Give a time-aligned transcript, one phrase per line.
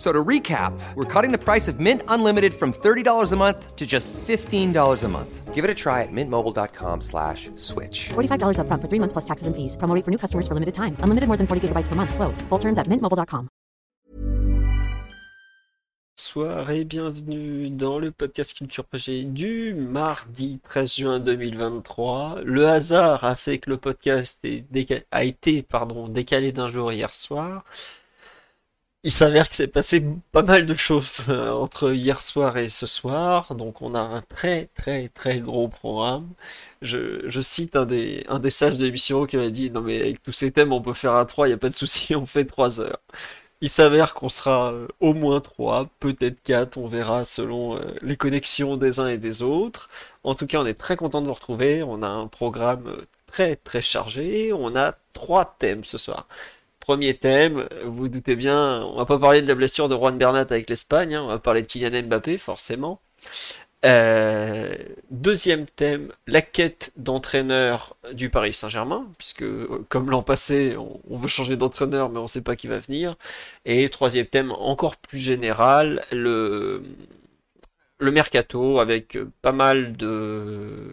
[0.00, 3.86] So to recap, we're cutting the price of Mint Unlimited from $30 a month to
[3.86, 5.54] just $15 a month.
[5.54, 8.08] Give it a try at mintmobile.com slash switch.
[8.08, 9.76] $45 upfront for three months plus taxes and fees.
[9.76, 10.96] Promo rate for new customers for limited time.
[11.04, 12.14] Unlimited more than 40 gigabytes per month.
[12.14, 12.40] Slows.
[12.48, 13.50] Full terms at mintmobile.com.
[16.16, 22.40] Bonsoir et bienvenue dans le podcast Culture PG du mardi 13 juin 2023.
[22.44, 24.40] Le hasard a fait que le podcast
[25.10, 27.64] a été pardon, décalé d'un jour hier soir.
[29.02, 32.86] Il s'avère que s'est passé pas mal de choses euh, entre hier soir et ce
[32.86, 36.28] soir, donc on a un très très très gros programme.
[36.82, 40.22] Je, cite un des, un des sages de l'émission qui m'a dit Non, mais avec
[40.22, 42.26] tous ces thèmes, on peut faire à 3, il n'y a pas de souci, on
[42.26, 43.00] fait 3 heures.
[43.62, 48.16] Il s'avère qu'on sera euh, au moins 3, peut-être 4, on verra selon euh, les
[48.16, 49.88] connexions des uns et des autres.
[50.24, 51.82] En tout cas, on est très content de vous retrouver.
[51.82, 52.96] On a un programme
[53.26, 54.52] très très chargé.
[54.52, 56.26] On a trois thèmes ce soir.
[56.80, 60.46] Premier thème, vous doutez bien, on va pas parler de la blessure de Juan Bernat
[60.50, 63.00] avec l'Espagne, hein, on va parler de Kylian Mbappé forcément.
[63.86, 64.74] Euh,
[65.10, 71.28] deuxième thème, la quête d'entraîneur du Paris Saint-Germain, puisque euh, comme l'an passé, on, veut
[71.28, 73.16] changer d'entraîneur, mais on ne sait pas qui va venir.
[73.64, 76.82] Et troisième thème, encore plus général, le,
[77.98, 80.92] le mercato, avec pas mal de,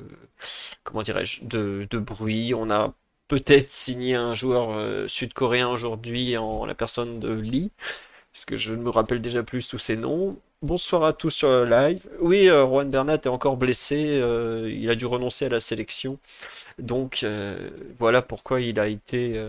[0.83, 2.53] comment dirais-je, de bruit.
[2.53, 2.93] On a
[3.27, 7.71] peut-être signé un joueur euh, sud-coréen aujourd'hui en la personne de Lee,
[8.33, 10.37] parce que je ne me rappelle déjà plus tous ces noms.
[10.63, 12.09] Bonsoir à tous sur le live.
[12.19, 16.17] Oui, euh, Bernat est encore blessé, euh, il a dû renoncer à la sélection.
[16.79, 19.39] Donc euh, voilà pourquoi il a été,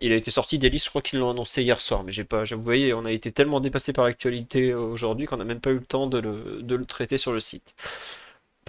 [0.00, 0.84] il a été sorti des listes.
[0.84, 3.32] Je crois qu'ils l'ont annoncé hier soir, mais j'ai pas, vous voyez, on a été
[3.32, 6.74] tellement dépassé par l'actualité aujourd'hui qu'on n'a même pas eu le temps de le, de
[6.76, 7.74] le traiter sur le site.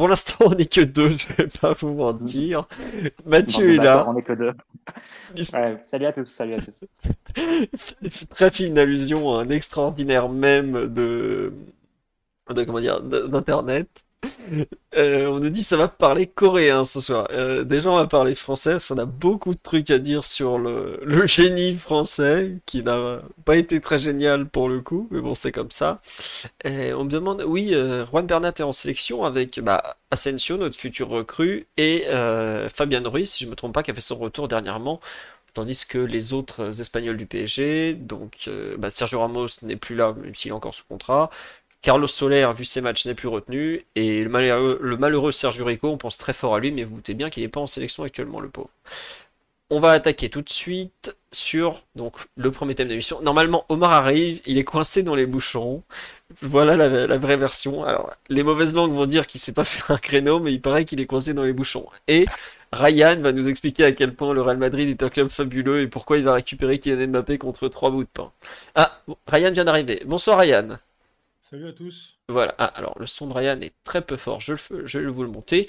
[0.02, 2.68] Pour l'instant, on n'est que deux, je vais pas vous mentir.
[3.24, 4.06] Mathieu Non, est là.
[4.10, 4.52] On est que deux.
[5.54, 6.84] Ouais, salut à tous, salut à tous.
[8.32, 11.54] Très fine allusion à un extraordinaire mème de,
[12.50, 14.04] de comment dire, d'internet.
[14.98, 17.28] Euh, on nous dit ça va parler coréen ce soir.
[17.32, 20.60] Euh, déjà on va parler français parce qu'on a beaucoup de trucs à dire sur
[20.60, 25.52] le, génie français qui n'a pas été très génial pour le coup, mais bon c'est
[25.52, 26.02] comme ça.
[26.66, 31.10] On me demande, oui, euh, Juan Bernat est en sélection avec bah, Asensio, notre futur
[31.10, 32.06] recrue, et
[32.70, 35.00] Fabian Ruiz, si je me trompe pas, qui a fait son retour dernièrement.
[35.54, 40.36] Tandis que les autres Espagnols du PSG, donc bah, Sergio Ramos n'est plus là, même
[40.36, 41.30] s'il est encore sous contrat.
[41.82, 43.86] Carlos Soler, vu ses matchs, n'est plus retenu.
[43.96, 44.30] Et le
[44.98, 47.50] malheureux, Sergio Rico, on pense très fort à lui, mais vous doutez bien qu'il n'est
[47.50, 48.70] pas en sélection actuellement, le pauvre.
[49.74, 53.22] On va attaquer tout de suite sur donc, le premier thème de l'émission.
[53.22, 55.82] Normalement, Omar arrive, il est coincé dans les bouchons.
[56.42, 57.86] Voilà la, vraie version.
[57.86, 60.86] Alors, les mauvaises langues vont dire qu'il sait pas faire un créneau, mais il paraît
[60.86, 61.88] qu'il est coincé dans les bouchons.
[62.10, 62.26] Et
[62.74, 65.88] Ryan va nous expliquer à quel point le Real Madrid est un club fabuleux et
[65.88, 68.32] pourquoi il va récupérer Kylian Mbappé contre trois bouts de pain.
[68.76, 70.04] Ah, Ryan vient d'arriver.
[70.06, 70.78] Bonsoir Ryan.
[71.52, 72.16] Salut à tous.
[72.30, 72.56] Voilà.
[72.60, 74.40] Ah, alors le son de Ryan est très peu fort.
[74.40, 75.68] Je, le vais vous le monter.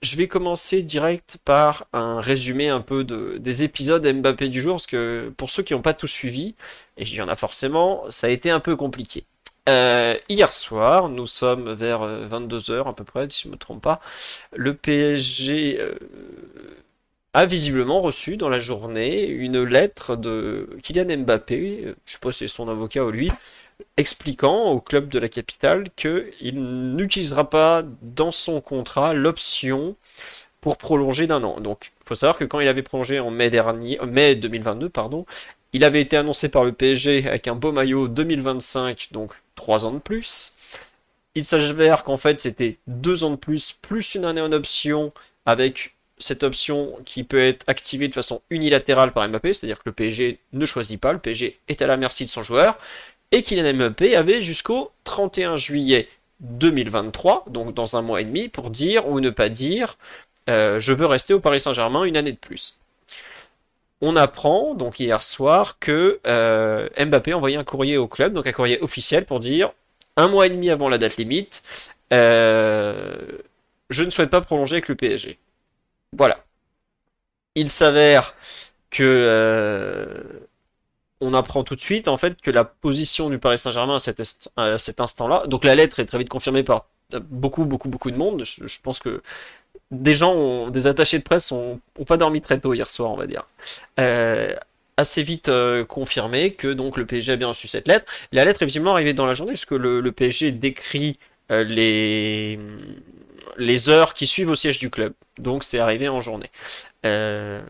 [0.00, 4.74] Je vais commencer direct par un résumé un peu de, des épisodes Mbappé du jour,
[4.74, 6.54] parce que pour ceux qui n'ont pas tout suivi,
[6.96, 9.24] et il y en a forcément, ça a été un peu compliqué.
[9.68, 13.82] Euh, hier soir, nous sommes vers 22h à peu près, si je ne me trompe
[13.82, 14.00] pas,
[14.54, 15.96] le PSG euh,
[17.34, 22.30] a visiblement reçu dans la journée une lettre de Kylian Mbappé, euh, je sais pas
[22.30, 23.32] si c'est son avocat ou lui,
[23.96, 29.96] expliquant au club de la capitale qu'il n'utilisera pas dans son contrat l'option
[30.60, 31.60] pour prolonger d'un an.
[31.60, 34.88] Donc, il faut savoir que quand il avait prolongé en mai dernier, euh, mai 2022,
[34.88, 35.26] pardon,
[35.72, 39.92] il avait été annoncé par le PSG avec un beau maillot 2025, donc 3 ans
[39.92, 40.52] de plus.
[41.34, 45.12] Il s'avère qu'en fait c'était 2 ans de plus, plus une année en option,
[45.44, 49.92] avec cette option qui peut être activée de façon unilatérale par Mbappé, c'est-à-dire que le
[49.92, 52.78] PSG ne choisit pas, le PSG est à la merci de son joueur,
[53.32, 56.08] et Kylian Mbappé avait jusqu'au 31 juillet
[56.40, 59.96] 2023, donc dans un mois et demi, pour dire ou ne pas dire
[60.48, 62.78] euh, je veux rester au Paris Saint-Germain une année de plus.
[64.00, 68.46] On apprend donc hier soir que euh, Mbappé a envoyé un courrier au club, donc
[68.46, 69.72] un courrier officiel pour dire
[70.16, 71.62] un mois et demi avant la date limite,
[72.12, 73.16] euh,
[73.90, 75.38] je ne souhaite pas prolonger avec le PSG.
[76.16, 76.38] Voilà.
[77.54, 78.34] Il s'avère
[78.90, 80.35] que
[81.20, 85.00] on apprend tout de suite en fait que la position du Paris Saint-Germain à cet,
[85.00, 86.86] instant-là, donc la lettre est très vite confirmée par
[87.30, 88.44] beaucoup, beaucoup, beaucoup de monde.
[88.44, 89.22] Je, pense que
[89.90, 93.16] des gens, des attachés de presse, ont, ont pas dormi très tôt hier soir, on
[93.16, 93.46] va dire.
[94.00, 94.54] Euh,
[94.96, 98.06] assez vite euh, confirmé que donc le PSG a bien reçu cette lettre.
[98.32, 101.18] La lettre est visiblement arrivée dans la journée puisque le, PSG décrit
[101.50, 102.58] euh, les,
[103.58, 105.12] les heures qui suivent au siège du club.
[105.38, 106.50] Donc c'est arrivé en journée.
[107.04, 107.60] Euh,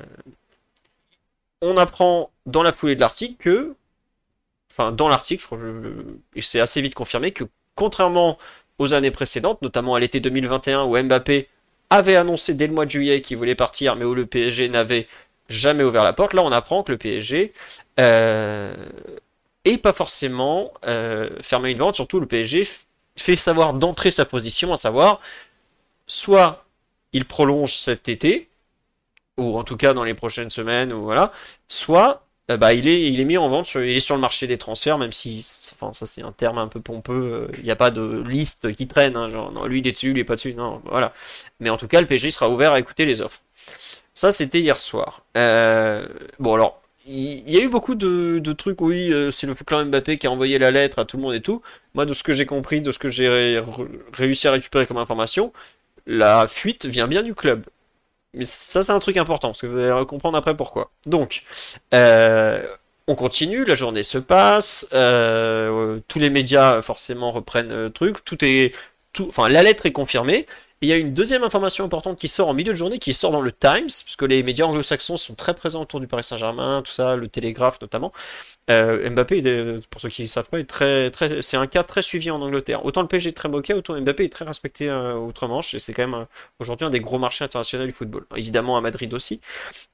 [1.62, 3.74] on apprend dans la foulée de l'article que,
[4.70, 5.58] enfin dans l'article, je crois,
[6.34, 7.44] et c'est assez vite confirmé que
[7.74, 8.38] contrairement
[8.78, 11.48] aux années précédentes, notamment à l'été 2021 où Mbappé
[11.90, 15.08] avait annoncé dès le mois de juillet qu'il voulait partir, mais où le PSG n'avait
[15.48, 16.34] jamais ouvert la porte.
[16.34, 17.52] Là, on apprend que le PSG
[18.00, 18.74] euh,
[19.76, 21.96] pas forcément euh, fermé une vente.
[21.96, 22.68] Surtout, le PSG
[23.16, 25.20] fait savoir d'entrer sa position, à savoir
[26.06, 26.64] soit
[27.12, 28.48] il prolonge cet été,
[29.36, 31.32] ou en tout cas dans les prochaines semaines, ou voilà,
[31.68, 34.20] soit euh, bah, il, est, il est mis en vente, sur, il est sur le
[34.20, 35.44] marché des transferts, même si,
[35.74, 38.86] enfin, ça c'est un terme un peu pompeux, il n'y a pas de liste qui
[38.86, 41.12] traîne, hein, genre, non, lui il est dessus, il est pas dessus, non, voilà.
[41.60, 43.40] Mais en tout cas, le PSG sera ouvert à écouter les offres.
[44.14, 45.22] Ça, c'était hier soir.
[45.36, 46.06] Euh,
[46.38, 49.84] bon, alors, il y, a eu beaucoup de, de trucs, oui, euh, c'est le clan
[49.86, 51.62] Mbappé qui a envoyé la lettre à tout le monde et tout.
[51.94, 53.62] Moi, de ce que j'ai compris, de ce que j'ai ré
[54.12, 55.52] réussi à récupérer comme information,
[56.06, 57.66] la fuite vient bien du club.
[58.36, 60.90] Mais ça, c'est un truc important, parce que vous allez comprendre après pourquoi.
[61.06, 61.42] Donc,
[61.94, 62.62] euh,
[63.06, 68.44] on continue, la journée se passe, euh, tous les médias forcément reprennent le truc, tout
[68.44, 68.72] est,
[69.20, 70.46] enfin, la lettre est confirmée,
[70.82, 73.30] il y a une deuxième information importante qui sort en milieu de journée, qui sort
[73.30, 76.92] dans le Times, puisque les médias anglo-saxons sont très présents autour du Paris Saint-Germain, tout
[76.92, 78.12] ça, le Télégraphe notamment.
[78.68, 82.02] Euh, Mbappé, pour ceux qui ne savent pas, est très, très, c'est un cas très
[82.02, 82.84] suivi en Angleterre.
[82.84, 85.92] Autant le PSG est très moqué, autant Mbappé est très respecté euh, outre-Manche, et c'est
[85.92, 86.24] quand même euh,
[86.58, 88.24] aujourd'hui un des gros marchés internationaux du football.
[88.34, 89.40] Évidemment à Madrid aussi.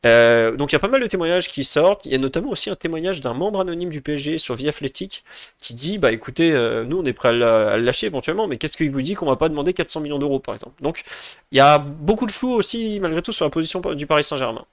[0.06, 2.06] Euh, donc il y a pas mal de témoignages qui sortent.
[2.06, 5.22] Il y a notamment aussi un témoignage d'un membre anonyme du PSG sur Vie Athlétique
[5.58, 6.50] qui dit, bah écoutez,
[6.86, 9.26] nous on est prêt à, à, le lâcher éventuellement, mais qu'est-ce qu'il vous dit qu'on
[9.26, 10.81] va pas demander 400 millions d'euros par exemple?
[10.82, 11.02] Donc
[11.50, 14.66] il y a beaucoup de flou aussi malgré tout sur la position du Paris Saint-Germain.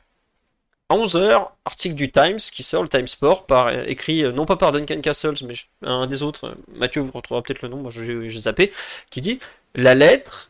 [0.89, 3.45] À 11h, article du Times qui sort, le Times Sport,
[3.85, 5.53] écrit non pas par Duncan Castles, mais
[5.83, 8.71] un des autres, Mathieu vous retrouverez peut-être le nom, moi j'ai zappé,
[9.11, 9.39] qui dit
[9.75, 10.49] La lettre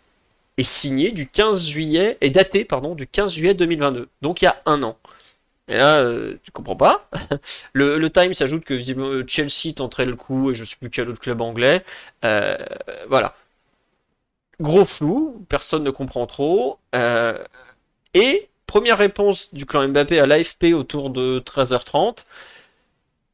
[0.57, 4.47] est signée du 15 juillet, est datée, pardon, du 15 juillet 2022, donc il y
[4.47, 4.97] a un an.
[5.69, 7.09] Et là, euh, tu comprends pas.
[7.73, 11.19] le, Times ajoute que visiblement Chelsea tenterait le coup, et je sais plus quel autre
[11.19, 11.85] club anglais.
[12.25, 12.57] Euh,
[13.07, 13.35] voilà.
[14.61, 16.79] Gros flou, personne ne comprend trop.
[16.95, 17.37] Euh,
[18.13, 22.25] et Première réponse du clan Mbappé à l'AFP autour de 13h30.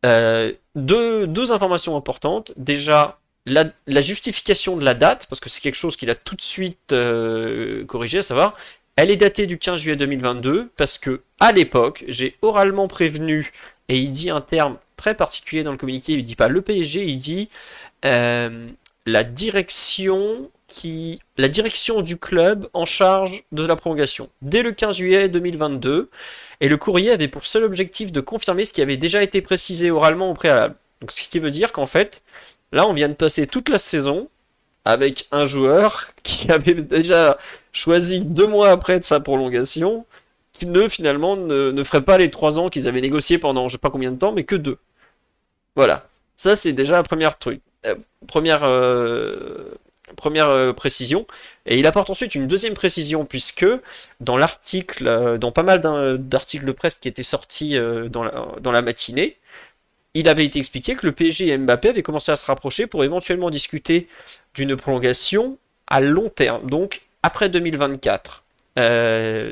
[0.06, 2.54] Euh, deux, informations importantes.
[2.56, 3.66] Déjà, la,
[4.01, 7.83] justification de la date, parce que c'est quelque chose qu'il a tout de suite euh,
[7.83, 8.56] corrigé, à savoir,
[8.95, 13.51] elle est datée du 15 juillet 2022, parce que à l'époque, j'ai oralement prévenu,
[13.89, 17.04] et il dit un terme très particulier dans le communiqué, il dit pas le PSG,
[17.04, 17.50] il dit
[18.04, 24.98] la direction qui, la direction du club en charge de la prolongation dès le 15
[24.98, 26.10] juillet 2022
[26.62, 29.92] et le courrier avait pour seul objectif de confirmer ce qui avait déjà été précisé
[29.92, 30.76] oralement au préalable.
[31.02, 32.24] Donc ce qui veut dire qu'en fait,
[32.72, 34.28] là on vient de passer toute la saison
[34.86, 37.38] avec un joueur qui avait déjà
[37.74, 40.06] choisi deux mois après de sa prolongation,
[40.54, 43.78] qui ne finalement ne, ferait pas les trois ans qu'ils avaient négocié pendant je sais
[43.78, 44.78] pas combien de temps, mais que deux.
[45.76, 46.08] Voilà.
[46.38, 47.62] Ça c'est déjà la première truc.
[47.86, 47.96] Euh,
[48.28, 49.76] première euh,
[50.16, 51.26] première euh, précision.
[51.66, 53.66] Et il apporte ensuite une deuxième précision, puisque
[54.20, 55.82] dans l'article, euh, dans pas mal
[56.20, 59.38] d'articles de presse qui étaient sortis euh, dans, la, dans la matinée,
[60.14, 63.04] il avait été expliqué que le PSG et Mbappé avaient commencé à se rapprocher pour
[63.04, 64.07] éventuellement discuter
[64.54, 65.57] d'une prolongation
[65.88, 68.44] à long terme, donc après 2024.
[68.80, 69.52] Euh,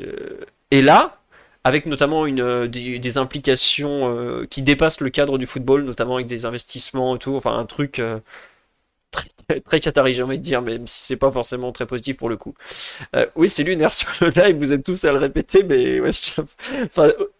[0.70, 1.18] et là,
[1.64, 7.16] avec notamment une, des, implications qui dépassent le cadre du football, notamment avec des investissements
[7.16, 8.00] et tout, enfin un truc
[9.64, 12.36] très, qatari, j'ai envie de dire, même si c'est pas forcément très positif pour le
[12.36, 12.54] coup.
[13.16, 16.00] Euh, oui, c'est lunaire sur le live, vous êtes tous à le répéter, mais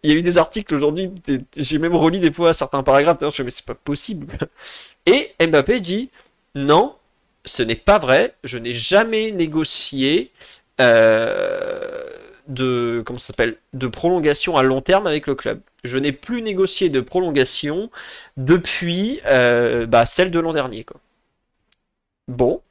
[0.03, 1.11] il y a eu des articles aujourd'hui,
[1.55, 4.27] j'ai même relu des fois certains paragraphes, je me mais c'est pas possible.
[5.05, 6.09] Et Mbappé dit,
[6.55, 6.95] non,
[7.45, 10.31] ce n'est pas vrai, je n'ai jamais négocié
[10.81, 12.03] euh,
[12.47, 13.19] de, comment
[13.73, 15.61] de prolongation à long terme avec le club.
[15.83, 17.89] Je n'ai plus négocié de prolongation
[18.37, 20.99] depuis euh, bah, celle de l'an dernier, quoi.
[22.27, 22.61] Bon.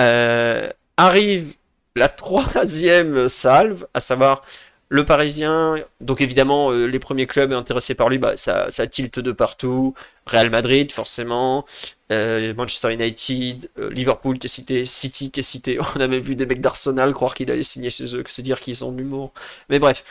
[0.00, 1.54] Euh, arrive
[1.96, 4.42] la troisième salve, à savoir
[4.88, 5.76] le Parisien.
[6.00, 9.94] Donc évidemment, euh, les premiers clubs intéressés par lui, bah, ça, ça tilte de partout.
[10.26, 11.64] Real Madrid, forcément.
[12.10, 15.78] Euh, Manchester United, Liverpool qui est cité, City qui est cité.
[15.96, 18.42] On a même vu des mecs d'Arsenal croire qu'il allait signer chez eux, que se
[18.42, 19.32] dire qu'ils ont de l'humour.
[19.68, 20.04] Mais bref.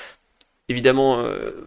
[0.69, 1.21] Évidemment,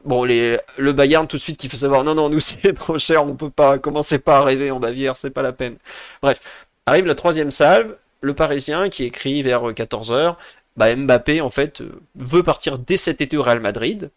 [0.06, 2.96] bon, les, le Bayern tout de suite qui fait savoir non, non, nous c'est trop
[2.98, 5.76] cher, on peut pas, commencer pas à rêver en Bavière, c'est pas la peine.
[6.22, 6.40] Bref,
[6.86, 10.34] Arrive la troisième salve, le Parisien qui écrit vers 14h,
[10.76, 11.82] bah Mbappé en fait
[12.16, 14.10] veut partir dès cet été au Real Madrid.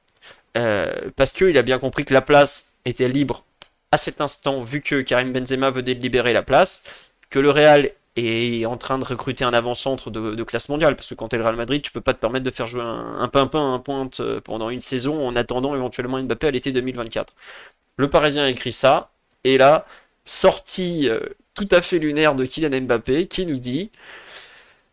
[0.57, 3.45] euh, parce qu'il a bien compris que la place était libre
[3.91, 6.83] à cet instant, vu que Karim Benzema venait de libérer la place,
[7.29, 11.15] que le Real est en train de recruter un avant-centre de, classe mondiale, parce que
[11.15, 13.17] quand tu es le Real Madrid, tu peux pas te permettre de faire jouer un,
[13.19, 17.33] un pimpin, un pointe euh, pendant une saison en attendant éventuellement Mbappé à l'été 2024.
[17.97, 19.11] Le Parisien écrit ça,
[19.43, 19.85] et là,
[20.25, 21.19] sortie euh,
[21.57, 23.89] tout à fait lunaire de Kylian Mbappé, qui nous dit...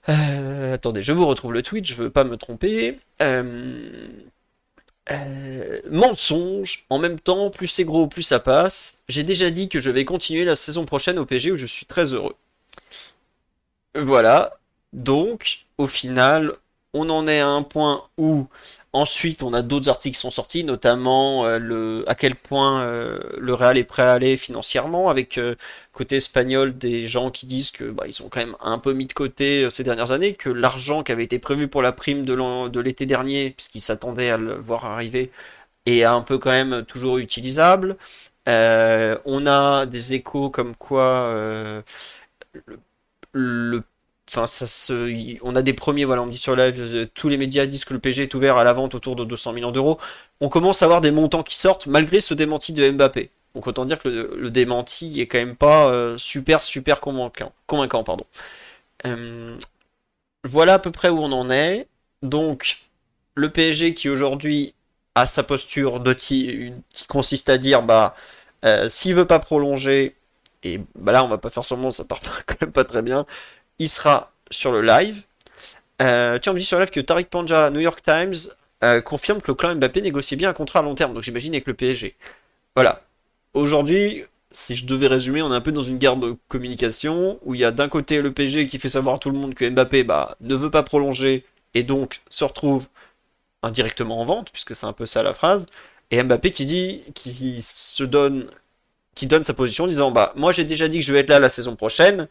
[0.08, 2.98] Euh, attendez, je vous retrouve le tweet, je veux pas me tromper.
[5.90, 9.02] mensonge, en même temps, plus c'est gros, plus ça passe.
[9.08, 11.86] J'ai déjà dit que je vais continuer la saison prochaine au PG où je suis
[11.86, 12.34] très heureux.
[13.94, 14.58] Voilà.
[14.94, 16.54] Donc, au final,
[16.94, 18.46] on en est à un point où
[18.94, 23.18] ensuite on a d'autres articles qui sont sortis, notamment euh, le, à quel point euh,
[23.38, 25.56] le Real est prêt à aller financièrement, avec euh,
[25.92, 29.06] côté espagnol des gens qui disent que bah, ils ont quand même un peu mis
[29.06, 32.80] de côté ces dernières années, que l'argent qui avait été prévu pour la prime de
[32.80, 35.30] l'été dernier, puisqu'ils s'attendaient à le voir arriver,
[35.86, 37.96] est un peu quand même toujours utilisable.
[38.46, 41.82] on a des échos comme quoi
[43.32, 43.82] le,
[44.38, 47.84] on a des premiers, voilà, on me dit sur live, euh, tous les médias disent
[47.84, 49.98] que le PG est ouvert à la vente autour de 200 millions d'euros.
[50.40, 53.30] On commence à avoir des montants qui sortent malgré ce démenti de Mbappé.
[53.54, 57.52] Donc autant dire que le, démenti est quand même pas euh, super super convaincant.
[57.68, 58.26] pardon.
[59.06, 59.56] Euh,
[60.44, 61.86] voilà à peu près où on en est.
[62.22, 62.78] Donc
[63.36, 64.74] le PSG qui aujourd'hui
[65.14, 66.74] a sa posture qui
[67.08, 68.16] consiste à dire bah
[68.88, 70.16] s'il veut pas prolonger
[70.64, 73.26] et bah là on va pas faire semblant, ça part quand même pas très bien.
[73.78, 75.22] Il sera sur le live.
[76.02, 78.34] Euh, tiens, on me dit sur le live que Tariq Panja, New York Times,
[78.82, 81.14] euh, confirme que le clan Mbappé négocie bien un contrat à long terme.
[81.14, 82.16] Donc j'imagine avec le PSG.
[82.74, 83.02] Voilà.
[83.54, 87.54] Aujourd'hui, si je devais résumer, on est un peu dans une guerre de communication où
[87.54, 89.68] il y a d'un côté le PSG qui fait savoir à tout le monde que
[89.68, 92.88] Mbappé bah, ne veut pas prolonger et donc se retrouve
[93.62, 95.66] indirectement en vente, puisque c'est un peu ça la phrase,
[96.10, 98.46] et Mbappé qui dit, qui se donne
[99.14, 101.28] qui donne sa position en disant bah moi j'ai déjà dit que je vais être
[101.28, 102.28] là la saison prochaine,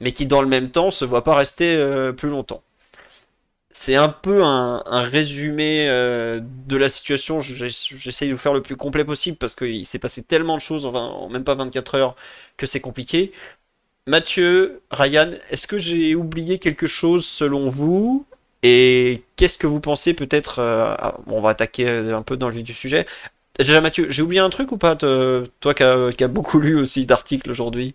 [0.00, 2.62] mais qui dans le même temps se voit pas rester euh, plus longtemps.
[3.70, 7.40] C'est un peu un, résumé euh, de la situation.
[7.40, 10.86] J'essaye de vous faire le plus complet possible parce qu'il s'est passé tellement de choses
[10.86, 12.16] en, même pas 24 heures
[12.56, 13.32] que c'est compliqué.
[14.06, 18.24] Mathieu, Ryan, est-ce que j'ai oublié quelque chose selon vous?
[18.62, 20.94] Et qu'est-ce que vous pensez peut-être euh,
[21.26, 23.04] On va attaquer un peu dans le vif du sujet.
[23.58, 27.50] Déjà Mathieu, j'ai oublié un truc ou pas Toi qui as, beaucoup lu aussi d'articles
[27.50, 27.94] aujourd'hui?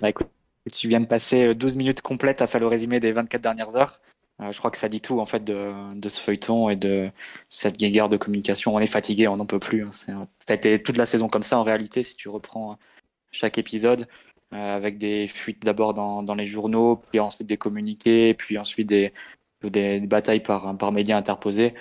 [0.00, 0.28] Bah, écoute,
[0.70, 3.76] tu viens de passer 12 euh, minutes complètes à faire le résumé des 24 dernières
[3.76, 4.00] heures.
[4.40, 5.72] Euh, je crois que ça dit tout en fait de,
[6.08, 7.10] ce feuilleton et de
[7.48, 8.74] cette guéguerre de communication.
[8.74, 9.84] On est fatigué, on n'en peut plus.
[9.84, 9.90] Hein.
[9.92, 10.12] Ça
[10.48, 12.78] a été toute la saison comme ça en réalité si tu reprends
[13.32, 14.06] chaque épisode
[14.52, 19.12] euh, avec des fuites d'abord dans, les journaux, puis ensuite des communiqués, puis ensuite des,
[20.00, 21.74] batailles par, par médias interposés.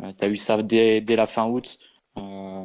[0.00, 1.78] tu as eu ça dès, la fin août.
[2.18, 2.64] Euh,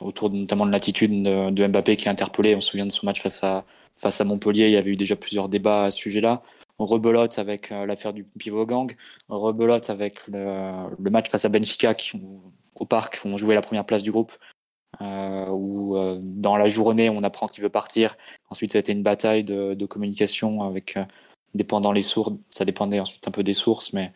[0.00, 2.54] autour notamment de l'attitude de, Mbappé qui est interpellé.
[2.54, 3.64] On se souvient de son match face à,
[3.98, 6.42] face à Montpellier, il y avait eu déjà plusieurs débats à ce sujet-là.
[6.78, 8.94] On rebelote avec euh, l'affaire du pivot gang,
[9.28, 12.20] on rebelote avec le, match face à Benfica qui,
[12.74, 14.32] au parc, où on jouait la première place du groupe,
[15.00, 18.16] euh, où dans la journée on apprend qu'il veut partir.
[18.50, 20.96] Ensuite, ça a été une bataille de, communication avec
[21.54, 24.12] dépendant les sources, ça dépendait ensuite un peu des sources, mais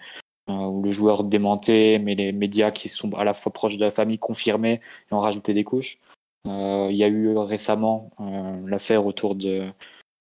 [0.49, 3.85] euh, où le joueur démentait, mais les médias qui sont à la fois proches de
[3.85, 5.99] la famille confirmaient et ont rajouté des couches.
[6.47, 9.71] Euh, il y a eu récemment euh, l'affaire autour de,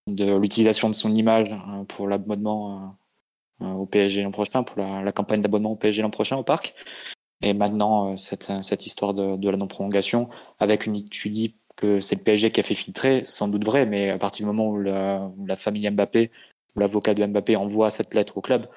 [0.08, 1.50] de l'utilisation de son image
[1.88, 2.98] pour l'abonnement
[3.60, 6.74] au PSG l'an prochain, pour la, campagne d'abonnement au PSG l'an prochain au parc.
[7.44, 12.24] Et maintenant, cette, cette histoire de, de la non-prolongation, avec une étude que c'est le
[12.24, 15.32] PSG qui a fait filtrer, sans doute vrai, mais à partir du moment où la,
[15.38, 16.32] où la famille Mbappé,
[16.76, 18.68] ou l'avocat de Mbappé envoie cette lettre au club,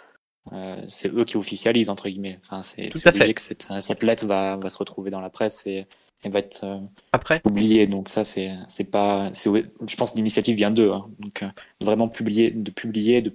[0.53, 2.39] euh, c'est eux qui officialisent entre guillemets.
[2.41, 5.87] Enfin, c'est obligé que cette, cette, lettre va, va, se retrouver dans la presse et,
[6.25, 6.79] et va être euh,
[7.13, 7.41] après?
[7.45, 7.87] oubliée.
[7.87, 10.93] Donc ça, c'est c'est pas, je pense l'initiative vient d'eux.
[10.93, 11.09] Hein.
[11.19, 11.49] Donc euh,
[11.81, 13.33] vraiment publier, de publier, de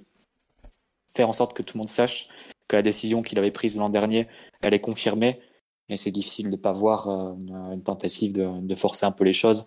[1.06, 2.28] faire en sorte que tout le monde sache
[2.68, 4.28] que la décision qu'il avait prise l'an dernier,
[4.60, 5.40] elle est confirmée.
[5.88, 9.66] Et c'est difficile de pas voir une, tentative de, de, forcer un peu les choses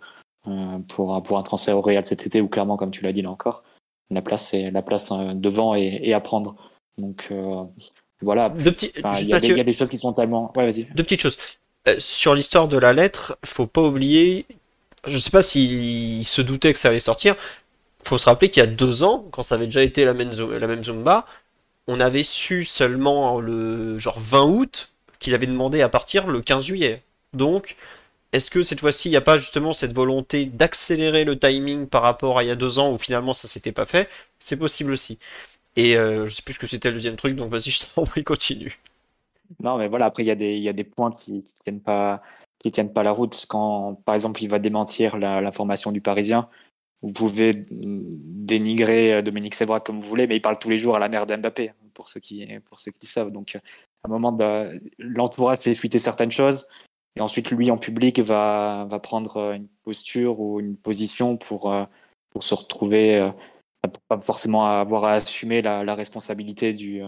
[0.88, 3.30] pour pour un transfert au Real cet été où clairement, comme tu l'as dit là
[3.30, 3.64] encore,
[4.10, 6.56] la place c'est la place devant et, et à prendre.
[6.98, 7.64] Donc euh,
[8.22, 8.54] voilà.
[8.58, 10.52] il, y a des, choses qui sont tellement.
[10.56, 10.86] Ouais, vas-y.
[10.96, 11.38] Deux petites choses.
[11.88, 14.46] Euh, sur l'histoire de la lettre, faut pas oublier.
[15.06, 17.36] Je sais pas s'il se doutait que ça allait sortir.
[18.04, 20.32] Faut se rappeler qu'il y a deux ans, quand ça avait déjà été la même,
[20.32, 21.26] la Zumba,
[21.88, 26.66] on avait su seulement le genre 20 août qu'il avait demandé à partir le 15
[26.66, 27.04] juillet.
[27.34, 27.76] Donc,
[28.34, 32.02] est-ce que cette fois-ci, il n'y a pas justement cette volonté d'accélérer le timing par
[32.02, 34.10] rapport à il y a deux ans où finalement ça s'était pas fait?
[34.40, 35.20] C'est possible aussi.
[35.76, 38.04] Et euh, je sais plus ce que c'était le deuxième truc, donc vas-y, je t'en
[38.06, 38.80] prie, continue.
[39.62, 41.82] Non, mais voilà, après, il y, a des, points qui ne tiennent,
[42.94, 43.46] pas, la route.
[43.48, 46.50] Quand, par exemple, il va démentir l'information du Parisien,
[47.02, 51.00] vous pouvez dénigrer Dominique Sévrac comme vous voulez, mais il parle tous les jours à
[51.00, 53.32] la mère d'Mbappé, pour ceux qui, pour qui savent.
[53.32, 53.60] Donc, à
[54.06, 54.38] un moment,
[54.98, 56.68] l'entourage fait fuiter certaines choses,
[57.16, 61.74] et ensuite, lui, en public, va, prendre une posture ou une position pour,
[62.30, 63.32] pour se retrouver,
[64.08, 67.04] pas forcément avoir à assumer la responsabilité du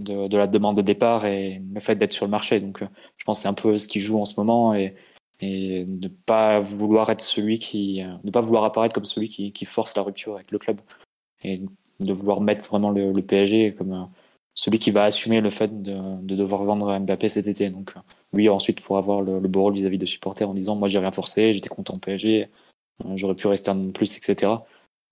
[0.00, 2.60] de, la demande de départ et le fait d'être sur le marché.
[2.60, 4.94] Donc, euh, je pense que c'est un peu ce qui joue en ce moment et,
[5.42, 9.96] ne pas vouloir être celui qui, euh, ne pas vouloir apparaître comme celui qui, force
[9.96, 10.80] la rupture avec le club
[11.42, 11.62] et
[12.00, 14.04] de vouloir mettre vraiment le, PSG comme euh,
[14.54, 17.70] celui qui va assumer le fait de, de, devoir vendre Mbappé cet été.
[17.70, 17.94] Donc,
[18.34, 21.12] lui, ensuite, pour avoir le, beau rôle vis-à-vis de supporters en disant, moi, j'ai rien
[21.12, 22.50] forcé, j'étais content au PSG,
[23.14, 24.52] j'aurais pu rester un plus, etc.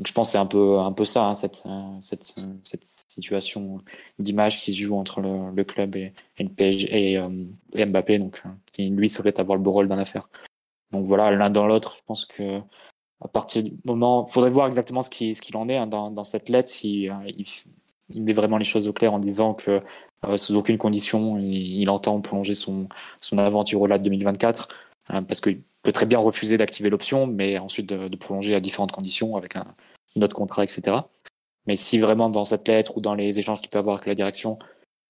[0.04, 1.64] Je pense que c'est un peu, un peu ça, hein, cette,
[2.00, 2.22] cette,
[2.62, 3.80] cette, situation
[4.20, 8.90] d'image qui se joue entre le, club et, PSG euh, et, Mbappé, donc, hein, qui
[8.90, 10.28] lui souhaite avoir le beau rôle dans l'affaire.
[10.92, 12.60] Donc voilà, l'un dans l'autre, je pense que
[13.20, 15.88] à partir du moment, il faudrait voir exactement ce qu'il ce qu'il en est hein,
[15.88, 17.14] dans, dans, cette lettre, si, euh,
[18.14, 19.82] met vraiment les choses au clair en disant que
[20.24, 22.88] euh, sous aucune condition, il, entend prolonger son,
[23.18, 24.68] son aventure au-delà de 2024,
[25.08, 25.50] parce que
[25.88, 29.56] peut très bien refuser d'activer l'option, mais ensuite de, de, prolonger à différentes conditions avec
[29.56, 29.64] un,
[30.16, 30.98] notre contrat, etc.
[31.66, 34.14] Mais si vraiment dans cette lettre ou dans les échanges qu'il peut avoir avec la
[34.14, 34.58] direction,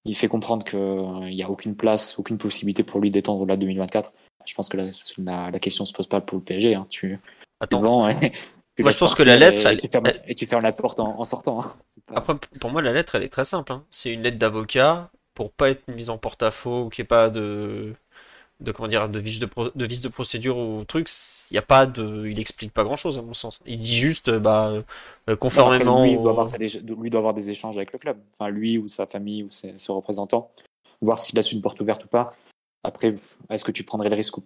[0.04, 3.56] il fait comprendre qu'il euh, n'y a aucune place, aucune possibilité pour lui d'étendre de
[3.56, 4.12] 2024,
[4.46, 4.84] je pense que la,
[5.18, 6.76] la, la, question se pose pas pour le PSG.
[6.76, 6.86] Hein.
[6.88, 7.18] Tu,
[7.58, 7.82] Attends.
[7.82, 8.14] moi,
[8.78, 9.66] je pense que la lettre.
[9.66, 11.60] Et, tu, fermes, et tu fermes la porte en, en sortant.
[11.60, 11.74] Hein.
[12.14, 13.72] Après, pour moi, la lettre, elle est très simple.
[13.72, 13.84] Hein.
[13.90, 17.30] C'est une lettre d'avocat pour pas être mise en porte-à-faux ou qu'il n'y ait pas
[17.30, 17.94] de
[18.60, 21.08] de comment dire de vice de, de vice de procédure ou truc
[21.50, 23.60] il y a pas de il explique pas grand chose à mon sens.
[23.66, 24.72] Il dit juste bah
[25.28, 28.18] euh, conformément lui, il doit avoir, lui doit avoir des échanges avec le club.
[28.38, 30.50] Enfin lui ou sa famille ou ses, ses représentants.
[31.00, 32.34] Voir s'il laisse une porte ouverte ou pas.
[32.82, 33.14] Après
[33.50, 34.44] est-ce que tu prendrais le risque ou,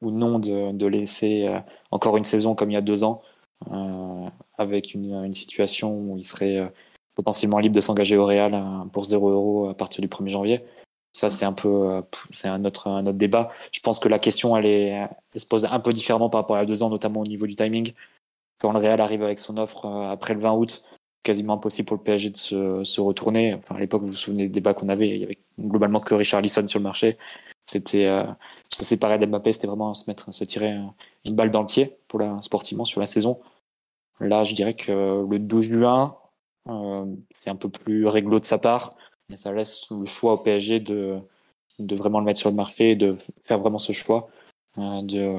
[0.00, 1.60] ou non de, de laisser euh,
[1.92, 3.22] encore une saison comme il y a deux ans
[3.70, 4.26] euh,
[4.58, 6.72] avec une, une, situation où il serait
[7.14, 8.60] potentiellement libre de s'engager au Real
[8.92, 10.64] pour 0 euros à partir du 1er janvier?
[11.12, 12.02] Ça, c'est un peu, euh,
[12.44, 13.50] un autre, débat.
[13.70, 16.82] Je pense que la question, elle, se pose un peu différemment par rapport à deux
[16.82, 17.92] ans, notamment au niveau du timing.
[18.58, 20.84] Quand le Real arrive avec son offre euh, après le 20 août,
[21.22, 22.36] quasiment impossible pour le PSG de
[22.84, 23.58] se, retourner.
[23.68, 26.40] À l'époque, vous vous souvenez des débats qu'on avait, il y avait globalement que Richard
[26.40, 27.18] Lisson sur le marché.
[27.66, 28.24] C'était euh,
[28.70, 30.74] se séparer d'Mbappé, c'était vraiment se mettre, se tirer
[31.24, 33.38] une balle dans le pied pour sportivement sur la saison.
[34.18, 36.16] Là, je dirais que le 12 juin,
[37.30, 38.96] c'est un peu plus réglo de sa part
[39.34, 41.18] ça laisse le choix au PSG de,
[41.78, 44.28] de vraiment le mettre sur le marché et de faire vraiment ce choix
[44.78, 45.34] euh, de,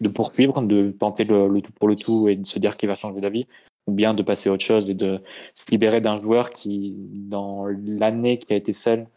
[0.00, 2.88] de poursuivre, de tenter le, le, tout pour le tout et de se dire qu'il
[2.88, 3.46] va changer d'avis,
[3.86, 5.20] ou bien de passer à autre chose et de
[5.54, 6.94] se libérer d'un joueur qui,
[7.28, 9.08] dans l'année qui a été celle,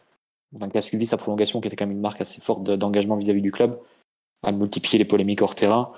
[0.54, 3.16] enfin, qui a suivi sa prolongation, qui était quand même une marque assez forte d'engagement
[3.16, 3.78] vis-à-vis du club,
[4.42, 5.92] a multiplié les polémiques hors terrain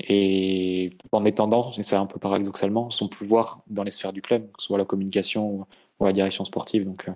[0.00, 4.50] et en étendant, et c'est un peu paradoxalement, son pouvoir dans les sphères du club,
[4.50, 5.66] que ce soit la communication
[6.06, 6.84] la direction sportive.
[6.84, 7.12] Donc, euh,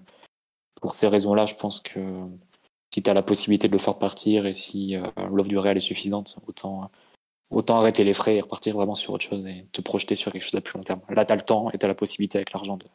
[0.80, 2.00] pour ces raisons-là, je pense que
[2.92, 5.76] si tu as la possibilité de le faire partir et si euh, l'offre du Real
[5.76, 6.90] est suffisante, autant,
[7.50, 10.42] autant arrêter les frais et repartir vraiment sur autre chose et te projeter sur quelque
[10.42, 11.00] chose à plus long terme.
[11.08, 12.86] Là, tu as le temps et tu as la possibilité avec l'argent de,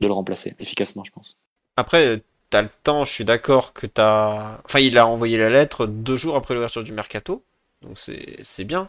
[0.00, 1.38] le remplacer efficacement, je pense.
[1.76, 4.60] Après, tu as le temps, je suis d'accord que tu as.
[4.64, 7.44] Enfin, il a envoyé la lettre deux jours après l'ouverture du mercato,
[7.82, 8.88] donc c'est bien.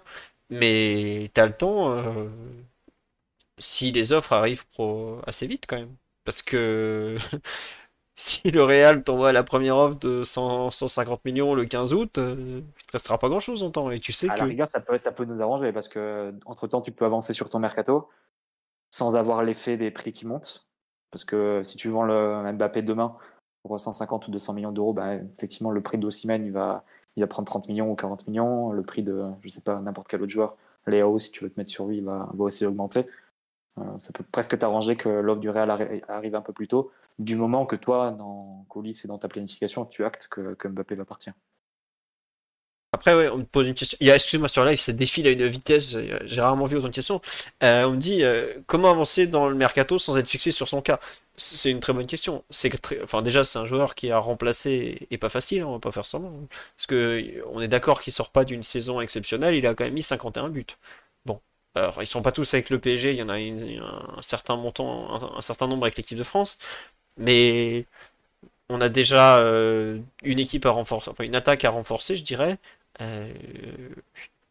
[0.50, 2.30] Mais tu as le temps euh,
[3.58, 4.66] si les offres arrivent
[5.26, 5.96] assez vite quand même.
[6.28, 7.16] Parce que
[8.18, 12.60] si le Real t'envoie la première offre de 100, 150 millions le 15 août, euh,
[12.60, 13.90] il te restera pas grand chose en temps.
[13.92, 14.40] Et tu sais à que.
[14.42, 17.32] la rigueur, ça peut, ça peut nous arranger parce que entre temps, tu peux avancer
[17.32, 18.10] sur ton mercato
[18.90, 20.68] sans avoir l'effet des prix qui montent.
[21.12, 23.16] Parce que si tu vends le Mbappé demain
[23.64, 26.84] pour 150 ou 200 millions d'euros, bah, effectivement, le prix d'Ossimène, il va,
[27.16, 28.74] il va prendre 30 millions ou 40 millions.
[28.74, 31.58] Le prix de, je sais pas, n'importe quel autre joueur, Léo, si tu veux te
[31.58, 33.06] mettre sur lui, il va, va aussi augmenter.
[34.00, 37.66] Ça peut presque t'arranger que l'offre du Real arrive un peu plus tôt, du moment
[37.66, 41.34] que toi, dans coulisses et dans ta planification, tu actes que, Mbappé va partir.
[42.94, 43.98] Après, ouais, on me pose une question.
[44.00, 45.98] Excuse-moi, sur live, ça défile à une vitesse.
[46.24, 47.22] J'ai rarement vu autant de questions.
[47.62, 50.82] Euh, on me dit euh, comment avancer dans le mercato sans être fixé sur son
[50.82, 51.00] cas?
[51.36, 52.44] C'est une très bonne question.
[52.50, 52.72] C'est
[53.04, 55.62] enfin, déjà, c'est un joueur qui a remplacé et pas facile.
[55.64, 56.32] Hein, on va pas faire semblant.
[56.78, 59.54] Parce que on est d'accord qu'il sort pas d'une saison exceptionnelle.
[59.54, 60.66] Il a quand même mis 51 buts.
[61.78, 65.36] Alors, ils sont pas tous avec le PSG, il y en a un certain montant,
[65.38, 66.60] un, certain nombre avec l'équipe de France,
[67.18, 67.86] mais
[68.70, 72.58] on a déjà euh, une équipe à renforcer, enfin une attaque à renforcer, je dirais.
[73.02, 73.32] Euh,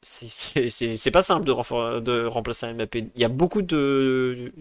[0.03, 3.09] c'est pas simple de, remplacer un Mbappé.
[3.17, 4.53] Il y a beaucoup de,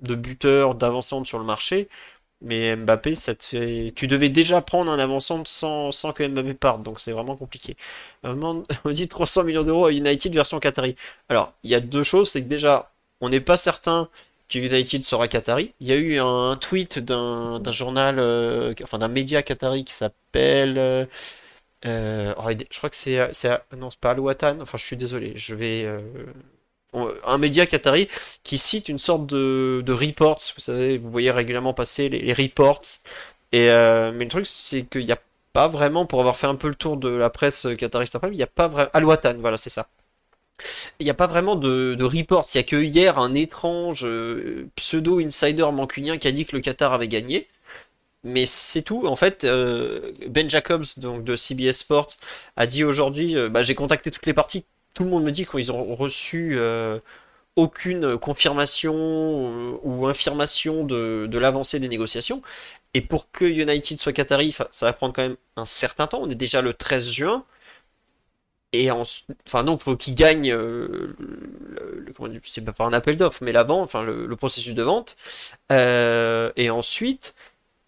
[0.00, 1.88] de buteurs, d'avancantes sur le marché,
[2.42, 3.92] Mais Mbappé, ça te fait...
[3.94, 7.76] tu devais déjà prendre un avançant sans, que Mbappé parte, donc c'est vraiment compliqué.
[8.24, 10.96] On dit 300 millions d'euros à United version Qatari.
[11.28, 14.08] Alors, il y a deux choses, c'est que déjà, on n'est pas certain
[14.48, 15.72] que United sera Qatari.
[15.80, 20.78] Il y a eu un, tweet d'un journal, euh, enfin d'un média Qatari qui s'appelle...
[20.78, 21.06] Euh,
[21.86, 23.18] euh, oh, je crois que c'est...
[23.76, 25.86] Non, c'est pas Al-Watan, enfin je suis désolé, je vais
[26.94, 28.08] un média qatari
[28.42, 30.40] qui cite une sorte de, reports.
[30.54, 32.82] Vous savez, vous voyez régulièrement passer les, reports.
[33.52, 35.20] Et, euh, mais le truc, c'est qu'il n'y a
[35.52, 38.36] pas vraiment, pour avoir fait un peu le tour de la presse qatariste après, il
[38.36, 38.90] n'y a pas vraiment.
[38.94, 39.88] Al-Watan, voilà, c'est ça.
[41.00, 42.46] Il n'y a pas vraiment de, reports.
[42.54, 46.62] Il n'y a que hier un étrange euh, pseudo-insider mancunien qui a dit que le
[46.62, 47.48] Qatar avait gagné.
[48.24, 49.06] Mais c'est tout.
[49.06, 52.16] En fait, euh, Ben Jacobs, donc de CBS Sports,
[52.56, 55.72] a dit aujourd'hui bah, j'ai contacté toutes les parties tout le monde me dit qu'ils
[55.72, 56.98] ont reçu euh,
[57.56, 62.42] aucune confirmation euh, ou infirmation de, l'avancée des négociations.
[62.94, 66.20] Et pour que United soit Qatari, ça va prendre quand même un certain temps.
[66.22, 67.44] On est déjà le 13 juin.
[68.74, 71.14] Et enfin donc faut qu'il gagne, euh,
[72.42, 75.16] c'est pas un appel d'offres, mais la vente, enfin le, processus de vente.
[75.70, 77.34] et ensuite,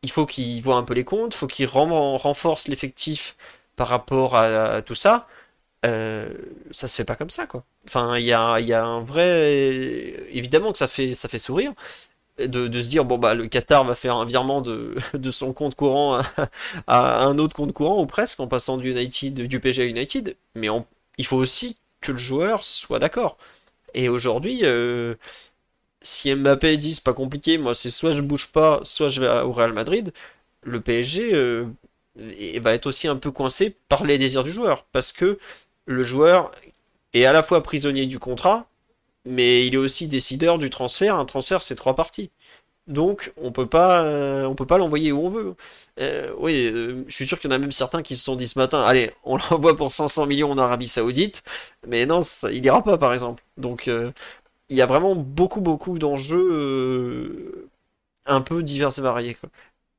[0.04, 3.36] il faut qu'il voit un peu les comptes, faut qu'il renforce l'effectif
[3.76, 5.26] par rapport à, tout ça.
[5.84, 6.28] Euh,
[6.70, 7.64] ça se fait pas comme ça, quoi.
[7.86, 10.14] Enfin, il y a, un vrai.
[10.32, 11.72] Évidemment que ça fait, ça fait sourire.
[12.38, 14.96] De, se dire, bon, bah, le Qatar va faire un virement de,
[15.30, 16.20] son compte courant
[16.86, 20.36] à, un autre compte courant, ou presque, en passant du, United, du PG à United.
[20.54, 20.68] Mais
[21.18, 23.36] il faut aussi que le joueur soit d'accord.
[23.94, 25.14] Et aujourd'hui, euh,
[26.02, 29.28] si Mbappé dit c'est pas compliqué, moi c'est soit je bouge pas, soit je vais
[29.42, 30.12] au Real Madrid,
[30.62, 31.66] le PSG euh,
[32.60, 34.84] va être aussi un peu coincé par les désirs du joueur.
[34.92, 35.38] Parce que
[35.86, 36.52] le joueur
[37.12, 38.66] est à la fois prisonnier du contrat,
[39.24, 41.16] mais il est aussi décideur du transfert.
[41.16, 42.30] Un transfert, c'est trois parties.
[42.86, 45.54] Donc, on peut pas, euh, on peut pas l'envoyer où on veut.
[46.00, 48.36] Euh, oui, euh, je suis sûr qu'il y en a même certains qui se sont
[48.36, 51.42] dit ce matin, allez, on l'envoie pour 500 millions en Arabie Saoudite,
[51.86, 52.20] mais non,
[52.52, 53.42] il ira pas, par exemple.
[53.56, 57.68] Donc, il y a vraiment beaucoup, beaucoup d'enjeux
[58.26, 59.36] un peu divers et variés.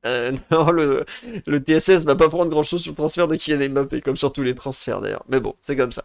[0.06, 1.04] Euh, non, le,
[1.46, 4.32] le TSS va pas prendre grand chose sur le transfert de Kylian Mbappé, comme sur
[4.32, 5.24] tous les transferts d'ailleurs.
[5.28, 6.04] Mais bon, c'est comme ça.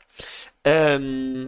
[0.67, 1.47] Euh,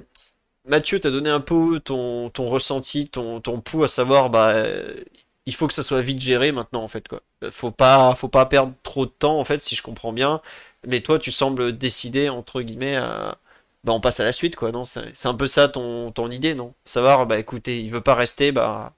[0.66, 5.04] Mathieu, t'as donné un peu ton, ressenti, ton, pouls à savoir, bah, euh,
[5.46, 7.22] il faut que ça soit vite géré maintenant en fait quoi.
[7.52, 10.42] Faut pas, faut pas perdre trop de temps en fait, si je comprends bien.
[10.88, 13.38] Mais toi, tu sembles décider entre guillemets, à...
[13.84, 14.86] bah, on passe à la suite quoi, non?
[14.86, 16.74] C'est un peu ça ton, ton idée, non?
[16.86, 18.94] Savoir, bah écoutez, il veut pas rester, bah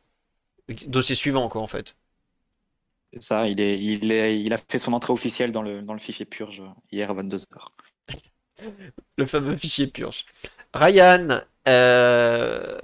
[0.88, 1.96] dossier suivant quoi en fait
[3.20, 7.10] ça, il, est, il, a fait son entrée officielle dans le, le fichier purge hier
[7.10, 7.48] à 22h.
[9.18, 10.26] le fameux fichier purge.
[10.74, 12.78] Ryan, euh,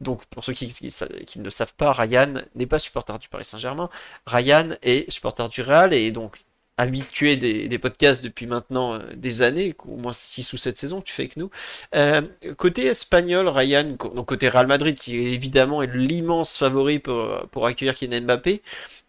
[0.00, 3.90] donc pour ceux qui, qui, ne savent pas, Ryan n'est pas supporter du Paris Saint-Germain.
[4.26, 6.44] Ryan est supporter du Real et donc
[6.78, 11.12] habitué des, podcasts depuis maintenant euh, des années, au moins 6 ou 7 saisons tu
[11.12, 11.50] fais avec nous.
[11.94, 12.22] Euh,
[12.56, 17.94] côté espagnol, Ryan, donc côté Real Madrid, qui évidemment est l'immense favori pour, pour accueillir
[17.94, 18.62] Kylian Mbappé,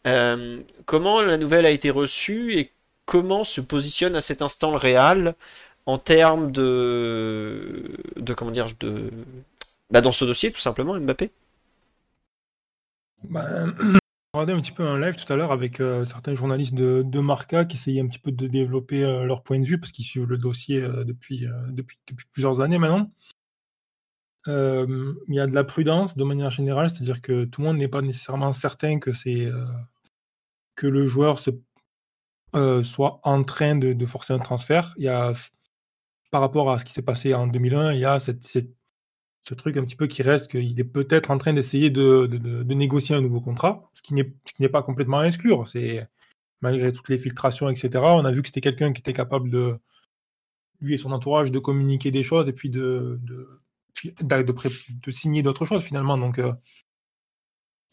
[0.07, 2.71] euh, comment la nouvelle a été reçue et
[3.05, 5.35] comment se positionne à cet instant le Real
[5.85, 9.11] en termes de, de comment dire, de,
[9.91, 11.31] bah dans ce dossier tout simplement Mbappé?
[13.23, 13.65] Bah,
[14.33, 17.65] regardé un petit peu un live tout à l'heure avec euh, certains journalistes de, Marca
[17.65, 20.27] qui essayaient un petit peu de développer euh, leur point de vue parce qu'ils suivent
[20.27, 21.47] le dossier euh, depuis,
[22.31, 23.11] plusieurs années maintenant.
[24.47, 27.87] il y a de la prudence de manière générale, c'est-à-dire que tout le monde n'est
[27.87, 29.11] pas nécessairement certain que,
[30.81, 34.93] le joueur soit en train de, forcer un transfert.
[34.97, 35.31] Y a,
[36.31, 38.78] par rapport à ce qui s'est passé en 2001, il y a cette
[39.43, 42.27] ce truc un petit peu qui reste qu'il est peut-être en train d'essayer de,
[42.73, 45.67] négocier un nouveau contrat, ce qui n'est pas complètement à exclure.
[45.67, 46.07] C'est
[46.61, 47.89] malgré toutes les filtrations, etc.
[48.03, 49.77] On a vu que c'était quelqu'un qui était capable de
[50.81, 53.19] lui et son entourage de communiquer des choses et puis de
[55.09, 56.17] signer d'autres choses finalement.
[56.17, 56.53] Donc euh,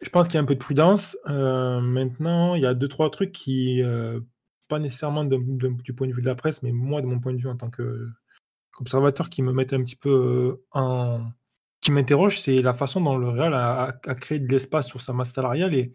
[0.03, 1.17] je pense qu'il y a un peu de prudence.
[1.29, 4.21] Euh, maintenant, il y a deux trois trucs qui euh,
[4.69, 7.39] pas nécessairement du point de vue de la presse, mais moi de mon point de
[7.39, 8.09] vue en tant que
[8.81, 11.31] observateurs qui me mettent un petit peu euh, en.
[11.81, 15.33] qui m'interroge, c'est la façon dont le Real a, créé de l'espace sur sa masse
[15.33, 15.95] salariale et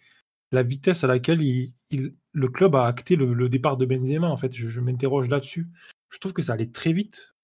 [0.51, 1.73] la vitesse à laquelle il,
[2.33, 4.29] le club a acté le, départ de Benzema.
[4.29, 5.67] En fait, je, m'interroge là-dessus.
[6.09, 7.35] Je trouve que ça allait très vite.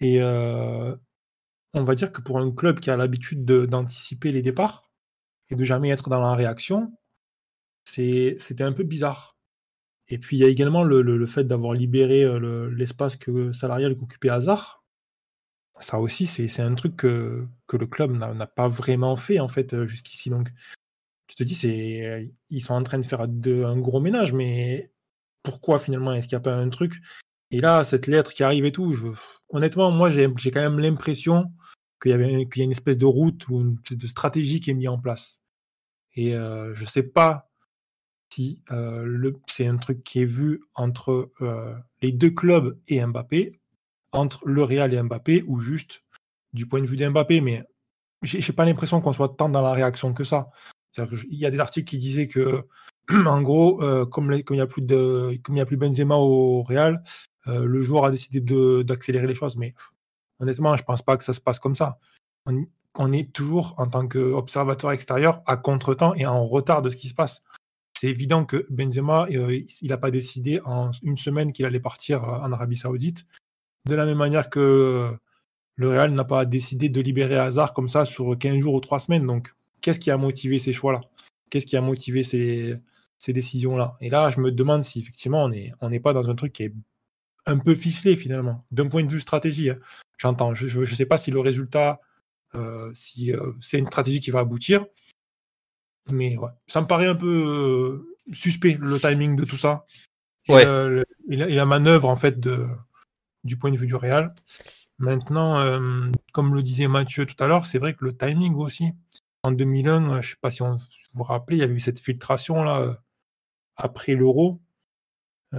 [0.00, 0.94] Et euh,
[1.74, 4.90] on va dire que pour un club qui a l'habitude d'anticiper les départs
[5.48, 6.92] et de jamais être dans la réaction,
[7.84, 9.31] c'était un peu bizarre.
[10.12, 14.28] Et puis il y a également le, fait d'avoir libéré euh, l'espace que, salarial qu'occupait
[14.28, 14.84] Hazard.
[15.80, 19.86] Ça aussi, c'est un truc que, le club n'a pas vraiment fait en fait euh,
[19.86, 20.28] jusqu'ici.
[20.28, 20.50] Donc
[21.28, 24.92] tu te dis, c'est, ils sont en train de faire un gros ménage, mais
[25.42, 27.00] pourquoi finalement Est-ce qu'il n'y a pas un truc?
[27.50, 28.94] Et là, cette lettre qui arrive et tout,
[29.48, 31.50] honnêtement, moi, j'ai quand même l'impression
[32.02, 34.74] qu'il y, qu'il y a une espèce de route ou une de stratégie qui est
[34.74, 35.40] mise en place.
[36.16, 37.50] Et euh, je ne sais pas
[38.32, 43.60] si euh, c'est un truc qui est vu entre euh, les deux clubs et Mbappé,
[44.12, 46.02] entre le Real et Mbappé, ou juste
[46.54, 47.64] du point de vue d'Mbappé, mais
[48.22, 50.50] j'ai, j'ai pas l'impression qu'on soit tant dans la réaction que ça.
[50.96, 52.64] il y a des articles qui disaient que,
[53.26, 57.02] en gros, comme, il n'y a plus de, Benzema au Real,
[57.46, 58.40] le joueur a décidé
[58.84, 59.56] d'accélérer les choses.
[59.56, 59.74] Mais
[60.40, 61.98] honnêtement, je pense pas que ça se passe comme ça.
[62.98, 67.08] On, est toujours, en tant qu'observateur extérieur, à contre-temps et en retard de ce qui
[67.08, 67.42] se passe.
[68.02, 72.50] C'est évident que Benzema, il n'a pas décidé en une semaine qu'il allait partir en
[72.50, 73.26] Arabie Saoudite.
[73.86, 75.16] De la même manière que
[75.76, 78.98] le Real n'a pas décidé de libérer Hazard comme ça sur 15 jours ou 3
[78.98, 79.24] semaines.
[79.24, 81.00] Donc, qu'est-ce qui a motivé ces choix-là?
[81.48, 82.80] Qu'est-ce qui a motivé ces,
[83.28, 83.96] décisions-là?
[84.00, 85.48] Et là, je me demande si effectivement
[85.80, 86.74] on n'est pas dans un truc qui est
[87.46, 89.70] un peu ficelé finalement, d'un point de vue stratégie.
[89.70, 89.78] Hein.
[90.18, 92.00] J'entends, je ne sais pas si le résultat,
[92.56, 94.86] euh, si euh, c'est une stratégie qui va aboutir,
[96.10, 99.84] mais ouais, ça me paraît un peu euh, suspect le timing de tout ça.
[100.48, 101.04] Et, ouais.
[101.28, 102.66] la, manœuvre en fait de,
[103.44, 104.34] du point de vue du Real.
[104.98, 105.64] Maintenant,
[106.32, 108.90] comme le disait Mathieu tout à l'heure, c'est vrai que le timing aussi.
[109.44, 110.80] En 2001, je ne sais pas si on, vous
[111.14, 112.98] vous rappelez, il y a eu cette filtration là
[113.76, 114.60] après l'euro,
[115.52, 115.58] où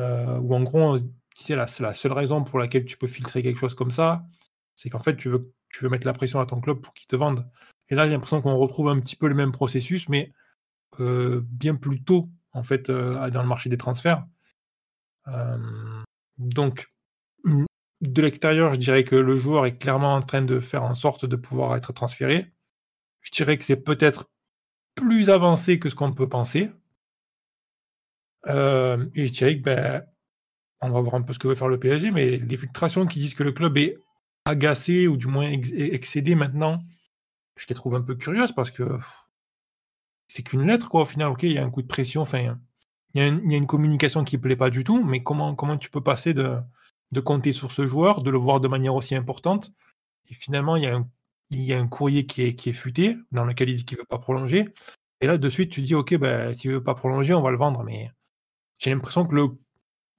[0.55, 0.97] en gros
[1.33, 4.23] c'est la, la, seule raison pour laquelle tu peux filtrer quelque chose comme ça,
[4.75, 7.07] c'est qu'en fait, tu veux, tu veux mettre la pression à ton club pour qu'il
[7.07, 7.47] te vende.
[7.93, 10.33] Et là, j'ai l'impression qu'on retrouve un petit peu le même processus, mais
[10.99, 14.25] euh, bien plus tôt, en fait, euh, dans le marché des transferts.
[15.27, 15.59] Euh,
[16.39, 16.91] donc,
[17.45, 21.27] de l'extérieur, je dirais que le joueur est clairement en train de faire en sorte
[21.27, 22.51] de pouvoir être transféré.
[23.21, 24.25] Je dirais que c'est peut-être
[24.95, 26.71] plus avancé que ce qu'on peut penser.
[28.47, 30.03] et je dirais que ben,
[30.81, 33.19] on va voir un peu ce que veut faire le PSG, mais les filtrations qui
[33.19, 33.99] disent que le club est
[34.45, 36.81] agacé ou du moins excédé maintenant,
[37.55, 38.97] je les trouve un peu curieuses parce que
[40.27, 41.29] c'est qu'une lettre, quoi, au final.
[41.29, 42.57] Ok, il y a un coup de pression, enfin,
[43.13, 45.89] il y, a une, communication qui ne plaît pas du tout, mais comment, comment tu
[45.89, 46.57] peux passer de,
[47.11, 49.71] de compter sur ce joueur, de le voir de manière aussi importante,
[50.29, 51.07] et finalement, il y a un,
[51.51, 54.01] y a un courrier qui est, qui est futé, dans lequel il dit qu'il ne
[54.01, 54.65] veut pas prolonger,
[55.21, 57.51] et là, de suite, tu dis, ok, ben, s'il ne veut pas prolonger, on va
[57.51, 58.11] le vendre, mais
[58.79, 59.49] j'ai l'impression que le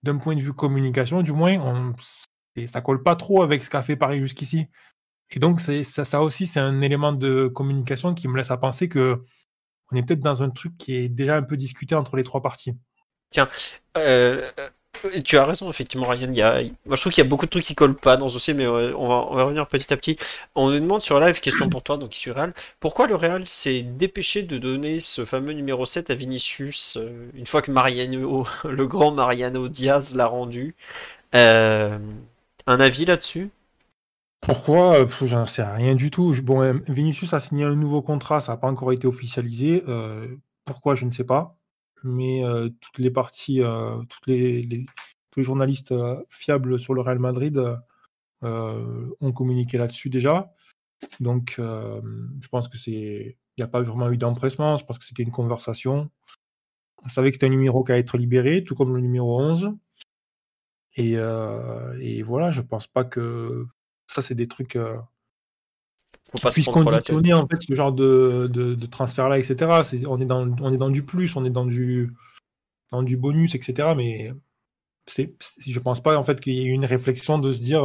[0.05, 1.95] d'un point de vue communication, du moins, on,
[2.67, 4.69] ça colle pas trop avec ce qu'a fait Paris jusqu'ici.
[5.31, 9.23] Et donc, ça, aussi, c'est un élément de communication qui me laisse à penser que
[9.91, 12.41] on est peut-être dans un truc qui est déjà un peu discuté entre les trois
[12.41, 12.75] parties.
[13.31, 13.49] Tiens,
[13.97, 14.49] euh,
[15.25, 16.31] tu as raison, effectivement, Ryan.
[16.87, 18.55] Moi, je trouve qu'il y a beaucoup de trucs qui collent pas dans ce dossier,
[18.55, 20.17] mais euh, on va, revenir petit à petit.
[20.55, 23.83] On nous demande sur live, question pour toi, donc ici Real, pourquoi le Real s'est
[23.83, 28.87] dépêché de donner ce fameux numéro 7 à Vinicius euh, une fois que Mariano, le
[28.87, 30.75] grand Mariano Diaz l'a rendu?
[31.33, 33.51] Un avis là-dessus?
[34.47, 35.05] Pourquoi?
[35.23, 36.35] J'en sais rien du tout.
[36.43, 39.83] Bon, Vinicius a signé un nouveau contrat, ça n'a pas encore été officialisé.
[40.65, 41.57] pourquoi Je ne sais pas
[42.05, 44.87] mais euh, toutes les parties, euh, tous les
[45.37, 47.61] journalistes euh, fiables sur le Real Madrid
[48.43, 50.53] ont communiqué là-dessus déjà.
[51.19, 54.77] Donc, je pense que c'est, il n'y a pas vraiment eu d'empressement.
[54.77, 56.11] Je pense que c'était une conversation.
[57.03, 59.73] On savait que c'était un numéro qui allait être libéré, tout comme le numéro 11.
[60.97, 61.17] Et,
[62.23, 63.67] voilà, je pense pas que
[64.07, 64.77] ça, c'est des trucs
[66.31, 69.83] faut pas puisse conditionner en fait ce genre de, de, transfert là, etc.
[70.07, 72.13] on est dans on est dans du plus, on est dans du
[72.91, 73.95] dans du bonus, etc.
[73.97, 74.33] Mais
[75.07, 75.35] c'est
[75.67, 77.85] je pense pas en fait qu'il y ait une réflexion de se dire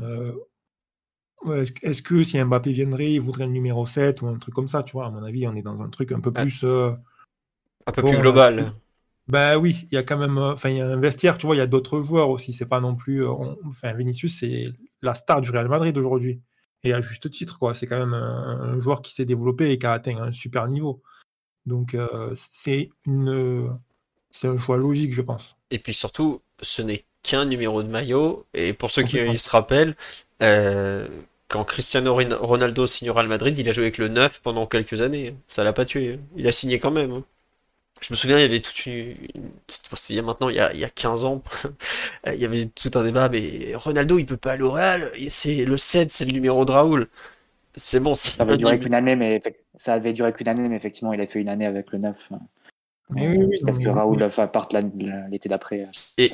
[0.00, 0.32] euh,
[1.46, 4.68] euh, est-ce que si Mbappé viendrait, il voudrait le numéro 7 ou un truc comme
[4.68, 5.06] ça, tu vois?
[5.06, 6.92] À mon avis, on est dans un truc un peu plus euh,
[7.86, 8.74] un peu plus global.
[9.28, 11.54] Bah oui, il y a quand même, enfin il y a un vestiaire, tu vois,
[11.54, 12.52] il y a d'autres joueurs aussi.
[12.52, 14.72] C'est pas non plus, enfin Vinicius c'est
[15.02, 16.40] la star du Real Madrid aujourd'hui
[16.82, 17.74] et à juste titre, quoi.
[17.74, 21.02] C'est quand même un, joueur qui s'est développé et qui a atteint un super niveau.
[21.66, 23.78] Donc euh, c'est une
[24.30, 25.56] c'est un choix logique, je pense.
[25.70, 28.46] Et puis surtout, ce n'est qu'un numéro de maillot.
[28.54, 29.94] Et pour ceux qui se rappellent,
[30.42, 31.06] euh,
[31.48, 35.34] quand Cristiano Ronaldo signera le Madrid, il a joué avec le 9 pendant quelques années.
[35.48, 36.18] Ça l'a pas tué.
[36.36, 37.22] Il a signé quand même.
[38.00, 39.14] Je me souviens, il y avait toute une.
[40.08, 41.42] Il y a maintenant, il y a, il y a 15 ans,
[42.26, 45.64] il y avait tout un débat, mais Ronaldo, il peut pas aller au Real, c'est
[45.64, 47.08] le 7, c'est le numéro de Raoul.
[47.76, 48.14] C'est bon.
[48.14, 49.42] Ça avait duré qu'une année, mais
[49.74, 52.30] ça avait duré qu'une année, mais effectivement, il a fait une année avec le 9.
[53.10, 54.68] Mais oui, oui, parce que Raoul part
[55.30, 55.86] l'été d'après.
[56.16, 56.30] Et,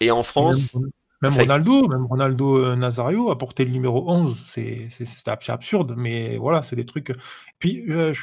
[0.00, 0.76] et, en France.
[1.22, 4.36] Même, Ronaldo, même Ronaldo euh, Nazario a porté le numéro 11.
[4.48, 7.12] C'est absurde, mais voilà, c'est des trucs.
[7.58, 8.22] Puis, euh, je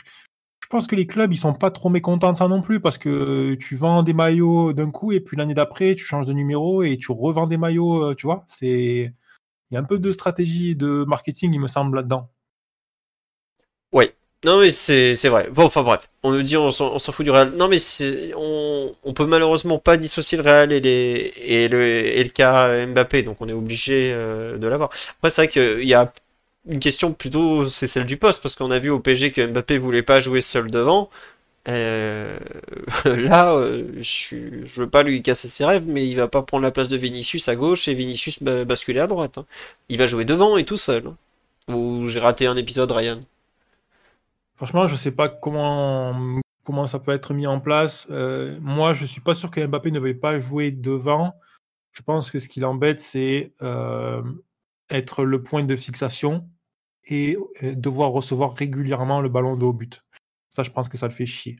[0.68, 2.98] je pense que les clubs, ils sont pas trop mécontents de ça non plus parce
[2.98, 6.84] que tu vends des maillots d'un coup et puis l'année d'après, tu changes de numéro
[6.84, 8.44] et tu revends des maillots, euh, tu vois.
[8.48, 9.14] C'est,
[9.72, 12.30] il y a un peu de stratégie de marketing, il me semble, là-dedans.
[13.94, 14.12] Oui.
[14.44, 15.50] Non mais c'est vrai.
[15.52, 17.54] Bon, enfin bref, on nous dit on s'en fout du Real.
[17.56, 17.78] Non mais
[18.36, 22.86] on, on peut malheureusement pas dissocier le Real et les et le et le cas
[22.86, 24.90] Mbappé, donc on est obligé euh, de l'avoir.
[25.18, 26.14] Après c'est vrai qu'il y a
[26.70, 29.78] une question plutôt c'est celle du poste parce qu'on a vu au PSG que Mbappé
[29.78, 31.10] voulait pas jouer seul devant.
[31.70, 32.40] Euh,
[33.06, 36.64] là, euh, je je veux pas lui casser ses rêves, mais il va pas prendre
[36.64, 39.38] la place de Vinicius à gauche et Vinicius ba- basculer à droite.
[39.40, 39.46] hein.
[39.90, 41.08] Il va jouer devant et tout seul.
[41.08, 41.18] hein.
[41.74, 43.22] Ou j'ai raté un épisode, Ryan?
[44.56, 48.08] Franchement, je sais pas comment, comment ça peut être mis en place.
[48.10, 51.34] Euh, moi, je suis pas sûr que Mbappé ne veuille pas jouer devant.
[51.94, 53.54] Je pense que ce qui l'embête, c'est
[54.90, 56.48] être le point de fixation
[57.08, 60.04] et euh, devoir recevoir régulièrement le ballon de haut but.
[60.50, 61.58] Ça, je pense que ça le fait chier.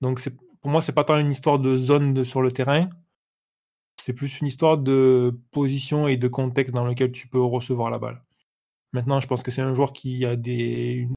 [0.00, 0.20] Donc,
[0.60, 2.88] pour moi, c'est pas tant une histoire de zone sur le terrain,
[3.96, 7.98] c'est plus une histoire de position et de contexte dans lequel tu peux recevoir la
[7.98, 8.24] balle.
[8.92, 11.14] Maintenant, je pense que c'est un joueur qui a des, une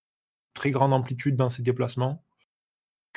[0.53, 2.23] très grande amplitude dans ses déplacements,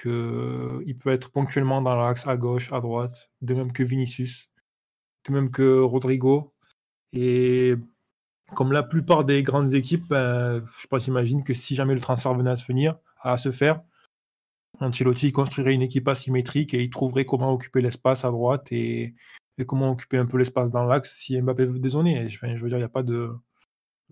[0.01, 4.51] qu'il peut être ponctuellement dans l'axe à gauche, à droite, de même que Vinicius,
[5.27, 6.55] de même que Rodrigo.
[7.12, 7.74] Et
[8.54, 12.34] comme la plupart des grandes équipes, ben, je pense, j'imagine que si jamais le transfert
[12.34, 13.80] venait à se finir, à se faire,
[14.80, 19.14] Ancelotti construirait une équipe asymétrique et il trouverait comment occuper l'espace à droite et,
[19.58, 22.28] et comment occuper un peu l'espace dans l'axe si Mbappé veut dézoner.
[22.30, 23.30] Je, enfin, je veux dire, il n'y a pas de.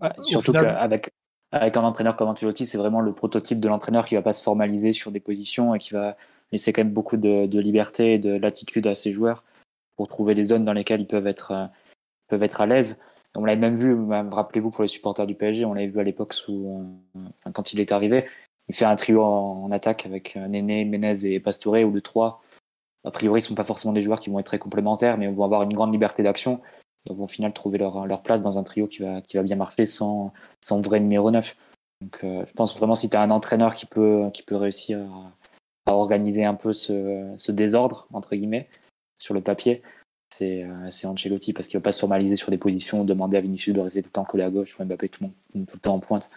[0.01, 1.11] Ouais, Au surtout final- qu'avec
[1.53, 4.43] avec un entraîneur comme Ancelotti, c'est vraiment le prototype de l'entraîneur qui va pas se
[4.43, 6.17] formaliser sur des positions et qui va
[6.51, 9.45] laisser quand même beaucoup de, de liberté et de latitude à ses joueurs
[9.95, 11.65] pour trouver des zones dans lesquelles ils peuvent être, euh,
[12.27, 12.99] peuvent être à l'aise.
[13.37, 16.03] On l'avait même vu, même, rappelez-vous pour les supporters du PSG, on l'avait vu à
[16.03, 18.25] l'époque sous, euh, quand il est arrivé,
[18.67, 22.41] il fait un trio en, attaque avec euh, Néné, Menez et Pastore, où les trois,
[23.05, 25.61] a priori, sont pas forcément des joueurs qui vont être très complémentaires, mais vont avoir
[25.61, 26.61] une grande liberté d'action.
[27.07, 30.33] Et vont au final trouver leur, place dans un trio qui va, bien marcher sans,
[30.71, 31.55] vrai numéro 9.
[32.01, 34.99] Donc, euh, je pense vraiment si tu as un entraîneur qui peut, réussir
[35.85, 38.67] à, à organiser un peu ce, ce désordre, entre guillemets,
[39.19, 39.83] sur le papier,
[40.37, 43.37] c'est euh, c'est Ancelotti parce qu'il ne va pas se formaliser sur des positions, demander
[43.37, 45.65] à Vinicius de rester tout le temps collé à gauche ou Mbappé tout le, monde,
[45.67, 46.29] tout le temps en pointe.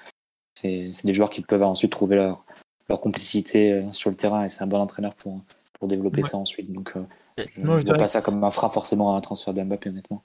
[0.54, 2.44] C'est des joueurs qui peuvent ensuite trouver leur,
[2.88, 5.40] leur complicité euh, sur le terrain et c'est un bon entraîneur pour,
[5.74, 6.28] pour développer Ouais.
[6.28, 6.70] ça ensuite.
[6.72, 7.00] Donc, euh,
[7.38, 10.22] je ne vois pas ça comme un frein forcément à un transfert de Mbappé, honnêtement.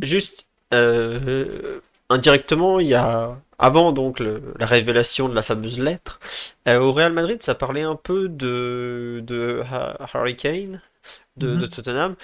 [0.00, 6.18] Juste, euh, indirectement, il y a, avant donc le- la révélation de la fameuse lettre,
[6.66, 10.80] euh, au Real Madrid, ça parlait un peu de, de Ha- Harry Kane,
[11.36, 11.60] de, Mhm.
[11.60, 12.14] de Tottenham.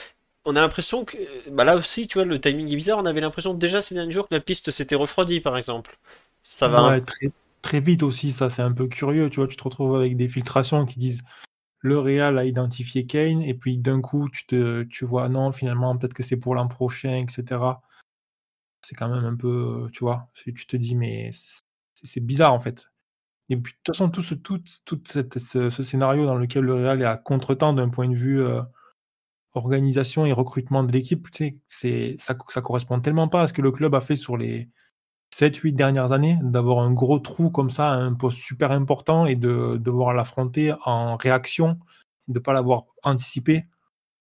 [0.50, 1.18] On a l'impression que,
[1.50, 2.98] bah là aussi, tu vois, le timing est bizarre.
[2.98, 5.98] On avait l'impression déjà ces derniers jours que la piste s'était refroidie, par exemple.
[6.42, 6.88] Ça va.
[6.88, 7.30] Ouais, très,
[7.60, 10.26] très vite aussi, ça c'est un peu curieux, tu vois, tu te retrouves avec des
[10.28, 11.20] filtrations qui disent
[11.80, 15.96] le Real a identifié Kane, et puis d'un coup tu te tu vois non, finalement
[15.96, 17.82] peut-être que c'est pour l'an prochain, etc.
[18.86, 21.60] C'est quand même un peu, tu vois, tu te dis mais c'est
[22.04, 22.88] c'est bizarre en fait.
[23.50, 26.64] Et puis de toute façon, tout ce, tout, tout cette- ce, ce scénario dans lequel
[26.64, 28.62] le Real est à contretemps d'un point de vue euh,
[29.58, 33.62] organisation et recrutement de l'équipe, tu sais, ça, ça correspond tellement pas à ce que
[33.62, 34.70] le club a fait sur les
[35.34, 39.76] 7-8 dernières années, d'avoir un gros trou comme ça, un poste super important et de
[39.76, 41.78] devoir l'affronter en réaction,
[42.28, 43.66] de ne pas l'avoir anticipé,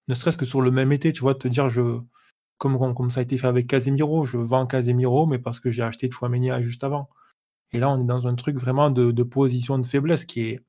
[0.08, 2.00] ne serait-ce que sur le même été, tu vois, te dire, je,
[2.58, 5.84] comme, comme, ça a été fait avec Casemiro, je vends Casemiro, mais parce que j'ai
[5.84, 7.10] acheté Chouameni juste avant.
[7.72, 10.66] Et là, on est dans un truc vraiment de, de position de faiblesse qui est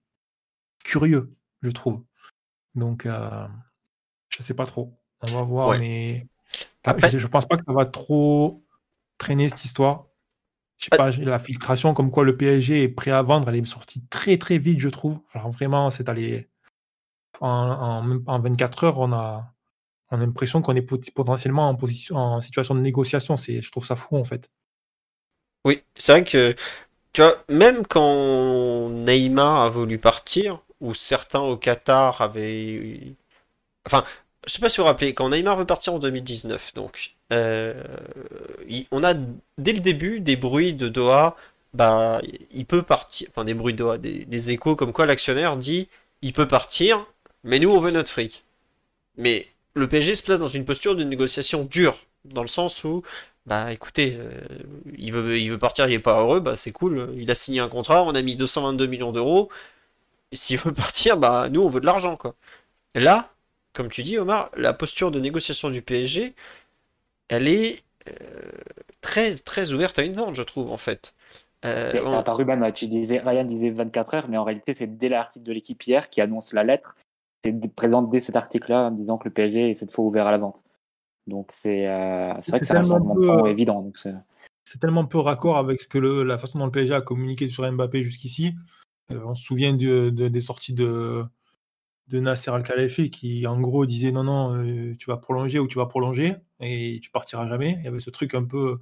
[0.84, 2.04] curieux, je trouve.
[2.74, 3.46] Donc, euh,
[4.28, 4.92] je sais pas trop.
[5.22, 5.78] On va voir, Ouais.
[5.78, 6.26] mais
[6.84, 8.62] Après- je, je pense pas que ça va trop
[9.18, 10.06] traîner cette histoire.
[10.78, 13.64] Je sais pas, la filtration comme quoi le PSG est prêt à vendre, elle est
[13.66, 15.18] sortie très très vite, je trouve.
[15.34, 16.48] Vraiment, c'est allé
[17.40, 19.52] en, en, même pas en 24 heures, on a,
[20.10, 23.36] on a l'impression qu'on est pot- potentiellement en position, en situation de négociation.
[23.36, 24.50] C'est, je trouve ça fou en fait.
[25.64, 26.54] Oui, c'est vrai que,
[27.12, 33.16] tu vois, même quand Neymar a voulu partir, ou certains au Qatar avaient...
[33.88, 34.04] Enfin,
[34.46, 37.72] je sais pas si vous vous rappelez, quand Neymar veut partir en 2019, donc, euh,
[38.90, 39.14] on a
[39.56, 41.36] dès le début des bruits de Doha,
[41.72, 42.20] bah,
[42.52, 45.88] il peut partir, enfin des bruits de Doha, des, échos comme quoi l'actionnaire dit,
[46.20, 47.06] il peut partir,
[47.44, 48.44] mais nous on veut notre fric.
[49.16, 53.02] Mais le PSG se place dans une posture de négociation dure, dans le sens où,
[53.46, 54.30] bah écoutez, euh,
[54.98, 57.60] il veut, il veut partir, il est pas heureux, bah c'est cool, il a signé
[57.60, 59.48] un contrat, on a mis 222 millions d'euros,
[60.32, 62.34] s'il veut partir, bah nous on veut de l'argent quoi.
[62.94, 63.30] Là,
[63.72, 66.34] comme tu dis Omar, la posture de négociation du PSG,
[67.28, 68.12] elle est euh,
[69.00, 71.14] très très ouverte à une vente, je trouve en fait.
[71.64, 74.74] Euh, Ça on- a paru même, tu disais, Ryan disait 24 heures, mais en réalité,
[74.78, 76.96] c'est dès l'article de l'équipe hier qui annonce la lettre.
[77.44, 80.30] C'est présent dès cet article-là en disant que le PSG est cette fois ouvert à
[80.30, 80.60] la vente.
[81.26, 83.82] Donc c'est euh, c'est vrai que C'est un tellement changement peu, évident.
[83.82, 84.14] Donc c'est-
[84.80, 87.70] tellement peu raccord avec ce que le- la façon dont le PSG a communiqué sur
[87.70, 88.54] Mbappé jusqu'ici.
[89.10, 91.24] Euh, on se souvient du- de- des sorties de,
[92.08, 95.78] de Nasser Al-Khelaifi qui, en gros, disait non, non, euh, tu vas prolonger ou tu
[95.78, 97.76] vas prolonger et tu partiras jamais.
[97.78, 98.80] Il y avait ce truc un peu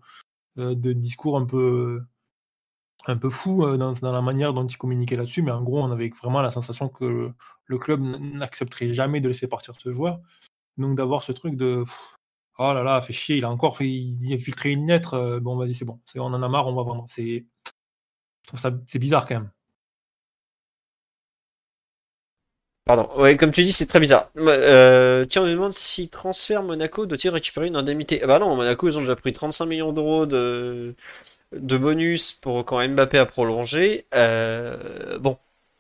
[0.59, 2.03] euh, de discours un peu,
[3.07, 5.91] un peu fou euh, dans, la manière dont il communiquait là-dessus, mais en gros, on
[5.91, 7.33] avait vraiment la sensation que
[7.67, 10.21] le, club n'accepterait jamais de laisser partir ce joueur.
[10.79, 11.85] Donc d'avoir ce truc de
[12.59, 15.57] oh là là, fait chier, il a encore fait, il a filtré une lettre, bon
[15.57, 17.07] vas-y, c'est bon, on en a marre, on va vendre.
[17.09, 17.47] C'est,
[18.45, 19.51] je trouve ça c'est bizarre quand même.
[22.87, 23.09] Pardon.
[23.21, 24.31] Ouais, comme tu dis, c'est très bizarre.
[24.39, 28.21] Euh, tiens, on nous demande si transfert Monaco doit-il récupérer une indemnité.
[28.23, 30.95] Ah bah non, Monaco, ils ont déjà pris 35 millions d'euros de,
[31.53, 34.07] de bonus pour quand Mbappé a prolongé.
[34.15, 35.39] Euh, bon,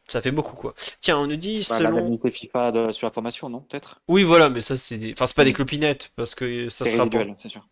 [0.08, 0.74] ça fait beaucoup quoi.
[1.00, 1.96] Tiens, on nous dit Bah, selon.
[1.96, 4.00] L'indemnité FIFA de, sur la formation, non Peut-être?
[4.08, 5.12] Oui, voilà, mais ça c'est des...
[5.12, 7.66] enfin c'est pas des clopinettes parce que ça sera résiduel, c'est sûr.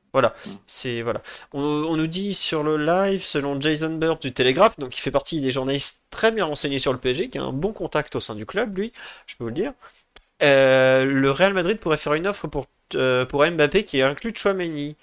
[0.66, 1.22] C'est voilà.
[1.52, 5.10] On, on nous dit sur le live, selon Jason Bird du Télégraphe, donc il fait
[5.10, 8.20] partie des journalistes très bien renseignés sur le PSG, qui a un bon contact au
[8.20, 8.92] sein du club, lui,
[9.26, 9.72] je peux vous le dire.
[10.42, 14.96] Euh, le Real Madrid pourrait faire une offre pour, euh, pour Mbappé qui inclut Chouameni.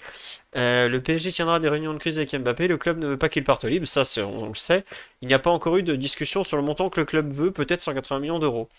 [0.58, 2.68] Euh, le PSG tiendra des réunions de crise avec Mbappé.
[2.68, 4.84] Le club ne veut pas qu'il parte libre, ça on, le sait.
[5.22, 7.52] Il n'y a pas encore eu de discussion sur le montant que le club veut,
[7.52, 8.70] peut-être 180 millions d'euros.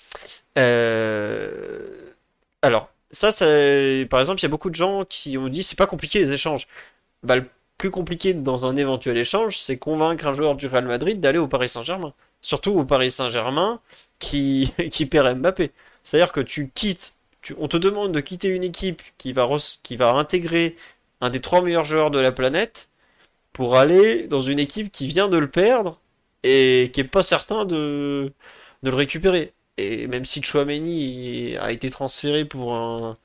[2.63, 3.31] Alors, ça,
[4.09, 6.33] par exemple, il y a beaucoup de gens qui ont dit c'est pas compliqué les
[6.33, 6.67] échanges.
[7.23, 7.45] Bah, le
[7.79, 11.49] plus compliqué dans un éventuel échange, c'est convaincre un joueur du Real Madrid d'aller au
[11.49, 12.13] Paris Saint-Germain.
[12.41, 13.81] Surtout au Paris Saint-Germain
[14.19, 15.73] qui, qui perd Mbappé.
[16.05, 17.17] C'est-à-dire que tu quittes,
[17.59, 19.49] on te demande de quitter une équipe qui va,
[19.83, 20.77] qui intégrer
[21.21, 22.91] un des trois meilleurs joueurs de la planète
[23.53, 26.01] pour aller dans une équipe qui vient de le perdre
[26.43, 28.33] et qui est pas certain de,
[28.83, 29.53] de le récupérer.
[29.79, 33.17] Et même si Chouameni a été transféré pour un,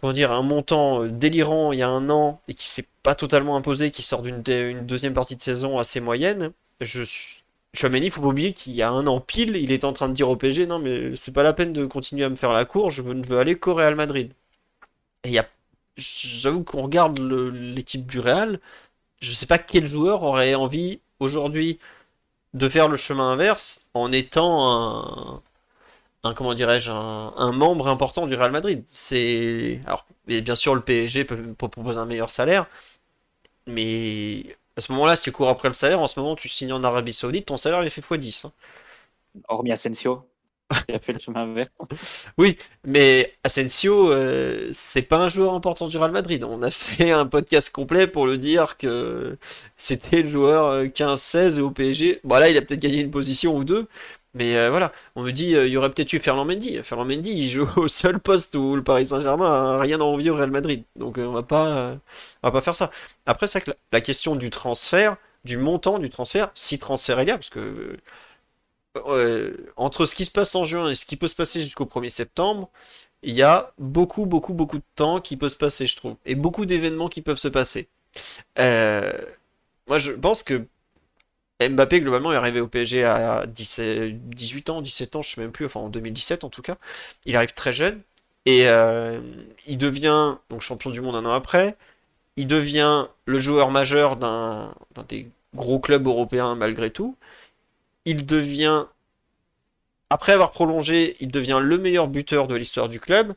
[0.00, 3.14] comment dire, un montant euh, délirant il y a un an et qui s'est pas
[3.14, 4.42] totalement imposé, qui sort d'une
[4.86, 7.41] deuxième partie de saison assez moyenne, je suis...
[7.74, 10.14] Chouameni, faut pas oublier qu'il y a un an pile, il est en train de
[10.14, 12.66] dire au PSG, non mais c'est pas la peine de continuer à me faire la
[12.66, 14.32] cour, je ne veux aller qu'au Real Madrid.
[15.24, 15.42] Et il.
[15.96, 18.60] J'avoue qu'on regarde l'équipe du Real,
[19.20, 21.78] je sais pas quel joueur aurait envie aujourd'hui
[22.54, 25.42] de faire le chemin inverse en étant
[26.24, 28.84] un, comment dirais-je, un, membre important du Real Madrid.
[28.86, 32.66] C'est alors bien sûr le PSG peut, peut proposer un meilleur salaire,
[33.66, 36.72] mais à ce moment-là, si tu cours après le salaire, en ce moment tu signes
[36.72, 38.46] en Arabie Saoudite, ton salaire il est fait x10.
[38.46, 38.52] hein.
[39.48, 40.28] Hormis Asensio,
[40.88, 41.76] qui a fait le chemin inverse.
[42.38, 46.44] Oui, mais Asensio, euh, c'est pas un joueur important du Real Madrid.
[46.44, 49.38] On a fait un podcast complet pour le dire que
[49.76, 52.20] c'était le joueur euh, 15-16 au PSG.
[52.24, 53.88] Bon là, il a peut-être gagné une position ou deux,
[54.34, 54.92] mais euh, voilà.
[55.14, 56.82] On me dit, euh, il y aurait peut-être eu Ferland Mendy.
[56.82, 60.16] Ferland Mendy, il joue au seul poste où le Paris Saint-Germain a rien à au
[60.16, 60.84] Real Madrid.
[60.96, 61.98] Donc euh, on va pas,
[62.42, 62.90] on va pas faire ça.
[63.26, 67.30] Après, c'est la, la question du transfert, du montant du transfert, si transfert il y
[67.30, 67.98] a, parce que
[69.76, 72.10] entre ce qui se passe en juin et ce qui peut se passer jusqu'au 1er
[72.10, 72.68] septembre,
[73.22, 76.34] il y a beaucoup, beaucoup, beaucoup de temps qui peut se passer, je trouve, et
[76.34, 77.88] beaucoup d'événements qui peuvent se passer.
[78.58, 80.66] Moi, je pense que
[81.68, 85.52] Mbappé, globalement, est arrivé au PSG à 17 18 ans, 17 ans, je sais même
[85.52, 86.76] plus, enfin en 2017 en tout cas.
[87.26, 88.00] Il arrive très jeune,
[88.46, 89.20] et euh,
[89.66, 91.76] il devient donc champion du monde un an après.
[92.36, 97.16] Il devient le joueur majeur d'un d'un des gros clubs européens malgré tout
[98.04, 98.86] il devient,
[100.10, 103.34] après avoir prolongé, il devient le meilleur buteur de l'histoire du club.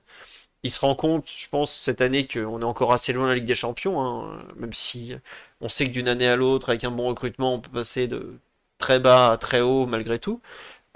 [0.63, 3.35] Il se rend compte, je pense, cette année qu'on est encore assez loin de la
[3.35, 5.13] Ligue des Champions, hein, même si
[5.61, 8.39] on sait que d'une année à l'autre, avec un bon recrutement, on peut passer de
[8.77, 10.41] très bas à très haut malgré tout.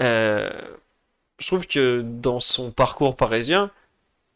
[0.02, 0.50] Euh,
[1.40, 3.72] je trouve que dans son parcours parisien,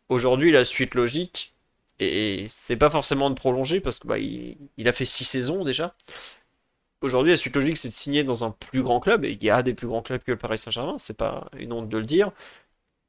[0.10, 1.54] aujourd'hui, la suite logique,
[2.00, 5.96] et c'est pas forcément de prolonger parce que bah, il, a fait six saisons déjà
[7.04, 9.50] aujourd'hui, la suite logique, c'est de signer dans un plus grand club, et il y
[9.50, 12.06] a des plus grands clubs que le Paris Saint-Germain, c'est pas une honte de le
[12.06, 12.32] dire,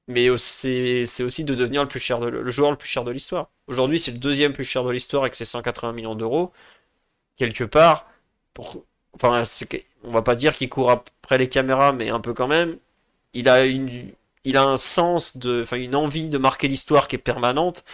[0.08, 3.10] mais c'est aussi de devenir le plus cher de, le joueur le plus cher de
[3.10, 3.50] l'histoire.
[3.68, 6.52] Aujourd'hui, c'est le deuxième plus cher de l'histoire avec ses 180 millions d'euros.
[7.36, 8.06] Quelque part,
[8.54, 9.42] pour, enfin,
[10.04, 12.78] on va pas dire qu'il court après les caméras, mais un peu quand même.
[13.34, 14.12] Il a une,
[14.44, 17.84] il a un sens de, enfin, une envie de marquer l'histoire qui est permanente.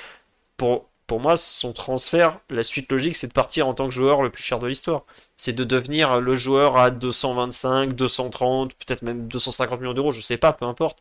[0.57, 4.23] Pour, pour moi, son transfert, la suite logique, c'est de partir en tant que joueur
[4.23, 5.05] le plus cher de l'histoire
[5.41, 10.37] c'est de devenir le joueur à 225, 230, peut-être même 250 millions d'euros, je sais
[10.37, 10.99] pas, peu importe.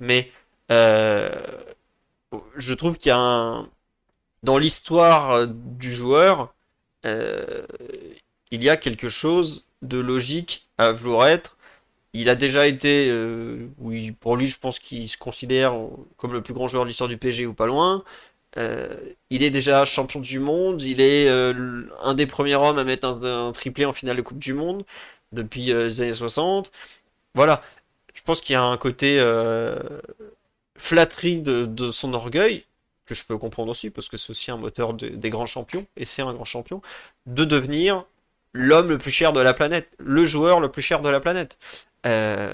[0.00, 0.30] Mais
[0.70, 1.30] euh,
[2.56, 3.68] je trouve qu'il y a un...
[4.42, 6.54] Dans l'histoire du joueur,
[7.06, 7.66] euh,
[8.50, 11.56] il y a quelque chose de logique à vouloir être.
[12.14, 15.74] Il a déjà été, euh, oui, pour lui, je pense qu'il se considère
[16.18, 18.04] comme le plus grand joueur de l'histoire du PSG ou pas loin.
[18.58, 18.94] Euh,
[19.30, 20.82] il est déjà champion du monde.
[20.82, 24.54] Il est un des premiers hommes à mettre un, triplé en finale de Coupe du
[24.54, 24.84] Monde
[25.32, 26.70] depuis les années 60.
[27.34, 27.62] Voilà.
[28.14, 29.18] Je pense qu'il y a un côté
[30.76, 32.64] flatterie de son orgueil,
[33.12, 35.86] que je peux comprendre aussi, parce que c'est aussi un moteur de- des grands champions,
[35.96, 36.82] et c'est un grand champion,
[37.26, 38.04] de devenir
[38.52, 41.58] l'homme le plus cher de la planète, le joueur le plus cher de la planète.
[42.06, 42.52] Euh,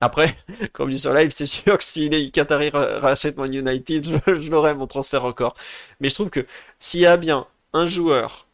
[0.00, 0.36] Après,
[0.72, 4.50] comme dit sur live, c'est sûr que si les Qataris ra- rachètent Man United, je,
[4.50, 5.54] l'aurai mon transfert encore.
[6.00, 6.46] Mais je trouve que
[6.78, 8.46] s'il y a bien un joueur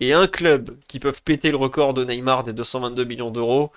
[0.00, 3.72] et un club qui peuvent péter le record de Neymar des 222 millions d'euros,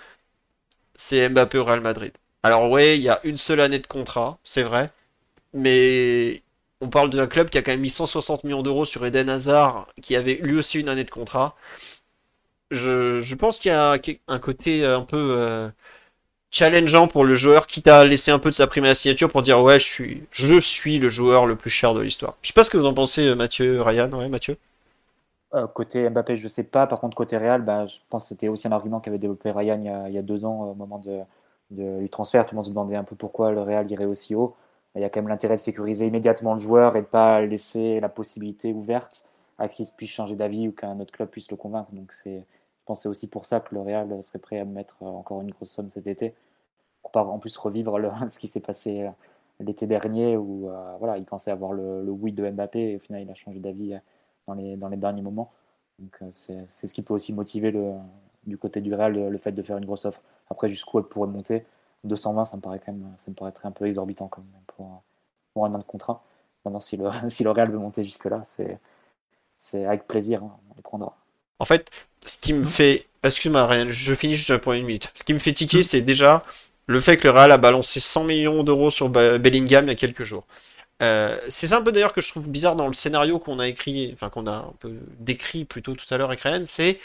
[0.95, 2.13] c'est Mbappé Real Madrid.
[2.43, 4.91] Alors ouais, il y a une seule année de contrat, c'est vrai,
[5.55, 6.43] mais
[6.81, 9.87] on parle d'un club qui a quand même mis 160 millions d'euros sur Eden Hazard,
[10.01, 11.55] qui avait lui aussi une année de contrat.
[12.71, 13.97] Je, je pense qu'il y a
[14.27, 15.69] un côté un peu euh,
[16.51, 19.29] challengeant pour le joueur, quitte à laisser un peu de sa prime à la signature
[19.29, 22.35] pour dire ouais, je suis, je suis le joueur le plus cher de l'histoire.
[22.41, 24.57] Je sais pas ce que vous en pensez, euh, Mathieu, Ryan, ouais, Mathieu.
[25.53, 26.87] Euh, côté Mbappé, je sais pas.
[26.87, 30.05] Par contre, côté Real, bah, je pense que c'était aussi un argument qu'avait développé Ryan
[30.07, 31.21] il y, a, deux ans au moment de-
[31.71, 32.45] du transfert.
[32.45, 34.55] Tout le monde se demandait un peu pourquoi le Real irait aussi haut.
[34.95, 37.99] Il y a quand même l'intérêt de sécuriser immédiatement le joueur et de pas laisser
[37.99, 39.23] la possibilité ouverte
[39.57, 41.91] à ce qu'il puisse changer d'avis ou qu'un autre club puisse le convaincre.
[41.91, 42.39] Donc je
[42.85, 45.51] pense c'est aussi pour ça que le Real serait prêt à mettre euh, encore une
[45.51, 46.33] grosse somme cet été
[47.01, 49.09] pour pas en plus revivre ce qui s'est passé euh,
[49.59, 52.99] l'été dernier où euh, voilà, il pensait avoir le, le oui de Mbappé et au
[52.99, 53.95] final il a changé d'avis
[54.47, 55.51] dans les, dans les derniers moments.
[55.99, 57.93] Donc c'est ce qui peut aussi motiver le,
[58.45, 60.21] du côté du Real le fait de faire une grosse offre.
[60.49, 61.65] Après jusqu'où elle pourrait monter,
[62.05, 65.03] 220 ça me paraît quand même ça me paraîtrait un peu exorbitant quand même pour,
[65.53, 66.23] pour un an de contrat.
[66.63, 68.79] Maintenant si le, si le Real veut monter jusque là, c'est
[69.57, 71.15] c'est avec plaisir, hein, on les prendra.
[71.59, 71.89] En fait,
[72.25, 73.05] ce qui me fait.
[73.23, 75.09] Excuse-moi, Ryan, je finis juste pour une minute.
[75.13, 76.43] Ce qui me fait tiquer, c'est déjà
[76.85, 79.95] le fait que le Real a balancé 100 millions d'euros sur Bellingham il y a
[79.95, 80.45] quelques jours.
[81.01, 83.67] Euh, c'est ça un peu d'ailleurs que je trouve bizarre dans le scénario qu'on a
[83.67, 86.99] écrit, enfin qu'on a un peu décrit plutôt tout à l'heure avec Ryan, c'est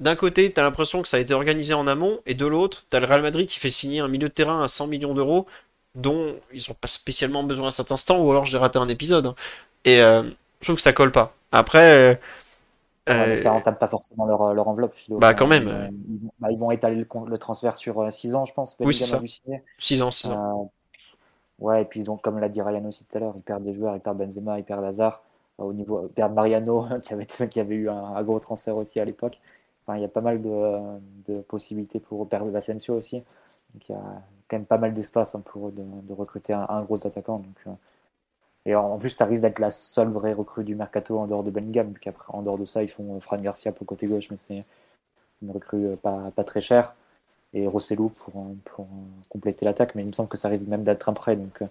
[0.00, 3.00] d'un côté, t'as l'impression que ça a été organisé en amont, et de l'autre, t'as
[3.00, 5.46] le Real Madrid qui fait signer un milieu de terrain à 100 millions d'euros,
[5.94, 9.26] dont ils ont pas spécialement besoin à cet instant, ou alors j'ai raté un épisode.
[9.26, 9.34] hein.
[9.84, 10.22] Et euh,
[10.60, 11.34] je trouve que ça colle pas.
[11.52, 12.14] Après, euh,
[13.06, 15.18] Ouais, euh, ça entame pas forcément leur, leur enveloppe, Philo.
[15.18, 18.34] Bah, quand même, Ils vont, ils vont- bah, ils vont étaler le, transfert sur 6
[18.34, 18.76] ans, je pense.
[18.80, 19.18] Oui, c'est ça.
[19.18, 19.62] dû signer.
[19.78, 20.70] 6 ans, 6 ans.
[21.60, 23.42] Euh, ouais, et puis ils ont, comme l'a dit Ryan aussi tout à l'heure, ils
[23.42, 25.22] perdent des joueurs, ils perdent Benzema, ils perdent Hazard.
[25.60, 28.76] Euh, Au niveau, ils perdent Mariano, qui avait, qui avait eu un, un gros transfert
[28.76, 29.38] aussi à l'époque.
[29.86, 33.18] Enfin, il y a pas mal de, possibilités pour perdre Asensio aussi.
[33.74, 37.06] Donc il y a quand même pas mal d'espace hein, pour de, recruter un, gros
[37.06, 37.38] attaquant.
[37.38, 37.70] Donc, euh,
[38.66, 41.50] et en, plus, ça risque d'être la seule vraie recrue du mercato en dehors de
[41.50, 41.92] Bellingham.
[42.28, 44.64] En dehors de ça, ils font euh, Fran Garcia pour le côté gauche, mais c'est
[45.42, 46.94] une recrue euh, pas, pas très chère.
[47.52, 48.32] Et Rosselló pour,
[48.64, 48.86] pour
[49.28, 49.94] compléter l'attaque.
[49.94, 51.36] Mais il me semble que ça risque même d'être un prêt.
[51.36, 51.62] Donc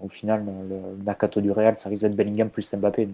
[0.00, 3.08] au final, le, mercato du Real, ça risque d'être Bellingham plus Mbappé.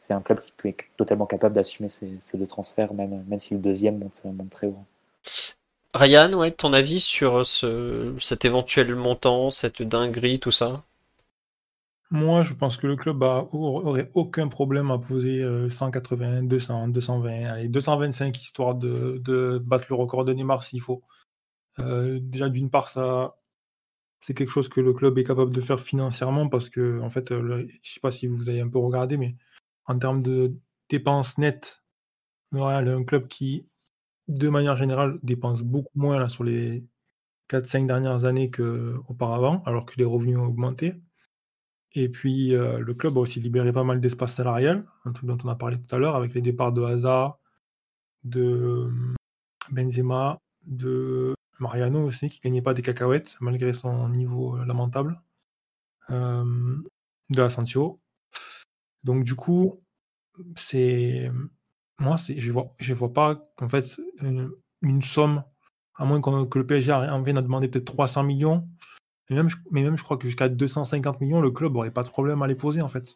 [0.00, 3.40] C'est un club qui peut être totalement capable d'assumer ces, ces deux transferts, même, même
[3.40, 4.84] si le deuxième monte, monte très haut.
[5.94, 10.82] Ryan, ouais, ton avis sur ce, cet éventuel montant, cette dinguerie, tout ça?
[12.12, 16.88] Moi, je pense que le club a- aurait aucun problème à poser euh, 180, 200,
[16.88, 21.02] 220, allez, 225 histoire de, de battre le record de Neymar s'il faut.
[21.80, 23.36] Euh, déjà, d'une part, ça,
[24.20, 27.30] c'est quelque chose que le club est capable de faire financièrement parce que, en fait,
[27.32, 29.36] le- je sais pas si vous avez un peu regardé, mais
[29.86, 30.56] en termes de
[30.88, 31.82] dépenses nettes,
[32.52, 33.66] Real est un club qui,
[34.28, 36.84] de manière générale, dépense beaucoup moins sur les
[37.48, 40.94] 4-5 dernières années qu'auparavant, alors que les revenus ont augmenté.
[41.94, 45.38] Et puis, euh, le club a aussi libéré pas mal d'espace salarial, un truc dont
[45.44, 47.38] on a parlé tout à l'heure, avec les départs de Hazard,
[48.24, 49.14] de euh,
[49.72, 55.20] Benzema, de Mariano aussi, qui gagnait pas des cacahuètes, malgré son niveau lamentable,
[56.10, 56.76] euh,
[57.30, 58.00] de Asensio.
[59.04, 59.80] Donc, du coup,
[60.56, 61.30] c'est.
[61.98, 64.50] Moi, c'est, je vois, je vois pas, en fait, une,
[64.82, 65.44] une somme,
[65.96, 68.66] à moins que le PSG en vienne à demander peut-être 300 millions.
[69.28, 72.02] Mais même, je- mais même, je crois que jusqu'à 250 millions, le club aurait pas
[72.02, 73.14] de problème à les poser, en fait.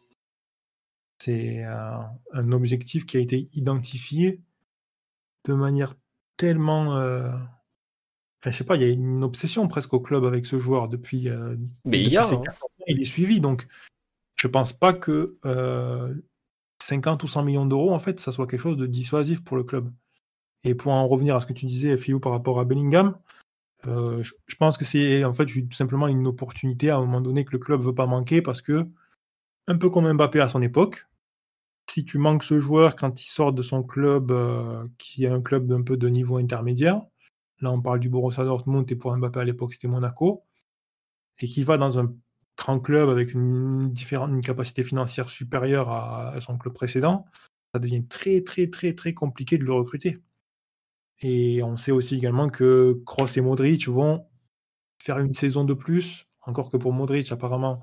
[1.19, 4.41] C'est un, un objectif qui a été identifié
[5.45, 5.95] de manière
[6.37, 6.95] tellement.
[6.97, 7.31] euh,
[8.41, 10.87] Enfin, je sais pas, il y a une obsession presque au club avec ce joueur
[10.87, 11.29] depuis.
[11.29, 11.55] euh,
[11.85, 12.41] Mais il y a, hein.
[12.43, 13.39] 14 ans, il est suivi.
[13.39, 13.67] Donc,
[14.35, 16.13] je pense pas que euh,
[16.83, 19.63] 50 ou 100 millions d'euros, en fait, ça soit quelque chose de dissuasif pour le
[19.63, 19.91] club.
[20.63, 23.17] Et pour en revenir à ce que tu disais, Philou, par rapport à Bellingham,
[23.87, 27.45] euh, je, pense que c'est en fait tout simplement une opportunité à un moment donné
[27.45, 28.87] que le club veut pas manquer parce que,
[29.67, 31.07] un peu comme Mbappé à son époque,
[31.89, 35.41] si tu manques ce joueur quand il sort de son club, euh, qui est un
[35.41, 37.01] club un peu de niveau intermédiaire,
[37.61, 40.43] là on parle du Borussia Dortmund et pour Mbappé à l'époque c'était Monaco,
[41.39, 42.13] et qui va dans un
[42.57, 47.25] grand club avec une, différente, une capacité financière supérieure à, son club précédent,
[47.73, 50.19] ça devient très très très très compliqué de le recruter.
[51.21, 54.25] Et on sait aussi également que Kroos et Modric vont
[54.99, 57.81] faire une saison de plus, encore que pour Modric apparemment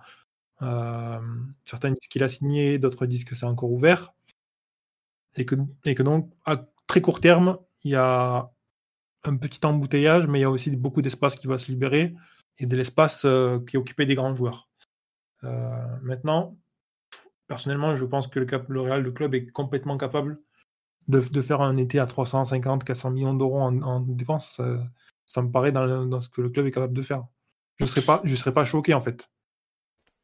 [0.63, 1.19] euh,
[1.65, 4.15] certains disent qu'il a signé, d'autres disent que c'est encore ouvert.
[5.35, 8.51] Et que donc, à très court terme, il y a
[9.25, 12.15] un petit embouteillage, mais il y a aussi beaucoup d'espace qui va se libérer
[12.59, 14.69] et de l'espace euh, qui est occupé des grands joueurs.
[15.45, 16.57] Euh, maintenant,
[17.49, 20.41] personnellement, je pense que le, cap, le Real, le club, est complètement capable
[21.09, 24.57] de, de faire un été à 350, 400 millions d'euros en, en, dépenses.
[24.57, 24.65] Ça,
[25.27, 27.25] ça, me paraît dans, le, dans, ce que le club est capable de faire.
[27.79, 29.29] Je ne serais, pas, je serais pas choqué, en fait.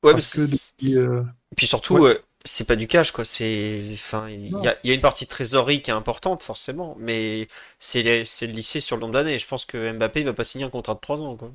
[0.04, 1.24] Ouais, Parce que depuis, euh...
[1.56, 2.10] puis surtout, ouais.
[2.10, 3.24] euh, c'est pas du cash, quoi.
[3.24, 7.48] C'est, enfin, il y, y, a une partie de trésorerie qui est importante, forcément, mais
[7.80, 9.40] c'est le lycée sur le nombre d'années.
[9.40, 11.50] Je pense que Mbappé, il va pas signer un contrat de 3 ans, quoi.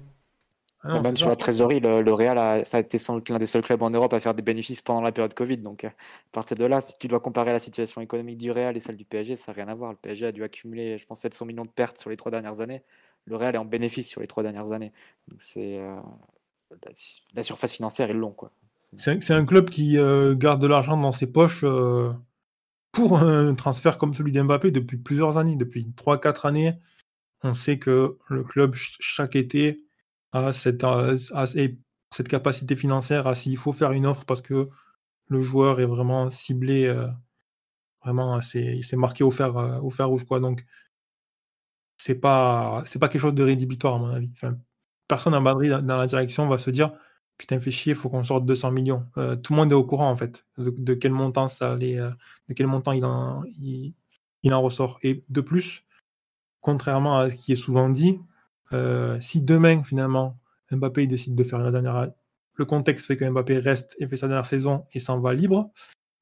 [0.84, 2.98] Ah non, même sur la trésorerie, le, le Real, a, ça a été
[3.30, 5.58] l'un des seuls clubs en Europe à faire des bénéfices pendant la période Covid.
[5.58, 5.94] Donc, à
[6.34, 9.06] partir de là, si tu dois comparer la situation économique du Real et celle du
[9.06, 9.92] PSG, ça n'a rien à voir.
[9.92, 12.60] Le PSG a dû accumuler, je pense, 700 millions de pertes sur les trois dernières
[12.60, 12.84] années.
[13.26, 14.92] Le Real est en bénéfice sur les trois dernières années.
[15.30, 15.96] Donc, c'est euh,
[16.72, 16.92] la,
[17.34, 18.52] la, surface financière est long, quoi.
[18.98, 22.12] C'est un club qui euh, garde de l'argent dans ses poches euh,
[22.92, 26.74] pour un transfert comme celui d'Mbappé depuis plusieurs années, depuis 3-4 années.
[27.42, 29.84] On sait que le club, chaque été,
[30.34, 31.16] a cette, a
[32.12, 34.70] cette capacité financière à s'il faut faire une offre parce que
[35.28, 37.08] le joueur est vraiment ciblé, euh,
[38.04, 40.26] vraiment, c'est marqué au fer, euh, au fer rouge.
[40.26, 40.40] Quoi.
[40.40, 40.66] Donc,
[41.98, 44.30] c'est pas, pas quelque chose de rédhibitoire, à mon avis.
[45.08, 46.92] Personne à Madrid dans la direction va se dire
[47.38, 49.06] putain, fait chier, il faut qu'on sorte 200 millions.
[49.18, 52.54] Euh, tout le monde est au courant, en fait, de, quel montant ça allait, de
[52.54, 53.96] quel montant il en, il,
[54.52, 55.00] en ressort.
[55.02, 55.84] Et de plus,
[56.62, 58.20] contrairement à ce qui est souvent dit,
[58.72, 60.40] euh, si demain, finalement,
[60.72, 62.12] Mbappé il décide de faire la dernière.
[62.56, 65.72] Le contexte fait que Mbappé reste et fait sa dernière saison et s'en va libre,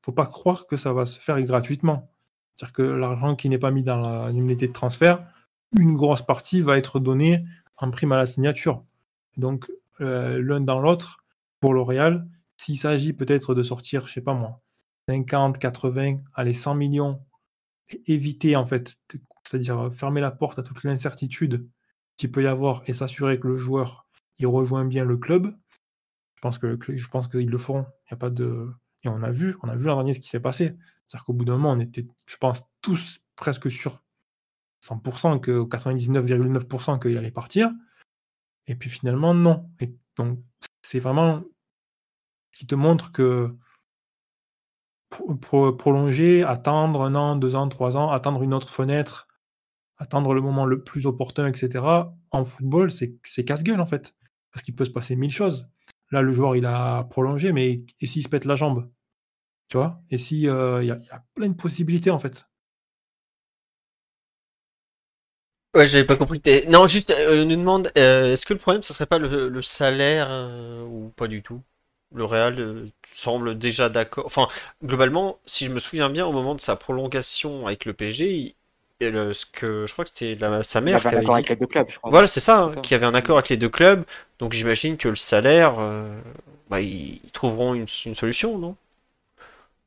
[0.03, 2.11] faut pas croire que ça va se faire gratuitement.
[2.55, 5.25] C'est-à-dire que l'argent qui n'est pas mis dans la de transfert,
[5.77, 7.45] une grosse partie va être donnée
[7.77, 8.83] en prime à la signature.
[9.37, 9.71] Donc,
[10.01, 11.23] euh, l'un dans l'autre,
[11.59, 12.27] pour L'Oréal,
[12.57, 14.61] s'il s'agit peut-être de sortir, je sais pas moi,
[15.07, 17.21] 50, 80, allez, 100 millions,
[18.05, 18.97] éviter en fait,
[19.43, 21.67] c'est-à-dire fermer la porte à toute l'incertitude
[22.17, 24.07] qu'il peut y avoir et s'assurer que le joueur
[24.37, 25.55] il rejoint bien le club,
[26.35, 27.85] je pense que je pense qu'ils le feront.
[28.07, 28.71] Il y a pas de
[29.03, 30.75] et on a vu, on a vu l'an dernier ce qui s'est passé.
[31.07, 34.03] C'est-à-dire qu'au bout d'un moment, on était, je pense, tous presque sûrs
[34.83, 37.71] 100% que 99,9% qu'il allait partir.
[38.67, 39.69] Et puis finalement, non.
[40.17, 40.39] Donc,
[40.81, 41.43] c'est vraiment
[42.51, 43.55] ce qui te montre que
[45.09, 49.27] pro prolonger, attendre un an, deux ans, trois ans, attendre une autre fenêtre,
[50.01, 51.85] attendre le moment le plus opportun, etc.
[52.31, 54.15] En football, c'est casse-gueule en fait.
[54.51, 55.69] Parce qu'il peut se passer mille choses.
[56.11, 58.89] Là, le joueur, il a prolongé, mais et s'il se pète la jambe?
[59.69, 60.01] Tu vois?
[60.09, 62.45] Et s'il euh, y, a plein de possibilités en fait.
[65.73, 66.41] Ouais, j'avais pas compris.
[66.67, 70.29] Non, juste, euh, nous demande, euh, est-ce que le problème, ce serait pas le, salaire
[70.89, 71.61] ou pas du tout?
[72.13, 74.25] Le Real semble déjà d'accord.
[74.25, 74.47] Enfin,
[74.83, 78.57] globalement, si je me souviens bien, au moment de sa prolongation avec le PSG,
[79.09, 81.39] le, ce que je crois que c'était sa mère il avait un accord dit...
[81.39, 82.11] avec les deux clubs, je crois.
[82.11, 84.03] Voilà, c'est ça, hein, qui avait un accord avec les deux clubs.
[84.37, 86.21] Donc j'imagine que le salaire, euh,
[86.69, 88.75] bah, ils, ils, trouveront une, une solution, non?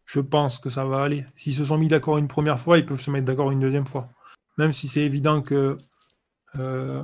[0.07, 1.25] Je pense que ça va aller.
[1.37, 3.87] S'ils se sont mis d'accord une première fois, ils peuvent se mettre d'accord une deuxième
[3.87, 4.05] fois
[4.59, 5.77] même si c'est évident que
[6.59, 7.03] euh,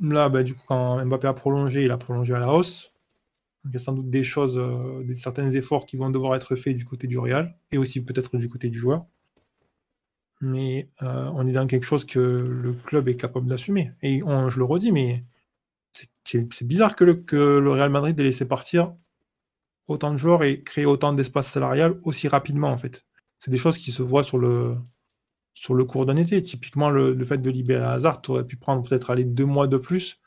[0.00, 2.92] là, bah, du coup, quand Mbappé a prolongé, il a prolongé à la hausse.
[3.64, 6.34] Donc, il y a sans doute des choses, euh, des, certains efforts qui vont devoir
[6.34, 9.04] être faits du côté du Real et aussi peut-être du côté du joueur.
[10.42, 13.92] Mais euh, on est dans quelque chose que le club est capable d'assumer.
[14.02, 15.24] Et on, je le redis, mais
[16.24, 18.92] c'est bizarre que le, que le Real Madrid ait laissé partir
[19.88, 23.04] autant de joueurs et créer autant d'espace salarial aussi rapidement, en fait.
[23.38, 24.76] C'est des choses qui se voient sur le,
[25.54, 26.42] sur le cours d'un été.
[26.42, 29.76] Typiquement, le, fait de libérer Hazard, tu aurais pu prendre peut-être aller deux mois de
[29.76, 30.20] plus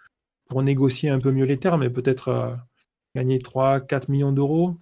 [0.47, 2.55] pour négocier un peu mieux les termes et peut-être euh,
[3.15, 4.77] gagner 3-4 millions d'euros.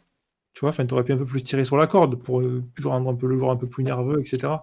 [0.54, 3.10] Tu vois, tu aurais pu un peu plus tirer sur la corde pour euh, rendre
[3.10, 4.54] un peu le joueur un peu plus nerveux, etc.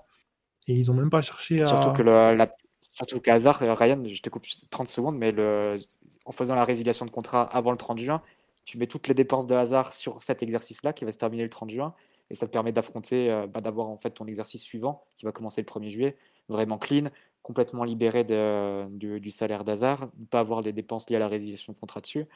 [0.75, 1.66] Ils n'ont même pas cherché à.
[1.66, 2.47] Surtout que le.
[2.93, 5.77] Surtout qu'Hazard, euh, Ryan, je te coupe 30 secondes, mais le...
[6.25, 8.21] en faisant la résiliation de contrat avant le 30 juin,
[8.64, 11.51] tu mets toutes les dépenses de Hazard sur cet exercice-là qui va se terminer le
[11.51, 11.95] 30 juin
[12.31, 15.33] et ça te permet d'affronter, euh, bah, d'avoir en fait ton exercice suivant qui va
[15.33, 16.16] commencer le 1er juillet,
[16.49, 17.11] vraiment clean,
[17.43, 21.73] complètement libéré de, du, salaire d'Hazard, ne pas avoir les dépenses liées à la résiliation
[21.73, 22.27] de contrat dessus.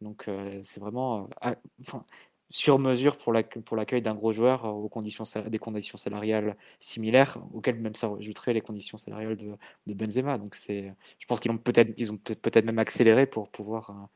[0.00, 1.28] Donc euh, c'est vraiment.
[1.44, 2.04] Euh, enfin,
[2.52, 7.94] sur mesure pour l'accueil d'un gros joueur aux conditions, des conditions salariales similaires, auxquelles même
[7.94, 10.36] ça ajouterait les conditions salariales de, Benzema.
[10.36, 14.10] Donc c'est, je pense qu'ils ont peut-être ils ont peut-être même accéléré pour pouvoir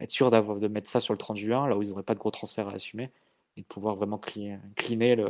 [0.00, 2.18] être sûr de mettre ça sur le 30 juin, là où ils n'auraient pas de
[2.18, 3.12] gros transferts à assumer,
[3.56, 5.24] et de pouvoir vraiment cliner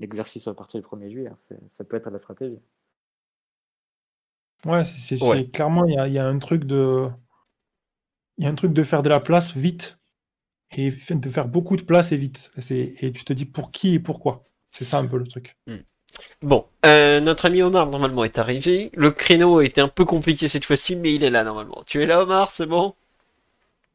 [0.00, 1.30] l'exercice à partir du 1er juillet.
[1.68, 2.58] Ça peut être la stratégie.
[4.66, 5.16] Ouais, c'est
[5.52, 7.08] clairement, il y a, un truc de.
[8.36, 9.99] Il y a un truc de faire de la place vite
[10.76, 12.50] et de faire beaucoup de place et vite.
[12.70, 14.44] Et tu te dis pour qui et pourquoi.
[14.70, 15.56] C'est ça un peu le truc.
[15.66, 15.78] Hmm.
[16.42, 18.90] Bon, euh, notre ami Omar normalement est arrivé.
[18.94, 21.82] Le créneau a été un peu compliqué cette fois-ci, mais il est là normalement.
[21.86, 22.94] Tu es là Omar, c'est bon?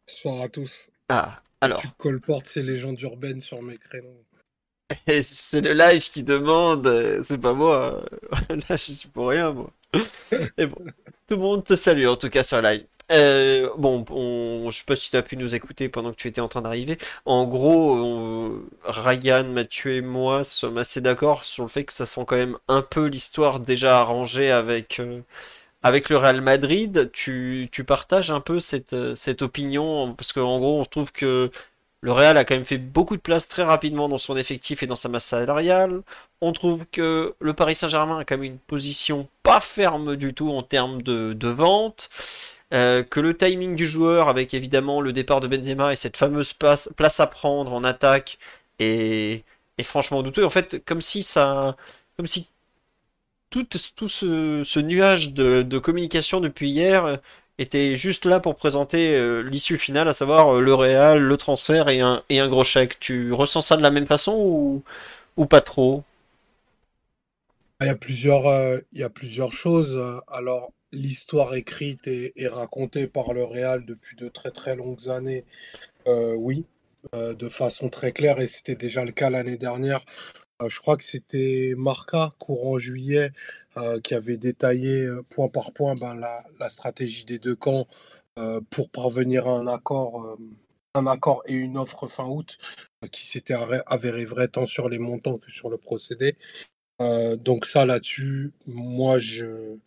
[0.07, 0.91] Bonsoir à tous.
[1.09, 1.81] Ah, alors.
[1.81, 4.23] Tu colportes ces légendes urbaines sur mes créneaux.
[5.21, 8.03] c'est le live qui demande, euh, c'est pas moi.
[8.49, 9.71] Là, je suis pour rien, moi.
[10.57, 10.77] Et bon,
[11.27, 12.85] tout le monde te salue en tout cas sur live.
[13.11, 16.27] Euh, bon, on, je sais pas si tu as pu nous écouter pendant que tu
[16.27, 16.97] étais en train d'arriver.
[17.25, 22.21] En gros, Ryan, Mathieu et moi sommes assez d'accord sur le fait que ça sent
[22.27, 25.21] quand même un peu l'histoire déjà arrangée avec, euh,
[25.83, 27.11] avec le Real Madrid.
[27.13, 30.13] Tu, tu partages un peu cette, cette opinion?
[30.15, 31.51] Parce qu'en gros, on trouve que
[32.01, 34.87] le Real a quand même fait beaucoup de place très rapidement dans son effectif et
[34.87, 36.01] dans sa masse salariale.
[36.41, 40.51] On trouve que le Paris Saint-Germain a quand même une position pas ferme du tout
[40.51, 42.09] en termes de, vente.
[42.73, 46.53] Euh, que le timing du joueur, avec évidemment le départ de Benzema et cette fameuse
[46.53, 48.37] place, à prendre en attaque,
[48.79, 49.43] est,
[49.81, 50.45] franchement douteux.
[50.45, 51.75] En fait, comme si ça,
[52.17, 52.49] comme si
[53.49, 53.65] tout,
[54.09, 57.19] ce, nuage de, communication depuis hier
[57.57, 61.89] était juste là pour présenter euh, l'issue finale, à savoir euh, le Real, le transfert
[61.89, 62.99] et un, et un gros chèque.
[62.99, 64.83] Tu ressens ça de la même façon ou,
[65.37, 66.03] ou pas trop?
[67.81, 70.01] Il y, a plusieurs, euh, il y a plusieurs choses.
[70.27, 75.43] Alors, l'histoire écrite et, racontée par le Real depuis de très très longues années,
[76.07, 76.65] oui,
[77.13, 80.05] de façon très claire, et c'était déjà le cas l'année dernière.
[80.65, 83.31] je crois que c'était Marca, courant juillet,
[83.77, 87.87] euh, qui avait détaillé euh, point par point ben, la, stratégie des deux camps
[88.39, 90.37] euh, pour parvenir à un accord,
[90.93, 92.57] un accord et une offre fin août
[93.11, 93.55] qui s'était
[93.85, 96.37] avéré vrai tant sur les montants que sur le procédé.
[96.99, 99.77] donc ça là-dessus, moi je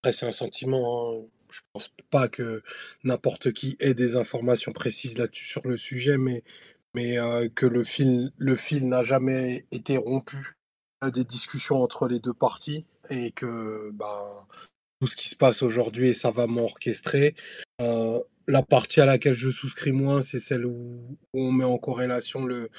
[0.00, 1.12] après c'est un sentiment.
[1.12, 1.26] Hein.
[1.50, 2.62] Je pense pas que
[3.04, 6.42] n'importe qui ait des informations précises là-dessus sur le sujet, mais
[6.94, 7.16] mais
[7.54, 10.56] que le fil le fil n'a jamais été rompu
[11.10, 14.46] des discussions entre les deux parties et que bah,
[15.00, 17.34] tout ce qui se passe aujourd'hui est savamment orchestré.
[17.80, 22.44] Euh, la partie à laquelle je souscris moins, c'est celle où, on met en corrélation
[22.44, 22.70] le,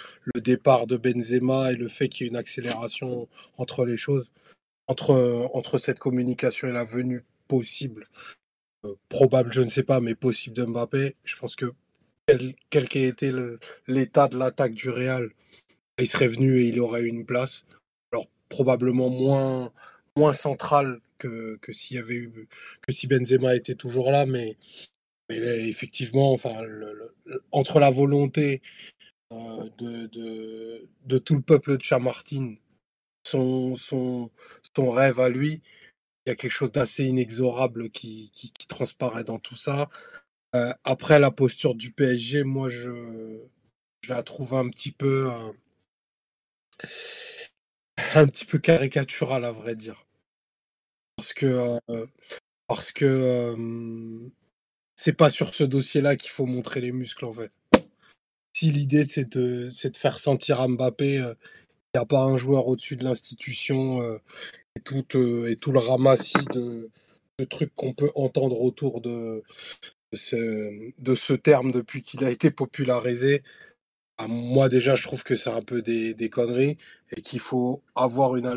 [0.42, 4.32] départ de Benzema et le fait qu'il y ait une accélération entre les choses,
[4.88, 8.08] entre, entre cette communication et la venue possible,
[8.86, 11.16] euh, probable, je ne sais pas, mais possible de Mbappé.
[11.24, 11.74] Je pense que
[12.28, 13.32] quel, quel qu'ait été
[13.88, 15.30] l'état de l'attaque du Real,
[16.00, 17.66] il serait venu et il aurait eu une place.
[18.12, 19.72] Alors probablement moins
[20.18, 22.48] moins central que, que s'il y avait eu
[22.82, 24.58] que si Benzema était toujours là, mais,
[25.30, 26.62] effectivement, enfin,
[27.52, 28.62] entre la volonté
[29.34, 32.56] euh, de, de, tout le peuple de Chamartin,
[33.26, 34.32] son, son,
[34.76, 35.62] son rêve à lui,
[36.26, 39.90] il y a quelque chose d'assez inexorable qui, qui, transparaît dans tout ça.
[40.56, 43.40] Euh, après la posture du PSG, moi je,
[44.02, 45.52] je la trouve un petit peu euh,
[48.16, 50.07] un petit peu caricaturale à vrai dire.
[51.18, 51.80] Parce que,
[52.68, 53.56] parce que
[54.96, 57.52] c'est pas sur ce dossier-là qu'il faut montrer les muscles, en fait.
[58.54, 61.26] Si l'idée, c'est de, de faire sentir à Mbappé qu'il
[61.96, 64.20] n'y a pas un joueur au-dessus de l'institution
[64.76, 65.06] et, tout,
[65.48, 66.90] et tout le ramassis de,
[67.50, 69.44] trucs qu'on peut entendre autour de,
[70.14, 73.44] ce, de ce terme depuis qu'il a été popularisé,
[74.26, 76.78] moi déjà je trouve que c'est un peu des, conneries
[77.16, 78.48] et qu'il faut avoir une,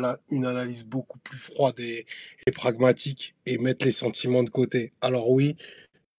[0.45, 2.05] analyse beaucoup plus froide et,
[2.53, 4.93] pragmatique et mettre les sentiments de côté.
[5.01, 5.55] Alors oui,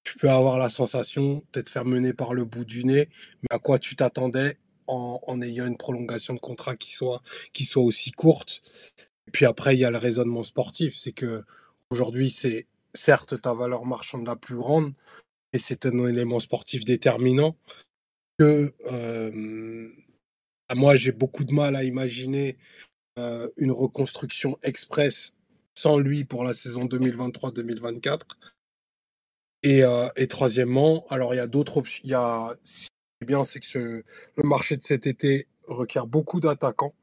[0.05, 3.09] tu peux avoir la sensation d'être faire mener par le bout du nez,
[3.43, 7.23] mais à quoi tu t'attendais en, en, ayant une prolongation de contrat qui soit,
[7.53, 8.63] qui soit aussi courte?
[9.27, 11.45] Et puis après, il y a le raisonnement sportif, c'est que
[11.91, 14.95] aujourd'hui, c'est certes ta valeur marchande la plus grande,
[15.53, 17.57] et c'est un élément sportif déterminant
[18.43, 19.95] que
[20.75, 22.57] moi, j'ai beaucoup de mal à imaginer
[23.57, 25.35] une reconstruction express
[25.75, 28.23] sans lui pour la saison 2023-2024.
[29.65, 29.83] Et,
[30.17, 32.03] et, troisièmement, alors il y a d'autres options.
[32.05, 32.89] Il y a, ce qui
[33.23, 34.05] est bien, c'est que
[34.37, 36.95] le marché de cet été requiert beaucoup d'attaquants.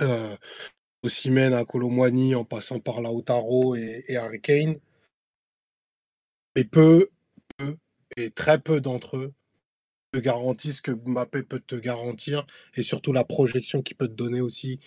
[0.00, 0.36] Euh,
[1.02, 4.78] Osimhen à Colomwani en passant par Lautaro et, et Harry Kane.
[6.56, 7.08] Et peu,
[7.56, 7.76] peu,
[8.16, 9.34] et très peu d'entre eux
[10.20, 14.40] te ce que Mbappé peut te garantir et surtout la projection qu'il peut te donner
[14.40, 14.80] aussi,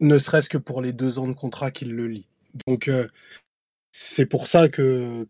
[0.00, 2.26] ne serait-ce que pour les deux ans de contrat qu'il le lit.
[2.66, 3.06] Donc, euh,
[3.92, 5.26] c'est pour ça que,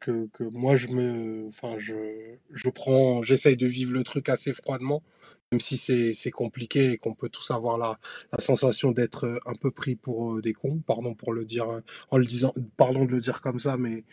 [0.52, 1.48] moi, je me,
[1.78, 5.02] je, prends, j'essaye de vivre le truc assez froidement,
[5.52, 7.98] même si c'est compliqué et qu'on peut tous avoir la,
[8.32, 10.82] la sensation d'être un peu pris pour des cons.
[10.86, 11.68] Pardon pour le dire,
[12.10, 14.04] en le disant, pardon de le dire comme ça, mais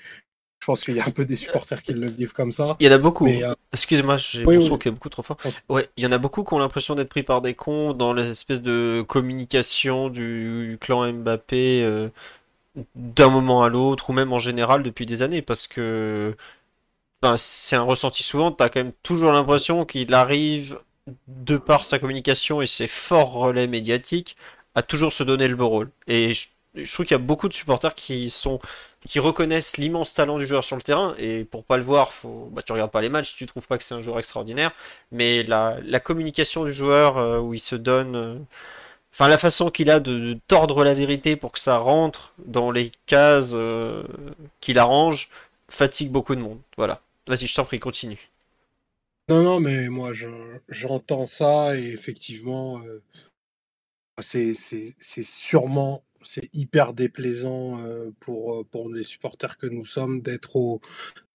[0.64, 2.78] je pense qu'il y a un peu des supporters qui le vivent comme ça.
[2.80, 3.28] Il y en a beaucoup.
[3.28, 5.36] Euh, Excusez-moi, j'ai l'impression qu'il y a beaucoup trop fort.
[5.68, 8.14] Ouais, il y en a beaucoup qui ont l'impression d'être pris par des cons dans
[8.14, 12.08] l'espèce de communication du clan Mbappé euh,
[12.96, 16.34] d'un moment à l'autre, ou même en général depuis des années, parce que
[17.38, 20.80] c'est un ressenti souvent, tu as quand même toujours l'impression qu'il arrive,
[21.28, 24.38] de par sa communication et ses forts relais médiatiques,
[24.76, 25.90] à toujours se donner le beau rôle.
[26.08, 28.60] Et je, je trouve qu'il y a beaucoup de supporters qui sont
[29.06, 31.16] qui reconnaissent l'immense talent du joueur sur le terrain.
[31.18, 33.78] Et pour pas le voir, faut, bah, tu regardes pas les matchs, tu trouves pas
[33.78, 34.72] que c'est un joueur extraordinaire.
[35.12, 38.36] Mais la, communication du joueur euh, où il se donne, euh,
[39.14, 42.92] enfin la façon qu'il a de, tordre la vérité pour que ça rentre dans les
[43.06, 44.04] cases euh,
[44.62, 45.30] qu'il arrange,
[45.70, 46.60] fatigue beaucoup de monde.
[46.78, 47.02] Voilà.
[47.28, 48.30] Vas-y, je t'en prie, continue.
[49.30, 50.12] Non, non, mais moi
[50.68, 52.82] j'entends ça et effectivement,
[54.20, 54.54] c'est
[55.24, 57.82] sûrement c'est hyper déplaisant
[58.20, 60.82] pour, pour les supporters que nous sommes d'être au,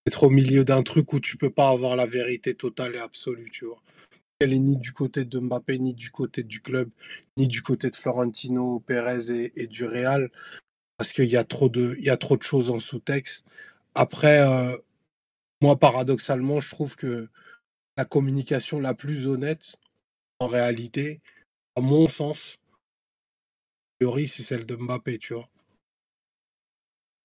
[0.06, 3.50] d'être au milieu d'un truc où tu peux pas avoir la vérité totale et absolue,
[3.52, 3.82] tu vois.
[4.40, 6.90] Elle est ni du côté de Mbappé, ni du côté du club,
[7.36, 10.30] ni du côté de Florentino Pérez et, du Real,
[10.96, 13.44] parce qu'il y, a trop de, y a trop de choses en sous-texte.
[13.94, 14.40] Après,
[15.60, 17.28] moi, paradoxalement, je trouve que
[17.96, 19.76] la communication la plus honnête,
[20.38, 21.20] en réalité,
[21.74, 22.58] à mon sens,
[24.00, 25.48] c'est celle de Mbappé, tu vois.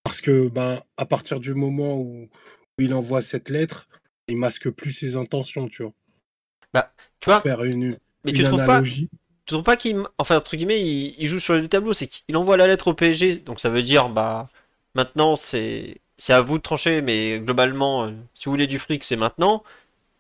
[0.03, 2.29] Parce que, ben, à partir du moment où,
[2.77, 3.87] il envoie cette lettre,
[4.27, 5.93] il masque plus ses intentions, tu vois.
[6.73, 7.41] Bah, tu vois.
[7.41, 8.81] Faire une, mais tu trouves pas.
[8.81, 9.07] Tu
[9.45, 12.65] trouves pas qu'il, enfin entre guillemets, il, joue sur le tableau, c'est qu'il envoie la
[12.65, 14.47] lettre au PSG, donc ça veut dire, bah,
[14.95, 19.03] maintenant c'est, c'est à vous de trancher, mais globalement, euh, si vous voulez du fric,
[19.03, 19.63] c'est maintenant.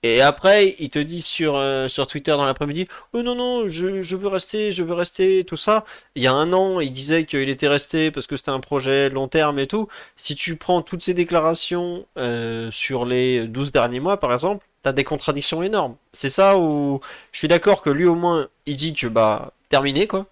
[0.03, 4.01] Et après, il te dit sur, euh, sur Twitter dans l'après-midi, oh non, non, je,
[4.01, 5.85] je, veux rester, je veux rester, tout ça.
[6.15, 9.09] Il y a un an, il disait qu'il était resté parce que c'était un projet
[9.09, 9.87] long terme et tout.
[10.17, 14.91] Si tu prends toutes ces déclarations euh, sur les 12 derniers mois, par exemple, t'as
[14.91, 15.95] des contradictions énormes.
[16.11, 16.99] C'est ça où
[17.31, 20.25] je suis d'accord que lui, au moins, il dit que, bah, terminé, quoi.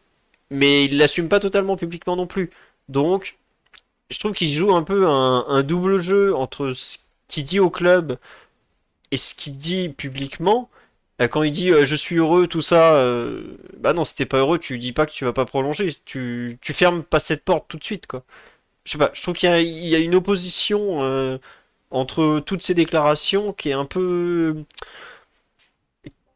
[0.50, 2.52] Mais il l'assume pas totalement publiquement non plus.
[2.90, 3.38] Donc,
[4.10, 6.98] je trouve qu'il joue un peu un, un double jeu entre ce
[7.30, 8.18] qu'il dit au club
[9.12, 10.70] et ce qu'il dit publiquement,
[11.22, 14.26] euh, quand il dit euh, je suis heureux, tout ça, euh, bah non, si t'es
[14.26, 17.44] pas heureux, tu dis pas que tu vas pas prolonger, tu, tu fermes pas cette
[17.46, 18.24] porte tout de suite, quoi.
[18.86, 21.00] Je sais pas, je trouve qu'il y, y, a une opposition
[21.92, 24.64] entre toutes ces déclarations qui est un peu.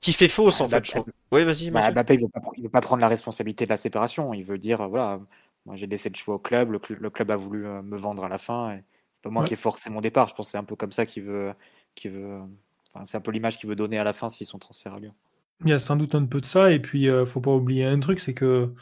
[0.02, 1.06] qui fait fausse, en fait, je trouve.
[1.32, 4.34] Oui, vas-y, bah, Mbappé, il veut, pas, veut pas prendre la responsabilité de la séparation,
[4.34, 5.20] il veut dire voilà,
[5.66, 8.38] moi j'ai laissé le choix au club, le, club a voulu me vendre à la
[8.38, 10.64] fin, et c'est pas moi qui ai forcé mon départ, je pense que c'est un
[10.64, 11.54] peu comme ça qu'il veut.
[11.96, 12.42] Qu'il veut
[13.04, 15.14] c'est un peu l'image qu'il veut donner à la fin s'ils sont transférés à Lyon.
[15.62, 17.86] Il y a sans doute un peu de ça, et puis euh, faut pas oublier
[17.86, 18.74] un truc, c'est que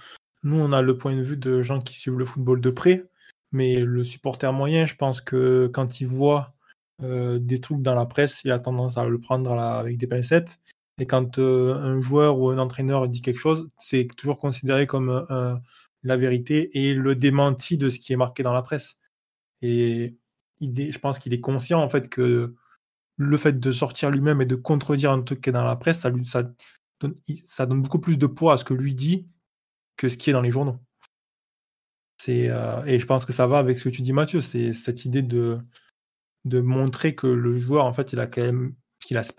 [0.44, 3.06] nous, on a le point de vue de gens qui suivent le football de près,
[3.52, 6.54] mais le supporter moyen, je pense que quand il voit
[7.02, 10.60] euh, des trucs dans la presse, il a tendance à le prendre avec des pincettes.
[11.00, 15.26] Et quand euh, un joueur ou un entraîneur dit quelque chose, c'est toujours considéré comme
[16.04, 18.98] la vérité et le démenti de ce qui est marqué dans la presse.
[19.62, 20.16] Et
[20.62, 22.54] je pense qu'il est conscient en fait que
[23.18, 26.00] le fait de sortir lui-même et de contredire un truc qui est dans la presse,
[26.00, 26.44] ça, lui, ça,
[27.66, 29.28] donne, beaucoup plus de poids à ce que lui dit
[29.98, 30.80] que ce qui est dans les journaux.
[32.30, 34.42] Euh, et je pense que ça va avec ce que tu dis, Mathieu.
[34.42, 35.60] C'est cette idée de,
[36.46, 38.76] montrer que le joueur, en fait, il a quand même.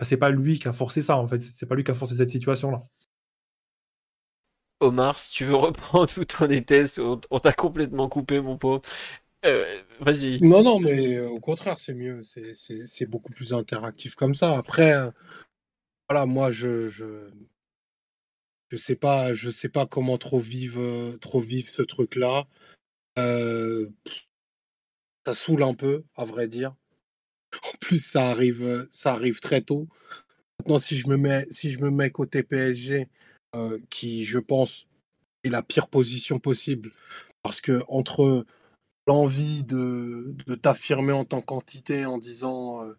[0.03, 1.39] C'est pas lui qui a forcé ça, en fait.
[1.39, 2.85] C'est pas lui qui a forcé cette situation-là.
[4.81, 8.81] Omar, si tu veux reprendre tout ton étais, on, on t'a complètement coupé, mon pauvre.
[9.45, 10.39] Euh, vas-y.
[10.41, 12.21] Non, non, mais euh, au contraire, c'est mieux.
[12.23, 14.57] C'est beaucoup plus interactif comme ça.
[14.57, 15.11] Après, euh,
[16.09, 17.29] voilà, moi, je, je,
[18.69, 22.47] je sais pas, je sais pas comment trop vivre, trop vivre ce truc-là.
[25.25, 26.75] ça saoule un peu, à vrai dire.
[27.63, 29.87] En plus, ça arrive, ça arrive très tôt.
[30.59, 33.07] Maintenant, si je me mets, si je me mets côté PSG,
[33.89, 34.87] qui, je pense,
[35.43, 36.91] est la pire position possible,
[37.43, 38.45] parce que entre
[39.07, 42.93] l'envie de, de t'affirmer en tant qu'entité en disant euh,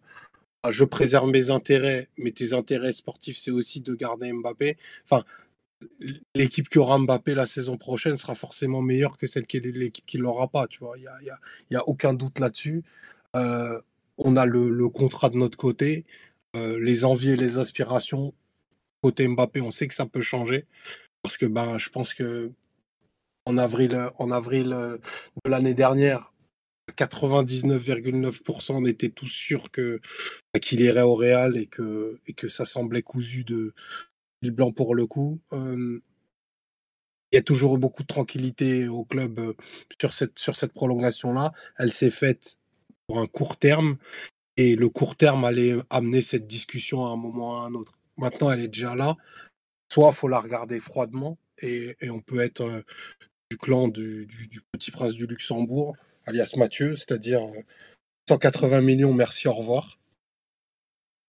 [0.63, 4.77] ah, je préserve mes intérêts, mais tes intérêts sportifs, c'est aussi de garder Mbappé.
[5.05, 5.23] Enfin,
[6.35, 10.17] l'équipe qui aura Mbappé la saison prochaine sera forcément meilleure que celle qui l'équipe qui
[10.17, 10.67] l'aura pas.
[10.67, 11.39] Tu vois, il n'y a,
[11.71, 12.83] y a, aucun doute là-dessus.
[13.35, 13.79] Euh,
[14.17, 16.05] on a le, le, contrat de notre côté.
[16.55, 18.33] euh, les envies et les aspirations
[19.01, 20.65] côté Mbappé, on sait que ça peut changer
[21.23, 22.51] parce que ben, je pense que
[23.47, 24.97] en avril, en avril euh,
[25.45, 26.33] de l'année dernière,
[26.97, 30.01] 99,9% on était tous sûrs que
[30.53, 33.73] bah, qu'il irait au Real et que et que ça semblait cousu de
[34.41, 35.39] fil blanc pour le coup.
[35.53, 36.01] Euh,
[37.31, 39.53] il y a toujours beaucoup de tranquillité au club euh,
[39.99, 41.53] sur cette sur cette prolongation là.
[41.77, 42.59] Elle s'est faite
[43.07, 43.97] pour un court terme
[44.57, 47.97] et le court terme allait amener cette discussion à un moment ou à un autre.
[48.17, 49.15] Maintenant, elle est déjà là.
[49.89, 52.81] Soit faut la regarder froidement et, on peut être euh,
[53.49, 54.27] du clan du,
[54.71, 55.95] petit prince du Luxembourg,
[56.25, 57.41] alias Mathieu, c'est-à-dire
[58.29, 59.99] 180 millions, merci, au revoir.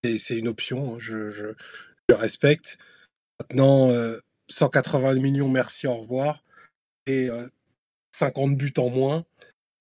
[0.03, 1.55] Et c'est une option, hein, je,
[2.11, 2.79] respecte.
[3.41, 6.43] Maintenant, euh, 180 millions, merci, au revoir.
[7.07, 7.49] Et euh,
[8.13, 9.25] 50 buts en moins.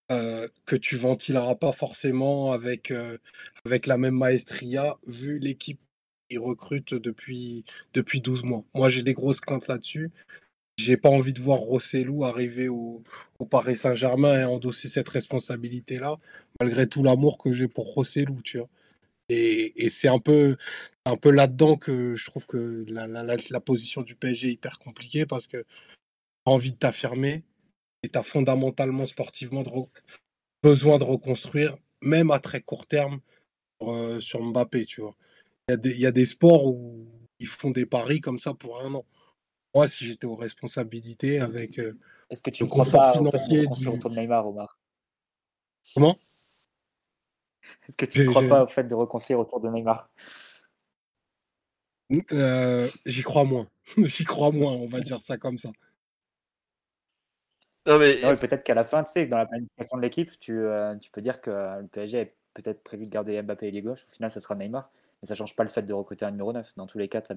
[0.09, 3.17] Euh, que tu ventileras pas forcément avec, euh,
[3.65, 5.81] avec la même maestria, vu l'équipe
[6.29, 8.63] qui recrute depuis, depuis 12 mois.
[8.73, 10.11] Moi, j'ai des grosses craintes là-dessus.
[10.77, 13.03] J'ai pas envie de voir Rossellou arriver au,
[13.49, 16.17] Paris Saint-Germain et endosser cette responsabilité-là,
[16.59, 18.69] malgré tout l'amour que j'ai pour Rossellou, tu vois.
[19.29, 20.55] Et, c'est un peu,
[21.05, 25.47] un peu là-dedans que je trouve que la, position du PSG est hyper compliquée parce
[25.47, 25.65] que
[26.45, 27.43] as envie de t'affirmer,
[28.03, 29.63] et tu as fondamentalement, sportivement,
[30.63, 33.19] besoin de reconstruire, même à très court terme,
[33.81, 35.15] sur, euh, Mbappé, tu vois.
[35.69, 37.05] Il y, a des sports où
[37.39, 39.05] ils font des paris comme ça pour un an.
[39.77, 41.95] Moi, si j'étais aux responsabilités avec euh,
[42.31, 43.87] Est-ce que tu le confort financier du...
[43.87, 44.79] autour de Neymar, Omar?
[45.93, 46.17] Comment?
[47.87, 50.09] Est-ce que tu ne crois pas au fait de reconstruire autour de Neymar?
[52.31, 53.69] Euh, J'y crois moins.
[53.97, 55.69] J'y crois moins, on va dire ça comme ça.
[57.85, 58.17] Non, mais...
[58.23, 61.11] mais peut-être qu'à la fin, tu sais, dans la planification de l'équipe, tu, euh, tu,
[61.11, 64.07] peux dire que euh, le PSG est peut-être prévu de garder Mbappé et les gauche.
[64.09, 64.89] Au final, ça sera Neymar.
[65.21, 66.73] Mais ça ne change pas le fait de recruter un numéro 9.
[66.77, 67.31] Dans tous les cas, tu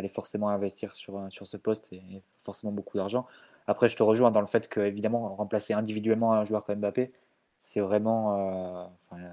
[0.00, 3.26] allais, forcément investir sur, euh, sur ce poste et, forcément beaucoup d'argent.
[3.66, 7.12] Après, je te rejoins dans le fait que, évidemment, remplacer individuellement un joueur comme Mbappé,
[7.58, 8.88] c'est vraiment.
[9.12, 9.28] Euh,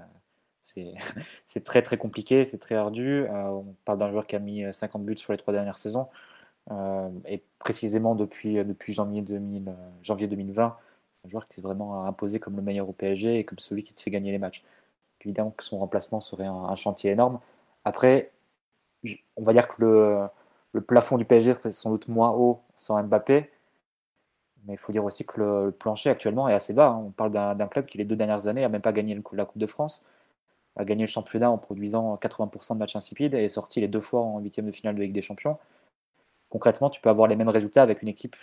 [1.46, 3.26] c'est très très compliqué, c'est très ardu.
[3.30, 6.08] on parle d'un joueur qui a mis 50 buts sur les trois dernières saisons.
[6.70, 10.76] Euh, et précisément depuis, depuis janvier, 2000, janvier 2020,
[11.12, 13.84] c'est un joueur qui s'est vraiment imposé comme le meilleur au PSG et comme celui
[13.84, 14.64] qui te fait gagner les matchs.
[15.20, 17.40] Évidemment que son remplacement serait un chantier énorme.
[17.84, 18.32] Après,
[19.36, 20.26] on va dire que le,
[20.74, 23.50] le, plafond du PSG serait sans doute moins haut sans Mbappé.
[24.66, 26.88] Mais il faut dire aussi que le, plancher actuellement est assez bas.
[26.88, 27.04] Hein.
[27.06, 29.58] On parle d'un club qui, les deux dernières années, n'a même pas gagné la Coupe
[29.58, 30.06] de France,
[30.76, 34.00] a gagné le championnat en produisant 80% de matchs insipides et est sorti les deux
[34.00, 35.58] fois en huitième de finale de Ligue des Champions
[36.54, 38.36] concrètement, tu peux avoir les mêmes résultats avec une équipe,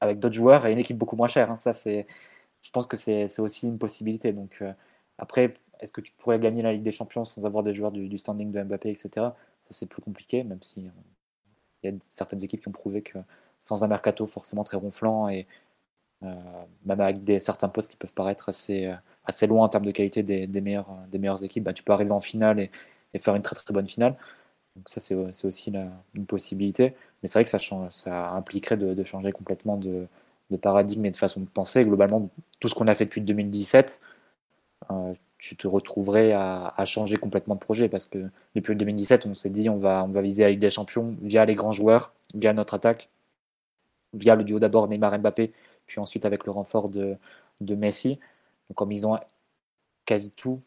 [0.00, 1.52] avec d'autres joueurs et une équipe beaucoup moins chère.
[1.52, 1.56] Hein.
[1.56, 4.32] Ça, je pense que c'est aussi une possibilité.
[4.32, 4.72] Donc, euh,
[5.18, 8.08] après, est-ce que tu pourrais gagner la Ligue des Champions sans avoir des joueurs du,
[8.08, 9.10] du standing de Mbappé, etc.
[9.14, 10.90] Ça, c'est plus compliqué, même si euh,
[11.82, 13.18] il y a certaines équipes qui ont prouvé que
[13.58, 15.46] sans un mercato forcément très ronflant et
[16.24, 16.28] euh,
[16.84, 19.90] même avec des, certains postes qui peuvent paraître assez, euh, assez loin en termes de
[19.90, 22.70] qualité des, des, meilleures, des meilleures équipes, bah, tu peux arriver en finale et,
[23.18, 24.16] faire une très très bonne finale.
[24.76, 25.14] Donc ça, c'est
[25.44, 25.72] aussi
[26.14, 26.94] une possibilité.
[27.22, 27.58] Mais c'est vrai que ça,
[27.90, 30.06] ça impliquerait de, changer complètement de,
[30.50, 31.84] de, paradigme et de façon de penser.
[31.84, 32.30] Globalement,
[32.60, 34.00] tout ce qu'on a fait depuis 2017,
[34.90, 39.50] euh, tu te retrouverais à, changer complètement de projet parce que depuis 2017, on s'est
[39.50, 43.10] dit on va, viser la Ligue des Champions via les grands joueurs, via notre attaque,
[44.14, 45.50] via le duo d'abord Neymar-Mbappé,
[45.86, 47.18] puis ensuite avec le renfort de,
[47.60, 48.20] Messi.
[48.68, 49.18] Donc comme ils ont
[50.06, 50.60] quasi tout,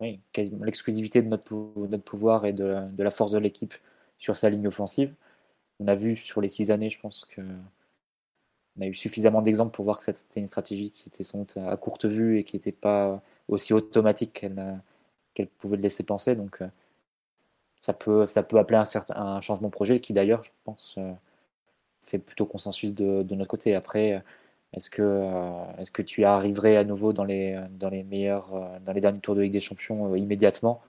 [0.00, 3.74] l'exclusivité de notre, pouvoir et de la force de l'équipe
[4.18, 5.12] sur sa ligne offensive.
[5.80, 7.42] On a vu sur les six années, je pense que
[8.78, 11.56] on a eu suffisamment d'exemples pour voir que c'était une stratégie qui était sans doute
[11.56, 14.82] à courte vue et qui n'était pas aussi automatique qu'elle
[15.34, 16.34] qu pouvait le laisser penser.
[16.34, 16.60] Donc
[17.76, 20.98] ça peut, ça peut appeler un, certain, un changement de projet qui d'ailleurs, je pense,
[22.00, 23.74] fait plutôt consensus de, de notre côté.
[23.74, 24.22] Après,
[24.74, 28.78] est-ce que, euh, est-ce que tu arriverais à nouveau dans les, dans les meilleurs, euh,
[28.84, 30.82] dans les derniers tours de Ligue des Champions euh, immédiatement?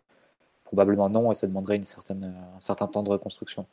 [0.64, 3.68] Probablement non, et ça demanderait une certaine, un certain temps de reconstruction.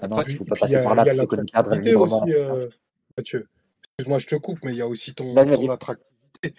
[0.00, 2.68] Maintenant, il ne faut pas passer par là Il y a l'attractivité aussi, euh,
[3.16, 3.48] Mathieu.
[3.98, 6.54] Excuse-moi, je te coupe, mais il y a aussi ton, attractivité.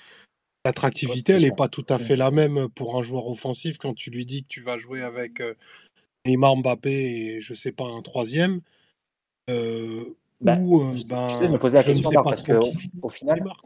[0.65, 4.11] L'attractivité, elle n'est pas tout à fait la même pour un joueur offensif quand tu
[4.11, 5.41] lui dis que tu vas jouer avec
[6.25, 8.61] Neymar, Mbappé et je sais pas un troisième.
[9.49, 13.39] Euh, bah, ou, euh, ben, je me posais la question parce que au, au, final,
[13.39, 13.57] Neymar,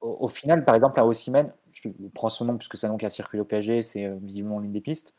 [0.00, 2.98] au, au, final, par exemple, à Ossimène, je prends son nom puisque c'est un nom
[2.98, 5.14] qui a circulé au PSG, c'est euh, visiblement l'une des pistes.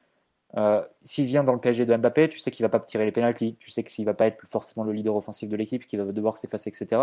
[0.56, 3.12] Euh, s'il vient dans le PSG de Mbappé, tu sais qu'il va pas tirer les
[3.12, 6.12] pénalties, tu sais qu'il va pas être forcément le leader offensif de l'équipe, qu'il va
[6.12, 7.02] devoir s'effacer, etc.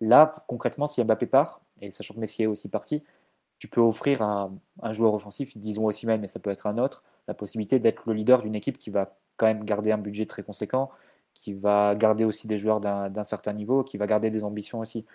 [0.00, 3.02] Là, concrètement, si Mbappé part, et sachant que Messi est aussi parti,
[3.58, 4.50] tu peux offrir à
[4.82, 8.02] un joueur offensif, disons aussi même, mais ça peut être un autre, la possibilité d'être
[8.06, 10.90] le leader d'une équipe qui va quand même garder un budget très conséquent,
[11.34, 15.06] qui va garder aussi des joueurs d'un certain niveau, qui va garder des ambitions aussi.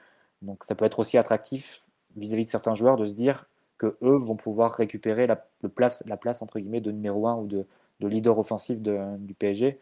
[0.42, 1.84] Donc ça peut être aussi attractif
[2.16, 3.46] vis-à-vis de certains joueurs de se dire
[3.86, 5.36] eux vont pouvoir récupérer la,
[5.76, 7.66] place, la place entre guillemets de numéro 1 ou de,
[8.02, 9.80] leader offensif du PSG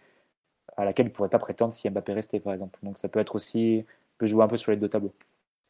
[0.78, 2.80] à laquelle ils ne pourraient pas prétendre si Mbappé restait par exemple.
[2.84, 3.84] Donc ça peut être aussi
[4.20, 5.14] peut jouer un peu sur les deux tableaux.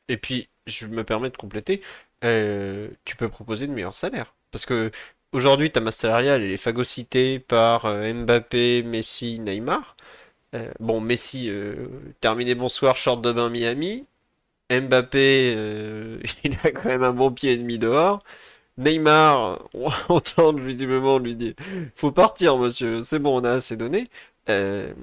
[0.09, 1.81] Et puis je me permets de compléter,
[2.23, 4.91] euh, tu peux proposer de meilleurs salaires parce que
[5.31, 9.95] aujourd'hui ta masse salariale elle est phagocytée par euh, Mbappé, Messi, Neymar.
[10.53, 11.49] Euh, bon, Messi,
[12.19, 14.05] terminé bonsoir, short de bain Miami.
[14.71, 18.19] Mbappé, euh, il a quand même un bon pied et demi dehors.
[18.77, 21.53] Neymar, on entend visiblement lui dire
[21.95, 24.07] Faut partir, monsieur, c'est bon, on a assez donné.
[24.49, 24.93] Euh,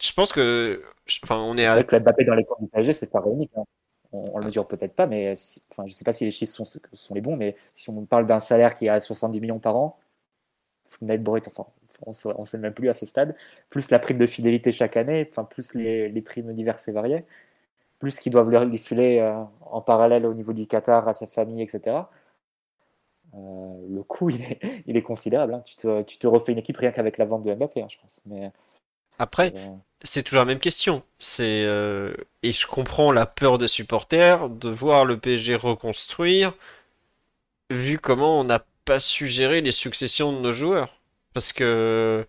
[0.00, 0.82] je pense que.
[1.22, 1.74] Enfin, on est, à.
[1.74, 3.50] vrai que Mbappé dans les camps du PSG, c'est pas réunique.
[3.56, 3.64] Hein.
[4.12, 5.34] On, le mesure peut-être pas, mais
[5.72, 8.26] enfin, je sais pas si les chiffres sont, sont les bons, mais si on parle
[8.26, 9.98] d'un salaire qui est à 70 millions par an,
[11.02, 11.66] net brut, enfin,
[12.06, 13.34] on ne sait même plus à ce stade,
[13.70, 17.24] plus la prime de fidélité chaque année, enfin, plus les, les primes diverses et variées
[17.98, 21.62] plus qu'ils doivent lui filer euh, en parallèle au niveau du Qatar à sa famille,
[21.62, 21.96] etc.
[23.34, 25.54] Euh, le coût, il est, il est considérable.
[25.54, 25.62] Hein.
[25.64, 27.96] Tu, te, tu, te, refais une équipe rien qu'avec la vente de Mbappé, hein, je
[27.98, 28.20] pense.
[28.26, 28.50] Mais,
[29.18, 31.02] Après, euh, c'est toujours la même question.
[31.18, 31.62] C'est
[32.42, 36.54] Et je comprends la peur des supporters de voir le PSG reconstruire,
[37.70, 41.00] vu comment on n'a pas su gérer les successions de nos joueurs.
[41.32, 42.26] Parce que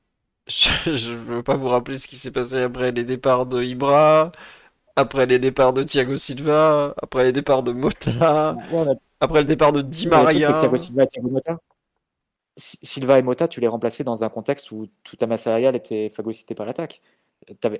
[0.46, 4.32] je ne veux pas vous rappeler ce qui s'est passé après les départs de Ibra,
[4.96, 8.56] après les départs de Thiago Silva, après les départs de Mota,
[9.20, 10.52] après le départ de Di Maria.
[10.54, 11.58] Thiago Silva, Thiago Mota.
[12.56, 16.08] Silva et Mota, tu les remplaçais dans un contexte où toute ta masse salariale était
[16.08, 17.02] phagocytée par l'attaque.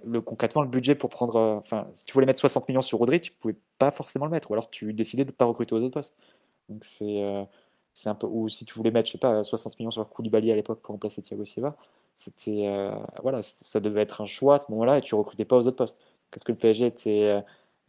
[0.05, 1.37] Le, concrètement, le budget pour prendre.
[1.37, 4.31] Euh, enfin, si tu voulais mettre 60 millions sur Rodri, tu pouvais pas forcément le
[4.31, 4.51] mettre.
[4.51, 6.17] Ou alors tu décidais de ne pas recruter aux autres postes.
[6.69, 7.23] Donc c'est.
[7.23, 7.45] Euh,
[7.95, 8.27] c'est un peu.
[8.27, 10.95] Ou si tu voulais mettre, je sais pas, 60 millions sur Koulibaly à l'époque pour
[10.95, 11.77] remplacer Thiago Silva,
[12.13, 12.67] c'était.
[12.67, 15.67] Euh, voilà, ça devait être un choix à ce moment-là et tu recrutais pas aux
[15.67, 16.03] autres postes.
[16.37, 17.41] Est-ce que le PSG était, euh,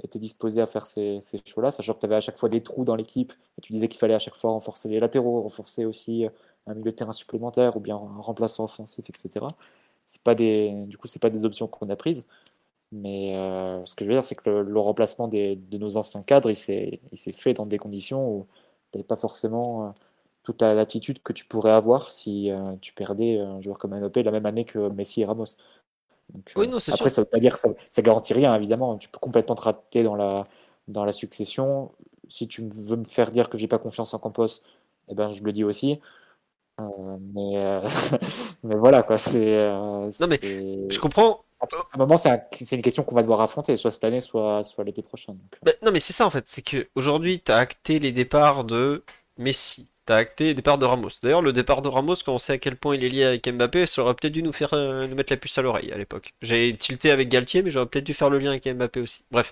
[0.03, 2.61] était disposé à faire ces, ces choix-là, sachant que tu avais à chaque fois des
[2.61, 5.85] trous dans l'équipe, et tu disais qu'il fallait à chaque fois renforcer les latéraux, renforcer
[5.85, 6.29] aussi euh,
[6.67, 9.45] un milieu de terrain supplémentaire, ou bien un remplaçant offensif, etc.
[10.23, 12.25] Pas des, du coup, c'est pas des options qu'on a prises.
[12.91, 16.49] Mais euh, ce que je veux dire, c'est que le, remplacement de nos anciens cadres,
[16.51, 17.01] il s'est
[17.33, 18.47] fait dans des conditions où
[18.91, 19.93] tu n'avais pas forcément
[20.43, 24.31] toute la latitude que tu pourrais avoir si tu perdais un joueur comme Mbappé la
[24.31, 25.57] même année que Messi et Ramos
[26.55, 28.97] oui, non, c'est après, ça veut pas dire que ça, ça, garantit rien, évidemment.
[28.97, 30.43] Tu peux complètement te rater dans la,
[30.87, 31.91] dans la succession.
[32.27, 34.61] Si tu veux me faire dire que j'ai pas confiance en Campos,
[35.09, 35.99] eh ben, je le dis aussi.
[36.79, 37.87] Euh, mais, euh,
[38.63, 39.17] mais voilà, quoi.
[39.17, 41.43] C'est, euh, non, mais je comprends.
[41.61, 44.83] À un moment, c'est, une question qu'on va devoir affronter, soit cette année, soit, soit
[44.83, 45.35] l'été prochain.
[45.63, 46.47] Bah, non, mais c'est ça, en fait.
[46.47, 49.03] C'est qu'aujourd'hui, tu as acté les départs de
[49.37, 51.09] Messi, T'as acté le départ de Ramos.
[51.23, 53.47] D'ailleurs, le départ de Ramos, quand on sait à quel point il est lié avec
[53.47, 55.97] Mbappé, ça aurait peut-être dû nous faire euh, nous mettre la puce à l'oreille à
[55.97, 56.33] l'époque.
[56.43, 59.23] J'ai tilté avec Galtier, mais j'aurais peut-être dû faire le lien avec Mbappé aussi.
[59.31, 59.51] Bref,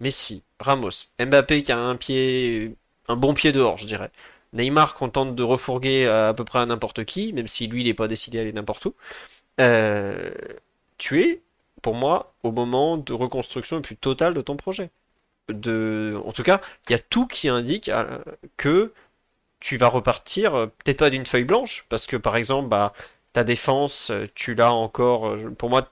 [0.00, 2.76] Messi, Ramos, Mbappé qui a un pied,
[3.08, 4.10] un bon pied dehors, je dirais.
[4.52, 7.86] Neymar qu'on tente de refourguer à, peu près à n'importe qui, même si lui il
[7.86, 8.94] n'est pas décidé à aller n'importe où.
[9.60, 10.30] Euh,
[10.98, 11.42] tu es,
[11.82, 14.90] pour moi, au moment de reconstruction plus totale de ton projet.
[15.48, 18.18] De, en tout cas, il y a tout qui indique euh,
[18.56, 18.92] que
[19.60, 22.92] tu vas repartir, euh, peut-être pas d'une feuille blanche, parce que par exemple, bah,
[23.32, 25.28] ta défense, euh, tu l'as encore.
[25.28, 25.90] Euh, pour moi,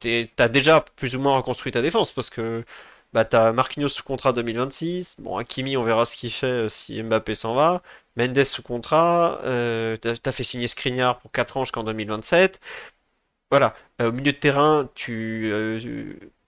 [0.00, 2.64] tu as déjà plus ou moins reconstruit ta défense, parce que
[3.12, 5.16] bah, tu as Marquinhos sous contrat 2026.
[5.20, 7.82] Bon, Hakimi, on verra ce qu'il fait si Mbappé s'en va.
[8.16, 9.40] Mendes sous contrat.
[9.44, 12.60] Euh, tu as, fait signer Skriniar pour 4 ans jusqu'en 2027.
[13.50, 13.74] Voilà.
[14.00, 15.52] au milieu de terrain, tu.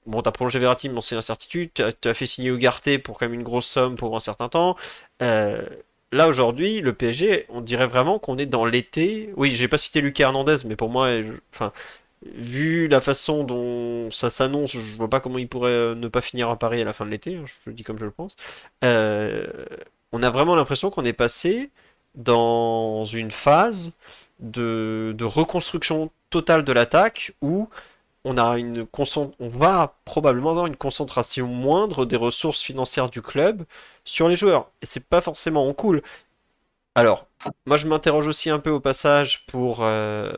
[0.06, 1.70] bon, t'as prolongé Verratti, mais c'est l'incertitude.
[1.74, 4.76] Tu as, fait signer Ugarte pour quand même une grosse somme pour un certain temps.
[5.22, 5.64] Euh,
[6.12, 9.32] là aujourd'hui, le PSG, on dirait vraiment qu'on est dans l'été.
[9.36, 11.08] Oui, j'ai pas cité Lucas Hernandez, mais pour moi,
[11.52, 11.72] enfin,
[12.34, 16.20] vu la façon dont ça s'annonce, je vois pas comment il pourrait euh, ne pas
[16.20, 17.36] finir à Paris à la fin de l'été.
[17.36, 18.36] Hein, je le dis comme je le pense.
[18.84, 19.46] Euh,
[20.12, 21.70] on a vraiment l'impression qu'on est passé
[22.14, 23.92] dans une phase
[24.40, 27.68] de, de reconstruction totale de l'attaque où
[28.24, 28.86] on, a une
[29.38, 33.64] on va probablement avoir une concentration moindre des ressources financières du club
[34.04, 34.70] sur les joueurs.
[34.82, 36.02] Et c'est pas forcément cool.
[36.94, 37.26] Alors,
[37.66, 39.78] moi je m'interroge aussi un peu au passage pour.
[39.82, 40.32] Euh,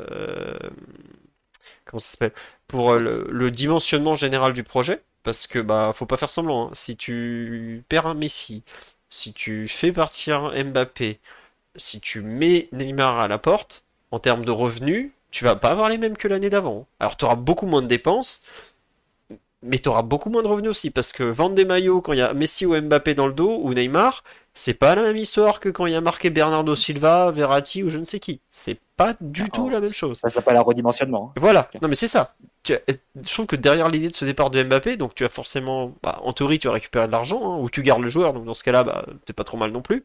[1.84, 2.32] comment ça s'appelle?
[2.68, 5.02] Pour euh, le, dimensionnement général du projet.
[5.22, 6.68] Parce que, bah, faut pas faire semblant.
[6.68, 6.70] Hein.
[6.74, 8.62] Si tu perds un Messi,
[9.10, 11.20] si tu fais partir Mbappé,
[11.76, 15.88] si tu mets Neymar à la porte, en termes de revenus, tu vas pas avoir
[15.88, 16.86] les mêmes que l'année d'avant.
[17.00, 18.42] Alors tu auras beaucoup moins de dépenses,
[19.62, 22.18] mais tu auras beaucoup moins de revenus aussi, parce que vendre des maillots quand il
[22.18, 25.58] y a Messi ou Mbappé dans le dos, ou Neymar, c'est pas la même histoire
[25.58, 28.40] que quand il y a marqué Bernardo Silva, Verratti ou je ne sais qui.
[28.50, 30.18] C'est pas du tout la même chose.
[30.18, 31.32] Ça s'appelle un redimensionnement.
[31.34, 31.40] hein.
[31.40, 32.36] Voilà, non mais c'est ça.
[32.70, 35.94] As- Je trouve que derrière l'idée de ce départ de Mbappé, donc tu as forcément,
[36.02, 38.44] bah, en théorie, tu vas récupérer de l'argent, hein, ou tu gardes le joueur, donc
[38.44, 40.04] dans ce cas-là, bah, t'es pas trop mal non plus.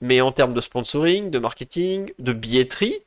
[0.00, 3.00] Mais en termes de sponsoring, de marketing, de billetterie,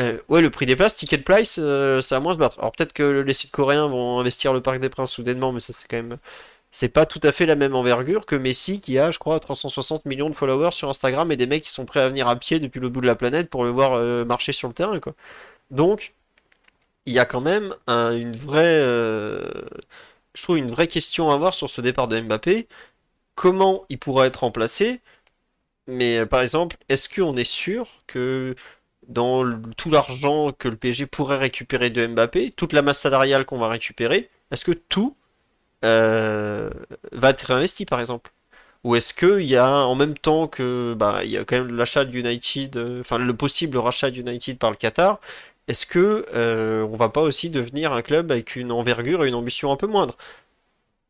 [0.00, 2.58] euh, ouais, le prix des places, ticket price, euh, ça va moins se battre.
[2.58, 5.72] Alors peut-être que les sites coréens vont investir le Parc des Princes soudainement, mais ça
[5.72, 6.18] c'est quand même,
[6.70, 10.06] c'est pas tout à fait la même envergure que Messi qui a, je crois, 360
[10.06, 12.60] millions de followers sur Instagram et des mecs qui sont prêts à venir à pied
[12.60, 15.14] depuis le bout de la planète pour le voir euh, marcher sur le terrain, quoi.
[15.70, 16.14] Donc,
[17.06, 19.42] il y a quand même un- une vraie, euh,
[20.34, 22.68] je trouve une vraie question à avoir sur ce départ de Mbappé.
[23.36, 25.00] Comment il pourra être remplacé?
[25.86, 28.54] Mais par exemple, est-ce qu'on est sûr que
[29.08, 29.44] dans
[29.76, 33.68] tout l'argent que le PSG pourrait récupérer de Mbappé, toute la masse salariale qu'on va
[33.68, 35.14] récupérer, est-ce que tout
[35.84, 36.70] euh,
[37.12, 38.32] va être réinvesti par exemple?
[38.84, 41.74] Ou est-ce qu'il y a en même temps que bah, il y a quand même
[41.76, 45.20] l'achat United, euh, enfin le possible rachat United par le Qatar,
[45.68, 49.34] est-ce que euh, on va pas aussi devenir un club avec une envergure et une
[49.34, 50.16] ambition un peu moindre?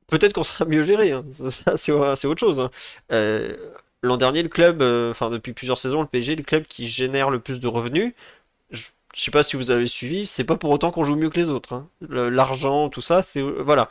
[0.07, 1.25] Peut-être qu'on sera mieux géré, hein.
[1.33, 2.61] Ça, c'est autre chose.
[2.61, 2.71] hein.
[4.05, 6.87] Euh, l'an dernier, le club, euh, enfin depuis plusieurs saisons, le PSG, le club qui
[6.89, 8.15] génère le plus de revenus.
[8.71, 11.31] Je, je sais pas si vous avez suivi, c'est pas pour autant qu'on joue mieux
[11.31, 11.75] que les autres.
[11.75, 11.89] hein.
[12.11, 13.91] L'argent, tout ça, c'est voilà.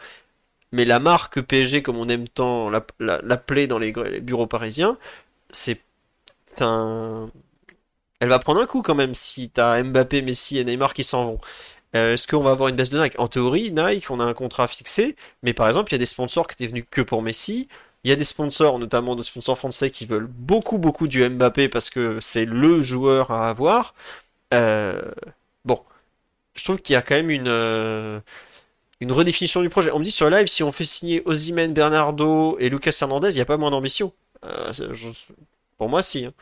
[0.74, 4.98] Mais la marque PSG, comme on aime tant l'app- la- l'appeler dans les, bureaux parisiens,
[5.52, 5.82] c'est.
[8.20, 11.26] Elle va prendre un coup quand même si t'as Mbappé, Messi et Neymar qui s'en
[11.26, 11.40] vont.
[11.96, 13.20] Euh, est-ce qu'on va avoir une baisse de Nike?
[13.20, 16.06] En théorie, Nike, on a un contrat fixé, mais par exemple, il y a des
[16.08, 17.70] sponsors qui étaient venus que pour Messi.
[18.04, 21.70] Il y a des sponsors, notamment des sponsors français, qui veulent beaucoup, beaucoup du Mbappé
[21.70, 23.94] parce que c'est le joueur à avoir.
[24.54, 25.02] Euh,
[25.64, 25.80] bon,
[26.54, 28.20] je trouve qu'il y a quand même une, euh,
[29.00, 29.92] une redéfinition du projet.
[29.92, 33.36] On me dit sur live, si on fait signer Osimhen, Bernardo et Lucas Hernandez, il
[33.36, 34.12] n'y a pas moins d'ambition.
[34.46, 34.74] Euh,
[35.78, 36.26] pour moi, si.
[36.26, 36.34] hein.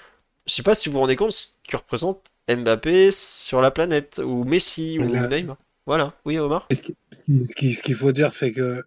[0.47, 4.19] Je sais pas si vous vous rendez compte ce que représente Mbappé sur la planète,
[4.25, 5.57] ou Messi, ou Neymar.
[5.85, 6.67] Voilà, oui Omar?
[6.71, 8.83] Ce qu'il faut dire, c'est que,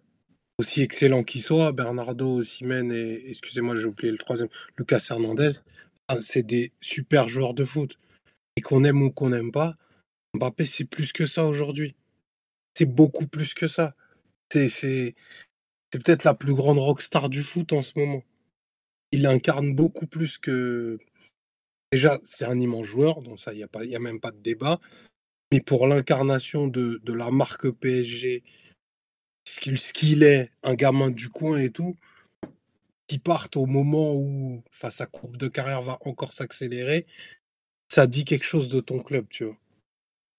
[0.57, 5.51] aussi excellent qu'il soit, Bernardo, Osimhen et, excusez-moi, j'ai oublié le troisième, Lucas Hernandez,
[6.07, 7.97] ah, c'est des super joueurs de foot.
[8.57, 9.75] Et qu'on aime ou qu'on n'aime pas,
[10.35, 11.95] Mbappé, c'est plus que ça aujourd'hui.
[12.77, 13.95] C'est beaucoup plus que ça.
[14.51, 15.15] C'est
[15.91, 18.23] peut-être la plus grande rockstar du foot en ce moment.
[19.11, 20.97] Il incarne beaucoup plus que.
[21.91, 24.79] Déjà, c'est un immense joueur, donc ça, il n'y a, a même pas de débat.
[25.51, 28.43] Mais pour l'incarnation de, de la marque PSG,
[29.45, 31.95] ce qu'il est, un gamin du coin et tout,
[33.07, 37.05] qui partent au moment où sa courbe de carrière va encore s'accélérer,
[37.89, 39.57] ça dit quelque chose de ton club, tu vois.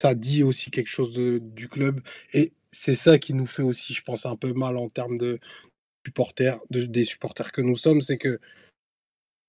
[0.03, 2.01] Ça dit aussi quelque chose du club.
[2.33, 5.39] Et c'est ça qui nous fait aussi, je pense, un peu mal en termes de
[6.05, 8.41] supporters, de- des supporters que nous sommes, c'est que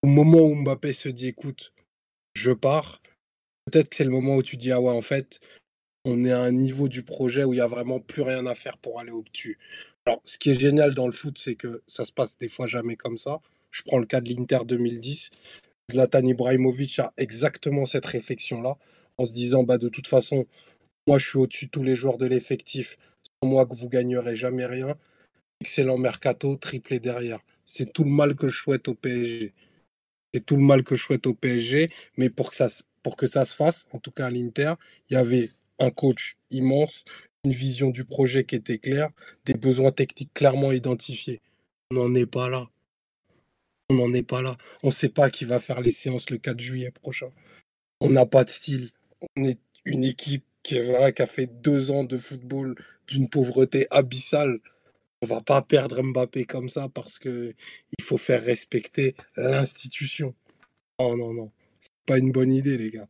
[0.04, 1.74] au moment où Mbappé se dit, écoute,
[2.36, 3.02] je pars,
[3.66, 5.40] peut-être que c'est le moment où tu dis, ah ouais, en fait,
[6.06, 8.56] on est à un niveau du projet où il n'y a vraiment plus rien à
[8.56, 9.57] faire pour aller au-dessus.
[10.06, 12.68] Alors, ce qui est génial dans le foot, c'est que ça se passe des fois
[12.68, 13.41] jamais comme ça.
[13.72, 15.32] Je prends le cas de l'Inter 2010.
[15.91, 18.78] Zlatan Ibrahimovic a exactement cette réflexion-là,
[19.18, 20.45] en se disant, bah, de toute façon,
[21.07, 22.98] moi, je suis au-dessus de tous les joueurs de l'effectif.
[23.41, 24.95] Sans moi, que vous gagnerez jamais rien.
[25.61, 27.40] Excellent mercato, triplé derrière.
[27.65, 29.53] C'est tout le mal que je souhaite au PSG.
[30.34, 32.68] C'est tout le mal que je souhaite au PSG, mais pour que ça,
[33.03, 34.74] pour que ça se fasse, en tout cas à l'Inter,
[35.10, 37.06] il y avait un coach immense,
[37.44, 39.10] une vision du projet qui était claire,
[39.45, 41.41] des besoins techniques clairement identifiés.
[41.91, 42.70] On n'en est pas là.
[43.90, 44.58] On n'en est pas là.
[44.84, 47.32] On ne sait pas qui va faire les séances le 4 juillet prochain.
[48.02, 48.91] On n'a pas de style.
[49.38, 52.76] On est une équipe qui vrai, qui a fait deux ans de football
[53.08, 54.60] d'une pauvreté abyssale.
[55.22, 57.56] On va pas perdre Mbappé comme ça parce que
[57.98, 60.36] il faut faire respecter l'institution.
[60.98, 61.52] Oh non, non.
[61.80, 63.08] C'est pas une bonne idée, les gars.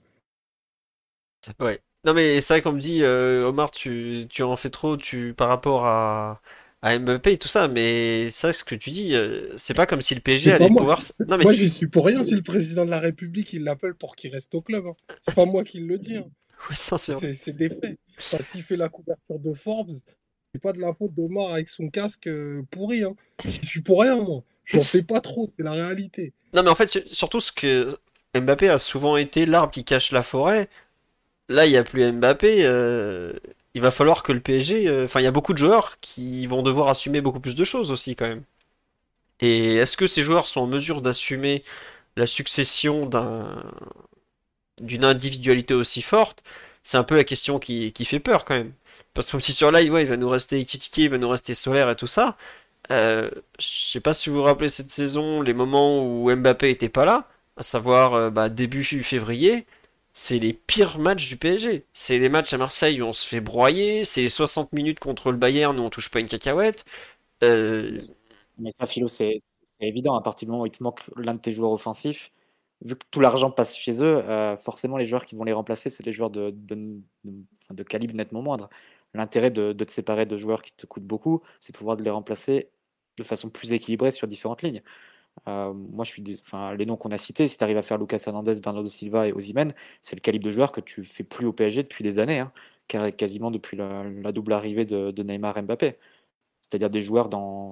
[1.60, 1.81] Ouais.
[2.07, 5.34] Non mais c'est vrai qu'on me dit euh, Omar tu, tu en fais trop tu
[5.35, 6.41] par rapport à,
[6.81, 10.01] à Mbappé et tout ça mais ça ce que tu dis euh, c'est pas comme
[10.01, 10.81] si le PSG allait moi.
[10.81, 13.63] pouvoir non mais Moi, j'y suis pour rien si le président de la République il
[13.65, 14.85] l'appelle pour qu'il reste au club.
[14.88, 14.95] hein.
[15.19, 16.15] C'est pas moi qui le dis.
[16.17, 16.25] hein.
[16.69, 17.99] Ouais, c'est des faits.
[18.17, 19.91] Enfin, S'il fait la couverture de Forbes,
[20.53, 23.03] c'est pas de la faute d'Omar avec son casque euh, pourri.
[23.03, 23.15] Hein.
[23.45, 24.43] J'y suis pour rien, moi.
[24.65, 26.34] J'en fais pas trop, c'est la réalité.
[26.53, 27.97] Non mais en fait sur- surtout ce que
[28.35, 30.69] Mbappé a souvent été l'arbre qui cache la forêt
[31.49, 33.34] là il y a plus Mbappé euh,
[33.74, 36.48] il va falloir que le PSG euh, enfin il y a beaucoup de joueurs qui
[36.48, 38.44] vont devoir assumer beaucoup plus de choses aussi quand même
[39.40, 41.64] et est-ce que ces joueurs sont en mesure d'assumer
[42.15, 43.64] la succession d'un
[44.82, 46.44] d'une individualité aussi forte,
[46.84, 48.74] c'est un peu la question qui, qui fait peur quand même.
[49.14, 51.53] parce que si sur live, ouais, il va nous rester Ekitike, il va nous rester
[51.53, 52.38] Solaire et tout ça.
[52.91, 53.30] Euh,
[53.60, 57.06] je sais pas si vous vous rappelez cette saison, les moments où Mbappé était pas
[57.06, 59.65] là, à savoir euh, bah, début février,
[60.18, 61.85] c'est les pires matchs du PSG.
[61.94, 65.31] C'est les matchs à Marseille où on se fait broyer, c'est les 60 minutes contre
[65.31, 66.85] le Bayern où on touche pas une cacahuète.
[67.44, 67.99] Euh,
[68.57, 69.35] Mais ça, Philo, c'est
[69.80, 70.15] évident.
[70.15, 72.31] À partir du moment où il te manque l'un de tes joueurs offensifs,
[72.81, 75.91] vu que tout l'argent passe chez eux, euh, forcément, les joueurs qui vont les remplacer,
[75.91, 78.69] c'est des joueurs de, de, calibre nettement moindre.
[79.14, 82.69] L'intérêt de, te séparer de joueurs qui te coûtent beaucoup, c'est pouvoir les remplacer
[83.18, 84.81] de façon plus équilibrée sur différentes lignes.
[85.47, 87.81] Euh, moi, je suis des- enfin, les noms qu'on a cités, si tu arrives à
[87.81, 91.23] faire Lucas Hernandez, Bernardo Silva et Osimhen, c'est le calibre de joueur que tu fais
[91.23, 92.51] plus au PSG depuis des années, hein,
[93.11, 95.97] quasiment depuis la, double arrivée de, Neymar et Mbappé.
[96.61, 97.30] C'est-à-dire des joueurs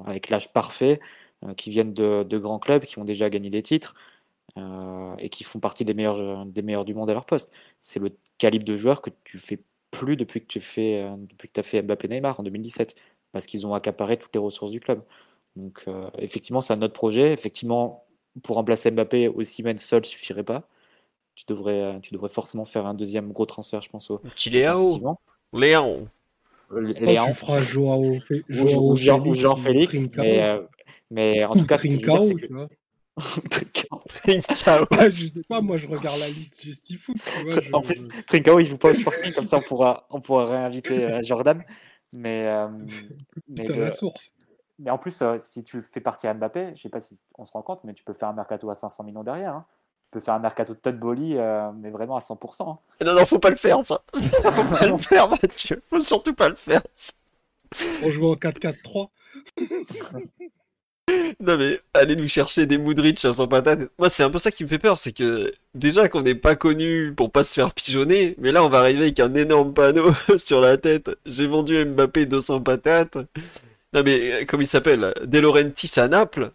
[0.08, 1.00] avec l'âge parfait,
[1.46, 3.96] euh, qui viennent de, grands clubs, qui ont déjà gagné des titres
[4.58, 7.54] euh, et qui font partie des meilleurs, des meilleurs du monde à leur poste.
[7.80, 9.60] C'est le calibre de joueur que tu fais
[9.92, 12.96] plus depuis que tu fais, depuis que as fait Mbappé Neymar en 2017,
[13.32, 15.04] parce qu'ils ont accaparé toutes les ressources du club.
[15.56, 17.32] Donc euh, effectivement, c'est un autre projet.
[17.32, 18.06] Effectivement,
[18.44, 20.68] pour remplacer Mbappé, Osimhen seul suffirait pas.
[21.36, 24.50] Tu devrais, euh, tu devrais forcément faire un deuxième gros transfert, je pense, au, petit
[24.50, 26.08] Léao,
[26.72, 30.62] Oh, Léao tu feras Joao, Fé- ou, Joao ou Jean, Félix Jean Félix, mais, euh,
[31.12, 32.70] mais en Ou tout cas, ce que je veux dire, Trincao, que vois.
[33.50, 34.02] Trincao.
[34.08, 34.86] Trincao.
[34.98, 37.60] Ah, je sais pas, moi je regarde la liste tu vois.
[37.62, 40.46] je- En plus, Trincao, il joue pas au Sporting, comme ça on pourra, on pourra
[40.46, 41.64] réinviter euh, Jordan.
[42.14, 42.68] Mais, euh,
[43.50, 44.34] mais, tout à le- la source.
[44.80, 47.46] Mais en plus, euh, si tu fais partie à Mbappé, je sais pas si on
[47.46, 49.54] se rend compte, mais tu peux faire un mercato à 500 millions derrière.
[49.56, 49.66] hein.
[50.12, 52.70] Tu peux faire un mercato de Todd Bowley, euh, mais vraiment à 100%.
[52.70, 52.78] hein.
[53.06, 54.02] Non, non, faut pas le faire, ça.
[54.14, 55.82] faut pas le faire, Mathieu.
[55.90, 56.82] Faut surtout pas le faire.
[56.94, 57.14] ça.
[58.04, 59.10] On joue en 4-4-3.
[61.40, 63.80] Non, mais allez nous chercher des Moudric à 100 patates.
[64.00, 64.98] Moi, c'est un peu ça qui me fait peur.
[64.98, 68.70] C'est que déjà qu'on n'est pas connu pour pas se faire pigeonner, mais là, on
[68.70, 71.12] va arriver avec un énorme panneau sur la tête.
[71.26, 73.18] J'ai vendu Mbappé 200 patates.
[73.96, 75.14] Non, mais euh, comment il s'appelle?
[75.26, 76.52] De Laurentiis à Naples?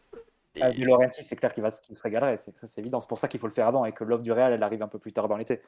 [0.55, 3.01] Et- Euh, De Laurentiis, c'est clair qu'il va, se régalerait, c'est, ça c'est évident.
[3.01, 4.83] C'est pour ça qu'il faut le faire avant et que l'offre du Real, elle arrive
[4.83, 5.61] un peu plus tard dans l'été.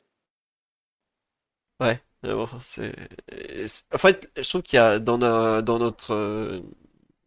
[1.81, 2.95] Ouais, bon, c'est...
[3.93, 6.13] En fait, je trouve qu'il y a dans, no- dans notre...
[6.15, 6.61] euh,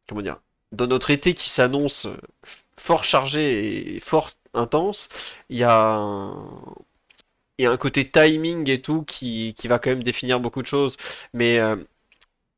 [0.07, 0.41] Comment dire?
[0.72, 2.07] Dans notre été qui s'annonce
[2.77, 5.09] fort chargé et fort intense,
[5.49, 6.49] il y a un...
[7.57, 10.61] Il y a un côté timing et tout qui, qui va quand même définir beaucoup
[10.61, 10.97] de choses.
[11.34, 11.77] Mais euh,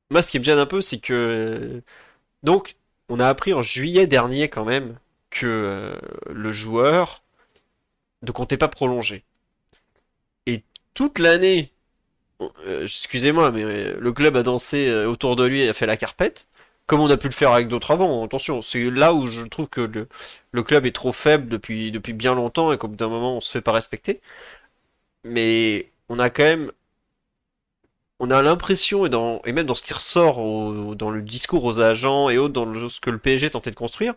[0.10, 1.82] moi, ce qui me gêne un peu, c'est que...
[2.44, 2.76] Donc,
[3.10, 4.98] on a appris en juillet dernier quand même
[5.30, 5.98] que euh,
[6.30, 7.24] le joueur
[8.24, 9.24] ne comptait pas prolonger.
[10.46, 10.64] Et
[10.94, 11.72] toute l'année,
[12.42, 15.98] euh, excusez-moi, mais euh, le club a dansé autour de lui et a fait la
[15.98, 16.48] carpette,
[16.86, 18.24] comme on a pu le faire avec d'autres avant.
[18.26, 20.08] Attention, c'est là où je trouve que le,
[20.52, 23.42] le club est trop faible depuis, depuis bien longtemps et qu'au bout d'un moment, on
[23.42, 24.22] se fait pas respecter.
[25.24, 26.72] Mais on a quand même,
[28.20, 32.38] on a l'impression, et, même dans ce qui ressort dans le discours aux agents et
[32.38, 34.14] autres, dans ce que le PSG tentait de construire,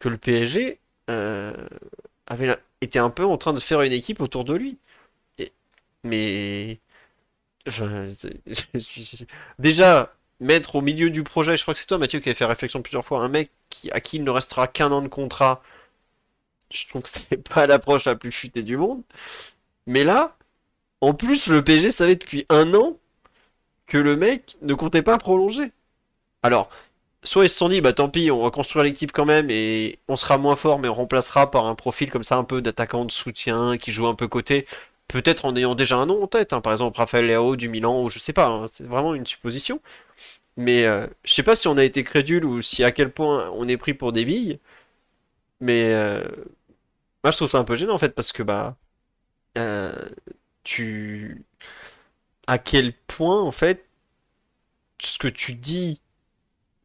[0.00, 0.80] que le PSG
[1.10, 1.54] euh,
[2.26, 4.78] avait, était un peu en train de faire une équipe autour de lui.
[5.38, 5.52] Et-
[6.04, 6.80] mais
[9.58, 12.44] déjà, mettre au milieu du projet, je crois que c'est toi, Mathieu, qui avait fait
[12.44, 13.50] réflexion plusieurs fois, un mec
[13.92, 15.62] à qui il ne restera qu'un an de contrat,
[16.72, 19.02] je trouve que c'est pas l'approche la plus futée du monde.
[19.86, 20.36] Mais là,
[21.02, 22.98] en plus, le PSG savait depuis un an
[23.86, 25.72] que le mec ne comptait pas prolonger.
[26.42, 26.70] Alors,
[27.22, 29.98] soit ils se sont dit, bah tant pis, on va construire l'équipe quand même et
[30.08, 33.04] on sera moins fort, mais on remplacera par un profil comme ça, un peu d'attaquant
[33.04, 34.66] de soutien, qui joue un peu côté.
[35.08, 38.10] Peut-être en ayant déjà un nom en tête, hein, par exemple Raphaël du Milan, ou
[38.10, 39.80] je sais pas, hein, c'est vraiment une supposition.
[40.56, 43.50] Mais euh, je sais pas si on a été crédule ou si à quel point
[43.54, 44.60] on est pris pour des billes.
[45.60, 46.24] Mais euh,
[47.24, 48.76] moi je trouve ça un peu gênant en fait parce que bah
[49.58, 49.94] euh,
[50.64, 51.44] tu
[52.46, 53.86] à quel point en fait
[55.00, 56.00] ce que tu dis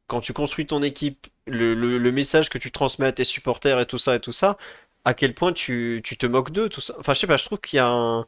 [0.10, 4.00] quand tu construis ton équipe, le, message que tu transmets à tes supporters et tout
[4.00, 4.58] ça et tout ça,
[5.06, 6.96] à quel point tu, te moques d'eux, tout ça.
[7.00, 8.26] Enfin, je sais pas, je trouve qu'il y a un...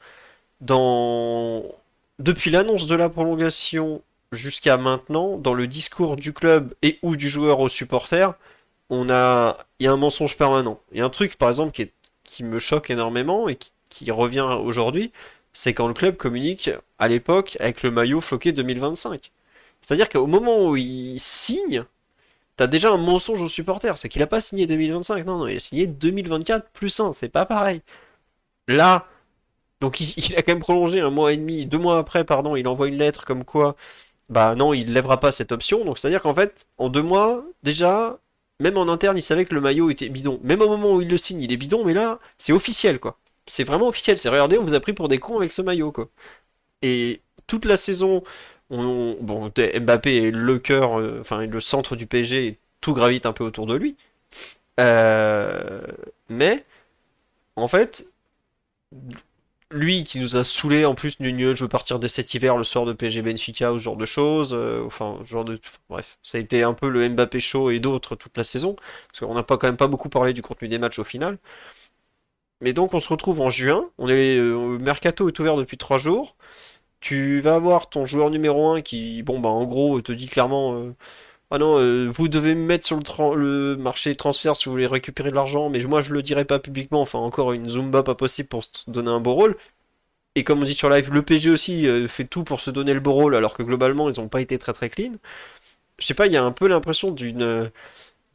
[0.62, 1.64] Dans...
[2.20, 7.30] Depuis l'annonce de la prolongation jusqu'à maintenant, dans le discours du club et ou du
[7.30, 8.36] joueur aux supporters,
[8.92, 9.58] on a...
[9.80, 10.80] il y a un mensonge permanent.
[10.92, 11.72] Il y a un truc, par exemple,
[12.24, 13.58] qui me choque énormément et
[13.90, 15.12] qui revient aujourd'hui,
[15.54, 16.70] c'est quand le club communique
[17.00, 19.32] à l'époque avec le maillot floqué 2025.
[19.82, 21.86] C'est-à-dire qu'au moment où il signe,
[22.56, 23.98] t'as déjà un mensonge aux supporters.
[23.98, 27.30] C'est qu'il a pas signé 2025, non, non, il a signé 2024 plus 1, c'est
[27.30, 27.82] pas pareil.
[28.68, 29.08] Là,
[29.82, 32.68] donc il, a quand même prolongé un mois et demi, deux mois après, pardon, il
[32.68, 33.76] envoie une lettre comme quoi,
[34.30, 35.86] bah non, il lèvera pas cette option.
[35.86, 38.20] Donc c'est-à-dire qu'en fait, en deux mois, déjà,
[38.60, 40.40] même en interne, il savait que le maillot était bidon.
[40.44, 43.18] Même au moment où il le signe, il est bidon, mais là, c'est officiel, quoi.
[43.46, 44.18] C'est vraiment officiel.
[44.18, 46.10] C'est regardez, on vous a pris pour des cons avec ce maillot, quoi.
[46.82, 48.24] Et toute la saison,
[48.72, 53.34] on, bon, Mbappé est le cœur, euh, enfin le centre du PSG, tout gravite un
[53.34, 53.98] peu autour de lui.
[54.80, 55.82] Euh,
[56.30, 56.66] mais
[57.56, 58.08] en fait,
[59.72, 62.64] lui qui nous a saoulé en plus Nunez, je veux partir dès cet hiver le
[62.66, 65.60] soir de PSG Benfica ou ce genre de choses euh, enfin genre de
[65.90, 68.76] bref ça a été un peu le Mbappé show et d'autres toute la saison
[69.08, 71.38] parce qu'on n'a quand même pas beaucoup parlé du contenu des matchs au final
[72.62, 75.98] mais donc on se retrouve en juin on est euh, mercato est ouvert depuis trois
[75.98, 76.36] jours
[77.02, 80.76] tu vas avoir ton joueur numéro 1 qui bon bah en gros te dit clairement
[80.76, 80.96] euh,
[81.52, 84.72] ah non, euh, vous devez me mettre sur le, le marché des transferts si vous
[84.72, 88.04] voulez récupérer de l'argent, mais moi je le dirai pas publiquement, enfin encore une Zumba
[88.04, 89.58] pas possible pour se donner un beau rôle.
[90.36, 93.02] Et comme on dit sur live, le PG aussi fait tout pour se donner le
[93.02, 95.14] beau rôle, alors que globalement ils ont pas été très très clean.
[96.00, 97.72] Je sais pas, il y a un peu l'impression d'une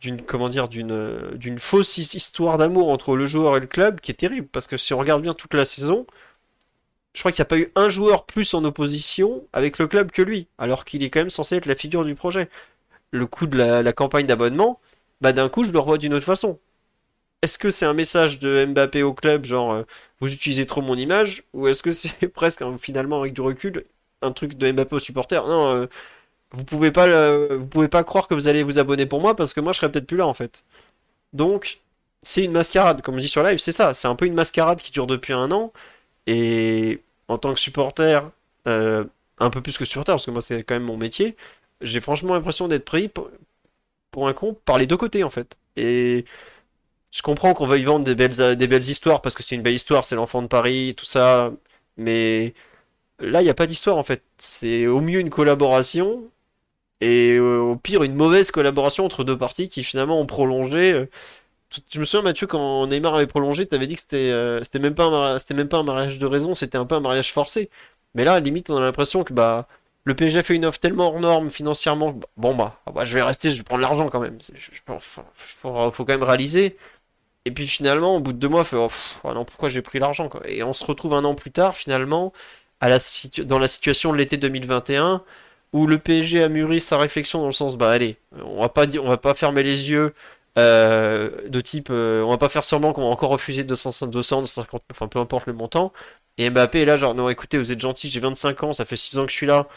[0.06, 4.14] d'une comment dire d'une fausse histoire d'amour entre le joueur et le club qui est
[4.14, 6.06] terrible parce que si on regarde bien toute la saison,
[7.14, 10.10] je crois qu'il n'y a pas eu un joueur plus en opposition avec le club
[10.12, 12.48] que lui, alors qu'il est quand même censé être la figure du projet
[13.12, 14.80] le coût de la, campagne d'abonnement,
[15.20, 16.58] bah d'un coup je le revois d'une autre façon.
[17.42, 19.82] Est-ce que c'est un message de Mbappé au club, genre euh,
[20.20, 23.84] vous utilisez trop mon image, ou est-ce que c'est presque finalement avec du recul
[24.22, 25.86] un truc de Mbappé aux supporters Non, euh,
[26.56, 27.06] vous pouvez pas,
[27.56, 29.78] vous pouvez pas croire que vous allez vous abonner pour moi parce que moi je
[29.78, 30.64] serai peut-être plus là en fait.
[31.32, 31.80] Donc
[32.22, 34.80] c'est une mascarade, comme je dis sur live, c'est ça, c'est un peu une mascarade
[34.80, 35.72] qui dure depuis un an
[36.26, 38.30] et en tant que supporter,
[38.68, 39.04] euh,
[39.38, 41.36] un peu plus que supporter parce que moi c'est quand même mon métier,
[41.80, 43.30] j'ai franchement l'impression d'être pris pour,
[44.28, 45.58] un con par les deux côtés en fait.
[45.76, 46.24] Et
[47.10, 49.74] je comprends qu'on veuille vendre des belles, des belles histoires parce que c'est une belle
[49.74, 51.52] histoire, c'est l'enfant de Paris, tout ça.
[51.98, 52.54] Mais
[53.20, 54.22] là, il n'y a pas d'histoire en fait.
[54.38, 56.24] C'est au mieux une collaboration
[57.00, 61.08] et au pire une mauvaise collaboration entre deux parties qui finalement ont prolongé.
[61.92, 64.78] Je me souviens Mathieu quand Neymar avait prolongé, tu avais dit que c'était euh, c'était
[64.78, 67.32] même pas un c'était même pas un mariage de raison, c'était un peu un mariage
[67.32, 67.70] forcé.
[68.14, 69.68] Mais là, limite, on a l'impression que bah
[70.06, 72.18] le PSG fait une offre tellement hors norme financièrement.
[72.36, 74.38] Bon, bah, bah, je vais rester, je vais prendre l'argent quand même.
[74.54, 76.76] Il faut, quand même réaliser.
[77.44, 78.88] Et puis finalement, au bout de deux mois, fait, oh,
[79.24, 82.32] oh non, pourquoi j'ai pris l'argent Et on se retrouve un an plus tard, finalement,
[82.80, 82.88] à
[83.44, 85.24] dans la situation de l'été 2021,
[85.76, 88.86] où le PSG a mûri sa réflexion dans le sens, bah allez, on va pas
[88.98, 90.14] on va pas fermer les yeux.
[90.58, 94.40] Euh, de type, euh, on va pas faire sûrement qu'on va encore refuser 200, 200,
[94.40, 95.92] 250, enfin peu importe le montant.
[96.38, 98.96] Et Mbappé est là, genre, non, écoutez, vous êtes gentil, j'ai 25 ans, ça fait
[98.96, 99.68] 6 ans que je suis là,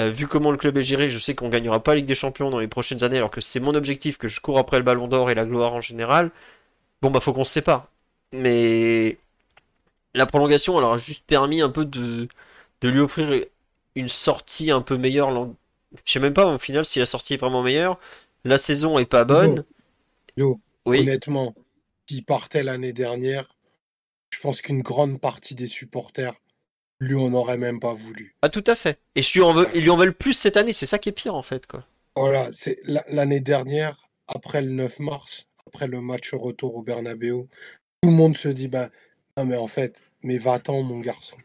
[0.00, 2.14] euh, vu comment le club est géré, je sais qu'on gagnera pas la Ligue des
[2.14, 4.84] Champions dans les prochaines années, alors que c'est mon objectif, que je cours après le
[4.84, 6.30] Ballon d'Or et la gloire en général.
[7.02, 7.88] Bon bah faut qu'on se sépare.
[8.32, 9.18] Mais
[10.14, 12.28] la prolongation, alors a juste permis un peu de,
[12.82, 13.28] de lui offrir
[13.96, 15.30] une sortie un peu meilleure.
[16.04, 17.98] Je sais même pas au final si la sortie est vraiment meilleure.
[18.44, 19.64] La saison est pas bonne.
[20.36, 21.54] Yo, honnêtement,
[22.06, 23.56] qui partait l'année dernière,
[24.30, 26.34] je pense qu'une grande partie des supporters
[26.98, 28.34] lui, on n'aurait même pas voulu.
[28.42, 28.98] Ah, tout à fait.
[29.14, 30.72] Et je lui en veux, ils lui en veulent plus cette année.
[30.72, 31.66] C'est ça qui est pire, en fait.
[31.66, 31.84] Quoi.
[32.16, 37.46] Voilà, c'est l'année dernière, après le 9 mars, après le match retour au Bernabeu,
[38.00, 38.90] tout le monde se dit bah,
[39.36, 41.36] non, mais en fait, mais va-t'en, mon garçon.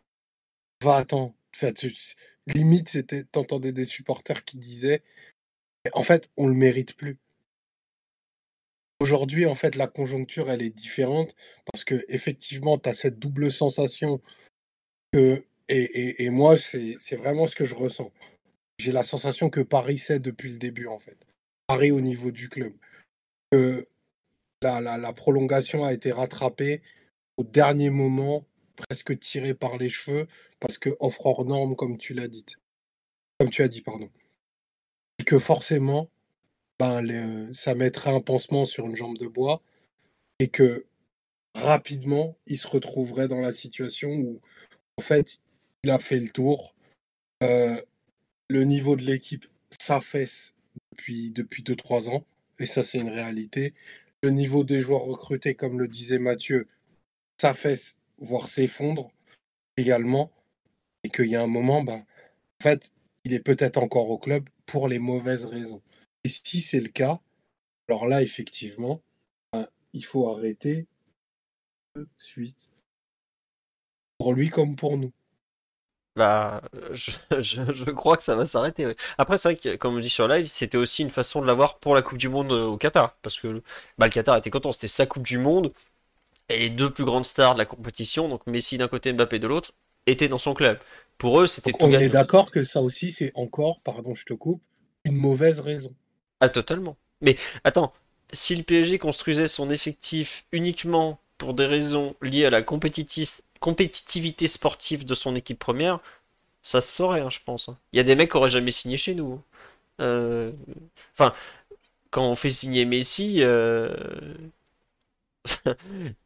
[0.82, 1.36] Va-t'en.
[2.48, 5.04] Limite, c'était, t'entendais des supporters qui disaient
[5.94, 7.18] en fait, on le mérite plus.
[9.00, 11.36] Aujourd'hui, en fait, la conjoncture, elle est différente
[11.72, 14.22] parce que effectivement, tu as cette double sensation
[15.14, 18.12] et, moi, c'est vraiment ce que je ressens.
[18.78, 21.18] J'ai la sensation que Paris sait depuis le début, en fait.
[21.68, 22.74] Paris au niveau du club.
[23.52, 23.88] Que
[24.62, 26.82] la, la, prolongation a été rattrapée
[27.38, 28.46] au dernier moment,
[28.88, 30.28] presque tirée par les cheveux,
[30.60, 32.46] parce que offre hors norme, comme tu l'as dit.
[33.40, 34.10] Comme tu as dit, pardon.
[35.20, 36.10] Et que forcément,
[36.80, 39.62] ben, ça mettrait un pansement sur une jambe de bois
[40.40, 40.86] et que
[41.54, 44.42] rapidement, il se retrouverait dans la situation où
[44.98, 45.40] en fait,
[45.84, 46.76] il a fait le tour.
[47.44, 47.80] Euh,
[48.50, 49.46] le niveau de l'équipe
[49.80, 50.54] s'affaisse
[50.92, 52.26] depuis, depuis 2-3 ans,
[52.60, 53.74] et ça, c'est une réalité.
[54.24, 56.68] Le niveau des joueurs recrutés, comme le disait Mathieu,
[57.40, 59.12] s'affaisse, voire s'effondre
[59.78, 60.32] également,
[61.04, 62.06] et qu'il y a un moment, ben,
[62.62, 62.92] en fait,
[63.26, 65.82] il est peut-être encore au club pour les mauvaises raisons.
[66.24, 67.20] Et si c'est le cas,
[67.90, 69.02] alors là, effectivement,
[69.52, 70.88] ben, il faut arrêter
[72.18, 72.72] suite
[74.18, 75.12] pour lui comme pour nous.
[76.16, 76.62] Bah,
[76.92, 77.12] je,
[77.42, 78.96] je, crois que ça va s'arrêter.
[79.18, 81.80] Après, c'est vrai que, comme on dit sur live, c'était aussi une façon de l'avoir
[81.80, 83.16] pour la Coupe du Monde euh, au Qatar.
[83.22, 83.64] Parce que
[83.98, 85.72] bah, le Qatar était content, c'était sa Coupe du Monde.
[86.50, 89.48] Et les deux plus grandes stars de la compétition, donc Messi d'un côté, Mbappé de
[89.48, 89.74] l'autre,
[90.06, 90.80] étaient dans son club.
[91.18, 94.62] Pour eux, c'était On est d'accord que ça aussi, c'est encore, pardon, je te coupe,
[95.06, 95.94] une mauvaise raison.
[96.40, 96.98] Ah, totalement.
[97.22, 97.94] Mais attends,
[98.34, 105.06] si le PSG construisait son effectif uniquement pour des raisons liées à la compétitivité sportive
[105.06, 106.00] de son équipe première,
[106.64, 107.70] Ça se saurait, hein, je pense.
[107.70, 107.78] hein.
[107.94, 109.34] Il y a des mecs qui auraient jamais signé chez nous.
[109.34, 109.44] hein.
[110.02, 110.52] Euh,
[111.14, 111.34] Enfin,
[112.12, 113.94] quand on fait signer Messi, euh,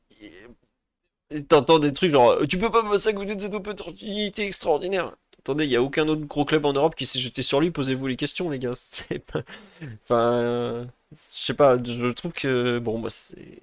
[1.44, 5.14] t'entends des trucs genre tu peux pas passer à de cette opportunité extraordinaire.
[5.40, 7.70] Attendez, il y a aucun autre gros club en Europe qui s'est jeté sur lui.
[7.70, 8.74] Posez-vous les questions, les gars.
[9.32, 9.44] Pas-
[10.04, 11.78] Enfin, je sais pas.
[11.84, 13.10] Je trouve que bon, bah,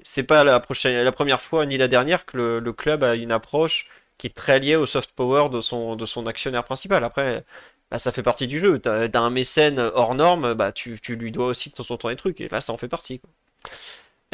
[0.03, 3.33] c'est pas la prochaine, la première fois ni la dernière que le, club a une
[3.33, 7.05] approche qui est très liée au soft power de son de son actionnaire principal.
[7.05, 7.45] Après.
[7.91, 8.79] Bah, ça fait partie du jeu.
[8.79, 12.17] T'as, un mécène hors norme, bah, tu, tu lui dois aussi de temps en des
[12.17, 12.41] trucs.
[12.41, 13.21] Et là, ça en fait partie.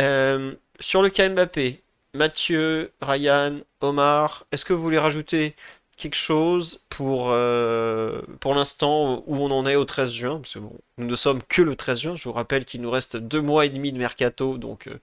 [0.00, 1.82] Euh, sur le cas Mbappé,
[2.18, 5.54] Mathieu, Ryan, Omar, est-ce que vous voulez rajouter
[5.96, 10.40] quelque chose pour, euh, l'instant où on en est au 13 juin?
[10.40, 12.16] Parce que bon, nous ne sommes que le 13 juin.
[12.16, 14.98] Je vous rappelle qu'il nous reste deux mois et demi de mercato, donc euh,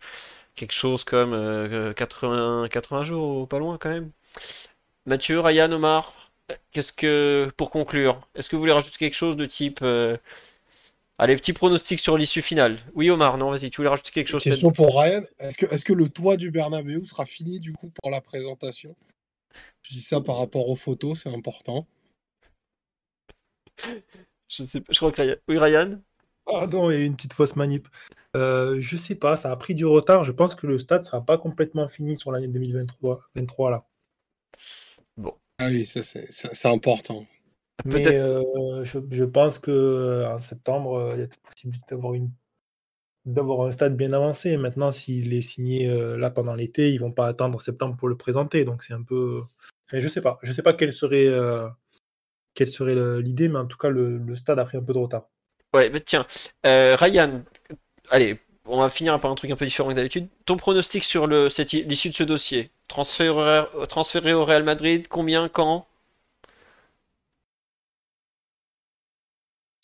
[0.56, 4.12] quelque chose comme euh, 80, 80 jours, pas loin quand même.
[5.06, 6.32] Mathieu, Ryan, Omar,
[6.72, 10.18] qu'est-ce que, pour conclure, est-ce que vous voulez rajouter quelque chose de type, euh,
[11.18, 12.78] allez, petit pronostic sur l'issue finale?
[12.94, 14.44] Oui, Omar, non, vas-y, tu voulais rajouter quelque chose?
[14.44, 15.24] Question pour Ryan.
[15.40, 18.96] Est-ce que, est-ce que le toit du Bernabeu sera fini du coup pour la présentation?
[19.82, 21.88] Je dis ça par rapport aux photos, c'est important.
[24.48, 25.36] Je sais pas, je crois que Ryan.
[25.48, 26.02] Oui, Ryan?
[26.46, 27.88] Pardon, il y a eu une petite fausse manip.
[28.36, 30.24] Euh, je sais pas, ça a pris du retard.
[30.24, 33.86] Je pense que le stade sera pas complètement fini sur l'année 2023 23, là.
[35.58, 37.26] Ah oui, ça c'est ça- c'est important.
[37.84, 41.86] Mais euh, je, je pense que euh, en septembre, euh, il y a la possibilité
[41.90, 42.32] d'avoir une
[43.26, 44.56] d'avoir un stade bien avancé.
[44.56, 48.16] Maintenant, s'il est signé euh, là pendant l'été, ils vont pas attendre septembre pour le
[48.16, 48.64] présenter.
[48.66, 49.42] Donc c'est un peu.
[49.88, 50.40] Enfin, je sais pas.
[50.42, 51.68] Je sais pas quelle serait euh,
[52.54, 55.00] quelle serait l'idée, mais en tout cas, le, le stade a pris un peu de
[55.00, 55.28] retard.
[55.74, 56.26] Ouais, mais tiens,
[56.64, 57.44] Ryan,
[58.10, 60.30] allez, on va finir par un truc un peu différent que d'habitude.
[60.46, 62.72] Ton pronostic sur l'issue de ce dossier?
[62.88, 65.86] Transféré, transféré au Real Madrid, combien, quand?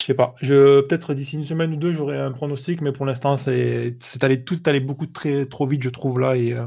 [0.02, 0.34] Je sais pas.
[0.42, 4.42] Je peut-être d'ici une semaine ou deux, j'aurai un pronostic, mais pour l'instant, c'est allé
[4.42, 6.66] tout allé beaucoup très trop vite, je trouve là, et euh,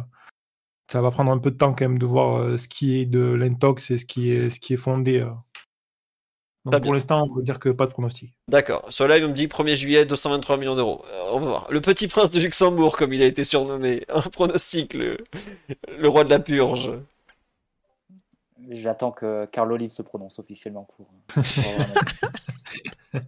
[0.90, 3.06] ça va prendre un peu de temps quand même de voir euh, ce qui est
[3.06, 5.20] de l'intox et ce qui est ce qui est fondé.
[5.20, 5.32] euh.
[6.64, 8.32] Donc pour l'instant, on peut dire que pas de pronostic.
[8.48, 8.86] D'accord.
[8.90, 11.04] Sur live, on me dit 1er juillet, 223 millions d'euros.
[11.30, 11.68] On va voir.
[11.70, 14.06] Le petit prince de Luxembourg, comme il a été surnommé.
[14.10, 15.18] Un pronostic, le,
[16.00, 16.90] le roi de la purge.
[18.70, 21.08] J'attends que Carl Olive se prononce officiellement pour.
[21.28, 21.44] pour
[21.74, 21.94] avoir un
[23.14, 23.26] avis.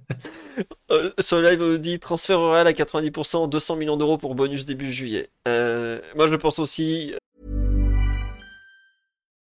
[0.90, 4.36] Euh, sur live, on nous dit transfert au Real à 90%, 200 millions d'euros pour
[4.36, 5.30] bonus début juillet.
[5.48, 7.14] Euh, moi, je pense aussi.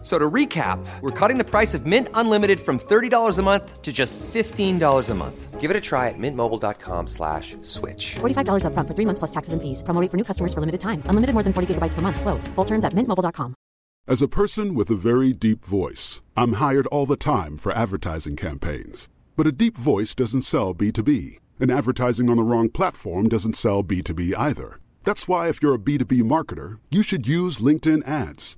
[0.00, 3.82] F- So to recap, we're cutting the price of Mint Unlimited from $30 a month
[3.82, 5.60] to just $15 a month.
[5.60, 8.14] Give it a try at mintmobile.com slash switch.
[8.20, 9.82] $45 upfront for three months plus taxes and fees.
[9.82, 11.02] Promo for new customers for limited time.
[11.06, 12.20] Unlimited more than 40 gigabytes per month.
[12.20, 12.46] Slows.
[12.54, 13.54] Full terms at mintmobile.com.
[14.06, 18.36] As a person with a very deep voice, I'm hired all the time for advertising
[18.36, 19.08] campaigns.
[19.36, 23.82] But a deep voice doesn't sell B2B, and advertising on the wrong platform doesn't sell
[23.84, 24.78] B2B either.
[25.04, 28.57] That's why, if you're a B2B marketer, you should use LinkedIn ads.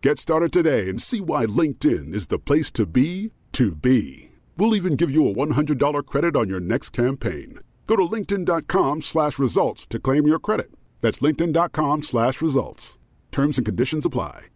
[0.00, 4.30] Get started today and see why LinkedIn is the place to be to be.
[4.56, 7.58] We'll even give you a $100 credit on your next campaign.
[7.88, 10.70] Go to linkedin.com slash results to claim your credit.
[11.00, 12.96] That's linkedin.com slash results.
[13.32, 14.46] Terms and conditions apply.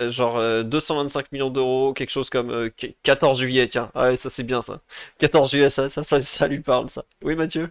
[0.00, 2.70] Genre euh, 225 millions d'euros, quelque chose comme euh,
[3.02, 3.90] 14 juillet, tiens.
[3.94, 4.80] Ah ouais, ça c'est bien ça.
[5.18, 7.04] 14 juillet, ça, ça, ça, ça lui parle ça.
[7.22, 7.68] Oui, Mathieu?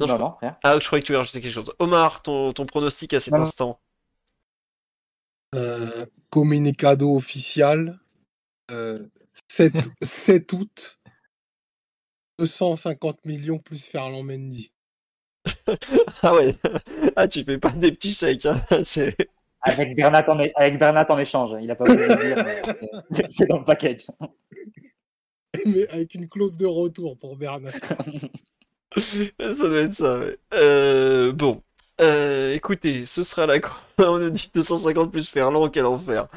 [0.00, 0.56] Non, je Non, crois- non, rien.
[0.62, 1.72] Ah, je croyais que tu voulais rajouter quelque chose.
[1.78, 3.80] Omar, ton, ton pronostic à cet Non, instant.
[5.54, 7.98] Euh, communicado official,
[8.70, 9.06] euh,
[9.50, 10.98] 7, 7 août,
[12.38, 14.72] 250 millions plus Ferland Mendy.
[16.22, 16.54] Ah ouais.
[17.16, 18.62] Ah, tu fais pas des petits chèques, hein.
[18.84, 19.16] C'est...
[19.62, 21.54] Avec Bernat en, é- avec Bernat en échange.
[21.60, 22.44] Il a pas voulu le dire,
[23.10, 24.06] mais c'est dans le package.
[25.66, 27.70] Mais avec une clause de retour pour Bernat.
[28.96, 30.38] Ça doit être ça, ouais.
[30.54, 31.62] Euh, bon.
[32.00, 33.56] Euh, écoutez, ce sera la
[33.98, 36.28] on nous dit 250 plus Ferland, quel enfer.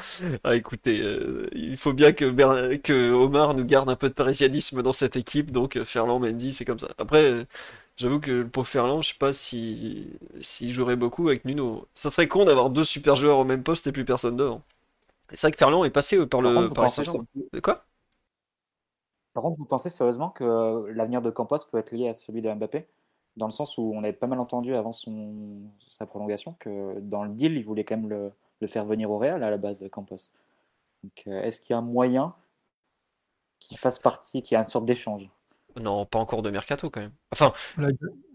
[0.44, 4.82] Ah, écoutez, euh, il faut bien que, que Omar nous garde un peu de parisianisme
[4.82, 6.88] dans cette équipe, donc Ferland, Mendy, c'est comme ça.
[6.98, 7.46] Après,
[7.96, 10.08] j'avoue que le pauvre Ferland, je sais pas si
[10.42, 11.88] s'il jouerait beaucoup avec Nuno.
[11.94, 14.62] Ça serait con d'avoir deux super joueurs au même poste et plus personne devant.
[15.32, 17.24] C'est vrai que Ferland est passé par le Paris Saint-Germain.
[17.62, 17.84] Quoi?
[19.34, 22.52] Par contre, vous pensez sérieusement que l'avenir de Campos peut être lié à celui de
[22.52, 22.86] Mbappé?
[23.36, 27.24] Dans le sens où on avait pas mal entendu avant son, sa prolongation que dans
[27.24, 29.84] le deal, il voulait quand même le, le faire venir au Real à la base,
[29.92, 30.16] Campos.
[31.04, 32.34] Donc, euh, est-ce qu'il y a un moyen
[33.58, 35.28] qu'il fasse partie, qu'il y ait une sorte d'échange?
[35.80, 37.12] Non, pas encore de mercato quand même.
[37.32, 37.88] Enfin, La,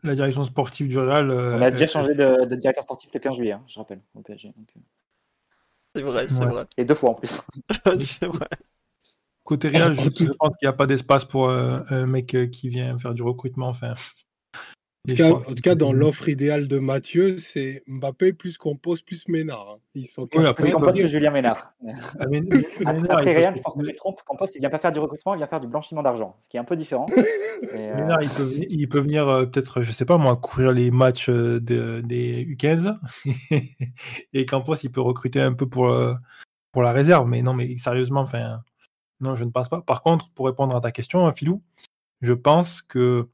[0.03, 1.31] la direction sportive du Real.
[1.31, 4.01] euh, On a déjà changé de, de directeur sportif le 15 juillet, hein, je rappelle,
[4.15, 4.49] au PSG.
[4.57, 4.80] donc, euh,
[5.95, 6.51] c'est vrai, c'est Ouais.
[6.51, 6.65] vrai.
[6.77, 7.41] Et deux fois en plus.
[7.97, 8.47] C'est vrai.
[9.44, 10.02] Côté Real, je,
[10.38, 13.24] pense qu'il n'y a pas d'espace pour euh, un mec euh, qui vient faire du
[13.24, 13.70] recrutement.
[13.70, 18.57] Enfin, En tout, cas, en tout cas, dans l'offre idéale de Mathieu, c'est Mbappé plus
[18.57, 19.68] Compos plus Ménard.
[19.72, 19.80] hein.
[19.95, 21.07] Ils sont Oui, après, Plus c'est Campos pas que.
[21.07, 21.74] Julien Ménard.
[22.20, 22.41] Ah, mais-
[22.80, 24.20] Ménard, Après peut- je pense que je me trompe.
[24.24, 26.57] Campos, il vient pas faire du recrutement, il vient faire du blanchiment d'argent, ce qui
[26.57, 27.07] est un peu différent.
[27.64, 30.72] Et, euh, Ménard, il peut, il peut venir euh, peut-être, je sais pas moi, couvrir
[30.74, 32.95] les matchs euh, de- des U15
[34.34, 36.14] et Campos, il peut recruter un peu pour, euh,
[36.72, 37.28] pour la réserve.
[37.28, 38.61] Mais non, mais sérieusement, enfin,
[39.22, 39.82] non, je ne pense pas.
[39.82, 41.62] Par contre, pour répondre à ta question, hein, Philou,
[42.22, 43.30] je pense que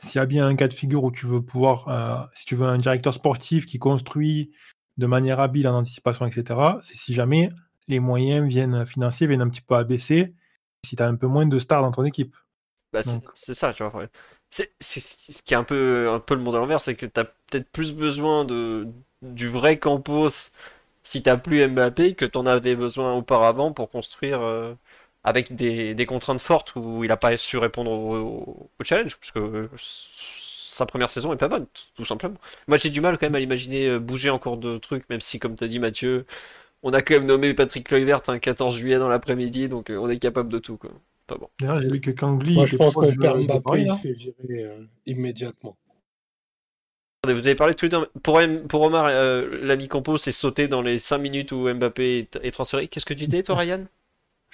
[0.00, 2.56] s'il y a bien un cas de figure où tu veux pouvoir, euh, si tu
[2.56, 4.52] veux un directeur sportif qui construit
[4.96, 7.50] de manière habile en anticipation, etc., c'est si jamais
[7.88, 10.34] les moyens viennent financiers viennent un petit peu à baisser,
[10.84, 12.36] si tu as un peu moins de stars dans ton équipe.
[12.92, 13.00] Bah,
[13.34, 13.94] c'est ça, tu vois.
[13.96, 14.08] ouais.
[14.50, 17.20] C'est- ce qui est un peu, un peu le monde à l'envers, c'est que tu
[17.20, 18.86] as peut-être plus besoin de,
[19.22, 20.28] du vrai Campos
[21.02, 24.74] si t'as plus Mbappé que t'en avais besoin auparavant pour construire euh,
[25.24, 29.68] avec des, des contraintes fortes où il a pas su répondre au, challenge, parce que
[29.76, 32.36] sa première saison est pas bonne, tout, simplement.
[32.68, 35.38] Moi j'ai du mal quand même à l'imaginer euh, bouger encore de trucs, même si,
[35.38, 36.26] comme t'as dit Mathieu,
[36.82, 40.08] on a quand même nommé Patrick Kluivert un 14 juillet dans l'après-midi, donc euh, on
[40.08, 40.90] est capable de tout, quoi.
[41.26, 41.48] Pas bon.
[41.58, 42.54] D'ailleurs, j'ai vu que Kangli.
[42.54, 45.78] Moi, je pense qu'on perd Mbappé, Paris, il se fait virer euh, immédiatement.
[47.22, 48.06] Attendez, Vous avez parlé tous les deux.
[48.22, 52.18] Pour, M- pour Omar, euh, l'ami Campos s'est sauté dans les 5 minutes où Mbappé
[52.18, 52.88] est, est transféré.
[52.88, 53.86] Qu'est-ce que tu disais, toi, Ryan?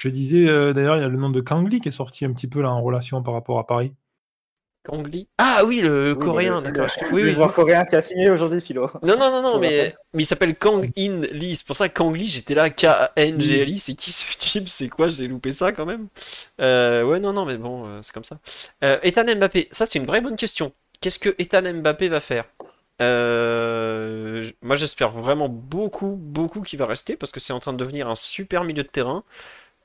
[0.00, 2.32] Je disais, euh, d'ailleurs, il y a le nom de Kangli qui est sorti un
[2.32, 3.92] petit peu là en relation par rapport à Paris.
[4.82, 5.28] Kangli?
[5.36, 6.86] Ah oui, le oui, coréen, d'accord.
[7.02, 7.34] le- Oui, le oui.
[7.34, 8.90] joueur coréen qui a signé aujourd'hui, Philo.
[9.02, 11.56] Non, non, non, non, mais, il s'appelle Kang In Lee.
[11.56, 13.78] C'est pour ça que Kang Lee, j'étais là, K-A-N-G-L-I.
[13.78, 14.70] C'est qui ce type?
[14.70, 15.08] C'est quoi?
[15.10, 16.08] J'ai loupé ça quand même.
[16.62, 18.38] Euh, ouais, non, non, mais bon, euh, c'est comme ça.
[18.82, 20.72] Euh, Ethan Mbappé, ça, c'est une vraie bonne question.
[21.02, 22.46] Qu'est-ce que Ethan Mbappé va faire?
[23.02, 27.78] Euh, moi, j'espère vraiment beaucoup, beaucoup qu'il va rester parce que c'est en train de
[27.78, 29.24] devenir un super milieu de terrain.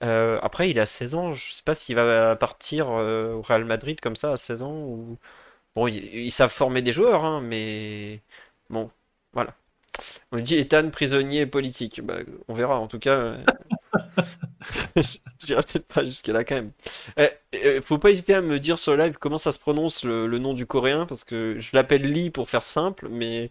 [0.04, 1.34] Euh, après, il a 16 ans.
[1.34, 4.74] Je sais pas s'il va partir euh, au Real Madrid comme ça à 16 ans
[4.74, 5.18] ou.
[5.76, 8.22] Bon, ils, ils savent former des joueurs, hein, mais
[8.70, 8.92] bon,
[9.34, 9.56] voilà.
[10.32, 12.02] On dit Ethan prisonnier politique.
[12.04, 12.80] Bah, on verra.
[12.80, 13.38] En tout cas, euh,
[15.40, 16.72] j'irai peut-être pas jusque-là quand même.
[17.18, 20.04] Eh, eh, faut pas hésiter à me dire sur le live comment ça se prononce
[20.04, 23.50] le, le nom du coréen parce que je l'appelle Lee pour faire simple, mais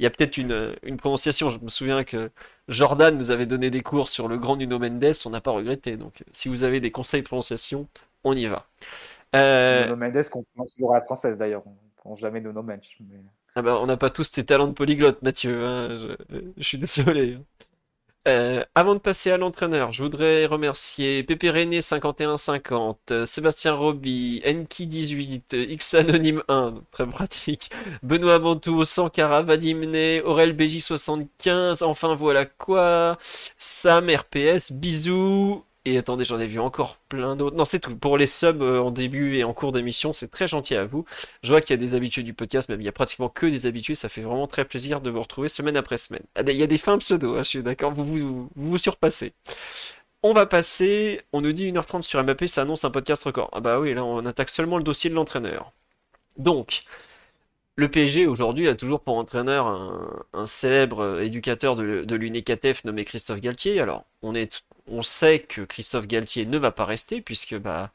[0.00, 1.50] il y a peut-être une, une prononciation.
[1.50, 2.30] Je me souviens que
[2.68, 5.96] Jordan nous avait donné des cours sur le grand Nuno Mendes, on n'a pas regretté.
[5.98, 7.88] Donc, si vous avez des conseils de prononciation,
[8.24, 8.66] on y va.
[9.36, 11.66] Euh, Nuno Mendes, qu'on prononce toujours à la française d'ailleurs.
[11.66, 12.80] On ne prononce jamais Nuno Mendes.
[13.00, 13.20] Mais...
[13.54, 15.64] Ah bah, on n'a pas tous tes talents de polyglotte, Mathieu.
[15.64, 16.16] hein, Je,
[16.56, 17.38] je suis désolé.
[18.28, 24.42] Euh, avant de passer à l'entraîneur, je voudrais remercier Pépé René 5150, euh, Sébastien Roby,
[24.44, 27.70] Enki18, euh, X Anonyme 1, donc très pratique,
[28.02, 33.16] Benoît Mantou, Sankara, Vadim Ney, Aurel BJ75, enfin voilà quoi,
[33.56, 35.64] Sam RPS, bisous.
[35.86, 37.56] Et attendez, j'en ai vu encore plein d'autres.
[37.56, 37.96] Non, c'est tout.
[37.96, 41.06] Pour les subs euh, en début et en cours d'émission, c'est très gentil à vous.
[41.42, 43.46] Je vois qu'il y a des habitués du podcast, même il y a pratiquement que
[43.46, 43.94] des habitués.
[43.94, 46.22] Ça fait vraiment très plaisir de vous retrouver semaine après semaine.
[46.34, 49.32] Ah, Il y a des fins pseudo, hein, je suis d'accord, vous vous, surpassez.
[50.22, 53.48] On va passer, on nous dit 1h30 sur Mbappé, ça annonce un podcast record.
[53.52, 55.72] Ah bah oui, là on attaque seulement le dossier de l'entraîneur.
[56.38, 56.84] Donc,
[57.76, 59.66] le PSG aujourd'hui a toujours pour entraîneur
[60.34, 63.80] un, célèbre éducateur de, de l'UNECATEF nommé Christophe Galtier.
[63.80, 67.92] Alors, on est, on sait que Christophe Galtier ne va pas rester puisque bah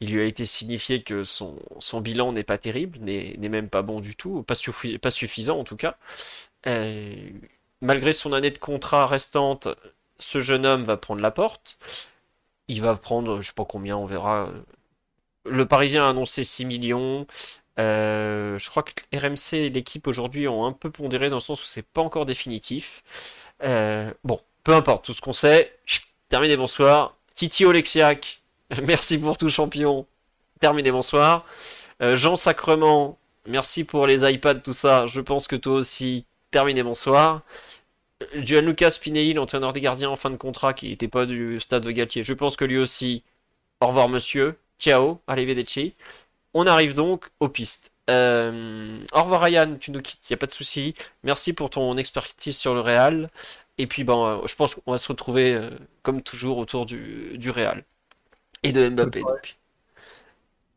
[0.00, 1.58] il lui a été signifié que son,
[2.02, 5.64] bilan n'est pas terrible, n'est même pas bon du tout, pas, suffi- pas suffisant en
[5.64, 5.96] tout cas.
[6.66, 7.14] Euh,
[7.82, 9.68] malgré son année de contrat restante,
[10.18, 11.78] ce jeune homme va prendre la porte.
[12.68, 14.50] Il va prendre, je sais pas combien, on verra.
[15.44, 17.26] Le Parisien a annoncé 6 millions.
[17.78, 21.62] Euh, je crois que RMC et l'équipe aujourd'hui ont un peu pondéré dans le sens
[21.62, 23.02] où c'est pas encore définitif.
[23.62, 25.78] Euh, bon, peu importe, tout ce qu'on sait.
[26.28, 27.16] Terminé, bonsoir.
[27.34, 28.42] Titi Oleksiak,
[28.86, 30.06] merci pour tout champion.
[30.58, 31.44] Terminé, bonsoir.
[32.02, 33.16] Euh, Jean Sacrement,
[33.46, 35.06] merci pour les iPads, tout ça.
[35.06, 37.42] Je pense que toi aussi, terminé, bonsoir.
[38.34, 41.90] Gianluca Spinelli, l'entraîneur des gardiens en fin de contrat, qui n'était pas du stade de
[41.92, 42.24] Galtier.
[42.24, 43.22] Je pense que lui aussi.
[43.80, 44.58] Au revoir, monsieur.
[44.80, 45.94] Ciao, arrivederci.
[46.54, 47.92] On arrive donc aux pistes.
[48.10, 49.76] Euh, au revoir, Ryan.
[49.78, 50.94] Tu nous quittes, il n'y a pas de souci.
[51.22, 53.30] Merci pour ton expertise sur le Real.
[53.78, 55.70] Et puis, bon, euh, je pense qu'on va se retrouver, euh,
[56.02, 57.84] comme toujours, autour du, du Real.
[58.62, 59.56] Et de Mbappé, donc.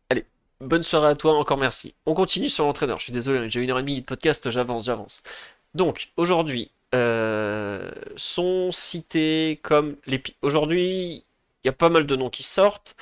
[0.09, 0.25] Allez,
[0.59, 1.95] bonne soirée à toi, encore merci.
[2.05, 2.99] On continue sur l'entraîneur.
[2.99, 5.23] Je suis désolé, j'ai une heure et demie de podcast, j'avance, j'avance.
[5.73, 10.21] Donc, aujourd'hui, euh, sont cités comme les...
[10.41, 11.23] Aujourd'hui,
[11.63, 12.95] il y a pas mal de noms qui sortent.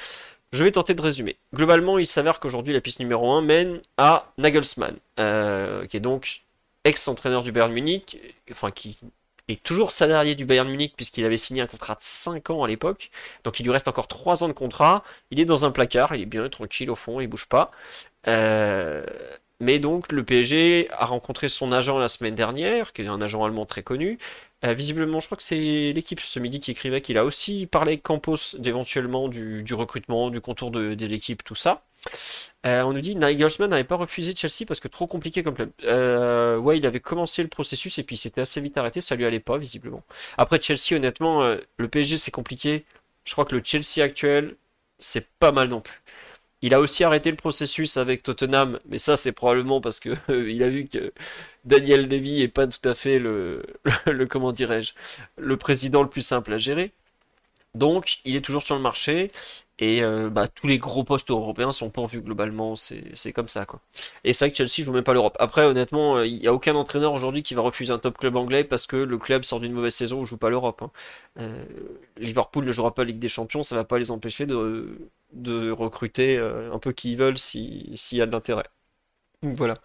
[0.52, 1.38] Je vais tenter de résumer.
[1.54, 6.44] Globalement, il s'avère qu'aujourd'hui, la piste numéro 1 mène à Nagelsmann, euh, qui est donc
[6.84, 8.18] ex-entraîneur du Bayern Munich,
[8.52, 8.98] enfin qui
[9.48, 12.68] est toujours salarié du Bayern Munich puisqu'il avait signé un contrat de 5 ans à
[12.68, 13.12] l'époque.
[13.44, 15.04] Donc il lui reste encore 3 ans de contrat.
[15.32, 17.72] Il est dans un placard, il est bien tranquille au fond, il bouge pas.
[18.28, 19.06] Euh,
[19.60, 23.44] mais donc le PSG a rencontré son agent la semaine dernière, qui est un agent
[23.44, 24.20] allemand très connu.
[24.66, 27.98] Euh, visiblement, je crois que c'est l'équipe ce midi qui écrivait qu'il a aussi parlé
[28.00, 31.84] Campos d'éventuellement du, recrutement, du contour de l'équipe, tout ça.
[32.66, 35.72] Euh, on nous dit Nagelsmann n'avait pas refusé Chelsea parce que trop compliqué comme club.
[35.86, 39.16] Euh, ouais, il avait commencé le processus et puis il s'était assez vite arrêté, ça
[39.16, 40.04] lui allait pas visiblement.
[40.38, 42.84] Après Chelsea, honnêtement, euh, le PSG c'est compliqué.
[43.26, 44.56] Je crois que le Chelsea actuel,
[45.00, 46.02] c'est pas mal non plus.
[46.62, 50.52] Il a aussi arrêté le processus avec Tottenham, mais ça c'est probablement parce que euh,
[50.52, 51.14] il a vu que
[51.66, 53.64] Daniel Levy est pas tout à fait le,
[54.30, 54.94] comment dirais-je,
[55.38, 56.92] le président le plus simple à gérer.
[57.76, 59.32] Donc, il est toujours sur le marché
[59.80, 63.82] et euh, bah, tous les gros postes européens sont pourvus globalement, c'est comme ça quoi.
[64.24, 65.36] Et c'est vrai que Chelsea joue même pas l'Europe.
[65.40, 68.36] Après, honnêtement, euh, il n'y a aucun entraîneur aujourd'hui qui va refuser un top club
[68.36, 70.82] anglais parce que le club sort d'une mauvaise saison ou joue pas l'Europe.
[70.82, 70.92] hein.
[71.40, 71.66] Euh,
[72.18, 74.98] Liverpool ne jouera pas la Ligue des Champions, ça va pas les empêcher de,
[75.34, 78.66] de recruter euh, un peu qui ils veulent si- s'il y a de l'intérêt.
[79.44, 79.76] Voilà.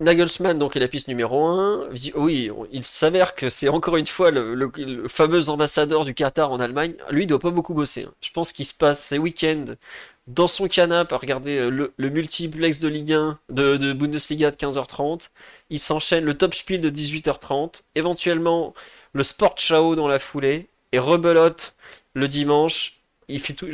[0.00, 1.88] Nagelsmann, donc, est la piste numéro 1.
[2.14, 4.70] Oui, il s'avère que c'est encore une fois le,
[5.08, 6.94] fameux ambassadeur du Qatar en Allemagne.
[7.10, 8.04] Lui, il doit pas beaucoup bosser.
[8.04, 8.14] hein.
[8.20, 9.64] Je pense qu'il se passe ses week-ends
[10.28, 14.50] dans son canapé à regarder euh, le, le multiplex de Ligue 1, de, de Bundesliga
[14.52, 15.30] de 15h30.
[15.70, 17.82] Il s'enchaîne le top spiel de 18h30.
[17.96, 18.74] Éventuellement,
[19.14, 19.56] le Sport
[19.96, 20.68] dans la foulée.
[20.92, 21.74] Et rebelote
[22.14, 23.00] le dimanche.
[23.28, 23.66] Il fait tout.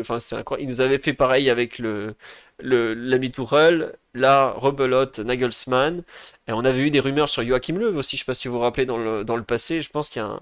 [0.00, 0.36] Enfin, c'est.
[0.58, 2.14] Il nous avait fait pareil avec le,
[2.62, 3.94] l'ami Tourelle.
[4.14, 6.02] Là, rebelote Nagelsmann.
[6.48, 8.16] Et on avait eu des rumeurs sur Joachim Löw aussi.
[8.16, 9.82] Je sais pas si vous vous rappelez dans le, dans le passé.
[9.82, 10.40] Je pense qu'il y a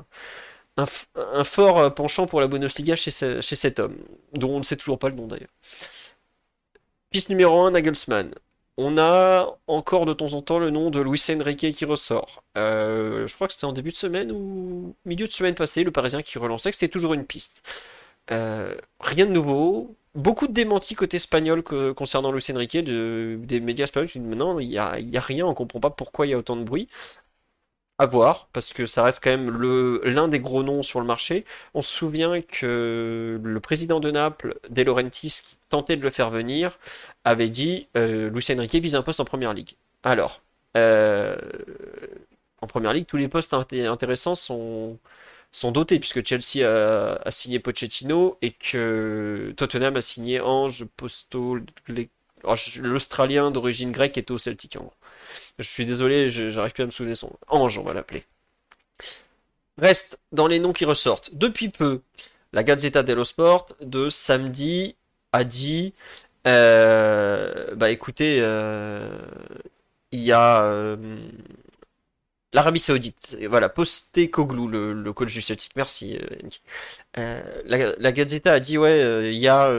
[0.77, 3.97] un, fort penchant pour la Bundesliga chez, chez cet homme,
[4.35, 5.51] dont on ne sait toujours pas le nom d'ailleurs.
[7.11, 8.35] Piste numéro 1, Nagelsmann.
[8.81, 12.45] On a encore de temps en temps le nom de Luis Enrique qui ressort.
[12.57, 15.91] Euh, je crois que c'était en début de semaine ou milieu de semaine passée, le
[15.91, 17.65] Parisien qui relançait que c'était toujours une piste.
[18.31, 19.97] Euh, rien de nouveau.
[20.15, 24.59] Beaucoup de démentis côté espagnol concernant Luis Enrique, de- des médias espagnols qui disent non,
[24.59, 26.65] il n'y a, y a rien, on comprend pas pourquoi il y a autant de
[26.65, 26.89] bruit.
[28.01, 29.51] À voir, parce que ça reste quand même
[30.05, 31.45] l'un des gros noms sur le marché.
[31.75, 36.31] On se souvient que le président de Naples, De Laurentiis, qui tentait de le faire
[36.31, 36.79] venir,
[37.25, 39.75] avait dit euh, Luis Enrique vise un poste en première ligue.
[40.05, 40.43] Alors,
[40.77, 41.37] euh,
[42.61, 44.99] en première ligue, tous les postes inté- intéressants sont,
[45.53, 51.59] sont dotés, puisque Chelsea a, signé Pochettino et que Tottenham a signé Ange Posto,
[52.45, 54.93] oh, l'Australien d'origine grecque était au Celtic en gros.
[55.59, 57.33] Je suis désolé, j'arrive plus à me souvenir son.
[57.49, 58.25] Ange, on va l'appeler.
[59.79, 61.31] Reste dans les noms qui ressortent.
[61.35, 62.03] Depuis peu,
[62.53, 64.97] la Gazzetta dello Sport de samedi
[65.33, 65.93] a dit
[66.47, 69.11] euh, bah écoutez, euh,
[70.13, 70.97] il y a euh,
[72.53, 73.37] l'Arabie Saoudite.
[73.49, 75.73] Voilà, Postecoglou, le, le coach du Celtic.
[75.77, 76.49] Merci, euh.
[77.19, 79.71] Euh, la, la Gazzetta a dit ouais, euh, il y a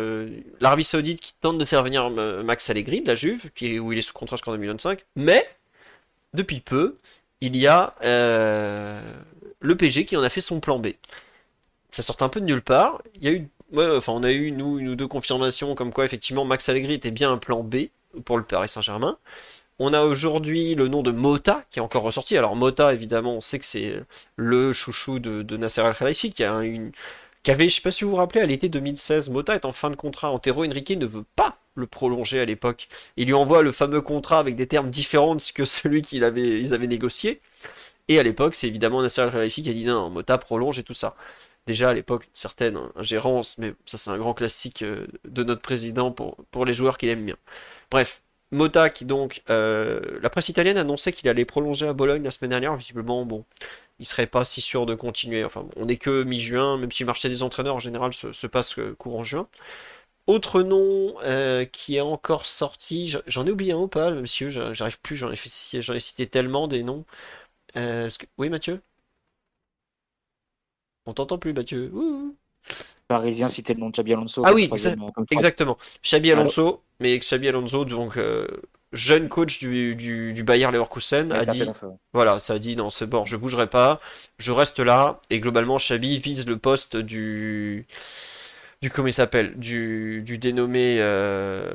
[0.60, 4.00] l'Arabie Saoudite qui tente de faire venir Max Allegri de la Juve, qui où il
[4.00, 5.48] est sous contrat jusqu'en 2025, mais
[6.34, 6.98] depuis peu,
[7.42, 7.96] il y a
[9.62, 10.90] le PG qui en a fait son plan B.
[11.92, 13.02] Ça sortait un peu de nulle part.
[13.16, 16.70] Il y a eu, enfin, on a eu nous deux confirmations comme quoi effectivement Max
[16.70, 17.88] Allegri était bien un plan B
[18.26, 19.18] pour le Paris Saint-Germain.
[19.80, 22.38] On a aujourd'hui le nom de Mota qui est encore ressorti.
[22.38, 24.04] Alors Mota, évidemment, on sait que c'est
[24.36, 26.92] le chouchou de, Nasser Al-Khelaifi qui a une,
[27.48, 29.90] avait, je sais pas si vous vous rappelez, à l'été 2016, Mota est en fin
[29.90, 30.32] de contrat.
[30.32, 32.90] Antero Henrique ne veut pas le prolonger à l'époque.
[33.18, 37.40] Il lui envoie le fameux contrat avec des termes différents que celui qu'ils avaient, négocié.
[38.10, 40.94] Et à l'époque, c'est évidemment Nasser Al-Khelaifi qui a dit non, Mota prolonge et tout
[40.94, 41.16] ça.
[41.68, 42.80] Déjà à l'époque, une certaine
[43.58, 47.10] mais ça c'est un grand classique euh, de notre président pour, pour les joueurs qu'il
[47.10, 47.36] aime bien.
[47.92, 52.32] Bref, Mota qui donc, euh, la presse italienne annonçait qu'il allait prolonger à Bologne la
[52.32, 52.76] semaine dernière.
[52.76, 53.46] Visiblement, bon,
[54.00, 55.44] il serait pas si sûr de continuer.
[55.44, 58.48] Enfin, on n'est que mi-juin, même si le marché des entraîneurs en général se, se
[58.48, 59.48] passe euh, courant juin.
[60.28, 65.00] autre nom euh, qui est encore sorti, j'en ai oublié un ou pas, monsieur, j'arrive
[65.02, 67.06] plus, j'en ai, cité tellement des noms.
[68.38, 68.82] Oui, Mathieu?
[71.06, 71.92] On t'entend plus, Mathieu.
[73.10, 74.44] Parisien citer le nom de Xabi Alonso.
[74.46, 74.70] Ah oui,
[75.32, 75.78] exactement.
[76.04, 78.18] Xabi Alonso, mais Xabi Alonso, donc
[78.94, 81.64] jeune coach du, du, Bayer Leverkusen, a dit
[82.14, 84.00] voilà, ça a dit non, c'est bon, je bougerai pas,
[84.38, 85.20] je reste là.
[85.30, 87.88] Et globalement, Xabi vise le poste du
[88.82, 91.70] du comment il s'appelle, du, du dénommé euh,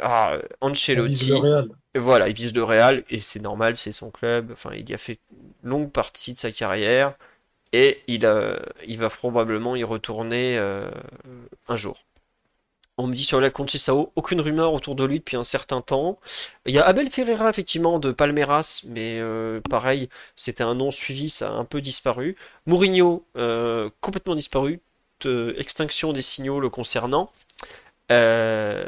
[0.00, 1.32] ah, Ancelotti.
[1.94, 4.50] voilà, il vise le Real et c'est normal, c'est son club.
[4.52, 5.18] Enfin, il y a fait
[5.62, 7.14] une longue partie de sa carrière
[7.72, 8.20] et il,
[8.98, 10.90] va probablement y retourner euh,
[11.68, 12.04] un jour.
[12.98, 16.18] On me dit sur la Sao, aucune rumeur autour de lui depuis un certain temps.
[16.66, 21.30] Il y a Abel Ferreira, effectivement, de Palmeiras, mais euh, pareil, c'était un nom suivi,
[21.30, 22.36] ça a un peu disparu.
[22.66, 24.80] Mourinho, euh, complètement disparu.
[25.56, 27.30] extinction des signaux le concernant.
[28.10, 28.84] Euh,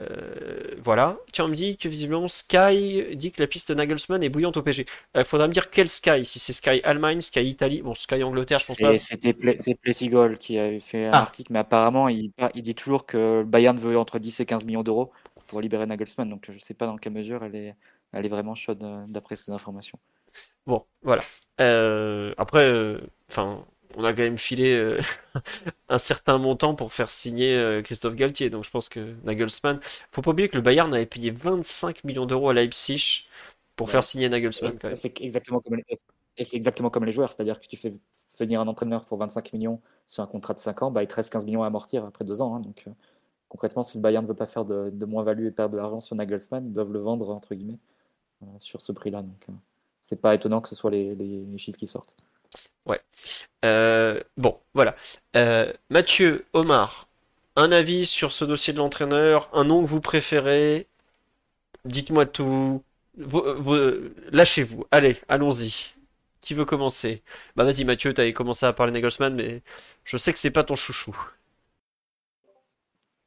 [0.79, 1.19] voilà.
[1.33, 4.63] Tiens, on me dit que visiblement Sky dit que la piste Nagelsmann est bouillante au
[4.63, 4.87] PG.
[5.15, 8.23] Il euh, faudra me dire quel Sky, si c'est Sky Allemagne, Sky Italie, bon Sky
[8.25, 8.99] Angleterre, je pense pas.
[8.99, 11.19] C'était c'est Pletigol qui avait fait un ah.
[11.19, 14.83] article, mais apparemment il, il, dit toujours que Bayern veut entre 10 et 15 millions
[14.83, 15.13] d'euros
[15.47, 17.77] pour libérer Nagelsmann, donc je ne sais pas dans quelle mesure elle est,
[18.13, 19.99] elle est vraiment chaude euh, d'après ces informations.
[20.67, 21.23] Bon, voilà.
[22.39, 22.97] après,
[23.29, 23.65] enfin,
[23.97, 25.01] on a quand même filé euh,
[25.89, 28.51] un certain montant pour faire signer euh, Christophe Galtier.
[28.51, 29.81] Donc je pense que Nagelsmann.
[30.11, 33.27] Faut pas oublier que le Bayern avait payé 25 millions d'euros à Leipzig
[33.77, 34.75] pour faire signer Nagelsmann.
[34.97, 35.85] C'est exactement comme les,
[36.37, 37.93] et c'est exactement comme les joueurs, c'est-à-dire que tu fais
[38.39, 41.15] venir un entraîneur pour 25 millions sur un contrat de 5 ans, bah, il te
[41.15, 42.57] reste 15 millions à amortir après 2 ans.
[42.57, 42.61] Hein.
[42.61, 42.91] donc euh,
[43.49, 46.17] concrètement, si le Bayern ne veut pas faire de, moins-value et perdre de l'argent sur
[46.17, 47.79] Nagelsmann, ils doivent le vendre entre guillemets
[48.59, 49.23] sur ce prix-là.
[49.23, 49.47] Donc
[50.01, 52.17] c'est pas étonnant que ce soit les chiffres qui sortent.
[52.87, 53.01] Ouais.
[53.65, 54.97] Euh, bon, voilà.
[55.37, 57.09] Euh, Mathieu, Omar,
[57.57, 60.89] un avis sur ce dossier de l'entraîneur, un nom que vous préférez?
[61.85, 62.83] Dites-moi tout.
[64.33, 64.85] Lâchez-vous.
[64.91, 65.93] Allez, allons-y.
[66.41, 67.23] Qui veut commencer?
[67.57, 69.63] Bah vas-y Mathieu, t'avais commencé à parler Nagelsmann, mais
[70.05, 71.17] je sais que c'est pas ton chouchou.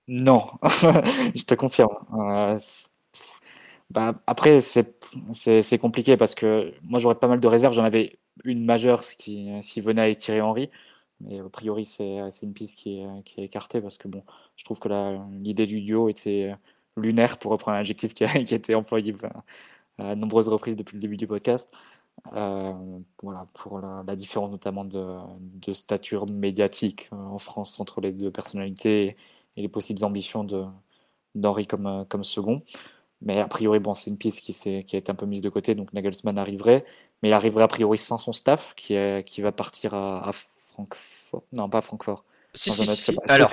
[0.07, 0.47] Non,
[1.35, 1.95] je te confirme.
[2.13, 2.57] Euh,
[3.89, 7.73] bah, après, c'est compliqué parce que moi j'aurais pas mal de réserves.
[7.73, 10.69] J'en avais une majeure s'il venait à étirer Henry.
[11.21, 14.23] Mais a priori, c'est une piste qui est, qui est, écartée parce que bon,
[14.57, 14.89] je trouve que
[15.41, 16.55] l'idée du duo était
[16.97, 19.15] lunaire pour reprendre un adjectif qui a, qui été employé
[19.97, 21.71] à, à nombreuses reprises depuis le début du podcast.
[22.33, 22.73] Euh,
[23.21, 28.31] voilà, pour la, différence notamment de, de, stature médiatique euh, en France entre les deux
[28.31, 29.15] personnalités
[29.57, 30.45] et les possibles ambitions
[31.35, 32.63] d'Henri comme, comme second.
[33.21, 34.53] Mais a priori, bon, c'est une piste qui,
[34.83, 36.85] qui a été un peu mise de côté, donc Nagelsmann arriverait
[37.25, 38.95] mais il arriverait a priori sans son staff, qui,
[39.25, 41.41] qui va partir à, Francfort.
[41.53, 42.23] Non, pas à Francfort.
[42.53, 43.17] Si, si, si.
[43.27, 43.51] Alors,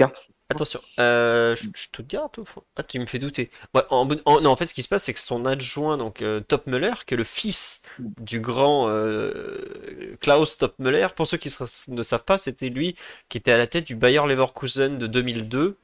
[0.50, 2.36] attention, euh, je, te garde
[2.76, 3.50] Ah, tu me fais douter.
[3.88, 6.66] en, non, en fait, ce qui se passe, c'est que son adjoint, donc euh, Top
[6.66, 11.50] Müller, qui est le fils du grand euh, Klaus Top Müller, pour ceux qui
[11.88, 12.94] ne savent pas, c'était lui
[13.30, 15.78] qui était à la tête du Bayer Leverkusen de 2002,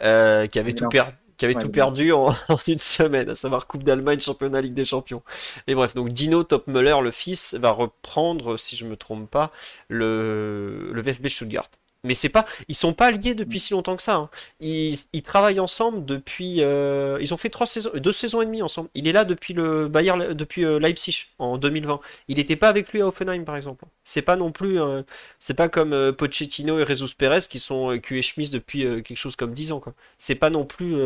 [0.00, 2.34] qui avait tout perdu qui avait tout perdu en,
[2.66, 5.22] une semaine, à savoir Coupe d'Allemagne, Championnat Ligue des Champions.
[5.66, 9.50] Et bref, donc Dino Topmüller, le fils, va reprendre, si je me trompe pas,
[9.88, 11.70] le, le VfB Stuttgart
[12.04, 14.16] mais c'est pas, ils sont pas liés depuis si longtemps que ça.
[14.16, 14.30] Hein.
[14.60, 18.88] Ils, travaillent ensemble depuis, euh, ils ont fait trois saisons, deux saisons et demie ensemble.
[18.94, 22.00] Il est là depuis le depuis euh, Leipzig en 2020.
[22.28, 23.84] Il n'était pas avec lui à Offenheim par exemple.
[24.04, 25.02] C'est pas non plus, euh,
[25.38, 29.36] c'est pas comme Pochettino et Jesus Perez qui sont cul et chemise depuis quelque chose
[29.36, 29.94] comme 10 ans quoi.
[30.18, 30.96] C'est pas non plus,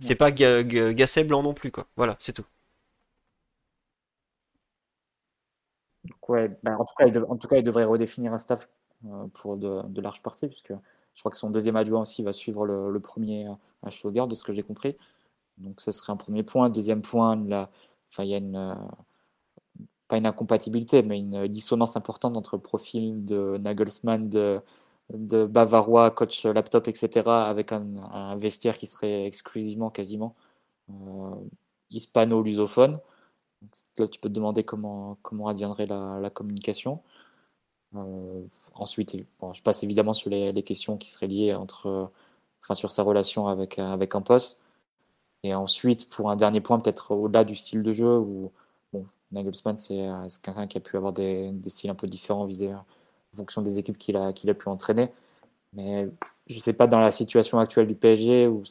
[0.00, 1.86] c'est pas Gasset blanc non plus quoi.
[1.96, 2.44] Voilà, c'est tout.
[6.28, 8.68] Ouais, ben, en, tout cas, en tout cas, il devrait redéfinir un staff
[9.34, 10.72] pour de, larges parties, puisque
[11.14, 13.48] je crois que son deuxième adjoint aussi va suivre le, premier
[13.82, 14.96] à Stuttgart, de ce que j'ai compris.
[15.58, 16.70] Donc ça serait un premier point.
[16.70, 17.36] Deuxième point,
[18.18, 18.74] il y a une, euh,
[20.08, 24.60] pas une incompatibilité, mais une dissonance importante entre le profil de Nagelsmann, de,
[25.10, 30.34] de Bavarois, coach laptop, etc., avec un, vestiaire qui serait exclusivement, quasiment,
[30.90, 31.34] euh,
[31.90, 32.98] hispano-lusophone.
[33.98, 37.00] Là, tu peux te demander comment, comment adviendrait la communication.
[37.94, 38.42] Euh,
[38.74, 39.16] ensuite,
[39.52, 42.10] je passe évidemment sur les, questions qui seraient liées entre,
[42.62, 44.58] enfin, sur sa relation avec, avec un poste.
[45.42, 48.52] Et ensuite, pour un dernier point, peut-être au-delà du style de jeu, où
[48.92, 50.08] bon, Nagelsmann, c'est
[50.42, 52.84] quelqu'un qui a pu avoir des, styles un peu différents visés en
[53.34, 55.10] fonction des équipes qu'il a, qu'il a pu entraîner.
[55.74, 56.08] Mais
[56.48, 58.62] je ne sais pas, dans la situation actuelle du PSG, où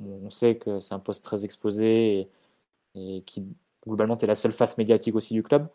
[0.00, 3.44] on sait que c'est un poste très exposé et, et qui,
[3.86, 5.68] globalement, est la seule face médiatique aussi du club.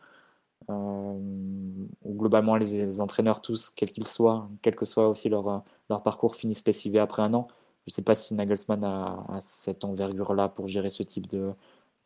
[0.69, 1.64] Euh,
[2.05, 6.65] globalement les, entraîneurs tous, quels qu'ils soient, quel que soit aussi leur, leur parcours, finissent
[6.65, 7.47] lessivés après un an.
[7.85, 11.53] Je ne sais pas si Nagelsmann a, cette envergure-là pour gérer ce type de,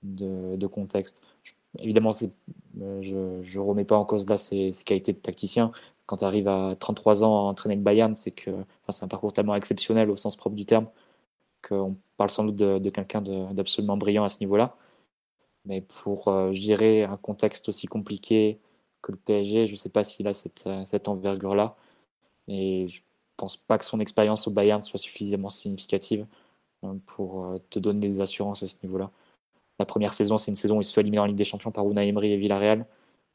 [0.03, 1.21] de, contexte.
[1.77, 2.09] évidemment,
[2.81, 5.71] euh, je ne remets pas en cause là ses, qualités de tacticien.
[6.05, 8.51] Quand tu arrives à 33 ans à entraîner le Bayern, c'est que
[8.89, 10.87] c'est un parcours tellement exceptionnel au sens propre du terme
[11.67, 14.75] qu'on parle sans doute de, quelqu'un d'absolument brillant à ce niveau-là.
[15.65, 18.59] Mais pour euh, gérer un contexte aussi compliqué
[19.01, 21.75] que le PSG, je ne sais pas s'il a cette, cette envergure-là.
[22.47, 23.01] Et je
[23.37, 26.25] pense pas que son expérience au Bayern soit suffisamment significative
[26.83, 29.11] euh, pour euh, te donner des assurances à ce niveau-là.
[29.79, 31.71] La première saison, c'est une saison où il se fait éliminer en Ligue des Champions
[31.71, 32.85] par Unai Emery et Villarreal.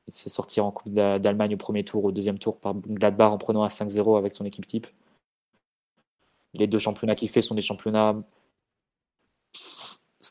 [0.07, 3.33] Il se fait sortir en Coupe d'Allemagne au premier tour, au deuxième tour par Gladbach
[3.33, 4.87] en prenant un 5-0 avec son équipe type.
[6.53, 8.23] Les deux championnats qu'il fait sont des championnats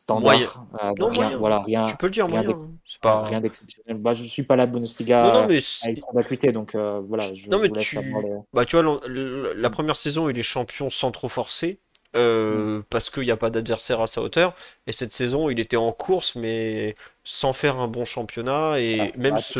[0.03, 0.65] standard.
[0.83, 2.57] Euh, non, rien, voilà, rien, tu peux le dire, rien moyen.
[2.85, 3.97] C'est pas rien d'exceptionnel.
[3.97, 7.33] Bah, je suis pas la Bundesliga non, non, mais avec d'acuité, donc euh, voilà.
[7.33, 7.97] Je, non, mais tu...
[8.53, 11.79] bah, tu vois, la première saison, il est champion sans trop forcer.
[12.15, 12.83] Euh, mm.
[12.91, 14.53] Parce qu'il n'y a pas d'adversaire à sa hauteur.
[14.85, 18.79] Et cette saison, il était en course, mais sans faire un bon championnat.
[18.79, 19.59] Et ah, même ce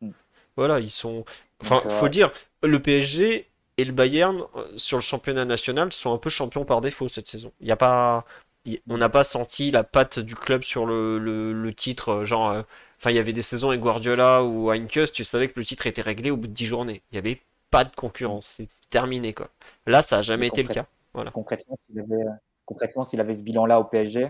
[0.00, 0.12] mm.
[0.56, 1.24] Voilà, ils sont.
[1.60, 2.30] Enfin, faut dire,
[2.62, 3.49] le PSG
[3.80, 7.28] et le Bayern euh, sur le championnat national sont un peu champions par défaut cette
[7.28, 7.52] saison.
[7.60, 8.24] Il y a pas,
[8.88, 12.62] on n'a pas senti la patte du club sur le, titre, euh, genre, euh,
[12.98, 15.86] enfin il y avait des saisons avec Guardiola ou Heinkes, tu savais que le titre
[15.86, 17.02] était réglé au bout de 10 journées.
[17.10, 17.40] Il n'y avait
[17.70, 19.48] pas de concurrence, c'était terminé quoi.
[19.86, 20.86] Là, ça n'a jamais été le cas.
[21.14, 21.30] Voilà.
[21.30, 22.24] Concrètement, s'il avait,
[22.66, 24.24] concrètement, s'il avait ce bilan-là au PSG,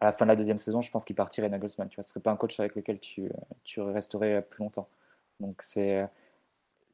[0.00, 1.88] à la fin de la deuxième saison, je pense qu'il partirait Nagelsmann.
[1.88, 3.30] Tu vois, ce serait pas un coach avec lequel tu,
[3.64, 4.88] tu resterais plus longtemps.
[5.40, 6.08] Donc c'est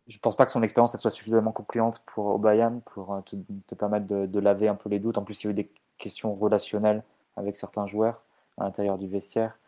[0.06, 4.06] je pense pas que son expérience soit suffisamment concluante pour Bayern pour euh, te, permettre
[4.06, 5.18] de, laver un peu les doutes.
[5.18, 7.02] En plus, il y a eu des questions relationnelles
[7.36, 8.22] avec certains joueurs
[8.58, 9.58] à l'intérieur du vestiaire.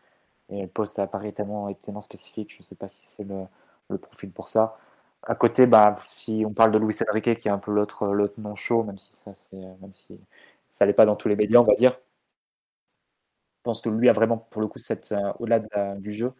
[0.49, 3.97] Et le poste à Paris est tellement, spécifique, je ne sais pas si c'est le,
[3.97, 4.77] profil pour ça.
[5.23, 8.07] À côté, bah, si on parle de Luis Enrique, qui est un peu l'autre
[8.37, 10.19] non chaud, même si
[10.69, 11.99] ça n'est pas dans tous les médias, on va dire.
[13.57, 15.59] Je pense que lui a vraiment, pour le coup, cette euh, au-delà
[15.97, 16.31] du jeu,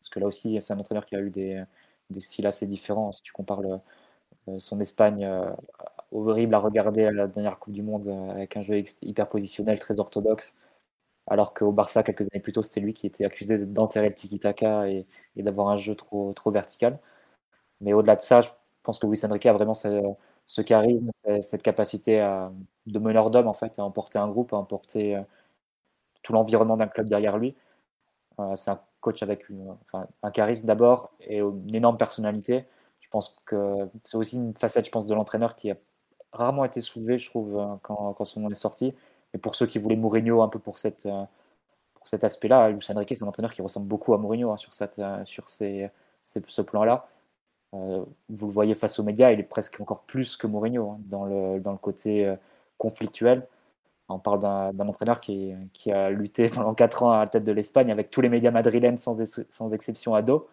[0.00, 1.62] parce que là aussi, c'est un entraîneur qui a eu des,
[2.12, 3.12] des styles assez différents.
[3.12, 3.62] Si tu compares
[4.58, 5.50] son Espagne euh,
[6.12, 9.78] horrible à regarder à la dernière Coupe du Monde euh, avec un jeu hyper positionnel,
[9.78, 10.56] très orthodoxe,
[11.28, 14.88] alors qu'au Barça, quelques années plus tôt, c'était lui qui était accusé d'enterrer le tiki-taka
[14.90, 15.06] et,
[15.36, 17.00] d'avoir un jeu trop, vertical.
[17.80, 18.50] Mais au-delà de ça, je
[18.82, 21.08] pense que Luis Enrique a vraiment ce, charisme,
[21.42, 22.52] cette capacité à,
[22.86, 25.22] de meneur d'homme, en fait, à emporter un groupe, à emporter euh,
[26.22, 27.54] tout l'environnement d'un club derrière lui.
[28.56, 29.46] C'est un coach avec
[30.22, 32.64] un charisme d'abord et une énorme personnalité.
[33.00, 35.76] Je pense que c'est aussi une facette, je pense, de l'entraîneur qui a
[36.32, 38.94] rarement été soulevée, je trouve, euh, quand, quand son nom est sorti.
[39.34, 41.24] Et pour ceux qui voulaient Mourinho un peu pour, euh,
[42.04, 44.72] cet aspect-là, Luis Enrique, c'est un entraîneur qui ressemble beaucoup à Mourinho hein, sur,
[45.62, 45.88] euh,
[46.22, 47.08] ce plan-là.
[47.72, 51.24] vous le voyez face aux médias, il est presque encore plus que Mourinho hein, dans
[51.24, 52.34] le côté
[52.78, 53.46] conflictuel.
[54.12, 55.54] On parle d'un entraîneur qui,
[55.90, 58.98] a lutté pendant 4 ans à la tête de l'Espagne avec tous les médias madrilènes
[58.98, 60.48] sans, exception à dos.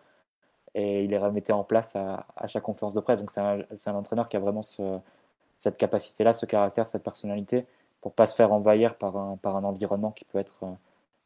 [0.75, 3.19] Et il les remettait en place à, chaque conférence de presse.
[3.19, 7.65] Donc c'est un, entraîneur qui a vraiment cette capacité-là, ce caractère, cette personnalité,
[8.01, 10.71] pour pas se faire envahir par un, environnement qui peut être euh,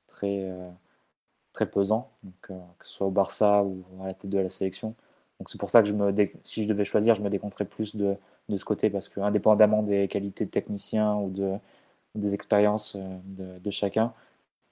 [0.08, 0.70] très, euh,
[1.54, 4.96] très pesant, euh, que ce soit au Barça ou à la tête de la sélection.
[5.40, 5.90] Donc c'est pour ça que
[6.44, 8.16] si je devais choisir, je me décompterais plus de,
[8.50, 11.58] de ce côté, parce que indépendamment des qualités de technicien ou de,
[12.16, 14.14] des expériences euh, de, chacun.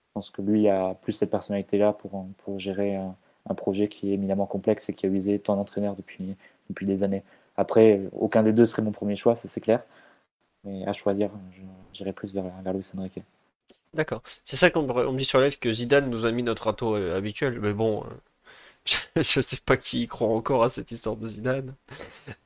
[0.10, 3.16] Je pense que lui a plus cette personnalité-là pour, pour gérer un,
[3.56, 6.36] projet qui est éminemment complexe et qui a usé tant d'entraîneurs depuis,
[6.70, 7.24] depuis des années.
[7.58, 9.84] Après, aucun des deux serait mon premier choix, ça c'est clair.
[10.64, 11.32] Mais à choisir,
[11.94, 13.20] j'irai plus vers, vers Luis Enrique.
[13.94, 14.22] D'accord.
[14.44, 17.18] C'est ça qu'on me dit sur live que Zidane nous a mis notre râteau euh,
[17.18, 17.60] habituel.
[17.60, 18.08] Mais bon, euh,
[19.16, 21.76] je sais pas qui croit encore à cette histoire de Zidane.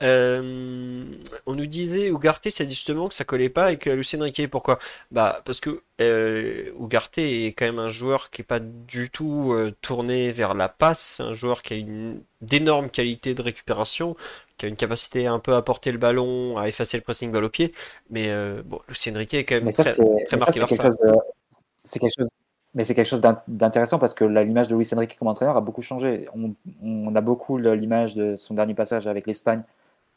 [0.04, 1.06] Euh,
[1.46, 4.48] on nous disait Ugarte, c'est justement que ça collait pas avec Lucien Riquet.
[4.48, 4.80] Pourquoi?
[5.12, 9.54] Bah parce que euh, Ugarte est quand même un joueur qui est pas du tout
[9.54, 14.16] euh, tourné vers la passe, un joueur qui a une d'énormes qualités de récupération,
[14.58, 17.46] qui a une capacité un peu à porter le ballon, à effacer le pressing balle
[17.46, 17.74] au pied.
[18.10, 19.96] Mais euh, bon, Lucien Riquet est quand même très,
[20.26, 20.90] très marqué par ça.
[21.84, 22.30] C'est quelque chose
[22.76, 25.82] mais c'est quelque chose d'intéressant parce que l'image de Luis Enrique comme entraîneur a beaucoup
[25.82, 26.28] changé.
[26.84, 29.64] On, a beaucoup l'image de son dernier passage avec l'Espagne,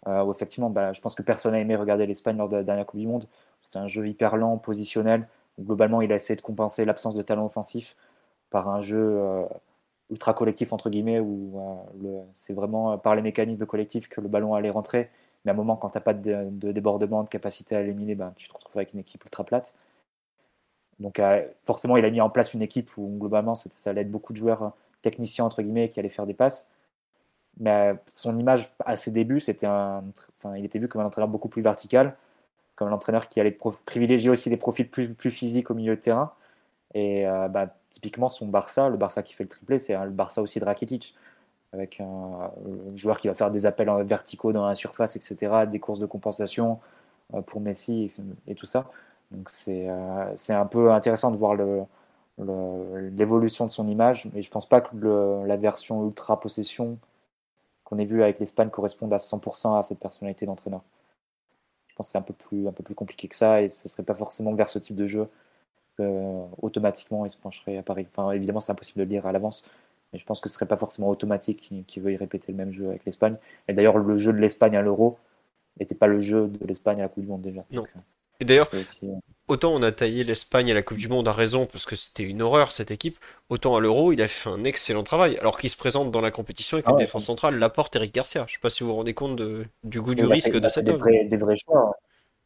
[0.09, 2.65] euh, où effectivement, bah, je pense que personne n'a aimé regarder l'Espagne lors de la
[2.65, 3.27] dernière Coupe du Monde.
[3.63, 5.29] C'était un jeu hyper lent, positionnel.
[5.61, 7.97] globalement, il a essayé de compenser l'absence de talent offensif
[8.51, 9.45] par un jeu euh,
[10.11, 14.55] ultra collectif, entre guillemets, où euh, c'est vraiment par les mécanismes collectifs que le ballon
[14.55, 15.11] allait rentrer.
[15.45, 18.33] Mais à un moment, quand tu n'as pas de, débordement, de capacité à éliminer, bah,
[18.37, 19.75] tu te retrouves avec une équipe ultra plate.
[21.01, 24.11] Donc euh, forcément, il a mis en place une équipe où globalement, ça allait être
[24.11, 24.73] beaucoup de joueurs
[25.03, 26.71] techniciens, entre guillemets, qui allaient faire des passes.
[27.61, 30.05] Mais euh, son image à ses débuts, c'était un,
[30.37, 32.17] enfin, il était vu comme un entraîneur beaucoup plus vertical,
[32.77, 33.57] comme l'entraîneur qui allait
[33.87, 36.33] privilégier aussi des profils plus, physiques au milieu de terrain.
[36.95, 40.43] Et euh, bah, typiquement, son Barça, le Barça qui fait le triplé, c'est le Barça
[40.43, 41.15] aussi de Rakitic,
[41.73, 42.51] avec un,
[42.97, 46.81] joueur qui va faire des appels verticaux dans la surface, etc., des courses de compensation
[47.47, 48.09] pour Messi
[48.47, 48.91] et, tout ça.
[49.31, 49.89] Donc c'est
[50.37, 51.85] c'est un peu intéressant de voir le,
[53.11, 54.97] l'évolution de son image, mais je pense pas que
[55.47, 56.99] la version ultra possession
[57.85, 60.83] qu'on ait vue avec l'Espagne corresponde à 100% à cette personnalité d'entraîneur.
[61.89, 63.89] Je pense que c'est un peu plus un peu plus compliqué que ça et ce
[63.89, 65.29] serait pas forcément vers ce type de jeu
[66.01, 68.07] euh, automatiquement il se pencherait à Paris.
[68.09, 69.69] Enfin, évidemment, c'est impossible de le dire à l'avance,
[70.13, 72.89] mais je pense que ce serait pas forcément automatique qu'il veuille répéter le même jeu
[72.89, 73.37] avec l'Espagne.
[73.67, 75.19] Et d'ailleurs, le jeu de l'Espagne à l'Euro
[75.81, 77.65] n'était pas le jeu de l'Espagne à la Coupe du Monde déjà.
[77.73, 77.83] Non.
[77.83, 78.01] Euh,
[78.41, 78.71] et d'ailleurs,
[79.49, 82.23] autant on a taillé l'Espagne à la Coupe du Monde à raison parce que c'était
[82.23, 85.37] une horreur cette équipe, autant à l'Euro il a fait un excellent travail.
[85.39, 88.45] Alors qu'il se présente dans la compétition avec ah une défense centrale, Laporte, Eric Garcia.
[88.49, 89.41] Je sais pas si vous vous rendez compte
[89.85, 91.01] du goût du risque de cet homme.
[91.01, 91.95] des vrais choix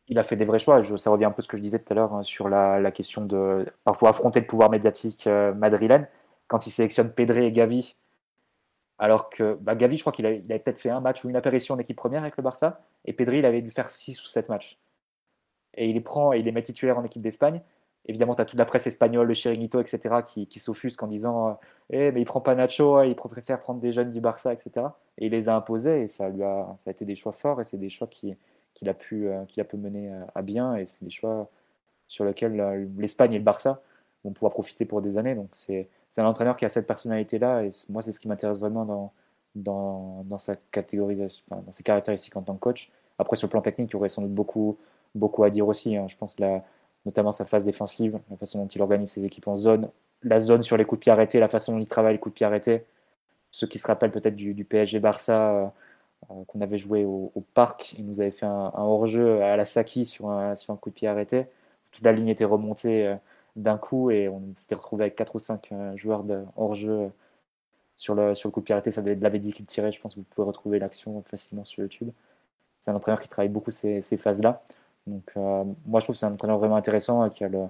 [0.08, 0.82] il a fait des vrais choix.
[0.82, 2.90] ça revient un peu à ce que je disais tout à l'heure hein, sur la,
[2.90, 6.06] question de parfois affronter le pouvoir médiatique euh, madrilène.
[6.48, 7.96] Quand il sélectionne Pedré et Gavi,
[8.98, 11.74] alors que bah, Gavi, je crois qu'il avait, peut-être fait un match ou une apparition
[11.74, 14.48] en équipe première avec le Barça, et Pedri, il avait dû faire 6 ou 7
[14.48, 14.78] matchs.
[15.74, 17.60] Et il les prend et il les met titulaires en équipe d'Espagne.
[18.06, 21.50] Évidemment, tu as toute la presse espagnole, le Chiringuito, etc., qui, qui s'offusque en disant
[21.50, 21.52] euh,
[21.90, 24.86] Eh, mais il prend pas Nacho, il préfère prendre des jeunes du Barça, etc.
[25.18, 27.60] Et il les a imposés, et ça, lui a, ça a été des choix forts,
[27.60, 28.34] et c'est des choix qui,
[28.74, 30.74] qu'il a, pu, euh, qu'il a pu mener euh, à bien.
[30.76, 31.48] Et c'est des choix
[32.08, 33.80] sur lesquels l'Espagne et le Barça
[34.24, 35.34] vont pouvoir profiter pour des années.
[35.34, 35.88] Donc c'est,
[36.18, 37.64] un entraîneur qui a cette personnalité-là.
[37.64, 39.12] Et moi, c'est ce qui m'intéresse vraiment dans,
[39.54, 42.90] dans, dans sa catégorisation, dans ses caractéristiques en tant que coach.
[43.18, 44.78] Après, sur le plan technique, il y aurait sans doute beaucoup,
[45.14, 45.96] beaucoup à dire aussi.
[45.96, 46.06] Hein.
[46.08, 46.64] Je pense la,
[47.06, 49.90] notamment sa phase défensive, la façon dont il organise ses équipes en zone,
[50.22, 52.34] la zone sur les coups de pied arrêtés, la façon dont il travaille les coups
[52.34, 52.84] de pied arrêtés.
[53.50, 55.72] Ceux qui se rappellent peut-être du, du PSG Barça,
[56.30, 57.94] euh, qu'on avait joué au, parc.
[57.98, 60.94] Il nous avait fait un, hors-jeu à la Saki sur un, sur un coup de
[60.94, 61.46] pied arrêté.
[61.90, 63.16] Toute la ligne était remontée euh,
[63.56, 67.10] d'un coup et on s'était retrouvé avec 4 ou 5 euh, joueurs de hors-jeu
[67.96, 68.90] sur le, sur le coup de pied arrêté.
[68.90, 69.92] Ça être dit qu'il tirait.
[69.92, 72.10] Je pense que vous pouvez retrouver l'action facilement sur YouTube.
[72.80, 74.62] C'est un entraîneur qui travaille beaucoup ces phases-là.
[75.06, 77.66] Donc, moi, je trouve que c'est un entraîneur vraiment intéressant et qui a le,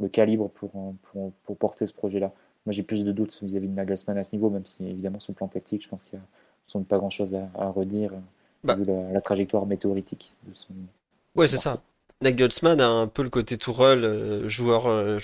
[0.00, 0.70] le calibre pour,
[1.02, 2.32] pour, pour, porter ce projet-là.
[2.66, 5.32] Moi, j'ai plus de doutes vis-à-vis de Nagelsmann à ce niveau, même si, évidemment, son
[5.32, 8.12] plan tactique, je pense qu'il y a pas grand chose à, redire
[8.62, 8.74] bah.
[8.74, 10.74] vu la, trajectoire météoritique de son.
[11.34, 11.80] Ouais, c'est ça.
[12.22, 15.18] Nagelsmann a un peu le côté Tourelle, euh, joueur, euh,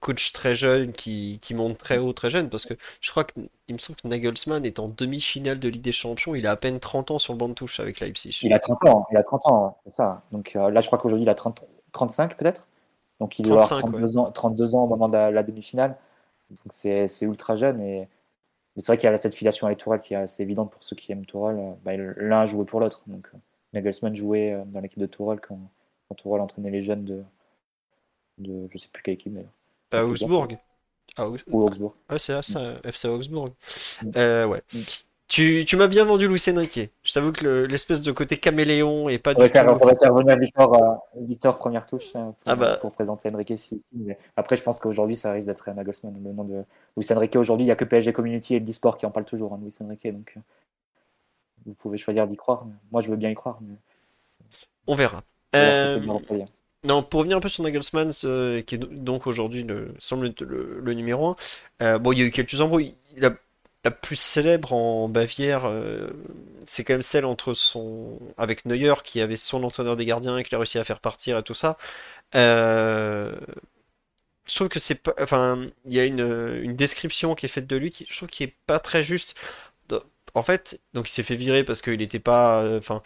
[0.00, 3.48] coach très jeune qui, qui, monte très haut très jeune, parce que je crois qu'il
[3.68, 6.80] me semble que Nagelsmann est en demi-finale de Ligue des Champions, il a à peine
[6.80, 8.38] 30 ans sur le banc de touche avec Leipzig.
[8.42, 10.22] Il a 30 ans, il a 30 ans, c'est ça.
[10.32, 11.62] Donc euh, là, je crois qu'aujourd'hui, il a 30,
[11.92, 12.66] 35 peut-être.
[13.20, 15.96] Donc il doit avoir 32, ans, 32 ans au moment de la demi-finale.
[16.50, 18.08] Donc c'est ultra jeune et
[18.76, 20.84] mais c'est vrai qu'il y a cette filiation avec Tourelle qui est assez évidente pour
[20.84, 21.74] ceux qui aiment Tourelle.
[21.84, 23.02] Bah, L'un jouait pour l'autre.
[23.08, 23.28] Donc
[23.72, 25.58] Nagelsmann jouait dans l'équipe de Tourelle quand,
[26.08, 27.22] quand Tourelle entraînait les jeunes de,
[28.38, 29.52] de je sais plus quelle équipe d'ailleurs.
[29.90, 30.48] À Augsbourg.
[31.18, 31.94] Ou Augsbourg.
[32.10, 33.50] Ouais, c'est ça, FC Augsbourg.
[34.02, 34.10] Mm.
[34.14, 34.62] ouais.
[34.72, 34.78] Mm.
[35.28, 36.90] Tu, tu m'as bien vendu Luis Enrique.
[37.02, 39.58] Je t'avoue que l'espèce de côté caméléon et pas du tout.
[39.58, 42.78] On va faire venir Victor, euh, Victor première touche hein, pour, ah bah.
[42.80, 43.52] pour, présenter Enrique.
[43.58, 46.14] Si, mais après, je pense qu'aujourd'hui, ça risque d'être Nagelsmann.
[46.24, 46.64] Le nom de
[46.96, 49.26] Luis Enrique aujourd'hui, il n'y a que PSG Community et le Disport qui en parlent
[49.26, 50.10] toujours, hein, Luis Enrique.
[50.10, 50.40] Donc, euh,
[51.66, 52.64] vous pouvez choisir d'y croire.
[52.90, 53.58] Moi, je veux bien y croire.
[53.60, 53.74] Mais...
[54.86, 55.22] On verra.
[55.56, 56.00] Euh...
[56.84, 60.94] Non, pour revenir un peu sur Nagelsmann, qui est donc aujourd'hui le, semble le, le,
[60.94, 61.36] numéro 1,
[61.82, 62.94] euh, bon, il y a eu quelques embrouilles.
[63.84, 66.10] La plus célèbre en Bavière, euh,
[66.64, 70.44] c'est quand même celle entre son avec Neuer qui avait son entraîneur des gardiens et
[70.44, 71.76] qui a réussi à faire partir et tout ça.
[74.48, 77.76] Je trouve que c'est pas, enfin, il y a une, description qui est faite de
[77.76, 79.34] lui qui je trouve qui est pas très juste.
[80.34, 83.02] En fait, donc il s'est fait virer parce qu'il n'était pas, euh, enfin,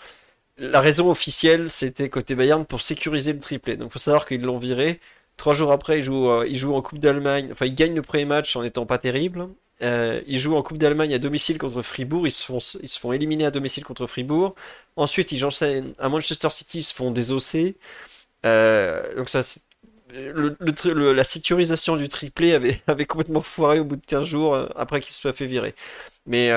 [0.58, 3.76] la raison officielle c'était côté Bayern pour sécuriser le triplé.
[3.76, 5.00] Donc il faut savoir qu'ils l'ont viré.
[5.36, 7.48] Trois jours après, il joue, joue en Coupe d'Allemagne.
[7.52, 9.48] Enfin, il gagne le premier match en étant pas terrible.
[9.82, 12.26] Euh, ils jouent en Coupe d'Allemagne à domicile contre Fribourg.
[12.26, 14.54] Ils se, font, ils se font éliminer à domicile contre Fribourg.
[14.96, 16.78] Ensuite, ils enchaînent à Manchester City.
[16.78, 17.76] Ils se font désosser.
[18.46, 19.40] Euh, donc ça,
[20.12, 25.00] la sécurisation du triplé avait, avait, complètement foiré au bout de 15 jours euh, après
[25.00, 25.74] qu'il se soit fait virer.
[26.26, 26.50] Mais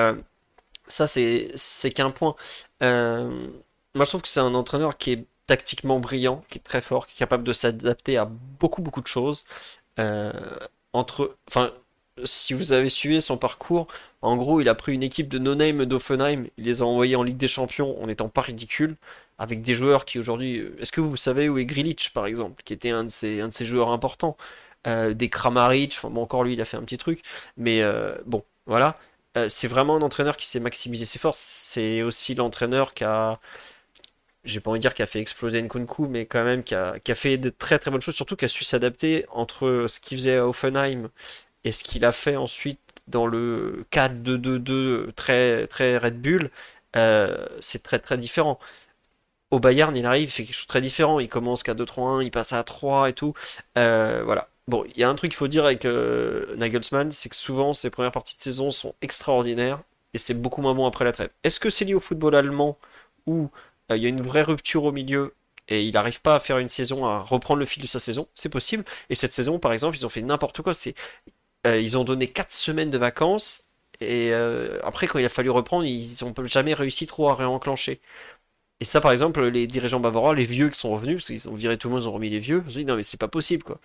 [0.86, 2.36] ça, c'est qu'un point.
[3.96, 7.06] Moi, je trouve que c'est un entraîneur qui est tactiquement brillant, qui est très fort,
[7.06, 9.44] qui est capable de s'adapter à beaucoup, beaucoup de choses.
[10.92, 11.72] entre, enfin,
[12.24, 13.86] si vous avez suivi son parcours,
[14.22, 17.22] en gros, il a pris une équipe de no-name d'Offenheim, il les a envoyés en
[17.22, 18.96] Ligue des Champions en n'étant pas ridicule,
[19.38, 20.58] avec des joueurs qui aujourd'hui.
[20.58, 23.40] Euh, est-ce que vous savez où est Grilich, par exemple, qui était un de ces,
[23.40, 24.36] un de ces joueurs importants
[24.86, 27.22] euh, Des Kramaric, enfin, bon, encore lui, il a fait un petit truc,
[27.56, 28.98] mais euh, bon, voilà.
[29.48, 31.38] c'est vraiment un entraîneur qui sait maximiser ses forces.
[31.38, 33.38] C'est aussi l'entraîneur qui a
[34.46, 37.00] j'ai pas envie de dire qu'il a fait exploser Nkunku, mais quand même qui a,
[37.14, 40.36] fait de très très bonnes choses, surtout qu'il a su s'adapter entre ce qu'il faisait
[40.36, 41.10] à Offenheim
[41.64, 46.50] et ce qu'il a fait ensuite dans le 4-2-2-2 très, très Red Bull,
[46.96, 48.58] euh, c'est très très différent.
[49.50, 51.20] Au Bayern, il arrive, il fait quelque chose de très différent.
[51.20, 53.34] Il commence qu'à 2-3-1, il passe à 3 et tout.
[53.78, 54.48] Euh, voilà.
[54.68, 57.72] Bon, il y a un truc qu'il faut dire avec euh, Nagelsmann, c'est que souvent
[57.72, 59.80] ses premières parties de saison sont extraordinaires
[60.14, 61.30] et c'est beaucoup moins bon après la trêve.
[61.44, 62.76] Est-ce que c'est lié au football allemand
[63.26, 63.50] où
[63.90, 65.34] il y a une vraie rupture au milieu
[65.68, 68.28] et il n'arrive pas à faire une saison, à reprendre le fil de sa saison
[68.34, 68.84] C'est possible.
[69.10, 70.74] Et cette saison, par exemple, ils ont fait n'importe quoi.
[70.74, 70.94] C'est
[71.66, 73.66] euh, ils ont donné 4 semaines de vacances
[74.00, 78.00] et euh, après, quand il a fallu reprendre, ils n'ont jamais réussi trop à réenclencher.
[78.80, 81.54] Et ça, par exemple, les dirigeants bavarois, les vieux qui sont revenus, parce qu'ils ont
[81.54, 83.16] viré tout le monde, ils ont remis les vieux, ils ont dit non, mais c'est
[83.18, 83.80] pas possible, quoi.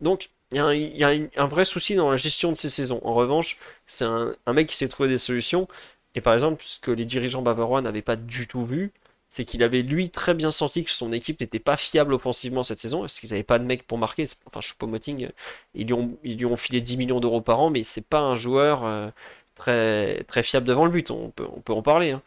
[0.00, 1.10] Donc, il y a,
[1.42, 3.00] un, vrai souci dans la gestion de ces saisons.
[3.04, 5.68] En revanche, c'est un, un, mec qui s'est trouvé des solutions.
[6.14, 8.92] Et par exemple, ce que les dirigeants bavarois n'avaient pas du tout vu,
[9.32, 12.80] c'est qu'il avait lui très bien senti que son équipe n'était pas fiable offensivement cette
[12.80, 14.26] saison, parce qu'ils n'avaient pas de mec pour marquer.
[14.44, 15.30] Enfin, Choupo-Moting,
[15.74, 18.20] ils lui ont, ils lui ont filé 10 millions d'euros par an, mais c'est pas
[18.20, 19.08] un joueur euh,
[19.54, 21.10] très, très fiable devant le but.
[21.10, 22.10] On peut, on peut en parler.
[22.10, 22.20] Hein.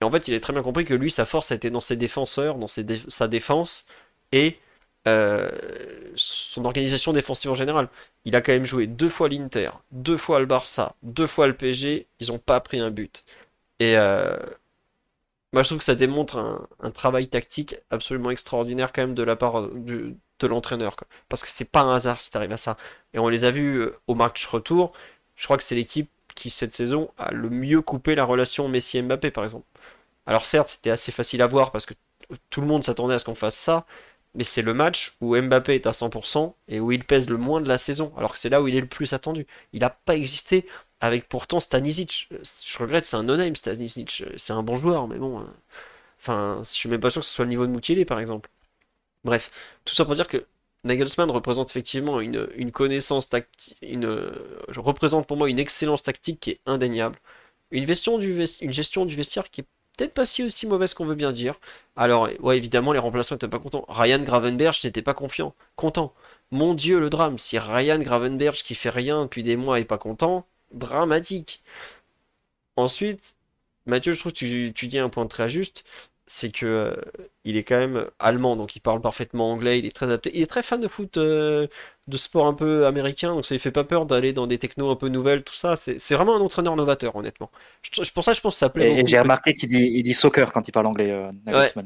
[0.00, 1.80] Et en fait, il a très bien compris que lui, sa force a été dans
[1.80, 3.86] ses défenseurs, dans sa défense
[4.32, 4.58] et
[5.06, 5.48] euh,
[6.16, 7.88] son organisation défensive en général.
[8.24, 11.54] Il a quand même joué deux fois l'Inter, deux fois le Barça, deux fois le
[11.54, 12.08] PSG.
[12.18, 13.24] Ils n'ont pas pris un but.
[13.78, 14.36] Et euh,
[15.52, 16.38] moi, je trouve que ça démontre
[16.80, 20.16] un, travail tactique absolument extraordinaire quand même de la part de
[20.46, 20.96] l'entraîneur.
[21.28, 22.76] Parce que c'est pas un hasard si t'arrives à ça.
[23.12, 24.92] Et on les a vus euh, au match retour.
[25.36, 29.30] Je crois que c'est l'équipe qui, cette saison, a le mieux coupé la relation Messi-Mbappé,
[29.30, 29.66] par exemple.
[30.26, 31.94] Alors certes, c'était assez facile à voir parce que
[32.50, 33.86] tout le monde s'attendait à ce qu'on fasse ça.
[34.34, 37.60] Mais c'est le match où Mbappé est à 100% et où il pèse le moins
[37.60, 38.14] de la saison.
[38.16, 39.46] Alors que c'est là où il est le plus attendu.
[39.74, 40.66] Il n'a pas existé
[41.02, 42.28] avec pourtant Stanisic.
[42.64, 44.24] Je regrette, c'est un no-name Stanisic.
[44.36, 45.40] C'est un bon joueur, mais bon.
[45.40, 45.44] Euh,
[46.20, 48.48] enfin, je suis même pas sûr que ce soit le niveau de Moutielé, par exemple.
[49.24, 49.50] Bref,
[49.84, 50.46] tout ça pour dire que
[50.84, 54.06] Nagelsmann représente effectivement une, connaissance tactique, une,
[54.76, 57.16] représente pour moi une excellence tactique qui est indéniable.
[57.72, 59.66] Une gestion du, une gestion du vestiaire qui est
[59.96, 61.56] peut-être pas si aussi mauvaise qu'on veut bien dire.
[61.96, 63.84] Alors, ouais, évidemment, les remplaçants n'étaient pas contents.
[63.88, 66.14] Ryan Gravenberg n'était pas confiant, content.
[66.52, 67.38] Mon Dieu, le drame.
[67.38, 71.62] Si Ryan Gravenberg, qui fait rien depuis des mois, est pas content, dramatique.
[72.76, 73.36] Ensuite,
[73.86, 75.84] Mathieu, je trouve que tu, dis un point très juste,
[76.26, 76.94] c'est que euh,
[77.44, 80.30] il est quand même allemand, donc il parle parfaitement anglais, il est très adapté.
[80.34, 81.66] Il est très fan de foot, euh,
[82.06, 84.90] de sport un peu américain, donc ça lui fait pas peur d'aller dans des technos
[84.90, 85.76] un peu nouvelles, tout ça.
[85.76, 87.50] C'est vraiment un entraîneur novateur, honnêtement.
[87.82, 89.00] Je, pour ça, je pense que ça plaît.
[89.00, 91.10] Et, j'ai remarqué qu'il dit, il dit soccer quand il parle anglais.
[91.10, 91.30] Euh,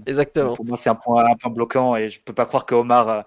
[0.07, 0.55] exactement.
[0.55, 3.25] Pour moi, c'est un point, un point bloquant et je peux pas croire que Omar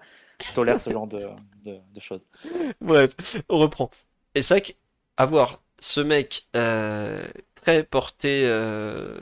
[0.54, 1.28] tolère ce genre de,
[1.64, 2.24] de choses.
[2.80, 3.10] Bref,
[3.48, 3.90] on reprend.
[4.34, 4.76] Et c'est vrai
[5.20, 7.22] avoir ce mec euh,
[7.54, 9.18] très porté euh,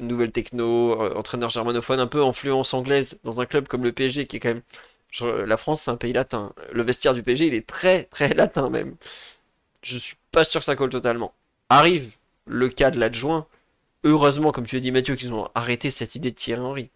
[0.00, 4.26] nouvelle techno, euh, entraîneur germanophone, un peu influence anglaise dans un club comme le PSG
[4.26, 4.62] qui est quand même
[5.46, 6.52] la France c'est un pays latin.
[6.72, 8.96] Le vestiaire du PSG il est très très latin même.
[9.82, 11.34] Je suis pas sûr que ça colle totalement.
[11.68, 12.10] Arrive
[12.46, 13.46] le cas de l'adjoint.
[14.04, 16.90] Heureusement, comme tu as dit Mathieu, qu'ils ont arrêté cette idée de Thierry Henry.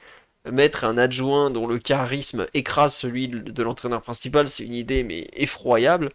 [0.51, 5.29] Mettre un adjoint dont le charisme écrase celui de l'entraîneur principal, c'est une idée mais
[5.35, 6.11] effroyable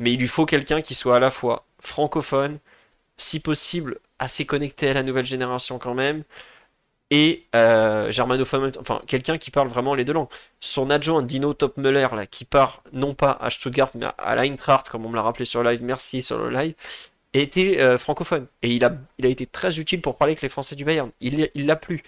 [0.00, 2.58] mais il lui faut quelqu'un qui soit à la fois francophone,
[3.16, 6.24] si possible assez connecté à la nouvelle génération quand même,
[7.10, 10.28] et euh, germanophone, enfin quelqu'un qui parle vraiment les deux langues.
[10.60, 15.08] Son adjoint Dino Topmüller, qui part non pas à Stuttgart mais à l'Eintracht, comme on
[15.08, 16.74] me l'a rappelé sur live, merci sur le live,
[17.34, 18.46] était euh, francophone.
[18.62, 21.10] Et il a, été très utile pour parler avec les Français du Bayern.
[21.20, 22.02] Il l'a plus.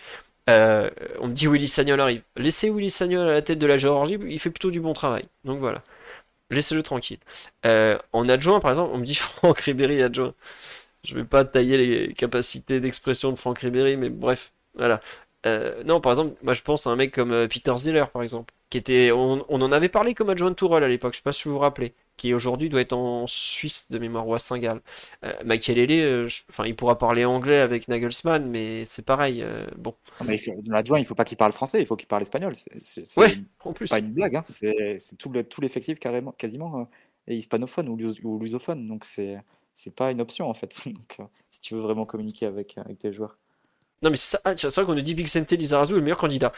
[0.50, 0.90] Euh,
[1.20, 2.22] on me dit Willy Sagnol arrive.
[2.36, 5.24] Laissez Willy Sagnol à la tête de la Géorgie, il fait plutôt du bon travail.
[5.44, 5.82] Donc voilà
[6.54, 7.18] laissez-le tranquille.
[7.66, 10.34] Euh, en adjoint, par exemple, on me dit Franck Ribéry adjoint.
[11.04, 15.00] Je vais pas tailler les capacités d'expression de Franck Ribéry, mais bref, voilà.
[15.46, 18.22] Euh, non, par exemple, moi je pense à un mec comme euh, Peter Ziller, par
[18.22, 21.22] exemple, qui était, on, en avait parlé comme adjoint de Tourelle à l'époque, je sais
[21.22, 24.38] pas si vous vous rappelez, qui aujourd'hui doit être en Suisse de mémoire ou à
[24.38, 24.80] Saint-Gall.
[25.24, 29.44] Euh, Michael Hellé, enfin, il pourra parler anglais avec Nagelsmann, mais c'est pareil.
[29.76, 29.94] bon.
[30.66, 32.54] L'adjoint, il faut pas qu'il parle français, il faut qu'il parle espagnol.
[32.82, 33.02] C'est
[33.64, 33.90] en plus.
[33.90, 34.44] pas une blague, hein.
[34.46, 36.88] c'est tout l'effectif carrément, quasiment
[37.28, 39.38] est hispanophone ou, ou lusophone, donc c'est
[39.74, 40.74] c'est pas une option en fait.
[40.86, 41.18] Donc,
[41.48, 43.38] si tu veux vraiment communiquer avec, avec tes joueurs.
[44.02, 46.52] Non, mais c'est ça, vrai qu'on nous dit Vicente Lizarazu est le meilleur candidat.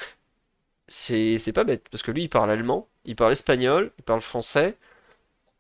[0.89, 4.77] C'est pas bête, parce que lui, il parle allemand, il parle espagnol, il parle français.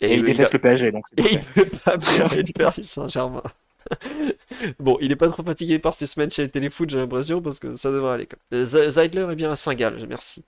[0.00, 3.42] Et, il déteste le PSG, donc Et il ne peut pas pleurer le Paris Saint-Germain.
[4.78, 7.76] bon, il est pas trop fatigué par ces semaines chez Téléfoot, j'ai l'impression, parce que
[7.76, 8.28] ça devrait aller.
[8.52, 10.44] Euh, Zeidler est bien à Saint-Gall, merci.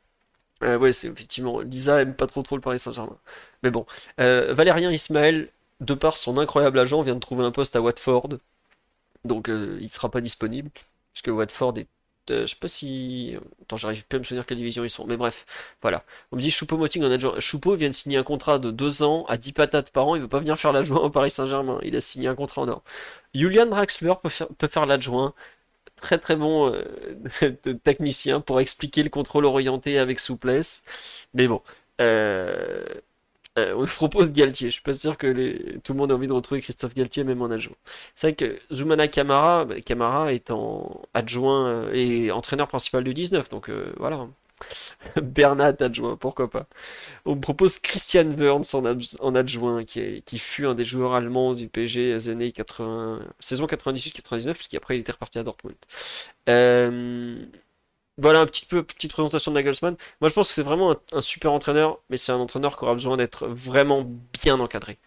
[0.62, 1.60] Euh, ouais, c'est effectivement.
[1.60, 3.18] Lisa aime pas trop trop le Paris Saint-Germain.
[3.62, 3.84] Mais bon.
[4.20, 5.48] Euh, Valérien Ismaël,
[5.80, 8.38] de par son incroyable agent, vient de trouver un poste à Watford.
[9.24, 10.70] Donc il sera pas disponible
[11.12, 11.88] puisque Watford est
[12.30, 13.36] euh, je sais pas si.
[13.62, 15.06] Attends, j'arrive plus à me souvenir quelle division ils sont.
[15.06, 15.46] Mais bref,
[15.82, 16.04] voilà.
[16.32, 17.38] On me dit Choupo-Moting en adjoint.
[17.40, 20.14] Choupo vient de signer un contrat de 2 ans à 10 patates par an.
[20.16, 21.78] Il veut pas venir faire l'adjoint au Paris Saint-Germain.
[21.82, 22.82] Il a signé un contrat en or.
[23.34, 25.34] Julian Draxler peut faire, peut faire l'adjoint.
[25.96, 27.52] Très très bon euh,
[27.84, 30.84] technicien pour expliquer le contrôle orienté avec souplesse.
[31.34, 31.62] Mais bon.
[32.00, 32.84] Euh,
[33.58, 34.68] euh, on propose Galtier.
[34.68, 35.78] Je suis pas sûr que les...
[35.82, 37.76] tout le monde a envie de retrouver Christophe Galtier même en adjoint.
[38.14, 43.14] C'est vrai que Zoumana Camara, bah, Camara est en adjoint euh, et entraîneur principal du
[43.14, 44.26] 19, donc euh, voilà.
[45.22, 46.66] Bernat adjoint, pourquoi pas.
[47.24, 52.12] On me propose Christian Wörns en, adjoint, qui, fut un des joueurs allemands du PSG
[52.12, 55.76] des années 80, saison 98-99, puisqu'après il était reparti à Dortmund.
[56.48, 57.44] Euh,
[58.18, 59.96] voilà un petit peu petite présentation de Nagelsmann.
[60.20, 62.94] Moi, je pense que c'est vraiment un, super entraîneur, mais c'est un entraîneur qui aura
[62.94, 64.06] besoin d'être vraiment
[64.42, 64.98] bien encadré.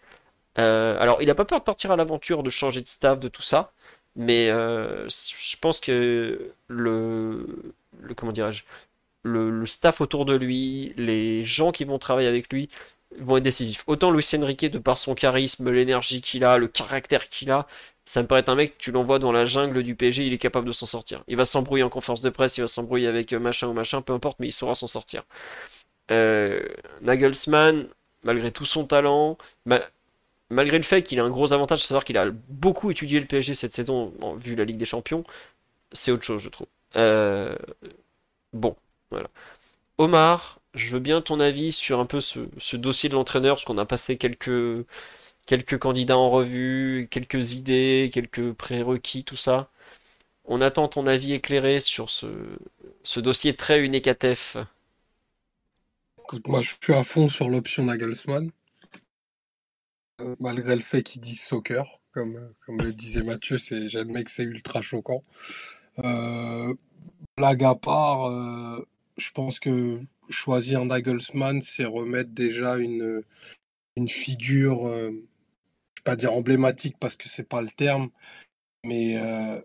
[0.58, 3.28] Euh, alors, il n'a pas peur de partir à l'aventure, de changer de staff, de
[3.28, 3.72] tout ça,
[4.16, 7.74] mais euh, je pense que le,
[8.16, 8.64] comment dirais-je,
[9.22, 12.70] le, staff autour de lui, les gens qui vont travailler avec lui
[13.18, 13.84] vont être décisifs.
[13.86, 17.66] Autant Luis Enrique, de par son charisme, l'énergie qu'il a, le caractère qu'il a,
[18.10, 20.66] ça me paraît un mec, tu l'envoies dans la jungle du PSG, il est capable
[20.66, 21.22] de s'en sortir.
[21.28, 24.02] Il va s'embrouiller en conférence de presse, il va s'embrouiller avec euh, machin ou machin,
[24.02, 25.22] peu importe, mais il saura s'en sortir.
[26.10, 26.60] Euh,
[27.02, 27.86] Nagelsmann,
[28.24, 29.38] malgré tout son talent,
[30.50, 33.54] malgré le fait qu'il a un gros avantage, savoir qu'il a beaucoup étudié le PSG
[33.54, 35.22] cette saison, vu la Ligue des Champions,
[35.92, 36.66] c'est autre chose, je trouve.
[36.96, 37.54] Euh,
[38.52, 38.74] bon,
[39.12, 39.28] voilà.
[39.98, 43.64] Omar, je veux bien ton avis sur un peu ce, ce dossier de l'entraîneur, parce
[43.64, 44.84] qu'on a passé quelques
[45.46, 49.70] quelques candidats en revue, quelques idées, quelques prérequis, tout ça.
[50.44, 52.26] On attend ton avis éclairé sur ce,
[53.20, 54.56] dossier très unicatef.
[56.18, 58.50] Écoute, moi je suis à fond sur l'option Nagelsmann,
[60.20, 63.58] euh, malgré le fait qu'il dise soccer, comme, comme le disait Mathieu,
[63.88, 65.24] j'admets que c'est ultra choquant.
[66.04, 66.74] Euh,
[67.36, 68.88] blague à part, euh,
[69.18, 73.22] je pense que choisir Nagelsmann, c'est remettre déjà une,
[73.96, 74.88] une figure
[76.02, 78.10] pas dire emblématique parce que c'est pas le terme,
[78.84, 79.60] mais euh,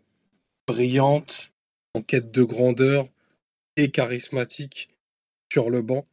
[0.68, 1.54] brillante,
[1.94, 3.08] en quête de grandeur
[3.78, 4.90] et charismatique
[5.52, 6.08] sur le banc.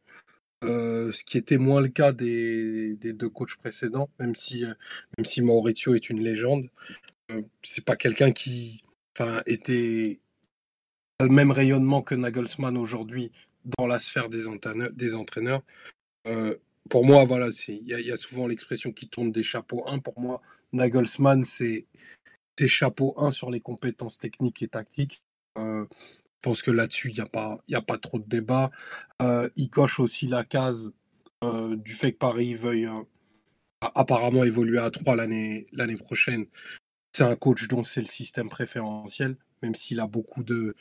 [0.63, 4.73] Euh, ce qui était moins le cas des, deux coachs précédents, même si, euh,
[5.17, 6.69] même si Maurizio est une légende.
[7.63, 8.83] c'est pas quelqu'un qui
[9.45, 10.19] était
[11.19, 13.31] le même rayonnement que Nagelsmann aujourd'hui
[13.77, 14.43] dans la sphère des,
[14.93, 15.61] des entraîneurs
[16.89, 19.99] pour moi, voilà, il y, a souvent l'expression qui tourne des chapeaux 1.
[19.99, 20.41] Pour moi,
[20.73, 21.87] Nagelsmann, c'est
[22.57, 25.23] des chapeaux 1 sur les compétences techniques et tactiques.
[25.57, 28.69] Euh, je pense que là-dessus, il n'y a, pas, a pas trop de débat.
[29.21, 30.91] Euh, il coche aussi la case
[31.43, 32.89] euh, du fait que Paris veuille
[33.81, 36.45] apparemment évoluer à 3 l'année prochaine.
[37.13, 40.75] C'est un coach dont c'est le système préférentiel, même s'il a beaucoup de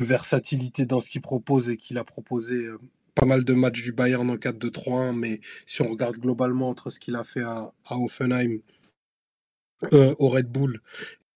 [0.00, 2.68] versatilité dans ce qu'il propose et qu'il a proposé
[3.14, 7.00] pas mal de matchs du Bayern en 4-2-3-1, mais si on regarde globalement entre ce
[7.00, 8.60] qu'il a fait à, Offenheim,
[9.92, 10.80] euh, au Red Bull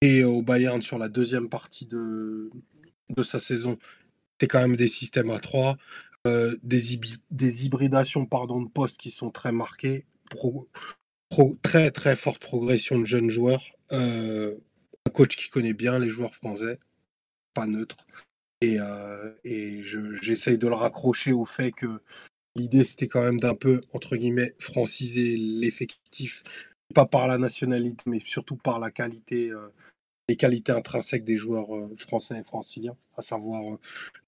[0.00, 2.50] et au Bayern sur la deuxième partie de,
[3.22, 3.78] sa saison,
[4.40, 5.76] c'est quand même des systèmes à 3,
[6.26, 6.98] euh, des,
[7.30, 10.04] des, hybridations pardon, de postes qui sont très marquées,
[11.62, 14.54] très très forte progression de jeunes joueurs, euh,
[15.06, 16.78] un coach qui connaît bien les joueurs français,
[17.54, 17.96] pas neutre.
[18.64, 22.00] Et, euh, j'essaye de le raccrocher au fait que
[22.56, 26.42] l'idée, c'était quand même d'un peu, entre guillemets, franciser l'effectif,
[26.94, 29.68] pas par la nationalité, mais surtout par la qualité, euh,
[30.28, 33.62] les qualités intrinsèques des joueurs euh, français et franciliens, à savoir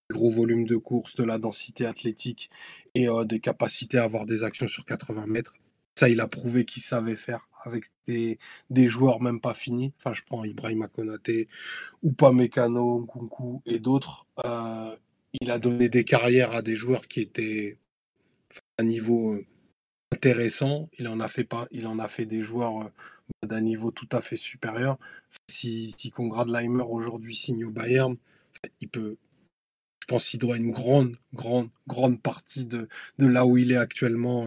[0.08, 2.50] le gros volume de course, de la densité athlétique
[2.94, 5.54] et des capacités à avoir des actions sur 80 mètres.
[5.98, 9.94] Ça, il a prouvé qu'il savait faire avec des, des, joueurs même pas finis.
[9.98, 11.48] Enfin, je prends Ibrahim Konaté
[12.34, 14.26] Mécano, Nkunku et d'autres.
[14.44, 14.94] Euh,
[15.40, 17.78] il a donné des carrières à des joueurs qui étaient
[18.78, 19.46] à niveau euh,
[20.12, 20.90] intéressant.
[20.98, 24.08] Il en a fait pas, il en a fait des joueurs euh, d'un niveau tout
[24.12, 24.98] à fait supérieur.
[25.48, 28.16] Si, si Conradleimer aujourd'hui signe au Bayern,
[28.82, 29.16] il peut,
[30.02, 32.86] je pense qu'il doit une grande, grande, grande partie de,
[33.18, 34.46] de là où il est actuellement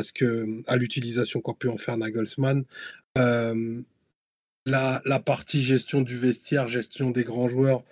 [0.00, 2.64] parce que à l'utilisation qu'ont pu en faire Nagelsmann.
[3.18, 3.82] Euh,
[4.64, 7.84] la, partie gestion du vestiaire, gestion des grands joueurs,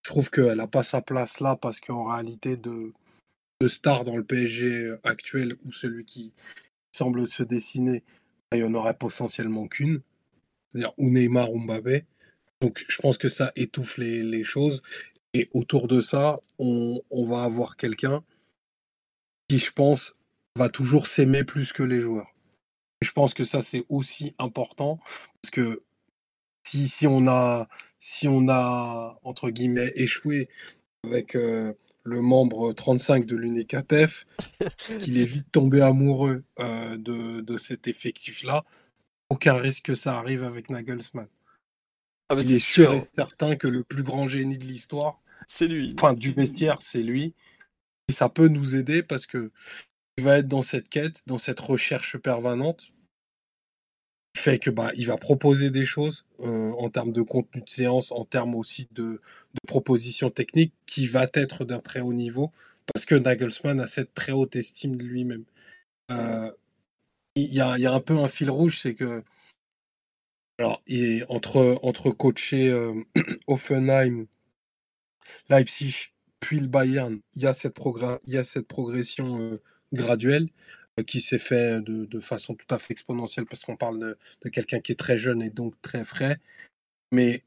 [0.00, 2.94] je trouve qu'elle n'a pas sa place là parce qu'en réalité, de,
[3.60, 6.32] de star dans le PSG actuel ou celui qui
[6.92, 8.04] semble se dessiner,
[8.50, 10.00] bah, il n'y en aurait potentiellement qu'une,
[10.70, 12.06] c'est-à-dire ou Neymar ou Mbappé.
[12.62, 14.82] Donc je pense que ça étouffe les, choses.
[15.34, 18.24] Et autour de ça, on, on va avoir quelqu'un
[19.50, 20.14] qui, je pense,
[20.56, 22.32] va toujours s'aimer plus que les joueurs.
[23.02, 24.98] je pense que ça, c'est aussi important
[25.42, 25.82] parce que
[26.66, 27.68] si, si on a
[28.00, 30.48] si on a, entre guillemets, échoué
[31.04, 31.74] avec euh,
[32.04, 34.26] le membre 35 de l'UNECATEF,
[34.98, 38.64] qu'il est vite tombé amoureux euh, de, de cet effectif-là,
[39.30, 41.28] aucun risque que ça arrive avec Nagelsmann.
[42.28, 45.68] Ah, Il c'est est sûr et certain que le plus grand génie de l'histoire, C'est
[45.68, 45.94] lui.
[45.98, 47.34] enfin du vestiaire, c'est lui.
[48.08, 49.50] Et ça peut nous aider parce que
[50.20, 52.92] va être dans cette quête, dans cette recherche permanente.
[54.36, 58.12] fait que bah, il va proposer des choses euh, en termes de contenu de séance,
[58.12, 59.20] en termes aussi de,
[59.66, 62.52] propositions techniques, qui va être d'un très haut niveau,
[62.92, 65.44] parce que Nagelsmann a cette très haute estime de lui-même.
[66.10, 66.50] Euh,
[67.36, 69.22] il y, a, y a un peu un fil rouge, c'est que
[70.60, 70.82] alors,
[71.30, 72.92] entre, entre coacher euh,
[73.46, 74.26] Offenheim,
[75.48, 77.78] Leipzig, puis le Bayern, il y a cette,
[78.26, 79.58] il y a cette progression
[79.94, 80.48] euh, graduelle
[80.98, 84.48] euh, qui s'est fait de, de façon tout à fait exponentielle parce qu'on parle de,
[84.48, 86.38] quelqu'un qui est très jeune et donc très frais.
[87.12, 87.42] Mais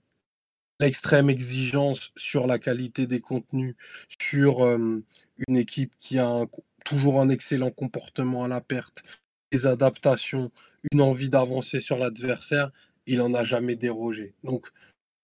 [0.80, 3.76] l'extrême exigence sur la qualité des contenus,
[4.22, 5.04] sur euh,
[5.48, 6.46] une équipe qui a
[6.86, 9.04] toujours un excellent comportement à la perte,
[9.52, 10.52] des adaptations,
[10.92, 12.72] une envie d'avancer sur l'adversaire,
[13.06, 14.34] il n'en a jamais dérogé.
[14.44, 14.68] Donc,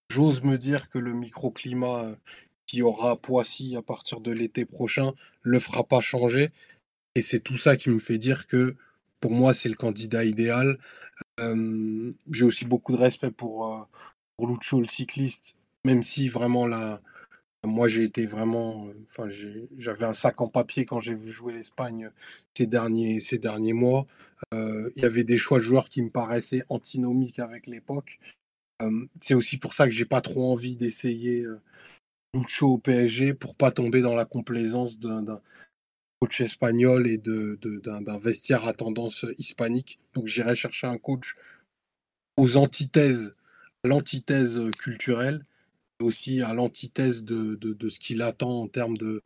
[0.09, 2.15] j'ose me dire que le microclimat euh,
[2.65, 6.51] qui aura Poissy à partir de l'été prochain le fera pas changer.
[7.15, 8.75] Et c'est tout ça qui me fait dire que
[9.19, 10.77] pour moi, c'est le candidat idéal.
[12.31, 15.55] J'ai aussi beaucoup de respect pour, euh, Lucho, le cycliste,
[15.85, 17.01] même si vraiment là,
[17.65, 18.87] moi j'ai été vraiment.
[19.09, 19.27] Enfin,
[19.77, 22.09] j'avais un sac en papier quand j'ai vu jouer l'Espagne
[22.55, 24.07] ces derniers, ces derniers mois.
[24.53, 28.19] Il y avait des choix de joueurs qui me paraissaient antinomiques avec l'époque.
[29.21, 31.59] C'est aussi pour ça que j'ai pas trop envie d'essayer euh,
[32.33, 35.41] Lucho au PSG pour pas tomber dans la complaisance d'un
[36.19, 39.99] coach espagnol et d'un vestiaire à tendance hispanique.
[40.13, 41.35] Donc j'irai chercher un coach
[42.37, 43.35] aux antithèses,
[43.83, 45.45] à l'antithèse culturelle,
[45.99, 47.57] et aussi à l'antithèse de,
[47.89, 49.21] ce qu'il attend en termes de,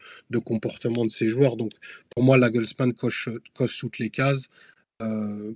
[0.45, 1.55] comportement de ses joueurs.
[1.55, 1.71] Donc
[2.09, 4.49] pour moi, Nagelsmann coche, coche toutes les cases.
[5.01, 5.53] Euh,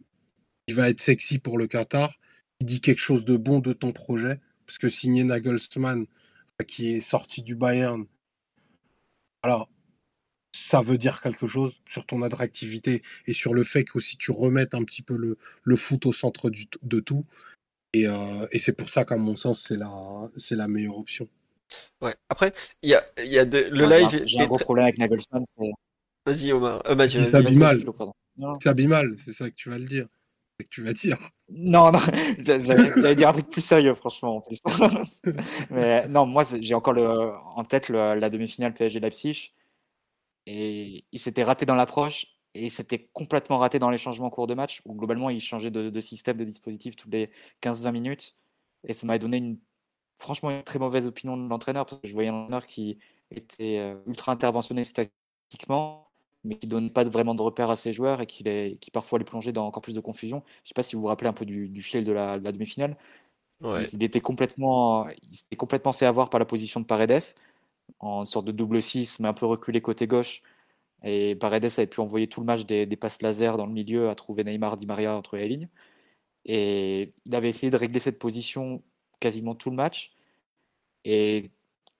[0.68, 2.14] il va être sexy pour le Qatar.
[2.60, 6.06] Il dit quelque chose de bon de ton projet, parce que signer Nagelsmann,
[6.68, 8.06] qui est sorti du Bayern,
[9.44, 9.70] alors
[10.52, 14.74] ça veut dire quelque chose sur ton attractivité et sur le fait qu'aussi tu remettes
[14.74, 17.26] un petit peu le, le foot au centre du, de tout.
[17.94, 19.92] Et, euh, et c'est pour ça qu'à mon sens, c'est la,
[20.36, 21.28] c'est la meilleure option.
[22.02, 22.16] Ouais.
[22.30, 24.24] Après, il y a, il y a de- le live.
[24.26, 25.44] J'ai un gros problème avec Nagelsmann.
[26.26, 26.82] Vas-y, Omar.
[26.88, 27.32] Euh, Mathieu, Il vas-y.
[27.32, 27.80] s'habille Vas-y, mal.
[27.80, 28.14] Philo, pardon.
[28.38, 30.08] Non, C'est ça que tu vas le dire.
[30.60, 31.18] C'est que tu vas dire.
[31.50, 32.00] non, non,
[32.40, 34.44] j'a- j'allais dire un truc plus sérieux, franchement.
[35.72, 39.54] Mais non, moi, j'ai encore le, en tête le- la demi-finale PSG-Leipzig.
[40.48, 44.30] Et il s'était raté dans l'approche et il s'était complètement raté dans les changements en
[44.30, 47.30] cours de match, où globalement, il changeait de, de système, de dispositif tous les
[47.62, 48.36] 15-20 minutes.
[48.88, 49.60] Et ça m'a donné une,
[50.18, 52.98] franchement une très mauvaise opinion de l'entraîneur, parce que je voyais un entraîneur qui
[53.30, 54.96] était euh, ultra interventionniste
[55.50, 56.10] tactiquement,
[56.46, 59.20] mais qui donnait pas vraiment de repères à ses joueurs et qui, les, qui parfois
[59.20, 60.44] les plongeait dans encore plus de confusion.
[60.64, 62.44] Je sais pas si vous vous rappelez un peu du, du fil de la, de
[62.46, 62.98] la demi-finale.
[63.60, 63.84] Ouais.
[63.84, 67.22] Il, il était complètement, il s'était complètement fait avoir par la position de Paredes,
[68.00, 70.42] en sorte de double 6, mais un peu reculé côté gauche.
[71.04, 74.16] Et Paredes avait pu envoyer tout le match des, passes laser dans le milieu à
[74.16, 75.70] trouver Neymar, Di Maria entre les lignes.
[76.46, 78.84] Et il avait essayé de régler cette position
[79.20, 80.14] quasiment tout le match.
[81.06, 81.52] Et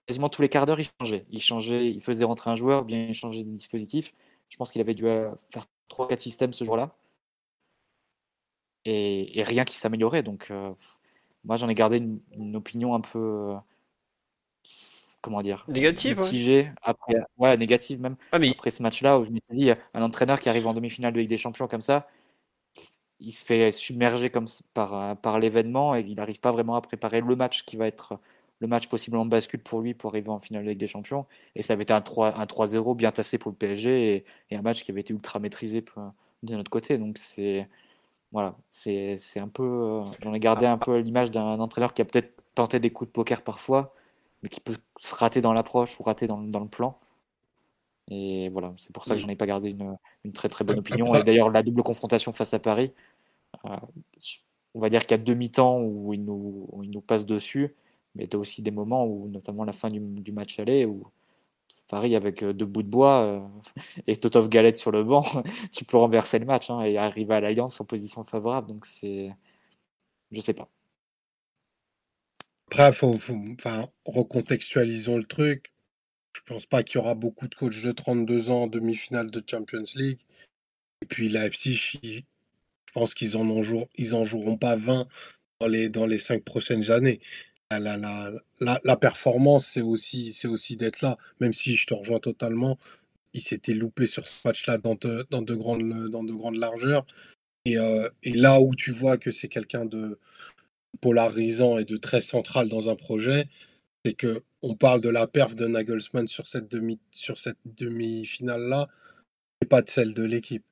[0.06, 1.26] quasiment tous les quarts d'heure, il changeait.
[1.30, 4.14] Il changeait, il faisait rentrer un joueur, bien il changeait de dispositif.
[4.48, 6.96] Je pense qu'il avait dû euh, faire 3-4 systèmes ce jour-là.
[8.84, 10.22] Et, rien qui s'améliorait.
[10.22, 10.72] Donc, euh,
[11.44, 13.54] moi, j'en ai gardé une, une opinion un peu.
[15.22, 16.24] Comment dire Négative, ouais.
[16.82, 18.16] Après, ouais, négative même.
[18.32, 21.12] Ah, mais Après ce match-là, où je m'étais dit, un entraîneur qui arrive en demi-finale
[21.12, 22.08] de Ligue des Champions comme ça,
[23.20, 26.80] il se fait submerger comme par, euh, par l'événement et il n'arrive pas vraiment à
[26.80, 28.18] préparer le match qui va être
[28.60, 31.26] le match possiblement de bascule pour lui pour arriver en finale de Ligue des Champions.
[31.54, 34.56] Et ça avait été un 3 un 3-0 bien tassé pour le PSG et, et
[34.56, 36.12] un match qui avait été ultra maîtrisé pour-
[36.42, 36.98] de notre côté.
[36.98, 37.68] Donc c'est
[38.32, 42.02] voilà, c'est c'est un peu, euh, j'en ai gardé un peu l'image d'un entraîneur qui
[42.02, 43.94] a peut-être tenté des coups de poker parfois,
[44.42, 46.98] mais qui peut se rater dans l'approche ou rater dans, le- dans le plan.
[48.10, 49.22] Et voilà, c'est pour ça que Mm.
[49.22, 51.14] j'en ai pas gardé une, une très très bonne opinion.
[51.14, 52.92] Et d'ailleurs, la double confrontation face à Paris,
[53.66, 53.76] euh,
[54.74, 57.74] on va dire qu'il y a deux mi-temps où il nous, où nous passe dessus,
[58.14, 60.86] mais il y a aussi des moments où, notamment la fin du, du match aller,
[60.86, 61.04] où
[61.88, 63.40] Paris avec euh, deux bouts de bois euh,
[64.08, 65.24] et Totov Galette sur le banc,
[65.72, 68.68] tu peux renverser le match hein, et arriver à l'Alliance en position favorable.
[68.68, 69.34] Donc c'est,
[70.32, 70.70] je sais pas.
[72.70, 72.90] Après,
[74.04, 75.72] recontextualisons le truc.
[76.34, 79.42] Je pense pas qu'il y aura beaucoup de coachs de 32 ans en demi-finale de
[79.44, 80.18] Champions League.
[81.00, 82.20] Et puis Leipzig, je
[82.92, 85.08] pense qu'ils en, joueront, ils en joueront pas 20
[85.60, 87.20] dans les, dans les 5 prochaines années.
[87.70, 91.16] la, performance, c'est aussi, d'être là.
[91.40, 92.78] Même si je te rejoins totalement,
[93.32, 97.06] il s'était loupé sur ce match-là dans de, dans de grandes, dans largeurs.
[97.66, 100.18] Euh, et là où tu vois que c'est quelqu'un de
[101.00, 103.48] polarisant et de très central dans un projet,
[104.04, 108.88] c'est que on parle de la perf de Nagelsmann sur cette demi, sur cette demi-finale-là,
[109.62, 110.64] et pas de celle de l'équipe.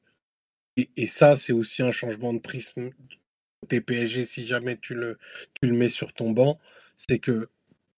[0.97, 2.91] Et, ça, c'est aussi un changement de prisme
[3.63, 5.19] côté PSG si jamais tu le,
[5.61, 6.59] tu le mets sur ton banc,
[6.97, 7.49] c'est que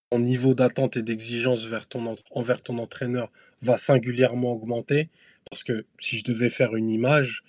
[0.09, 3.31] ton niveau d'attente et d'exigence vers ton, en- envers ton entraîneur
[3.61, 5.09] va singulièrement augmenter.
[5.49, 7.43] Parce que si je devais faire une image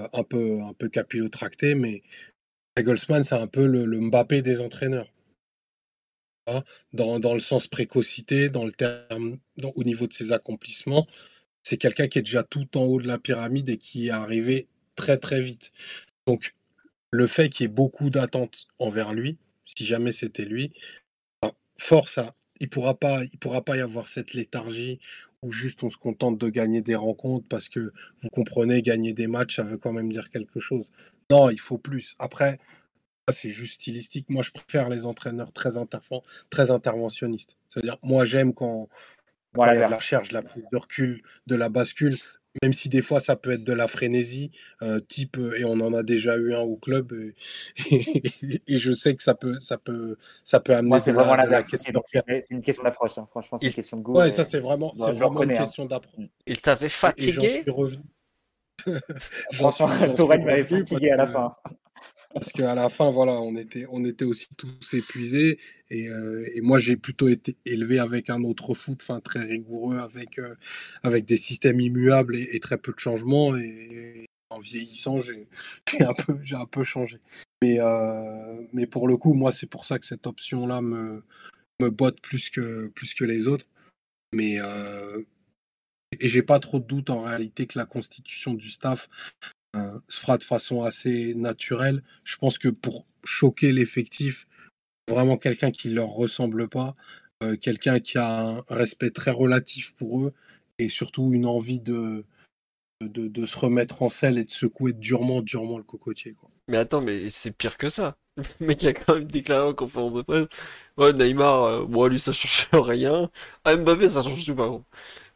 [0.00, 2.02] euh, un peu, un peu capillotractée, mais
[2.76, 5.10] Nagelsmann, c'est un peu le, Mbappé des entraîneurs.
[6.92, 9.38] dans, le sens précocité, dans le terme,
[9.74, 11.06] au niveau de ses accomplissements,
[11.62, 14.68] c'est quelqu'un qui est déjà tout en haut de la pyramide et qui est arrivé
[14.94, 15.72] très très vite.
[16.26, 16.54] Donc
[17.10, 20.72] le fait qu'il y ait beaucoup d'attentes envers lui, si jamais c'était lui,
[21.42, 22.94] ben, force à, il pourra
[23.40, 25.00] pourra pas y avoir cette léthargie
[25.42, 27.92] où juste on se contente de gagner des rencontres parce que
[28.22, 30.90] vous comprenez, gagner des matchs, ça veut quand même dire quelque chose.
[31.30, 32.14] Non, il faut plus.
[32.18, 32.58] Après,
[33.32, 34.30] c'est juste stylistique.
[34.30, 37.56] Moi, je préfère les entraîneurs très, interven- très interventionnistes.
[37.70, 38.88] C'est-à-dire, moi, j'aime quand,
[39.56, 42.16] il y a de la recherche, de la prise de recul, de la bascule,
[42.62, 44.50] même si des fois ça peut être de la frénésie,
[44.82, 47.34] euh, type, euh, et on en a déjà eu un au club, euh,
[47.90, 48.02] et,
[48.66, 51.50] et je sais que ça peut, ça peut, ça peut amener c'est vraiment la, de
[51.50, 51.66] la de
[52.42, 53.18] C'est une question d'approche.
[53.18, 53.26] hein.
[53.30, 54.14] Franchement, c'est une question de goût.
[54.16, 55.54] Ouais, et- ça c'est vraiment, vraiment une hein.
[55.54, 56.26] question d'approche.
[56.46, 57.48] Il t'avait Et, et j'en fatigué?
[57.62, 58.02] suis revenu.
[59.52, 61.56] J'en Franchement, Tourelle m'avait revenu fatigué à la fin.
[62.36, 65.58] Parce qu'à la fin, voilà, on était, on était aussi tous épuisés.
[65.88, 69.96] Et, euh, et moi, j'ai plutôt été élevé avec un autre foot, enfin très rigoureux,
[69.96, 70.54] avec, euh,
[71.02, 73.56] avec des systèmes immuables et, très peu de changements.
[73.56, 75.48] Et, en vieillissant, j'ai
[76.04, 77.20] un peu, un peu changé.
[77.62, 81.24] Mais, euh, mais pour le coup, moi, c'est pour ça que cette option-là me,
[81.80, 83.64] me botte plus que, plus que les autres.
[84.34, 84.58] Mais
[86.20, 89.08] et j'ai pas trop de doute en réalité que la constitution du staff
[89.76, 92.02] euh, se fera de façon assez naturelle.
[92.24, 94.46] Je pense que pour choquer l'effectif,
[95.08, 96.96] vraiment quelqu'un qui leur ressemble pas,
[97.42, 100.32] euh, quelqu'un qui a un respect très relatif pour eux
[100.78, 102.24] et surtout une envie de,
[103.00, 106.34] de, se remettre en selle et de secouer durement, durement le cocotier.
[106.68, 108.16] Mais attends, mais c'est pire que ça.
[108.60, 110.46] Le mec a quand même déclaré en conférence de presse.
[110.98, 113.30] Ouais, Neymar, euh, bon, lui, ça change rien.
[113.64, 114.84] Ah, Mbappé, ça change tout, par contre.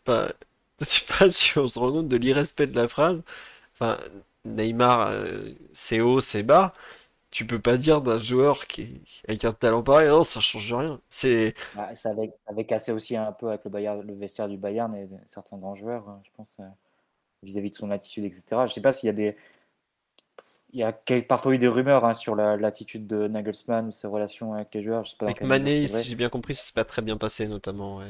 [0.07, 0.33] Enfin,
[0.81, 3.23] je sais pas si on se rend compte de l'irrespect de la phrase.
[3.75, 3.99] Enfin,
[4.45, 6.73] Neymar, euh, c'est haut, c'est bas.
[7.31, 10.73] Tu peux pas dire d'un joueur qui est avec un talent pareil, non, ça change
[10.73, 11.01] rien.
[11.11, 11.55] C'est.
[11.77, 15.57] Bah, ça, avait, ça cassé aussi un peu avec le, vestiaire du Bayern et certains
[15.59, 16.65] grands joueurs, hein, je pense, euh,
[17.43, 18.45] vis-à-vis de son attitude, etc.
[18.67, 19.37] Je sais pas s'il y a des.
[20.73, 20.93] Il y a
[21.29, 24.83] parfois eu des rumeurs hein, sur la- l'attitude de Nagelsmann ou ses relations avec les
[24.83, 25.05] joueurs.
[25.05, 27.47] Je sais pas Avec Mané, si j'ai bien compris, ça s'est pas très bien passé,
[27.47, 27.99] notamment.
[27.99, 28.07] ouais.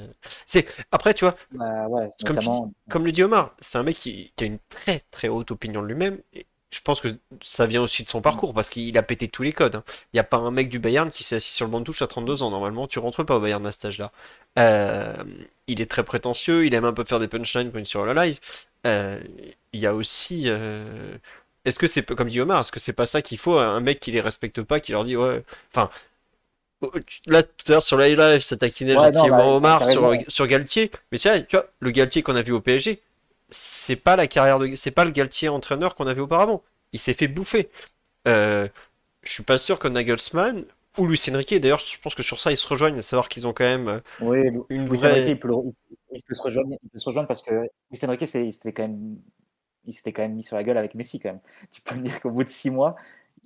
[0.47, 2.73] C'est après, tu vois, Bah, ouais, comme tu dis, notamment.
[2.89, 5.83] comme le dit Omar, c'est un mec qui, qui a une très très haute opinion
[5.83, 6.21] de lui-même.
[6.35, 7.09] Et je pense que
[7.43, 9.77] ça vient aussi de son parcours parce qu'il a pété tous les codes.
[9.77, 9.85] hein.
[10.13, 11.85] Il n'y a pas un mec du Bayern qui s'est assis sur le banc de
[11.87, 12.51] touche à 32 ans.
[12.51, 14.13] Normalement, tu rentres pas au Bayern à cet âge-là.
[14.59, 15.17] Euh,
[15.67, 18.05] il est très prétentieux, il aime un peu faire des punchlines quand il est sur
[18.07, 18.41] le live.
[18.87, 19.21] Euh,
[19.73, 20.45] il y a aussi.
[20.49, 21.19] euh,
[21.65, 24.01] Est-ce que c'est comme dit Omar, est-ce que c'est pas ça qu'il faut un mec
[24.01, 25.43] qui les respecte pas, qui leur dit ouais.
[25.73, 25.91] Enfin.
[27.27, 30.15] Là, tout à l'heure sur le live, ça taquinait Ouais, non, gentiment bah, Omar sur,
[30.29, 30.91] sur Galtier.
[31.13, 33.03] Mais tiens, tu vois, le Galtier qu'on a vu au PSG,
[33.51, 36.63] c'est pas la carrière de, c'est pas le Galtier entraîneur qu'on avait auparavant.
[36.93, 37.69] Il s'est fait bouffer.
[38.27, 38.67] Euh,
[39.23, 40.65] je suis pas sûr que Nagelsmann
[40.99, 43.47] ou Luis Enrique, d'ailleurs, je pense que sur ça ils se rejoignent, à savoir qu'ils
[43.47, 44.39] ont quand même euh, Oui,
[44.71, 45.13] une Luis vraie.
[45.13, 45.73] Enrique, il peut, le-
[46.13, 47.53] il peut se rejoindre, il peut se rejoindre parce que
[47.91, 49.19] Luis Enrique, s'était quand même,
[49.87, 51.41] il s'était quand même mis sur la gueule avec Messi quand même.
[51.71, 52.97] Tu peux me dire qu'au bout de six mois,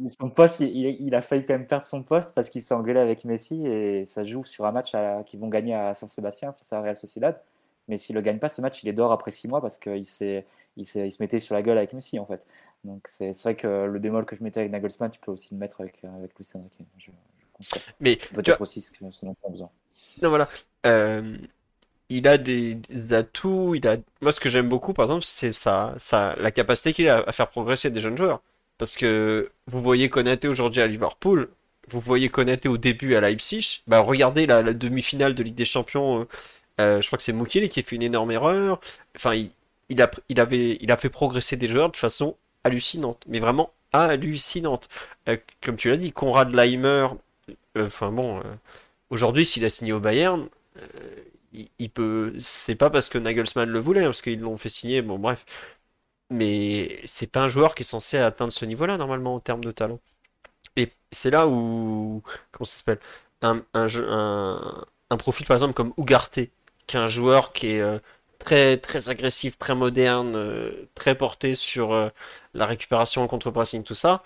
[0.08, 3.24] son poste, il, a failli quand même perdre son poste parce qu'il s'est engueulé avec
[3.24, 4.92] Messi et ça joue sur un match
[5.26, 7.40] qu'ils vont gagner à San Sébastien face à Real Sociedad.
[7.86, 10.04] Mais s'il le gagne pas, ce match, il est dehors après six mois parce qu'il
[10.04, 10.46] s'est,
[10.76, 12.46] il se mettait sur la gueule avec Messi en fait.
[12.84, 15.58] Donc c'est vrai que le bémol que je mettais avec Nagelsmann, tu peux aussi le
[15.58, 16.78] mettre avec, avec Luis Enrique.
[16.98, 17.82] Je, je constate.
[18.00, 19.70] Mais C'est tu peut-être aussi ce, que, ce dont on a besoin.
[20.22, 20.48] non voilà,
[20.86, 21.36] Euh,
[22.08, 22.78] il a des,
[23.12, 23.74] atouts.
[23.74, 27.08] Il a, moi ce que j'aime beaucoup par exemple, c'est sa, sa, la capacité qu'il
[27.08, 28.40] a à faire progresser des jeunes joueurs.
[28.78, 31.48] Parce que vous voyez Konaté aujourd'hui à Liverpool,
[31.88, 33.82] vous voyez Konaté au début à Leipzig.
[33.86, 36.20] Bah regardez la, demi-finale de Ligue des Champions.
[36.20, 36.24] euh,
[36.80, 38.80] euh, je crois que c'est Moukile qui a fait une énorme erreur.
[39.16, 39.50] Enfin, il,
[39.90, 43.72] il a, il avait, il a fait progresser des joueurs de façon hallucinante, mais vraiment
[43.92, 44.88] hallucinante.
[45.28, 47.08] Euh, comme tu l'as dit, Konrad Leimer,
[47.78, 48.42] enfin bon,
[49.10, 50.48] aujourd'hui s'il a signé au Bayern,
[51.78, 55.02] il, peut, c'est pas parce que Nagelsmann le voulait, hein, parce qu'ils l'ont fait signer,
[55.02, 55.44] bon bref,
[56.30, 59.72] mais c'est pas un joueur qui est censé atteindre ce niveau-là normalement en termes de
[59.72, 60.00] talent.
[60.76, 62.22] Et c'est là où,
[62.52, 63.00] comment ça s'appelle?
[63.42, 63.62] un,
[65.10, 66.40] un, profil par exemple comme Ugarte,
[66.86, 67.98] qui est un joueur qui est euh,
[68.38, 72.08] très, très agressif, très moderne, euh, très porté sur euh,
[72.54, 74.22] la récupération, contre-pressing, tout ça,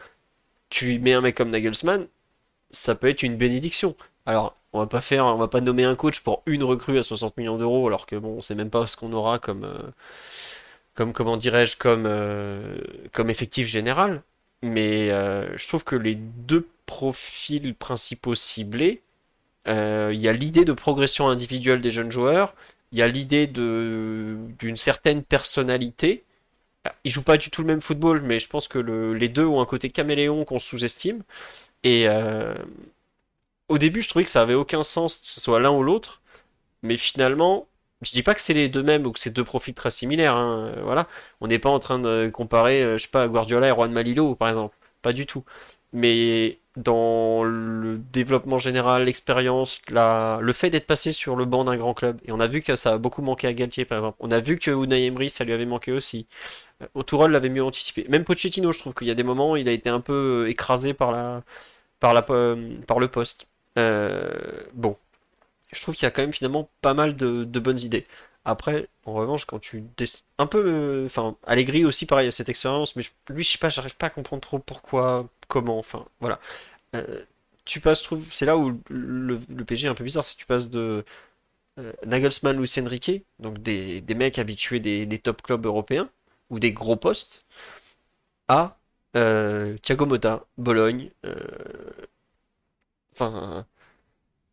[0.70, 2.08] tu mets un mec comme Nagelsmann,
[2.70, 3.96] ça peut être une bénédiction.
[4.26, 7.02] Alors, on va pas faire, on va pas nommer un coach pour une recrue à
[7.02, 9.78] 60 millions d'euros, alors que bon, on sait même pas ce qu'on aura comme, euh,
[10.94, 12.78] comme comment dirais-je, comme, euh,
[13.12, 14.22] comme effectif général.
[14.62, 19.02] Mais euh, je trouve que les deux profils principaux ciblés,
[19.66, 22.54] il y a l'idée de progression individuelle des jeunes joueurs,
[22.92, 26.24] il y a l'idée d'une certaine personnalité.
[26.84, 29.28] Alors, Ils jouent pas du tout le même football, mais je pense que le- les
[29.28, 31.22] deux ont un côté caméléon qu'on sous-estime.
[31.84, 32.08] Et
[33.68, 36.22] au début, je trouvais que ça avait aucun sens que ce soit l'un ou l'autre,
[36.82, 37.68] mais finalement,
[38.02, 40.36] je dis pas que c'est les deux mêmes ou que c'est deux profils très similaires.
[40.36, 41.08] hein, euh, Voilà,
[41.40, 44.34] on n'est pas en train de comparer, euh, je sais pas, Guardiola et Juan Malilo,
[44.36, 45.44] par exemple, pas du tout.
[45.92, 50.38] Mais dans le développement général, l'expérience, la...
[50.42, 52.76] le fait d'être passé sur le banc d'un grand club, et on a vu que
[52.76, 54.16] ça a beaucoup manqué à Galtier, par exemple.
[54.20, 56.26] On a vu que Unai Emery, ça lui avait manqué aussi.
[56.82, 58.06] Euh, Tourelle l'avait mieux anticipé.
[58.08, 60.50] Même Pochettino, je trouve qu'il y a des moments, il a été un peu euh,
[60.50, 61.42] écrasé par la,
[62.00, 63.47] par la, euh, par le poste.
[63.78, 64.96] Euh, bon,
[65.72, 68.06] je trouve qu'il y a quand même finalement pas mal de, bonnes idées.
[68.44, 69.84] Après, en revanche, quand tu
[70.38, 73.68] un peu, euh, enfin, Allegri aussi, pareil, a cette expérience, mais lui, je sais pas,
[73.68, 76.40] j'arrive pas à comprendre trop pourquoi, comment, enfin, voilà.
[76.96, 77.22] Euh,
[77.64, 80.46] tu passes, trouve, c'est là où le, PSG est un peu bizarre, c'est que tu
[80.46, 81.04] passes de
[81.78, 86.08] euh, Nagelsmann, Luis Enrique, donc des, des mecs habitués des, top clubs européens
[86.50, 87.44] ou des gros postes,
[88.48, 88.78] à
[89.16, 91.10] euh, Thiago Motta, Bologne.
[93.18, 93.66] Enfin,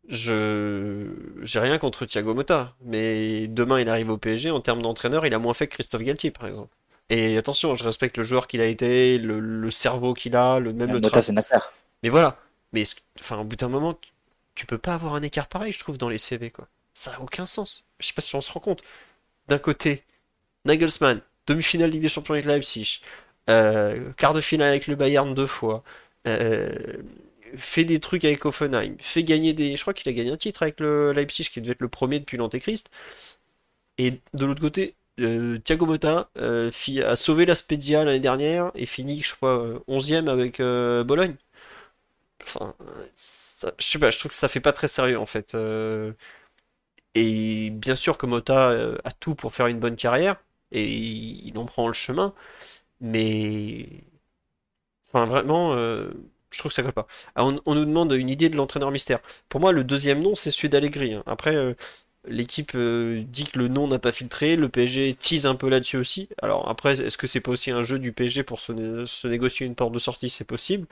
[0.08, 1.08] je
[1.42, 5.34] j'ai rien contre Thiago Motta, mais demain il arrive au PSG en termes d'entraîneur, il
[5.34, 6.76] a moins fait que Christophe Galtier par exemple.
[7.10, 10.74] Et attention, je respecte le joueur qu'il a été, le, le cerveau qu'il a, le
[10.74, 11.56] même tra- c'est Nasser.
[12.04, 12.38] mais voilà.
[12.74, 12.84] Mais
[13.20, 14.12] enfin, au bout d'un moment, tu,
[14.56, 16.68] tu peux pas avoir un écart pareil, je trouve, dans les CV, quoi.
[16.94, 17.86] Ça a aucun sens.
[18.00, 18.84] Je sais pas si on se rend compte.
[19.48, 20.04] D'un côté,
[20.66, 23.02] Nagelsmann, demi-finale Ligue des Champions avec Leipzig,
[23.50, 25.84] euh, quart de finale avec le Bayern deux fois,
[26.28, 26.70] euh,
[27.58, 29.76] fait des trucs avec Hoffenheim, fait gagner des.
[29.78, 32.20] Je crois qu'il a gagné un titre avec le Leipzig, qui devait être le premier
[32.20, 32.90] depuis l'Antéchrist.
[33.98, 36.72] Et de l'autre côté, euh, Thiago Motta euh,
[37.06, 41.36] a sauvé la Spezia l'année dernière et finit, je crois, euh, 11e avec euh, Bologne.
[42.44, 42.76] Enfin,
[43.16, 45.56] ça- je sais pas, je trouve que ça fait pas très sérieux en fait.
[45.56, 46.14] Euh,
[47.16, 48.26] et bien sûr que
[48.72, 50.38] euh, a tout pour faire une bonne carrière
[50.72, 52.34] et il en prend le chemin,
[53.02, 53.88] mais
[55.08, 56.12] enfin vraiment, euh,
[56.56, 57.08] je trouve que ça colle pas.
[57.36, 59.20] Ah, on, on nous demande une idée de l'entraîneur mystère.
[59.50, 61.14] Pour moi, le deuxième nom, c'est celui d'Allegri.
[61.14, 61.24] hein.
[61.28, 61.74] Après, euh,
[62.28, 65.98] l'équipe euh, dit que le nom n'a pas filtré, le PSG tease un peu là-dessus
[65.98, 66.30] aussi.
[66.42, 69.28] Alors après, est-ce que c'est pas aussi un jeu du PSG pour se, né- se
[69.28, 70.30] négocier une porte de sortie?
[70.30, 70.88] C'est possible.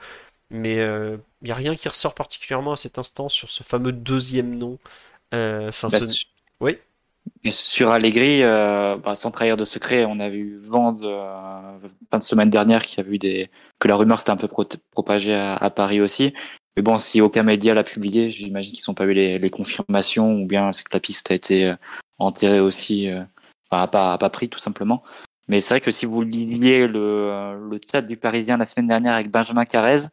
[0.50, 4.56] Mais il n'y a rien qui ressort particulièrement à cet instant sur ce fameux deuxième
[4.58, 4.78] nom.
[5.34, 6.26] Euh, Enfin, ce- tu-
[6.60, 6.78] Oui,
[7.42, 11.78] Et sur Allegri, euh, bah, sans trahir de secret, on a vu vent de, euh,
[12.10, 14.48] fin de semaine dernière qu'il y avait eu des, que la rumeur s'était un peu
[14.48, 16.32] pro- propagée à, Paris aussi.
[16.76, 20.34] Mais bon, si aucun média l'a publié, j'imagine qu'ils n'ont pas eu les, les confirmations
[20.34, 21.74] ou bien c'est que la piste a été euh,
[22.18, 23.22] enterrée aussi, euh,
[23.70, 25.02] enfin, a pas, a pas pris tout simplement.
[25.46, 29.14] Mais c'est vrai que si vous lisiez le, le chat du Parisien la semaine dernière
[29.14, 30.06] avec Benjamin Carrez,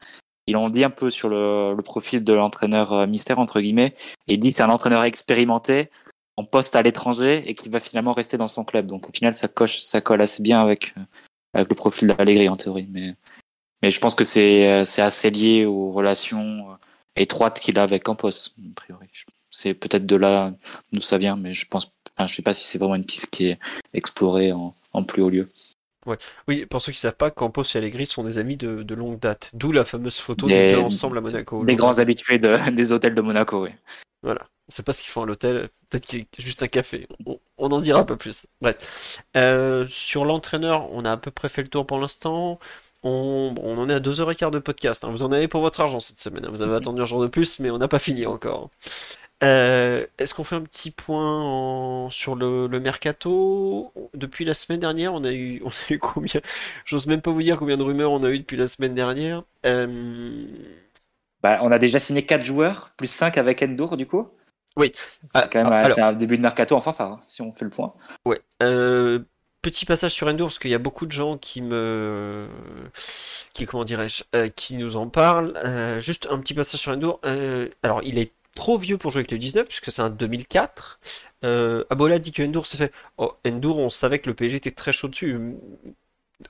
[0.47, 3.95] il en dit un peu sur le, le profil de l'entraîneur euh, mystère entre guillemets.
[4.27, 5.89] Et il dit c'est un entraîneur expérimenté
[6.37, 8.87] en poste à l'étranger et qui va finalement rester dans son club.
[8.87, 11.01] Donc au final, ça coche, ça colle assez bien avec, euh,
[11.53, 12.87] avec le profil d'Allegri en théorie.
[12.89, 13.15] Mais,
[13.81, 16.75] mais je pense que c'est euh, c'est assez lié aux relations euh,
[17.15, 19.07] étroites qu'il a avec Campos, a priori.
[19.49, 20.53] C'est peut-être de là
[20.93, 23.29] d'où ça vient, mais je pense, enfin, je sais pas si c'est vraiment une piste
[23.29, 23.59] qui est
[23.93, 25.49] explorée en, en plus haut lieu.
[26.47, 29.19] oui, pour ceux qui savent pas, Campos et Allegri sont des amis de, de longue
[29.19, 29.51] date.
[29.53, 31.65] D'où la fameuse photo Des- deux ensemble à Monaco.
[31.65, 33.71] Des grands habitués de- des hôtels de Monaco, oui.
[34.23, 34.47] Voilà.
[34.71, 35.69] On sait pas ce qu'ils font à l'hôtel.
[35.89, 37.05] Peut-être qu'il y a juste un café.
[37.57, 38.47] On, en dira pas plus.
[38.61, 39.21] Bref.
[39.35, 42.57] Euh, sur l'entraîneur, on a à peu près fait le tour pour l'instant.
[43.03, 45.03] On, on en est à 2h15 de podcast.
[45.03, 45.09] hein.
[45.11, 46.45] Vous en avez pour votre argent cette semaine.
[46.45, 46.49] hein.
[46.51, 48.69] Vous avez attendu un jour de plus, mais on n'a pas fini encore.
[49.43, 53.91] Euh, est-ce qu'on fait un petit point en- sur le, le mercato?
[54.13, 56.39] Depuis la semaine dernière, on a eu, on a eu combien?
[56.85, 59.43] J'ose même pas vous dire combien de rumeurs on a eu depuis la semaine dernière.
[59.65, 60.45] Euh,
[61.43, 64.29] Bah, on a déjà signé 4 joueurs, plus 5 avec Endur, du coup.
[64.77, 64.91] Oui.
[65.27, 67.65] C'est Ah, quand même alors- un début de mercato en fanfare, hein, si on fait
[67.65, 67.93] le point.
[68.25, 68.39] Ouais.
[68.63, 69.19] Euh,
[69.61, 72.47] petit passage sur Endur, parce qu'il y a beaucoup de gens qui me,
[73.53, 75.53] qui comment dirais-je, euh, qui nous en parlent.
[75.65, 76.95] Euh, juste un petit passage sur.
[77.25, 80.99] Euh, alors, il est trop vieux pour jouer avec le 19, puisque c'est un 2004.
[81.43, 82.91] Euh, Abola dit que Endur s'est fait.
[83.17, 85.39] Oh, Endur, on savait que le PSG était très chaud dessus.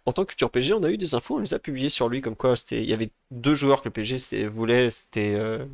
[0.06, 2.10] En tant que culture PG, on a eu des infos, on les a publiées sur
[2.10, 5.66] lui, comme quoi il y avait deux joueurs que le PG voulait, c'était euh,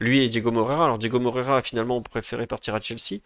[0.00, 0.84] lui et Diego Moreira.
[0.84, 3.20] Alors Diego Moreira a finalement préféré partir à Chelsea.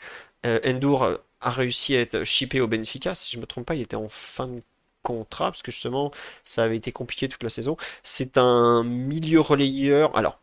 [0.47, 3.83] Euh, Endur a réussi à être shippé au Benfica, si je me trompe pas, il
[3.83, 4.62] était en fin de
[5.02, 6.10] contrat, parce que justement,
[6.44, 7.76] ça avait été compliqué toute la saison.
[8.02, 10.17] C'est un milieu relayeur.
[10.17, 10.41] Alors,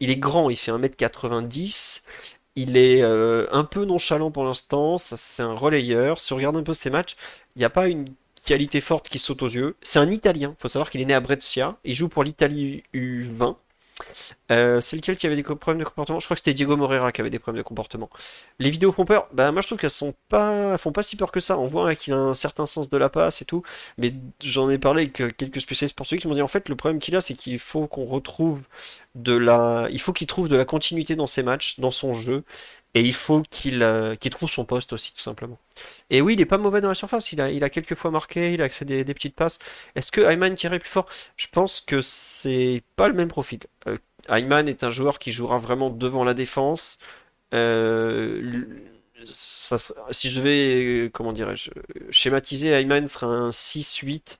[0.00, 2.02] il est grand, il fait 1m90.
[2.56, 6.20] Il est euh, un peu nonchalant pour l'instant, c'est un relayeur.
[6.20, 7.16] Si on regarde un peu ses matchs,
[7.56, 8.12] il n'y a pas une
[8.44, 9.76] qualité forte qui saute aux yeux.
[9.82, 12.82] C'est un Italien, il faut savoir qu'il est né à Brescia, il joue pour l'Italie
[12.94, 13.56] U20.
[14.50, 16.18] Euh, c'est lequel qui avait des problèmes de comportement?
[16.18, 18.10] Je crois que c'était Diego Moreira qui avait des problèmes de comportement.
[18.58, 21.30] Les vidéos font peur Bah moi je trouve qu'elles sont pas, font pas si peur
[21.30, 21.58] que ça.
[21.58, 23.62] On voit qu'il a un certain sens de la passe et tout,
[23.98, 24.12] mais
[24.42, 27.00] j'en ai parlé avec quelques spécialistes pour ceux qui m'ont dit en fait le problème
[27.00, 28.62] qu'il a c'est qu'il faut qu'on retrouve
[29.14, 32.44] de la, il faut qu'il trouve de la continuité dans ses matchs, dans son jeu,
[32.94, 35.58] et il faut euh, qu'il trouve son poste aussi, tout simplement.
[36.10, 37.32] Et oui, il est pas mauvais dans la surface.
[37.32, 39.58] Il a, quelques fois marqué, il a fait des, petites passes.
[39.94, 41.06] Est-ce que Ayman tirait plus fort?
[41.36, 43.60] Je pense que c'est pas le même profil.
[43.86, 43.96] Euh,
[44.28, 46.98] Ayman est un joueur qui jouera vraiment devant la défense.
[47.54, 48.64] Euh,
[49.24, 51.70] si je devais, comment dirais-je,
[52.10, 54.38] schématiser, Ayman serait un 6-8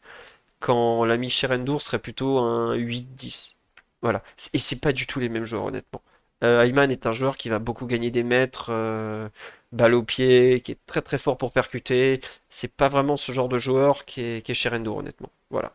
[0.61, 3.55] quand l'ami Sherendour serait plutôt un 8-10.
[4.03, 4.23] Voilà.
[4.53, 6.03] Et c'est pas du tout les mêmes joueurs, honnêtement.
[6.43, 9.29] Euh, Ayman est un joueur qui va beaucoup gagner des mètres, euh,
[9.71, 12.21] balle au pied, qui est très très fort pour percuter.
[12.49, 15.31] C'est pas vraiment ce genre de joueur qui est, qui chez honnêtement.
[15.51, 15.73] Voilà.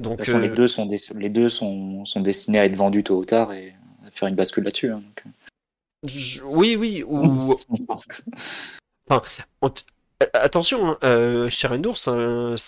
[0.00, 3.24] Donc, les euh, deux, sont, les deux sont, sont, destinés à être vendus tôt ou
[3.24, 3.74] tard et
[4.04, 4.90] à faire une bascule là-dessus.
[4.90, 5.02] Hein,
[6.44, 7.04] oui, oui.
[7.06, 7.56] Ou...
[7.88, 9.22] enfin,
[10.32, 12.10] Attention, hein, euh, Sherendour, c'est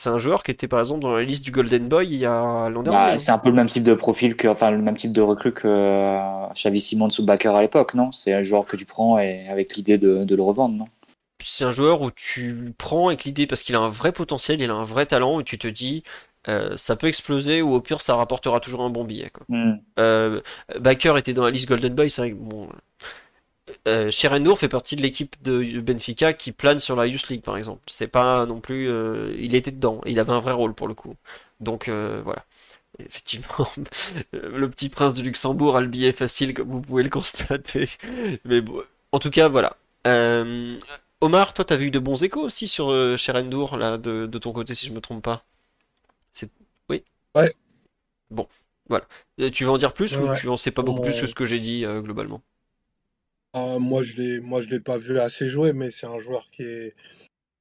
[0.09, 2.69] un, joueur qui était par exemple dans la liste du Golden Boy il y a
[2.69, 2.99] l'an dernier.
[2.99, 3.19] Bah, hein.
[3.19, 5.53] c'est un peu le même type de profil que, enfin, le même type de recrue
[5.53, 8.11] que euh, Xavi ou à l'époque, non?
[8.11, 10.89] C'est un joueur que tu prends et avec l'idée de, le revendre, non?
[11.43, 14.71] C'est un joueur où tu prends avec l'idée parce qu'il a un vrai potentiel, il
[14.71, 16.03] a un vrai talent et tu te dis.
[16.49, 19.31] Euh, ça peut exploser ou au pire ça rapportera toujours un bon billet.
[19.31, 19.45] Quoi.
[19.49, 19.81] Hmm.
[19.99, 20.41] Euh,
[20.79, 22.69] Baker était dans la liste Golden Boy, c'est vrai que bon,
[23.87, 24.11] euh,
[24.57, 27.83] fait partie de l'équipe de Benfica qui plane sur la Youth League par exemple.
[27.87, 30.95] C'est pas non plus, euh, il était dedans, il avait un vrai rôle pour le
[30.95, 31.15] coup.
[31.61, 32.45] Donc euh, voilà.
[32.99, 33.67] Effectivement,
[34.33, 37.89] le petit prince de Luxembourg a le billet facile comme vous pouvez le constater.
[38.45, 39.77] Mais bon, en tout cas voilà.
[40.07, 40.79] Euh,
[41.21, 42.89] Omar, toi t'avais eu de bons échos aussi sur
[43.19, 45.45] Sherendour là de, ton côté si je me trompe pas.
[46.31, 46.51] C'est
[46.89, 47.03] oui?
[47.35, 47.55] Ouais.
[48.31, 48.49] Bon,
[48.89, 49.07] voilà.
[49.53, 51.47] Tu veux en dire plus ou tu en sais pas beaucoup plus que ce que
[51.47, 52.43] j'ai dit globalement?
[53.59, 56.51] Ah, moi, je l'ai, moi, je l'ai pas vu assez jouer, mais c'est un joueur
[56.51, 56.63] qui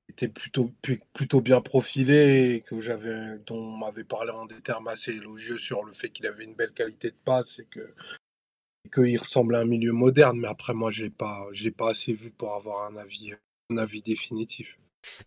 [0.10, 0.74] était plutôt,
[1.14, 5.58] plutôt bien profilé et que j'avais, dont on m'avait parlé en des termes assez élogieux
[5.58, 7.94] sur le fait qu'il avait une belle qualité de passe et que
[8.94, 10.38] qu'il ressemblait à un milieu moderne.
[10.38, 13.34] Mais après, moi, je l'ai pas, je l'ai pas assez vu pour avoir un avis,
[13.70, 14.78] un avis définitif.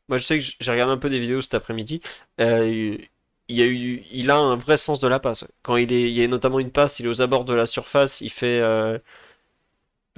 [0.09, 2.03] Moi, je sais que j'ai regardé un peu des vidéos cet après-midi.
[2.41, 2.99] Euh,
[3.49, 5.47] il, a eu, il a un vrai sens de la passe.
[5.63, 7.65] Quand il est, il y a notamment une passe, il est aux abords de la
[7.65, 8.61] surface, il fait.
[8.61, 8.99] Euh,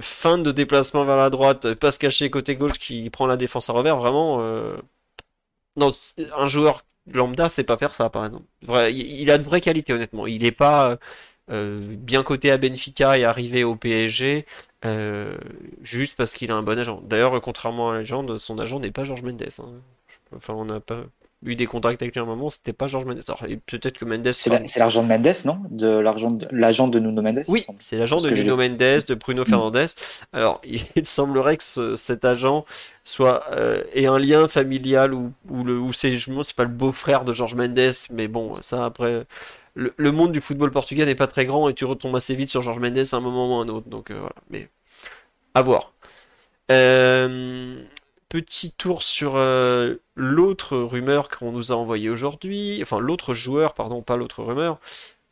[0.01, 3.73] fin de déplacement vers la droite, passe caché côté gauche qui prend la défense à
[3.73, 4.39] revers, vraiment.
[4.41, 4.75] Euh,
[5.77, 5.91] non,
[6.37, 8.45] un joueur lambda, c'est pas faire ça, par exemple.
[8.91, 10.27] il a de vraies qualités, honnêtement.
[10.27, 10.97] Il n'est pas
[11.51, 14.45] euh, bien coté à Benfica et arrivé au PSG
[14.85, 15.37] euh,
[15.81, 17.01] juste parce qu'il a un bon agent.
[17.03, 19.43] D'ailleurs, contrairement à la légende, son agent n'est pas Georges Mendes.
[19.59, 19.81] Hein.
[20.35, 21.05] Enfin, on n'a pas
[21.43, 23.23] eu des contacts avec lui à un moment, c'était pas Georges Mendes.
[23.65, 24.31] peut-être que Mendes.
[24.31, 28.19] C'est l'argent de Mendes, non De l'argent de l'agent de Nuno Mendes Oui, c'est l'agent
[28.19, 29.45] de Nuno Mendes, de Bruno mm.
[29.45, 29.85] Fernandes.
[30.33, 30.61] Alors,
[30.95, 32.63] il semblerait que cet agent
[33.03, 37.25] soit euh, ait un lien familial ou, ou le ou c'est c'est pas le beau-frère
[37.25, 39.25] de Georges Mendes, mais bon, ça après.
[39.73, 42.61] Le, monde du football portugais n'est pas très grand et tu retombes assez vite sur
[42.61, 43.87] Georges Mendes à un moment ou à un autre.
[43.87, 44.67] Donc euh, voilà, mais
[45.53, 45.93] à voir.
[46.71, 47.81] Euh,
[48.31, 54.01] petit tour sur euh, l'autre rumeur qu'on nous a envoyé aujourd'hui, enfin l'autre joueur, pardon,
[54.01, 54.79] pas l'autre rumeur,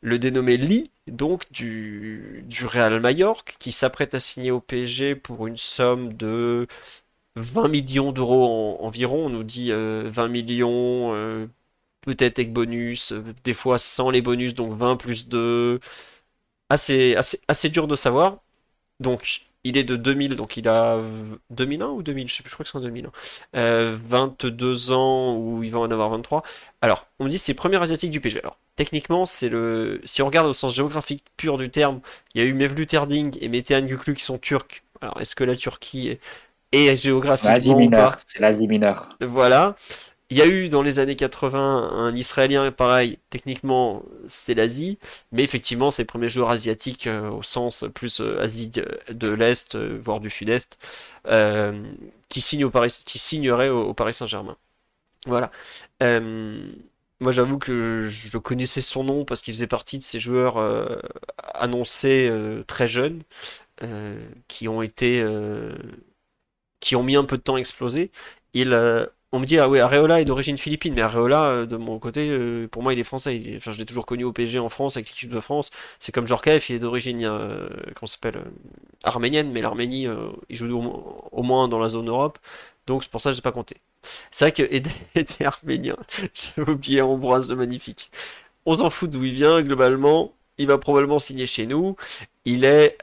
[0.01, 5.57] le dénommé Lee, donc du, Real Mallorca, qui s'apprête à signer au PSG pour une
[5.57, 6.67] somme de
[7.37, 9.27] 20 millions d'euros environ.
[9.27, 11.47] On nous dit 20 euh, millions, euh,
[12.01, 13.13] peut-être avec bonus,
[13.45, 15.79] des fois sans les bonus, donc 20 plus 2.
[16.69, 18.39] Assez, assez, assez dur de savoir.
[18.99, 20.99] Donc il est de 2000, donc il a
[21.51, 23.11] 2001 ou 2000, je sais plus, je crois que c'est en 2001.
[23.53, 26.43] 22 ans ou il va en avoir 23.
[26.81, 28.39] Alors, on me dit c'est le premier asiatique du PG.
[28.39, 30.01] Alors, techniquement, c'est le.
[30.05, 31.99] Si on regarde au sens géographique pur du terme,
[32.33, 34.83] il y a eu Mevlut Erding et Metehan Guklu qui sont turcs.
[35.01, 36.17] Alors, est-ce que la Turquie
[36.71, 37.53] est, géographiquement.
[38.25, 39.09] C'est l'Asie mineure.
[39.21, 39.75] Voilà.
[40.29, 41.59] Il y a eu dans les années 80
[41.91, 44.99] un Israélien, pareil, techniquement c'est l'Asie,
[45.31, 49.75] mais effectivement c'est le premier joueur asiatique euh, au sens plus euh, Asie de, l'Est,
[49.75, 50.77] euh, voire du Sud-Est,
[52.29, 54.57] qui, signe au Paris, qui signerait au, Paris Saint-Germain.
[55.25, 55.51] Voilà.
[57.21, 60.99] Moi, j'avoue que je connaissais son nom parce qu'il faisait partie de ces joueurs euh,
[61.53, 63.23] annoncés euh, très jeunes
[63.83, 65.75] euh, qui ont été euh,
[66.79, 68.11] qui ont mis un peu de temps à exploser.
[68.53, 71.77] Il, euh, on me dit, ah oui, Areola est d'origine philippine, mais Areola, euh, de
[71.77, 73.59] mon côté, euh, pour moi, il est français.
[73.59, 75.69] Je l'ai toujours connu au PSG en France, avec l'équipe de France.
[75.99, 77.69] C'est comme Djorkaeff, il est d'origine, euh,
[78.05, 78.49] s'appelle, euh,
[79.03, 80.07] arménienne, mais l'Arménie,
[80.49, 80.67] il joue
[81.31, 82.39] au, moins dans la zone Europe.
[82.87, 83.77] Donc, c'est pour ça que je n'ai pas compté.
[84.31, 84.63] C'est vrai que
[85.15, 85.95] était arménien.
[86.33, 88.11] J'avais oublié Ambroise le Magnifique.
[88.65, 90.33] On s'en fout d'où il vient, globalement.
[90.57, 91.95] Il va probablement signer chez nous.
[92.45, 92.97] Il est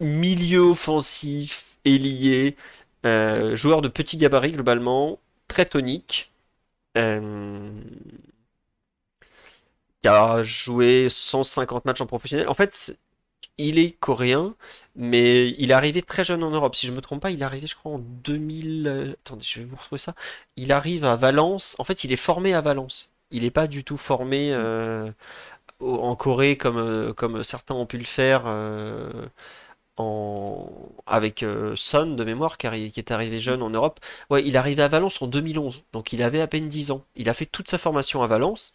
[0.00, 2.56] milieu offensif, ailier,
[3.06, 6.32] euh, joueur de petit gabarit globalement, très tonique,
[6.98, 7.70] euh,
[10.02, 12.48] qui a joué 150 matchs en professionnel.
[12.48, 12.96] En fait,
[13.58, 14.54] il est coréen,
[14.96, 16.76] mais il est arrivé très jeune en Europe.
[16.76, 18.88] Si je me trompe pas, il est arrivé, je crois, en 2000.
[18.88, 20.14] euh, Attendez, je vais vous retrouver ça.
[20.56, 21.76] Il arrive à Valence.
[21.80, 23.12] En fait, il est formé à Valence.
[23.32, 24.54] Il n'est pas du tout formé
[25.80, 28.44] en Corée comme, comme certains ont pu le faire.
[31.06, 34.00] Avec euh, Son de mémoire arri- qui est arrivé jeune en Europe.
[34.30, 37.04] Ouais, il est arrivé à Valence en 2011, donc il avait à peine 10 ans.
[37.16, 38.72] Il a fait toute sa formation à Valence.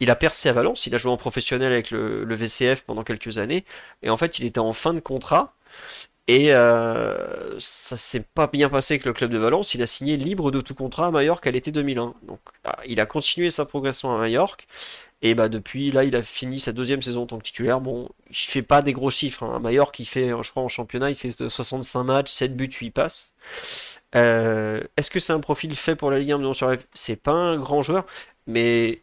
[0.00, 3.38] Il a percé à Valence, il a joué en professionnel avec le, VCF pendant quelques
[3.38, 3.64] années,
[4.02, 5.54] et en fait il était en fin de contrat,
[6.28, 10.16] et euh, ça s'est pas bien passé avec le club de Valence, il a signé
[10.16, 12.14] libre de tout contrat à Majorque à l'été 2001.
[12.24, 14.66] Donc ah, il a continué sa progression à Majorque,
[15.22, 17.80] et bah depuis là il a fini sa deuxième saison en tant que titulaire.
[17.80, 19.56] Bon, il fait pas des gros chiffres, hein.
[19.56, 22.90] À Majorque il fait, je crois en championnat, il fait 65 matchs, 7 buts, 8
[22.90, 23.34] passes.
[24.14, 26.52] Euh, est-ce que c'est un profil fait pour la Ligue 1 Non,
[26.94, 28.06] c'est pas un grand joueur,
[28.46, 29.02] mais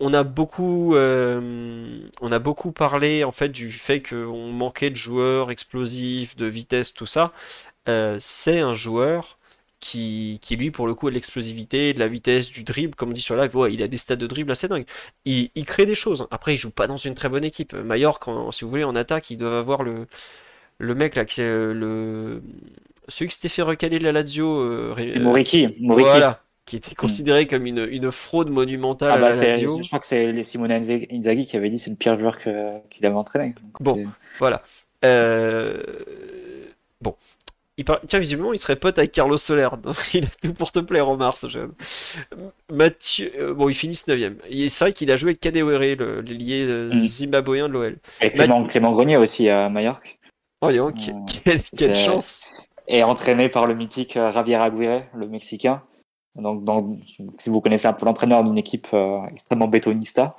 [0.00, 4.96] on a beaucoup, euh, on a beaucoup parlé en fait du fait qu'on manquait de
[4.96, 7.30] joueurs explosifs, de vitesse, tout ça.
[7.88, 9.38] Euh, c'est un joueur
[9.82, 13.10] qui, qui lui pour le coup a de l'explosivité, de la vitesse, du dribble, comme
[13.10, 14.86] on dit sur live, ouais, il a des stats de dribble assez dingues.
[15.24, 16.26] Il, il crée des choses.
[16.30, 17.74] Après, il joue pas dans une très bonne équipe.
[17.74, 20.06] Mallorca, si vous voulez, en attaque, ils doivent avoir le,
[20.78, 22.42] le mec là, qui c'est euh, le
[23.08, 26.08] celui qui s'était fait recaler de la Lazio, euh, Moriki, Moriki.
[26.08, 29.82] voilà, qui était considéré comme une, une fraude monumentale Ah à bah la c'est, Lazio.
[29.82, 32.38] je crois que c'est les Simone Inzaghi qui avait dit que c'est le pire joueur
[32.38, 33.54] qu'il avait entraîné.
[33.80, 34.04] Donc, Bon,
[34.38, 34.62] voilà.
[35.04, 35.82] Euh,
[37.00, 37.16] Bon.
[37.82, 39.68] Il par- Tiens, visiblement, il serait pote avec Carlos Soler.
[40.14, 41.72] Il a tout pour te plaire, Omar, ce jeune.
[42.70, 43.32] Mathieu...
[43.36, 44.36] euh, Bon, il finit 9ème.
[44.48, 46.94] Et C'est vrai qu'il a joué avec Kadewere, le Mhm.
[46.94, 47.96] zimbabwéen de l'OL.
[48.20, 50.18] Et Clément, Clément Grenier aussi à Majorque.
[50.60, 51.12] Oh, donc, Euh,
[51.44, 52.44] quelle, quelle chance!
[52.86, 55.82] Et entraîné par le mythique Javier Aguirre, le Mexicain.
[56.36, 56.96] Donc, dans-
[57.40, 60.36] si vous connaissez un peu l'entraîneur d'une équipe euh, extrêmement bétonista,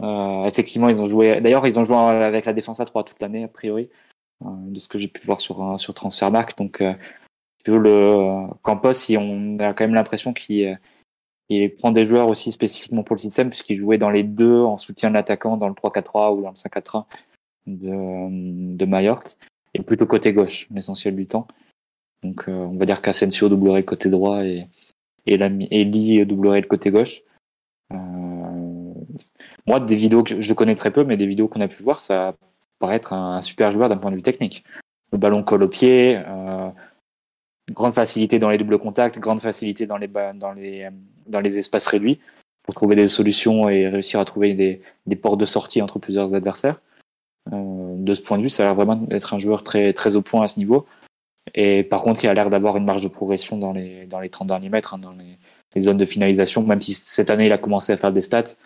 [0.00, 1.40] euh, effectivement, ils ont joué.
[1.40, 3.90] D'ailleurs, ils ont joué avec la défense à 3 toute l'année, a priori,
[4.40, 6.58] de ce que j'ai pu voir sur, euh, sur Transfermarkt.
[6.58, 6.94] Donc, euh,
[7.66, 10.74] le euh, Campos, on a quand même l'impression qu'il euh,
[11.50, 14.78] il prend des joueurs aussi spécifiquement pour le système, puisqu'il jouait dans les deux en
[14.78, 17.04] soutien de l'attaquant, dans le 3-4-3 ou dans le 5-4-1
[17.66, 19.28] de, de Majorque,
[19.74, 21.46] et plutôt côté gauche, l'essentiel du temps.
[22.22, 24.68] Donc, euh, on va dire qu'Asensio doublerait le côté droit et,
[25.26, 27.20] et, et Lee doublerait le côté gauche.
[27.92, 28.94] Euh,
[29.66, 32.00] moi, des vidéos que je connais très peu, mais des vidéos qu'on a pu voir,
[32.00, 32.34] ça
[32.84, 34.64] paraît être un, super joueur d'un point de vue technique.
[35.12, 36.68] Le ballon colle au pied, euh,
[37.70, 40.88] grande facilité dans les doubles contacts, grande facilité dans les, dans les,
[41.26, 42.20] dans les espaces réduits
[42.62, 46.34] pour trouver des solutions et réussir à trouver des, des portes de sortie entre plusieurs
[46.34, 46.80] adversaires.
[47.52, 50.16] Euh, de ce point de vue, ça a l'air vraiment d'être un joueur très, très
[50.16, 50.86] au point à ce niveau.
[51.54, 54.28] Et par contre, il a l'air d'avoir une marge de progression dans les, dans les
[54.28, 55.38] 30 derniers mètres, hein, dans les,
[55.74, 58.56] les zones de finalisation, même si cette année, il a commencé à faire des stats.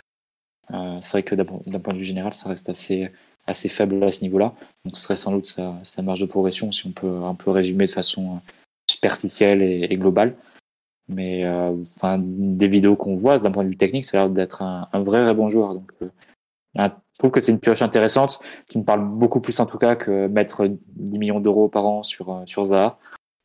[0.72, 3.10] Euh, c'est vrai que d'un point de vue général, ça reste assez,
[3.48, 4.52] assez faible à ce niveau-là.
[4.84, 7.86] Donc ce serait sans doute sa, marge de progression, si on peut un peu résumer
[7.86, 8.52] de façon euh,
[8.90, 10.36] superficielle et, globale.
[11.08, 14.30] Mais euh, enfin, des vidéos qu'on voit, d'un point de vue technique, ça a l'air
[14.30, 15.74] d'être un, vrai, vrai bon joueur.
[15.74, 16.08] Donc, euh,
[16.76, 19.96] je trouve que c'est une pioche intéressante qui me parle beaucoup plus en tout cas
[19.96, 22.98] que mettre 10 millions d'euros par an sur, sur Zaha.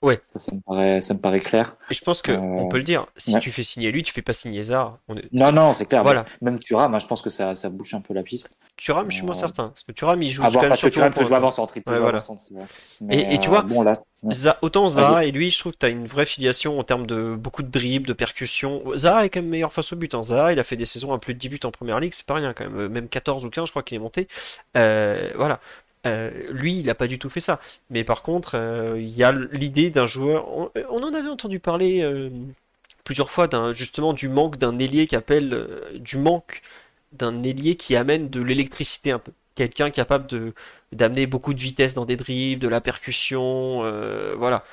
[0.03, 0.21] Ouais.
[0.33, 1.75] Ça, ça me paraît, ça me paraît clair.
[1.89, 3.39] Et je pense que on Euh, peut le dire, si ouais.
[3.39, 4.99] tu fais signer lui, tu fais pas signer Zaha.
[5.07, 6.03] On est- Non, non, c'est clair.
[6.03, 6.25] Voilà.
[6.41, 8.51] Même Thuram, hein, je pense que ça, ça bouche un peu la piste.
[8.75, 9.69] Thuram, je suis moins Euh, certain.
[9.69, 11.37] Parce que Thuram, il joue quand même parce que Thuram peut jouer
[11.75, 12.19] il peut Ouais, jouer voilà.
[13.09, 14.33] Et, tu euh, vois, bon, là, ouais.
[14.33, 14.89] Za- autant.
[14.89, 17.63] Zaha et lui, je trouve que tu as une vraie filiation en termes de beaucoup
[17.63, 18.83] de dribbles, de percussions.
[18.97, 20.13] Zaha est quand même meilleur face au but.
[20.15, 20.23] Hein.
[20.23, 22.25] Zaha, il a fait des saisons à plus de 10 buts en première ligue, c'est
[22.25, 22.77] pas rien quand même.
[22.79, 24.27] Euh, Même 14 ou 15, je crois qu'il est monté.
[24.77, 25.59] Euh, voilà.
[26.05, 27.59] Euh, lui, il n'a pas du tout fait ça.
[27.89, 30.47] Mais par contre, euh, il y a l'idée d'un joueur.
[30.47, 32.29] On, en avait entendu parler euh,
[33.03, 36.61] plusieurs fois justement du manque d'un ailier qui appelle du manque
[37.13, 39.31] d'un ailier qui amène de l'électricité un peu.
[39.55, 40.53] Quelqu'un capable de
[40.91, 43.81] d'amener beaucoup de vitesse dans des dribbles, de la percussion,
[44.37, 44.63] voilà.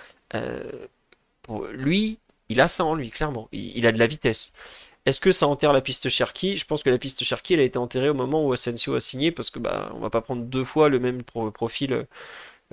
[1.42, 2.18] Pour lui,
[2.48, 3.48] il a ça en lui, clairement.
[3.52, 4.52] Il a de la vitesse.
[5.06, 6.56] Est-ce que ça enterre la piste Cherki?
[6.56, 9.32] Je pense que la piste Cherki, a été enterrée au moment où Asensio a signé,
[9.32, 12.04] parce que bah, on va pas prendre deux fois le même profil euh,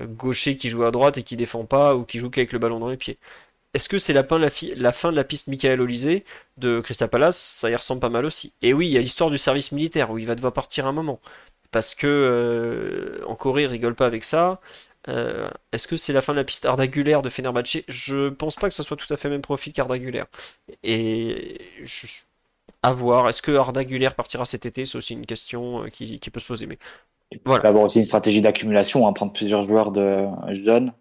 [0.08, 2.80] gaucher qui joue à droite et qui défend pas, ou qui joue qu'avec le ballon
[2.80, 3.18] dans les pieds.
[3.74, 6.26] Est-ce que c'est la, fin de la piste Michael Olysée
[6.58, 7.38] de Crystal Palace?
[7.38, 8.54] Ça y ressemble pas mal aussi.
[8.62, 10.94] Et oui, il y a l'histoire du service militaire, où il va devoir partir un
[10.94, 11.20] moment.
[11.72, 14.62] Parce que euh, en Corée, ils pas avec ça.
[15.08, 17.84] Euh, est-ce que c'est la fin de la piste Ardagulaire de Fenerbahçe?
[17.88, 20.26] Je pense pas que ce soit tout à fait le même profil qu'Ardagulaire.
[20.84, 22.08] Et je...
[22.84, 23.30] à voir.
[23.30, 24.86] Est-ce que Ardagulaire partira cet été?
[24.86, 26.66] C'est aussi une question euh, qui, peut se poser.
[26.66, 26.78] Mais
[27.46, 27.60] voilà.
[27.60, 30.26] Il peut avoir aussi une stratégie d'accumulation, hein, prendre plusieurs joueurs de
[30.66, 30.94] jeunes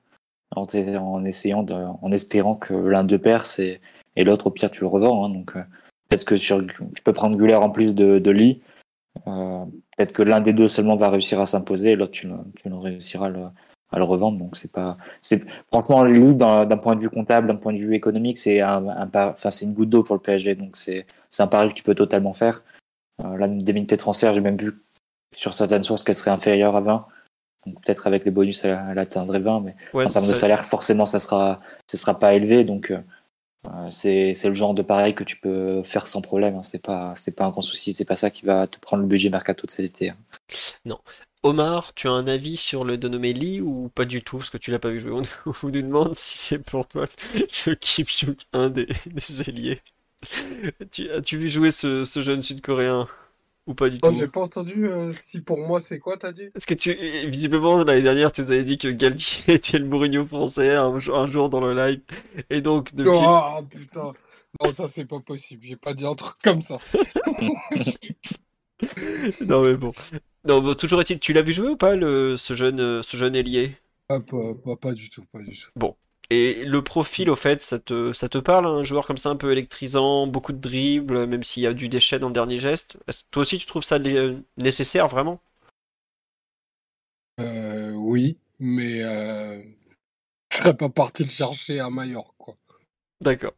[0.55, 3.81] en, en essayant de, en espérant que l'un d'eux perce et,
[4.15, 5.25] et l'autre au pire tu le revends.
[5.25, 5.31] Hein.
[5.31, 5.63] donc euh,
[6.09, 8.61] peut-être que sur, tu peux prendre Gulaire en plus de, de Lee.
[9.25, 13.29] peut-être que l'un des deux seulement va réussir à s'imposer et l'autre tu, tu réussiras
[13.29, 13.47] le,
[13.91, 14.39] à le revendre.
[14.39, 18.39] Donc c'est pas, c'est franchement d'un point de vue comptable, d'un point de vue économique,
[18.39, 20.55] c'est un, enfin c'est une goutte d'eau pour le PSG.
[20.55, 22.63] Donc c'est c'est un pari que tu peux totalement faire.
[23.25, 24.73] Euh, des de transfert, j'ai même vu
[25.35, 27.07] sur certaines sources qu'elle serait inférieure à 20.
[27.67, 31.19] Donc peut-être avec les bonus, elle, atteindrait 20, mais en termes de salaire, forcément, ça
[31.19, 32.63] sera, ce sera pas élevé.
[32.63, 33.01] Donc euh,
[33.91, 36.57] c'est c'est le genre de pari que tu peux faire sans problème.
[36.57, 36.63] Hein.
[36.63, 37.95] C'est pas c'est pas un grand souci.
[37.95, 40.11] C'est pas ça qui va te prendre le budget mercato de cet été.
[40.11, 40.17] Hein.
[40.85, 40.99] Non.
[41.47, 44.59] Omar, tu as un avis sur le dénommé Lee ou pas du tout Parce que
[44.59, 45.13] tu l'as pas vu jouer?
[45.13, 47.05] On vous demande si c'est pour toi
[47.67, 49.81] le Kipchuk, un des, des ailiers.
[51.15, 53.07] As-tu vu jouer ce, jeune sud-coréen
[53.69, 54.19] ou pas du oh, tout?
[54.19, 56.51] J'ai pas entendu euh, si pour moi c'est quoi t'as dit?
[56.53, 56.93] Est-ce que tu
[57.29, 61.49] visiblement l'année dernière tu nous avais dit que Galtier était le Mourinho français un, jour
[61.49, 62.01] dans le live
[62.51, 63.13] et donc depuis.
[63.15, 64.13] Oh putain
[64.65, 66.79] non ça c'est pas possible j'ai pas dit un truc comme ça.
[69.47, 69.93] non mais bon.
[70.47, 73.35] Non, toujours est-il, tu l'as vu jouer ou pas le, ce jeune euh, ce jeune
[73.35, 73.77] ailier?
[74.09, 75.71] Ah, pas, pas, du tout, pas du tout.
[75.75, 75.97] Bon.
[76.31, 79.37] Et le profil, au fait, ça te, ça te parle, un joueur comme ça un
[79.37, 82.97] peu électrisant, beaucoup de dribbles, même s'il y a du déchet dans le dernier geste?
[83.31, 83.99] Toi aussi, tu trouves ça
[84.57, 85.41] nécessaire, vraiment?
[87.41, 89.63] Euh, Oui, mais euh,
[90.53, 92.57] je serais pas parti le chercher à Majorque, quoi.
[93.21, 93.55] D'accord.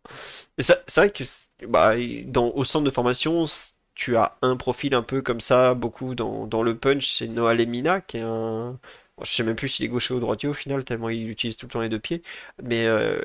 [0.57, 1.25] Et c'est vrai que
[1.67, 1.95] bah,
[2.27, 3.45] dans, au centre de formation,
[3.99, 8.01] tu as un profil un peu comme ça, beaucoup dans, le punch, c'est Noah Lemina,
[8.01, 8.79] qui est un...
[9.23, 11.67] je sais même plus s'il est gaucher ou droitier au final, tellement il utilise tout
[11.67, 12.23] le temps les deux pieds.
[12.63, 13.19] Mais euh,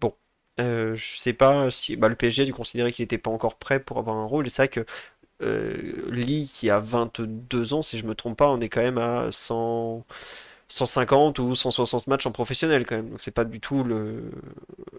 [0.00, 0.14] bon,
[0.60, 3.56] euh, je sais pas si bah, le PSG a dû considérer qu'il n'était pas encore
[3.58, 4.48] prêt pour avoir un rôle.
[4.50, 4.86] C'est vrai que
[5.42, 8.98] euh, Lee, qui a 22 ans, si je me trompe pas, on est quand même
[8.98, 10.04] à 100...
[10.68, 13.10] 150 ou 160 matchs en professionnel quand même.
[13.10, 14.30] Donc c'est pas du tout le,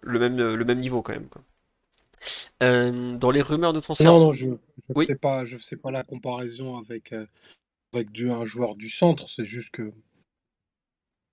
[0.04, 1.28] même, niveau quand même.
[2.62, 4.12] Euh, dans les rumeurs de transfert.
[4.12, 7.26] Non, non, je ne sais, pas, je sais pas la comparaison avec, euh,
[7.94, 9.30] avec du, un joueur du centre.
[9.30, 9.94] C'est juste que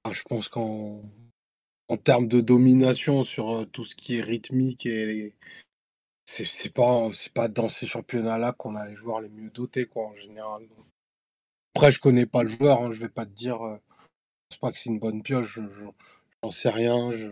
[0.04, 1.02] ah, je pense qu'en
[1.88, 5.34] en termes de domination sur euh, tout ce qui est rythmique et
[6.24, 10.06] c'est pas c'est pas dans ces championnats-là qu'on a les joueurs les mieux dotés quoi
[10.06, 10.66] en général.
[11.74, 14.72] Après je connais pas le joueur, hein, je vais pas te dire, je pense pas
[14.72, 15.60] que c'est une bonne pioche,
[16.42, 17.28] j'en sais rien, je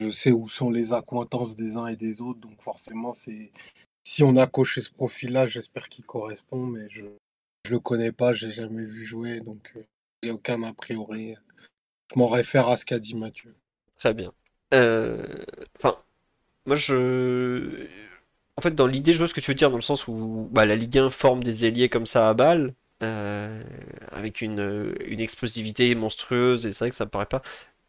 [0.00, 3.50] je sais où sont les accointances des uns et des autres, donc forcément, c'est
[4.04, 7.02] si on a coché ce profil-là, j'espère qu'il correspond, mais je
[7.68, 9.80] je le connais pas, j'ai jamais vu jouer, donc euh,
[10.22, 11.34] j'ai aucun a priori.
[12.10, 13.54] Je m'en réfère à ce qu'a dit Mathieu.
[13.98, 14.32] Très bien.
[14.72, 15.22] Euh,
[15.76, 15.98] enfin,
[16.64, 17.86] moi je.
[18.56, 20.48] En fait, dans l'idée, je vois ce que tu veux dire, dans le sens où
[20.50, 23.62] bah, la Ligue 1 forme des ailiers comme ça à balle, euh,
[24.10, 27.42] avec une, une explosivité monstrueuse, et c'est vrai que ça me paraît pas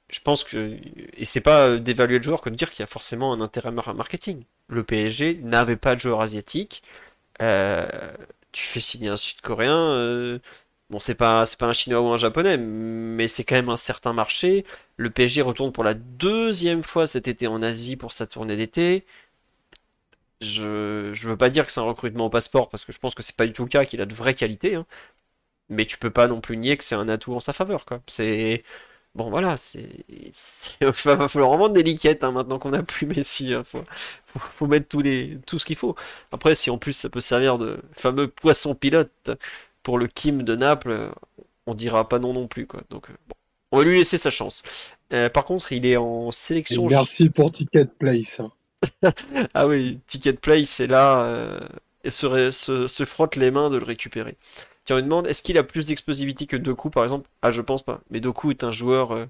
[0.09, 0.77] je pense que
[1.17, 3.41] et c'est pas euh, d'évaluer le joueur que de dire qu'il y a forcément un
[3.41, 4.43] intérêt marketing.
[4.67, 6.83] Le PSG n'avait pas de joueur asiatique.
[7.41, 7.87] Euh,
[8.51, 9.77] tu fais signer un Sud-Coréen.
[9.77, 10.39] Euh,
[10.89, 13.77] bon, c'est pas c'est pas un Chinois ou un Japonais, mais c'est quand même un
[13.77, 14.65] certain marché.
[14.97, 19.05] Le PSG retourne pour la deuxième fois cet été en Asie pour sa tournée d'été.
[20.41, 23.13] Je je veux pas dire que c'est un recrutement au passeport parce que je pense
[23.15, 24.75] que c'est pas du tout le cas, qu'il a de vraies qualités.
[24.75, 24.85] Hein.
[25.69, 28.01] Mais tu peux pas non plus nier que c'est un atout en sa faveur, quoi.
[28.07, 28.63] C'est
[29.15, 30.31] Bon voilà, c'est, il
[30.81, 33.47] va falloir vraiment des liquettes hein, maintenant qu'on a plus Messi.
[33.47, 33.63] Il hein.
[33.63, 33.83] faut,
[34.25, 35.95] faut, mettre tous les, tout ce qu'il faut.
[36.31, 39.31] Après, si en plus ça peut servir de fameux poisson pilote
[39.81, 41.11] pour le Kim de Naples,
[41.65, 42.81] on dira pas non non plus quoi.
[42.89, 43.35] Donc euh, bon,
[43.71, 44.63] on va lui laisser sa chance.
[45.11, 46.85] Euh, par contre, il est en sélection.
[46.87, 48.39] merci pour Ticket Place.
[48.39, 48.51] Hein.
[49.53, 51.59] ah oui, Ticket Place est là euh,
[52.03, 54.37] et se, se, se frotte les mains de le récupérer.
[54.89, 57.29] Tiens, on demande, est-ce qu'il a plus d'explosivité que Doku par exemple?
[57.43, 58.01] Ah, je pense pas.
[58.09, 59.27] Mais Doku est un joueur euh,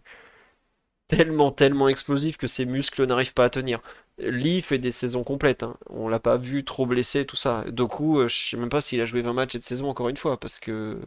[1.09, 3.81] tellement, tellement explosif que ses muscles n'arrivent pas à tenir.
[4.19, 5.63] Lee fait des saisons complètes.
[5.63, 5.75] Hein.
[5.89, 7.65] On l'a pas vu trop blessé, tout ça.
[7.67, 10.15] Doku, euh, je sais même pas s'il a joué 20 matchs cette saison encore une
[10.15, 10.97] fois, parce que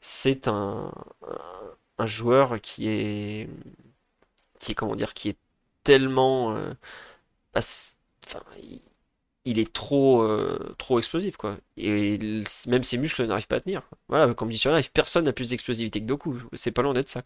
[0.00, 0.90] c'est un,
[1.98, 3.48] un, joueur qui est,
[4.58, 5.38] qui est, comment dire, qui est
[5.84, 6.54] tellement.
[6.56, 6.72] Euh,
[7.54, 8.40] enfin,
[9.58, 11.56] est trop, euh, trop explosif, quoi.
[11.76, 13.82] Et il- même ses muscles n'arrivent pas à tenir.
[14.08, 16.36] Voilà, comme dit sur Live, personne n'a plus d'explosivité que Doku.
[16.52, 17.22] C'est pas loin d'être ça.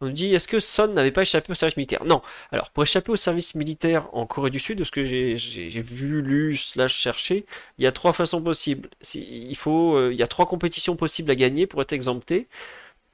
[0.00, 2.04] On nous dit, est-ce que Son n'avait pas échappé au service militaire?
[2.04, 2.20] Non.
[2.52, 5.36] Alors, pour échapper au service militaire en Corée du Sud, de ce que j'ai
[5.82, 7.46] vu, lu, slash cherché,
[7.78, 8.88] il y a trois façons possibles.
[9.14, 12.48] Il euh, il y a trois compétitions possibles à gagner pour être exempté.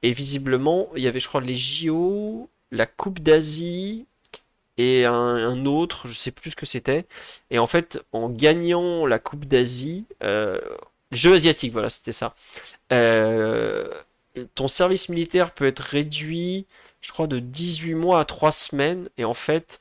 [0.03, 4.05] Et visiblement, il y avait, je crois, les JO, la Coupe d'Asie
[4.77, 7.05] et un, autre, je sais plus ce que c'était.
[7.51, 10.59] Et en fait, en gagnant la Coupe d'Asie, euh,
[11.11, 12.33] Jeux asiatiques, voilà, c'était ça.
[12.91, 13.87] Euh,
[14.55, 16.65] ton service militaire peut être réduit,
[17.01, 19.09] je crois, de 18 mois à 3 semaines.
[19.17, 19.79] Et en fait,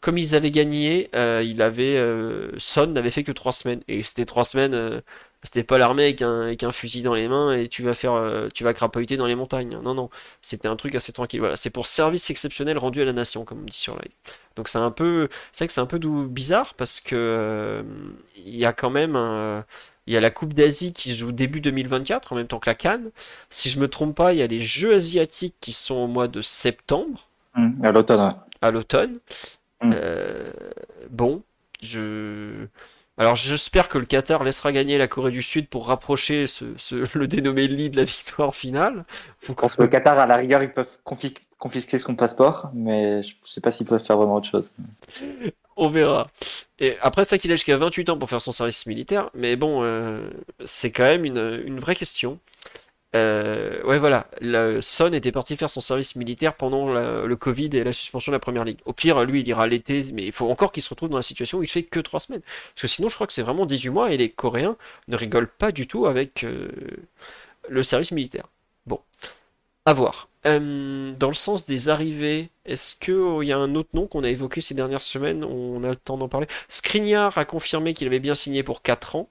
[0.00, 3.82] comme ils avaient gagné, euh, il avait, euh, Son n'avait fait que 3 semaines.
[3.88, 5.00] Et c'était 3 semaines, euh,
[5.44, 8.12] c'était pas l'armée avec un, avec un fusil dans les mains et tu vas faire,
[8.14, 9.78] euh, tu vas crapahuter dans les montagnes.
[9.82, 10.10] Non, non,
[10.42, 11.40] c'était un truc assez tranquille.
[11.40, 14.12] Voilà, c'est pour service exceptionnel rendu à la nation, comme on dit sur live.
[14.56, 17.82] Donc c'est un peu, c'est vrai que c'est un peu bizarre parce que euh,
[18.36, 19.64] il y a quand même un-
[20.06, 22.68] il y a la Coupe d'Asie qui se joue début 2024 en même temps que
[22.70, 23.00] la CAN.
[23.50, 26.28] Si je me trompe pas, il y a les Jeux asiatiques qui sont au mois
[26.28, 29.18] de septembre, Hum, à l'automne, à l'automne.
[29.82, 29.90] Mm.
[29.94, 30.52] Euh,
[31.10, 31.42] bon,
[31.82, 32.66] je
[33.18, 36.94] alors j'espère que le Qatar laissera gagner la Corée du Sud pour rapprocher ce, ce-
[37.18, 39.04] le dénommé lit de la victoire finale.
[39.40, 42.70] Faut Je pense que le Qatar, à la rigueur, ils peuvent confi- confisquer son passeport,
[42.74, 44.72] mais je sais pas s'ils peuvent faire vraiment autre chose.
[45.76, 46.26] On verra.
[46.80, 49.82] Et après ça qu'il a jusqu'à 28 ans pour faire son service militaire, mais bon,
[49.84, 50.28] euh,
[50.64, 52.38] c'est quand même une, une vraie question.
[53.16, 57.82] Euh, ouais, voilà, le Son était parti faire son service militaire pendant le Covid et
[57.84, 58.80] la suspension de la première ligue.
[58.84, 61.22] Au pire, lui, il ira l'été, mais il faut encore qu'il se retrouve dans la
[61.22, 62.42] situation où il fait que 3 semaines.
[62.74, 64.76] Parce que sinon, je crois que c'est vraiment 18 mois et les Coréens
[65.08, 66.68] ne rigolent pas du tout avec euh,
[67.68, 68.48] le service militaire.
[68.86, 69.00] Bon,
[69.86, 70.28] à voir.
[70.46, 74.28] Euh, dans le sens des arrivées, est-ce qu'il y a un autre nom qu'on a
[74.28, 75.44] évoqué ces dernières semaines?
[75.44, 76.46] On a le temps d'en parler.
[76.68, 79.28] Skriniar a confirmé qu'il avait bien signé pour 4 ans.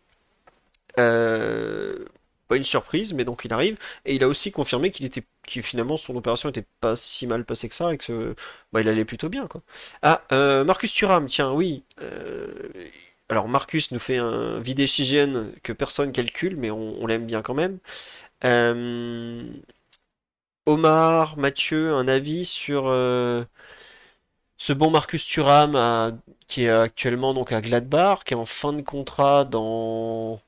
[0.99, 2.05] Euh,
[2.47, 3.77] pas une surprise, mais donc il arrive.
[4.05, 7.45] Et il a aussi confirmé qu'il était, que finalement son opération était pas si mal
[7.45, 8.35] passée que ça et que
[8.71, 9.61] bah, il allait plutôt bien, quoi.
[10.01, 11.83] Ah, euh, Marcus Thuram, tiens, oui.
[12.01, 12.69] Euh,
[13.29, 14.87] alors Marcus nous fait un vidéo
[15.63, 17.79] que personne calcule, mais on, l'aime bien quand même.
[18.45, 19.43] Euh,
[20.65, 22.85] Omar, Mathieu, un avis sur
[24.57, 28.81] ce bon Marcus Thuram qui est actuellement donc à Gladbach, qui est en fin de
[28.81, 30.39] contrat dans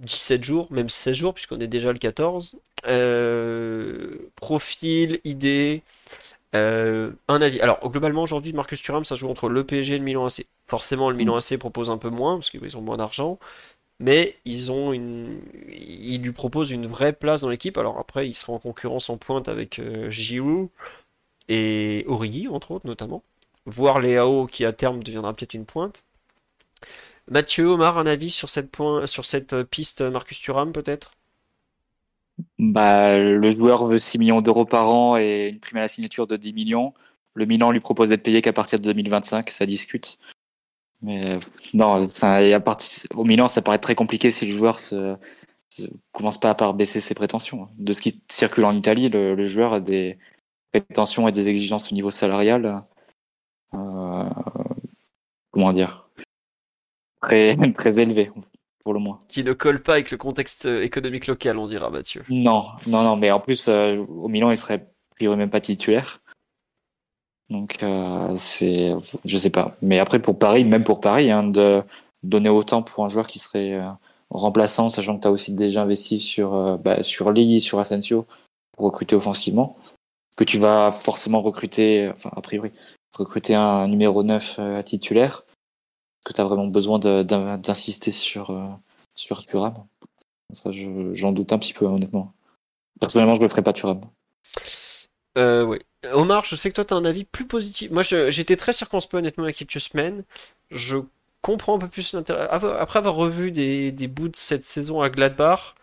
[0.00, 2.56] 17 jours, même 16 jours, puisqu'on est déjà le 14.
[2.86, 5.82] Euh, profil, idée,
[6.54, 7.60] euh, un avis.
[7.60, 10.46] Alors, globalement, aujourd'hui, Marcus Thuram, ça joue entre le PSG et le Milan AC.
[10.66, 13.38] Forcément, le Milan AC propose un peu moins, parce qu'ils ont moins d'argent,
[14.00, 15.40] mais ils ont une...
[15.68, 17.78] lui proposent une vraie place dans l'équipe.
[17.78, 20.68] Alors après, il sera en concurrence en pointe avec euh, Giroud
[21.48, 23.22] et Origi, entre autres, notamment.
[23.66, 26.04] Voire Léao, qui à terme deviendra peut-être une pointe.
[27.30, 31.12] Mathieu, Omar, un avis sur cette, euh, piste Marcus Thuram, peut-être?
[32.58, 36.26] Bah, le joueur veut 6 millions d'euros par an et une prime à la signature
[36.26, 36.92] de 10 millions.
[37.34, 40.18] Le Milan lui propose d'être payé qu'à partir de 2025, ça discute.
[41.02, 41.40] Mais euh,
[41.74, 42.08] non,
[42.40, 42.62] et à
[43.16, 45.16] au Milan, ça paraît très compliqué si le joueur se,
[45.70, 47.68] se- commence pas par baisser ses prétentions.
[47.78, 50.18] De ce qui circule en Italie, le, le joueur a des
[50.72, 52.84] prétentions et des exigences au niveau salarial.
[53.74, 54.24] euh,
[55.50, 56.05] comment dire?
[57.22, 58.30] Très, très élevées,
[58.84, 59.18] pour le moins.
[59.28, 62.24] Qui ne colle pas avec le contexte euh, économique local, on dira, Mathieu.
[62.28, 65.60] Non, non, non, mais en plus, euh, au Milan, il serait a priori même pas
[65.60, 66.20] titulaire.
[67.48, 69.74] Donc, euh, c'est, je sais pas.
[69.82, 71.82] Mais après, pour Paris, même pour Paris, hein, de
[72.24, 73.88] donner autant pour un joueur qui serait euh,
[74.30, 78.26] remplaçant, sachant que tu as aussi déjà investi sur, bah, sur Lee, sur Asensio,
[78.72, 79.76] pour recruter offensivement,
[80.36, 82.72] que tu vas forcément recruter, enfin, a priori,
[83.16, 85.44] recruter un numéro 9 euh, titulaire,
[86.26, 88.68] que tu as vraiment besoin d'insister sur, euh,
[89.14, 89.74] sur Thuram.
[90.52, 92.32] Ça, je- j'en doute un petit peu, honnêtement.
[93.00, 94.00] Personnellement, je le ferai pas Thuram.
[95.38, 95.78] Euh, oui.
[96.12, 97.90] Omar, je sais que toi, tu as un avis plus positif.
[97.90, 100.24] Moi, j'étais très circonspect, honnêtement, il y a quelques semaines.
[100.70, 100.98] Je
[101.42, 102.48] comprends un peu plus l'intérêt.
[102.50, 105.75] Après avoir revu des, des bouts de cette saison à Gladbach,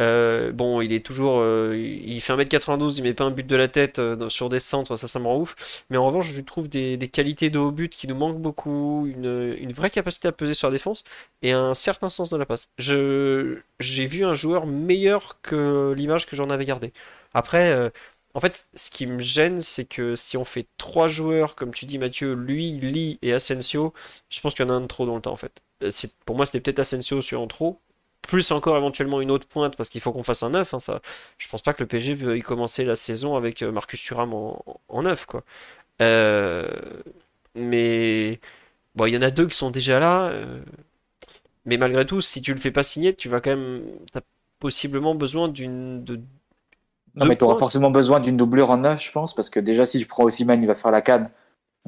[0.00, 1.40] euh, bon, il est toujours.
[1.40, 4.60] euh, il fait 1m92, il met pas un but de la tête euh, sur des
[4.60, 5.84] centres, ça, ça me rend ouf.
[5.90, 9.06] Mais en revanche, je lui trouve des, qualités de haut but qui nous manquent beaucoup,
[9.06, 11.04] une, vraie capacité à peser sur la défense
[11.42, 12.70] et un certain sens de la passe.
[12.78, 16.92] J'ai vu un joueur meilleur que l'image que j'en avais gardée.
[17.34, 17.92] Après.
[18.34, 21.84] en fait, ce qui me gêne, c'est que si on fait trois joueurs, comme tu
[21.86, 23.92] dis Mathieu, lui, Lee et Asensio,
[24.30, 25.62] je pense qu'il y en a un de trop dans le temps en fait.
[25.90, 27.80] C'est, pour moi, c'était peut-être Asensio sur en trop,
[28.28, 30.74] plus encore éventuellement une autre pointe parce qu'il faut qu'on fasse un neuf.
[30.74, 31.00] hein, ça.
[31.38, 34.62] Je pense pas que le PSG veuille commencer la saison avec euh, Marcus Thuram en,
[34.88, 35.44] en neuf quoi.
[36.02, 36.68] Euh,
[37.54, 38.40] mais
[38.96, 40.24] Bon, il y en a deux qui sont déjà là.
[40.30, 40.62] euh,
[41.64, 43.82] Mais malgré tout, si tu le fais pas signer, tu vas quand même.
[44.12, 44.20] T'as
[44.58, 46.04] possiblement besoin d'une.
[46.04, 46.20] De...
[47.14, 49.84] Non, mais tu auras forcément besoin d'une doublure en neuf, je pense, parce que déjà,
[49.84, 51.28] si tu prends Osimhen, il va faire la canne.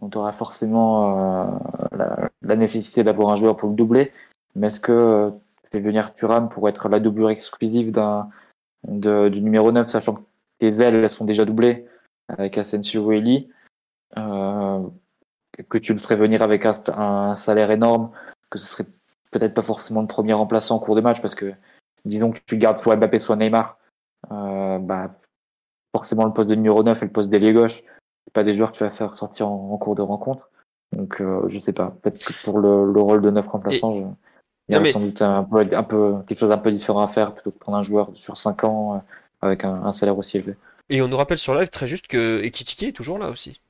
[0.01, 1.59] Donc, tu auras forcément euh,
[1.97, 4.13] la, la nécessité d'avoir un joueur pour le doubler.
[4.57, 5.33] Mais est-ce que
[5.75, 8.29] fais venir Thuram pour être la doublure exclusive d'un,
[8.87, 10.21] de- du numéro 9, sachant que
[10.61, 11.87] tes ailes, elles sont déjà doublées
[12.29, 13.51] avec Asensio et Eli
[14.17, 14.81] euh,
[15.69, 18.11] que tu le ferais venir avec un, un salaire énorme,
[18.51, 18.89] que ce serait
[19.31, 21.53] peut-être pas forcément le premier remplaçant en cours de match, parce que
[22.05, 23.77] disons que tu gardes soit Mbappé, soit Neymar,
[24.31, 25.11] euh, bah,
[25.95, 27.75] forcément le poste de numéro 9 et le poste d'ailier gauche,
[28.25, 30.49] c'est pas des joueurs que tu vas faire sortir en, en cours de rencontre.
[30.93, 34.05] Donc euh, je sais pas, peut-être que pour le, le rôle de neuf remplaçant, je-
[34.69, 37.05] il y a mais- sans doute un peu, un peu quelque chose d'un peu différent
[37.05, 38.99] à faire plutôt que prendre un joueur sur 5 ans euh,
[39.47, 40.55] avec un, un salaire aussi élevé.
[40.91, 43.61] Et on nous rappelle sur live très juste que Ekitike est toujours là aussi.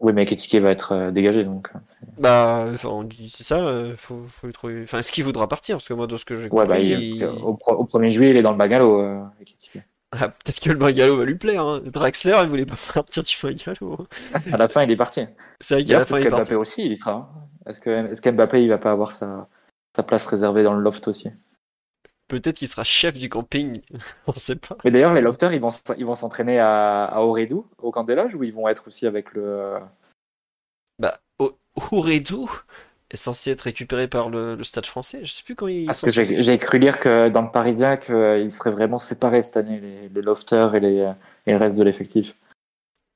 [0.00, 1.78] Oui, mais Ketike va être euh, dégagé, donc euh,
[2.18, 3.64] Bah, enfin, on dit c'est ça,
[3.96, 4.80] faut, faut lui trouver.
[4.82, 5.76] Enfin, est-ce qu'il voudra partir?
[5.76, 7.84] Parce que moi, de ce que j'ai ouais, bah, compris, il- il- au, pro- au
[7.84, 9.78] 1er juillet, il est dans le bagalo, euh, Ekitike.
[10.14, 11.62] Ah, peut-être que le Bungalow va lui plaire.
[11.64, 11.80] Hein.
[11.86, 14.06] Draxler, il voulait pas partir du Bungalow.
[14.52, 15.22] À la fin, il est parti.
[15.58, 16.50] C'est vrai qu'à la fin, il est parti.
[16.50, 17.12] qu'Mbappé aussi, il y sera.
[17.12, 17.28] hein.
[17.66, 19.48] Est-ce que est-ce qu'Mbappé, il va pas avoir sa,
[19.96, 21.30] sa place réservée dans le loft aussi
[22.28, 23.82] Peut-être qu'il sera chef du camping.
[24.26, 24.78] On sait pas.
[24.84, 28.14] Mais d'ailleurs, les lofters, ils vont, ils vont s'entraîner à, à Oredou, au camp des
[28.14, 29.78] loges, ou ils vont être aussi avec le.
[30.98, 31.58] Bah, O-
[31.90, 32.50] Ouredou
[33.10, 35.20] est censé être récupéré par le, le stade français.
[35.24, 35.84] Je sais plus quand il.
[35.84, 39.80] Parce que j'ai cru lire que dans le Parisien, qu'ils seraient vraiment séparés cette année,
[39.80, 41.12] les, les lofters et, les,
[41.46, 42.34] et le reste de l'effectif.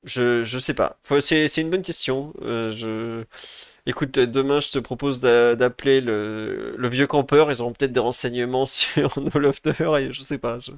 [0.03, 0.99] Je, je sais pas.
[1.21, 2.33] C'est une bonne question.
[2.43, 3.23] Euh, je...
[3.87, 7.51] Écoute, demain, je te propose d'a- d'appeler le, le vieux campeur.
[7.51, 10.59] Ils auront peut-être des renseignements sur nos lofters et je sais pas.
[10.59, 10.71] je-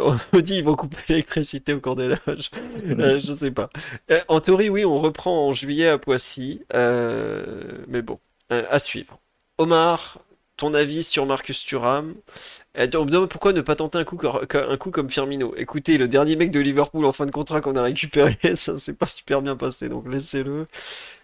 [0.00, 2.50] On nous dit ils vont couper l'électricité au cours des loges.
[2.84, 3.70] Euh, je sais pas.
[4.10, 6.62] Euh, en théorie, oui, on reprend en juillet à Poissy.
[6.74, 7.44] Euh,
[7.88, 8.18] mais bon,
[8.52, 9.18] euh, à suivre.
[9.58, 10.18] Omar,
[10.56, 12.14] ton avis sur Marcus Thuram?
[12.76, 14.18] On me demande pourquoi ne pas tenter un coup,
[14.54, 15.54] un coup comme Firmino?
[15.56, 18.94] Écoutez, le dernier mec de Liverpool en fin de contrat qu'on a récupéré, ça s'est
[18.94, 20.66] pas super bien passé, donc laissez-le.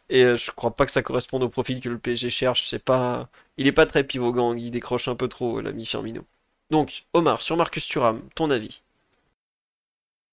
[0.08, 2.68] Et euh, je crois pas que ça corresponde au profil que le PSG cherche.
[2.68, 6.24] C'est pas, il est pas très pivot gang, il décroche un peu trop l'ami Firmino.
[6.70, 8.83] Donc, Omar, sur Marcus Thuram, ton avis?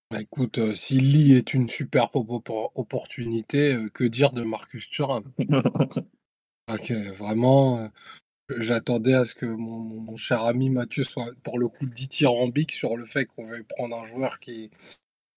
[0.09, 4.89] Bah, Écoute, euh, si Lee est une superbe op- opportunité, euh, que dire de Marcus
[4.89, 5.23] Thuram?
[6.69, 7.87] Ok, vraiment, euh,
[8.57, 13.05] j'attendais à ce que mon, cher ami Mathieu soit pour le coup dithyrambique sur le
[13.05, 14.71] fait qu'on veuille prendre un joueur qui,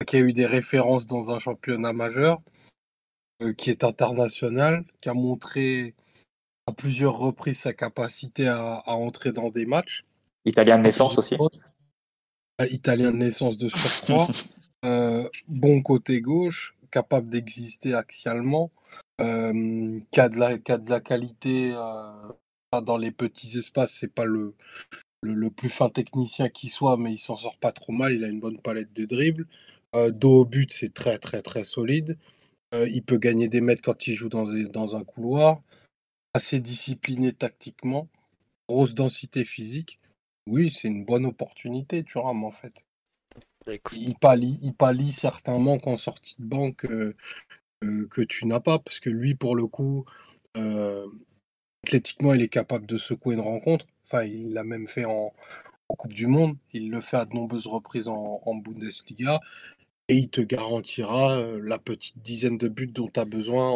[0.06, 2.42] qui a eu des références dans un championnat majeur,
[3.42, 5.94] euh, qui est international, qui a montré
[6.66, 10.04] à plusieurs reprises sa capacité à, à entrer dans des matchs.
[10.44, 11.36] Italien de naissance aussi.
[12.60, 14.28] Euh, Italien de naissance de surcroît,
[14.84, 18.70] euh, bon côté gauche, capable d'exister axialement,
[19.20, 23.96] euh, qui, a de la, qui a de la qualité euh, dans les petits espaces.
[23.98, 24.54] C'est pas le,
[25.22, 28.12] le, le plus fin technicien qui soit, mais il s'en sort pas trop mal.
[28.12, 29.46] Il a une bonne palette de dribbles.
[29.94, 32.16] Euh, dos au but, c'est très très très solide.
[32.75, 35.62] Euh, il peut gagner des mètres quand il joue dans, des- dans un couloir.
[36.35, 38.09] Assez discipliné tactiquement.
[38.69, 40.01] Grosse densité physique.
[40.49, 42.75] Oui, c'est une bonne opportunité, Thuram, en fait.
[43.67, 47.15] Écoute, Il pallie, il pallie certains manques en sortie de banque euh,
[47.83, 50.05] euh, que tu n'as pas, parce que lui, pour le coup,
[51.85, 53.86] athlétiquement, il est capable de secouer une rencontre.
[54.05, 55.33] Enfin, il l'a même fait en,
[55.89, 56.57] en Coupe du Monde.
[56.73, 59.41] Il le fait à de nombreuses reprises en, en Bundesliga.
[60.08, 63.70] Et il te garantira euh, la petite dizaine de buts dont tu as besoin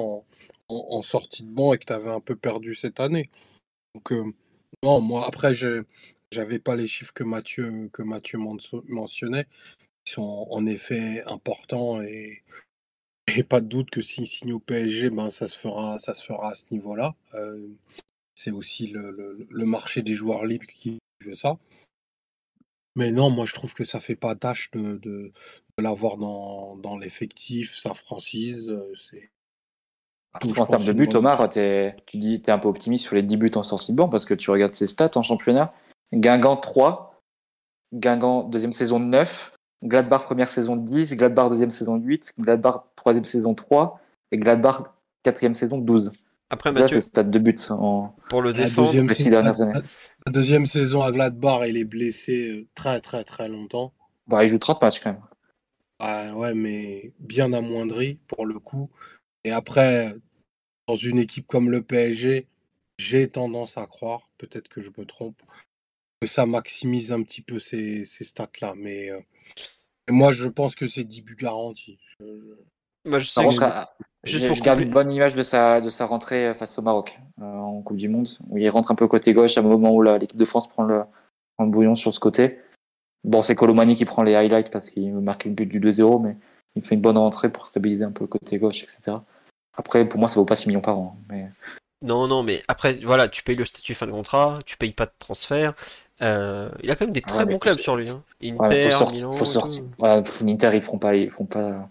[0.69, 3.31] en, sortie de banc et que tu avais un peu perdu cette année.
[3.95, 4.25] Donc, euh,
[4.83, 5.85] non, moi, après, je
[6.35, 9.47] n'avais pas les chiffres que Mathieu, que mentionnait.
[10.07, 12.43] Ils sont en effet importants et,
[13.49, 16.51] pas de doute que s'il signe au PSG, ben, ça, se fera, ça se fera
[16.51, 17.15] à ce niveau-là.
[17.35, 17.69] Euh,
[18.35, 21.59] c'est aussi le marché des joueurs libres qui veut ça.
[22.99, 25.33] Mais non, moi je trouve que ça fait pas tâche de, de,
[25.79, 28.71] de l'avoir dans, dans l'effectif, ça francise.
[28.97, 29.31] C'est
[30.43, 33.15] Surtout je en termes de bonne Omar, t'es- tu dis es un peu optimiste sur
[33.15, 35.73] les 10 buts en sortie de banc parce que tu regardes ses stats en championnat.
[36.13, 37.21] Guingamp 3,
[37.95, 39.53] Guingamp deuxième saison 9,
[39.85, 44.01] Gladbach première saison 10, Gladbach deuxième saison 8, Gladbach troisième saison 3
[44.33, 44.83] et Gladbach
[45.23, 46.11] quatrième saison 12.
[46.51, 49.29] Après, Là, Mathieu, c'est stats de buts en pour le La défendre, deuxième, les six
[49.31, 49.81] dernières la- années.
[50.29, 53.95] La deuxième saison à Gladbach, il est blessé euh, très très très longtemps.
[54.27, 55.23] Bah, il joue 30 matchs quand même.
[56.01, 58.91] Ah ouais, mais bien amoindri pour le coup.
[59.45, 60.15] Et après,
[60.87, 62.47] dans une équipe comme le PSG,
[62.99, 65.41] j'ai tendance à croire, peut-être que je me trompe,
[66.21, 68.75] que ça maximise un petit peu ces, ces stats-là.
[68.77, 69.21] Mais euh,
[70.11, 71.99] moi, je pense que c'est 10 buts garantis.
[72.21, 72.55] Je-
[73.05, 75.81] Moi, je sais Par que juste je, pour je garde une bonne image de sa,
[75.81, 78.95] de sa rentrée face au Maroc euh, en Coupe du Monde, où il rentre un
[78.95, 81.03] peu côté gauche à un moment où la- l'équipe de France prend le,
[81.57, 82.59] prend le bouillon sur ce côté.
[83.25, 86.21] Bon, c'est Colomani qui prend les highlights parce qu'il veut marquer le but du 2-0,
[86.23, 86.37] mais
[86.77, 89.19] il fait une bonne rentrée pour stabiliser un peu le côté gauche, etc.
[89.77, 91.17] Après, pour moi, ça vaut pas 6 millions par an.
[91.29, 91.49] Mais...
[92.03, 95.07] Non, non, mais après, voilà, tu payes le statut fin de contrat, tu payes pas
[95.07, 95.75] de transfert.
[96.23, 98.09] Euh, il a quand même des très Ouais, bons clubs sur lui.
[98.09, 98.23] Hein.
[98.43, 99.17] Ouais, Inter, faut sortir.
[99.29, 99.33] Milan.
[99.33, 99.85] Faut sortir.
[99.99, 101.89] Ouais, pff, L'Inter, ils feront pas, ils feront pas.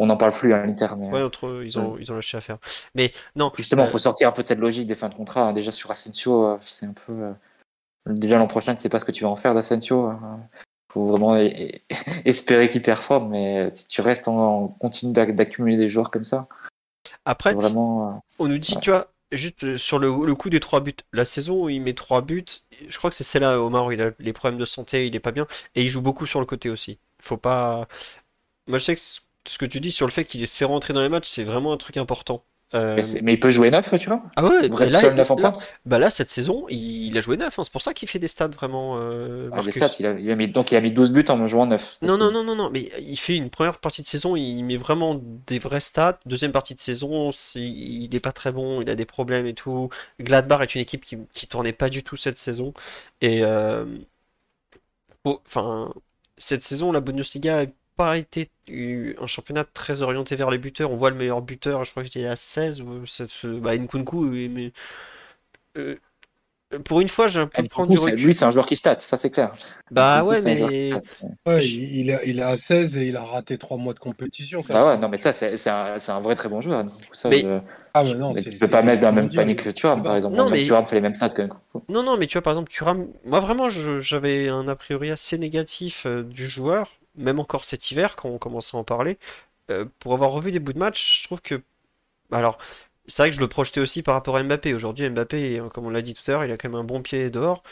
[0.00, 2.36] On n'en parle plus à l'Inter, mais Ouais, entre eux, ils ont, ils ont lâché
[2.36, 2.58] à faire.
[2.94, 5.42] Mais non, justement, euh, faut sortir un peu de cette logique des fins de contrat.
[5.42, 5.52] hein.
[5.52, 7.12] Déjà sur Asensio, euh, c'est un peu.
[7.12, 7.32] euh,
[8.06, 10.08] Déjà l'an prochain, tu sais pas ce que tu vas en faire d'Asensio.
[10.10, 10.14] euh,
[10.92, 11.36] Faut vraiment
[12.24, 16.24] espérer qu'il performe, mais si tu restes en, en continue d'ac- d'accumuler des joueurs comme
[16.24, 16.48] ça,
[17.24, 18.08] après, vraiment.
[18.08, 18.80] euh, on nous dit, ouais.
[18.80, 21.80] tu vois, juste euh, sur le, le coup des trois buts, la saison où il
[21.82, 22.44] met trois buts,
[22.88, 25.20] je crois que c'est celle-là, Omar, où il a les problèmes de santé, il est
[25.20, 26.98] pas bien, et il joue beaucoup sur le côté aussi.
[27.22, 27.86] Faut pas.
[28.68, 29.00] Moi, je sais que
[29.50, 31.72] ce que tu dis sur le fait qu'il s'est rentré dans les matchs, c'est vraiment
[31.72, 32.44] un truc important.
[32.72, 34.22] Euh, Mais, il peut jouer neuf, tu vois.
[34.36, 35.52] Ah ouais, Il bah là, seul neuf en là-
[35.86, 38.20] bah là, cette saison, il, il a joué neuf, hein, c'est pour ça qu'il fait
[38.20, 39.74] des stats vraiment, euh, Ah, Marcus.
[39.74, 41.82] stats, il a, il a mis, donc il a mis 12 buts en jouant neuf.
[42.00, 44.76] Non, non, non, non, non, mais il fait une première partie de saison, il met
[44.76, 46.20] vraiment des vrais stats.
[46.26, 49.88] Deuxième partie de saison, il est pas très bon, il a des problèmes et tout.
[50.20, 52.72] Gladbach est une équipe qui, qui tournait pas du tout cette saison.
[53.20, 53.84] Et euh,
[55.24, 55.92] faut- enfin,
[56.36, 57.66] cette saison, la Bundesliga
[58.00, 58.50] pas été
[59.20, 60.90] un championnat très orienté vers les buteurs.
[60.90, 63.02] On voit le meilleur buteur, je crois qu'il est à 16, ou
[63.60, 64.72] bah, Nkunku, oui, mais
[65.76, 65.96] euh,
[66.84, 68.26] pour une fois, j'ai un peu Ah, prendre du recul.
[68.26, 69.52] lui, c'est un joueur qui stat, ça c'est clair.
[69.90, 70.92] Bah coup, ouais, mais.
[71.44, 74.62] Ouais, il, a- il est à 16 et il a raté 3 mois de compétition.
[74.68, 76.84] Bah ouais, non, mais ça, c'est c'est un, c'est un vrai très bon joueur.
[77.12, 77.58] ça, Mais- je-
[77.92, 79.70] Ah, mais non, mais c'est- tu peux c'est pas mettre dans la même panier que
[79.70, 80.36] Thuram, par exemple.
[80.36, 81.48] Non, mais- Thuram fait les mêmes stats que.
[81.88, 85.10] Non, non, mais tu vois, par exemple, Thuram, moi vraiment, je- j'avais un a priori
[85.10, 89.18] assez négatif euh, du joueur, même encore cet hiver, quand on commençait à en parler.
[89.70, 91.62] Euh, pour avoir revu des bouts de match, je trouve que.
[92.32, 92.58] Alors,
[93.08, 94.74] c'est vrai que je le projetais aussi par rapport à Mbappé.
[94.74, 97.02] Aujourd'hui, Mbappé, comme on l'a dit tout à l'heure, il a quand même un bon
[97.02, 97.62] pied dehors.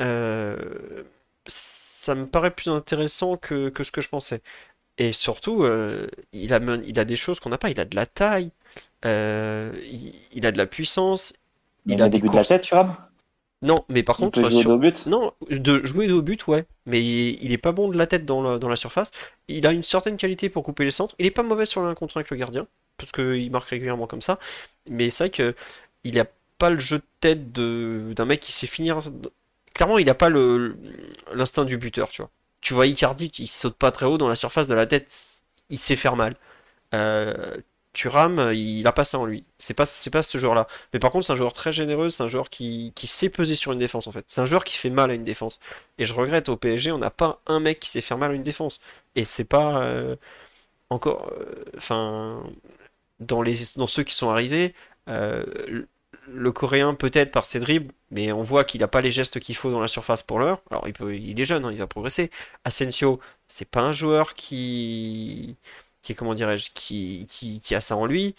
[0.00, 1.04] Euh,
[1.46, 4.42] Ça me paraît plus intéressant que, que ce que je pensais.
[4.98, 7.70] Et surtout, euh, il a, il a des choses qu'on n'a pas.
[7.70, 8.52] Il a de la taille,
[9.04, 11.34] il, il a de la puissance,
[11.86, 12.94] Il il a a des buts de la tête, Thuram?
[13.66, 17.02] Non, mais par contre, jouer sur- au but non, de jouer au but, ouais, mais
[17.04, 19.10] il, il est pas bon de la tête dans la, dans la surface.
[19.48, 21.14] Il a une certaine qualité pour couper les centres.
[21.18, 24.06] Il est pas mauvais sur l'un contre un avec le gardien, parce qu'il marque régulièrement
[24.06, 24.38] comme ça.
[24.88, 25.54] Mais c'est vrai que
[26.04, 26.26] il a
[26.58, 29.00] pas le jeu de tête de d'un mec qui sait finir.
[29.74, 30.76] Clairement, il a pas le
[31.34, 32.30] l'instinct du buteur, tu vois.
[32.60, 35.12] Tu vois Icardi, il saute pas très haut dans la surface de la tête,
[35.70, 36.36] il sait faire mal.
[36.94, 37.56] Euh,
[37.96, 39.44] Thuram, il a pas ça en lui.
[39.58, 40.66] C'est pas, c'est pas ce joueur-là.
[40.92, 43.72] Mais par contre, c'est un joueur très généreux, c'est un joueur qui, sait peser sur
[43.72, 44.24] une défense en fait.
[44.28, 45.60] C'est un joueur qui fait mal à une défense.
[45.98, 48.34] Et je regrette au PSG, on n'a pas un mec qui sait faire mal à
[48.34, 48.80] une défense.
[49.14, 50.16] Et c'est pas euh,
[50.90, 52.42] encore, euh, enfin,
[53.20, 54.74] dans ceux qui sont arrivés,
[55.08, 55.44] euh,
[56.28, 59.56] le- Coréen peut-être par ses dribbles, mais on voit qu'il n'a pas les gestes qu'il
[59.56, 60.60] faut dans la surface pour l'heure.
[60.70, 62.30] Alors il il est jeune, hein, il va progresser.
[62.64, 65.56] Asensio, c'est pas un joueur qui,
[66.06, 68.34] qui comment dirais-je, qui, qui, qui a ça en lui.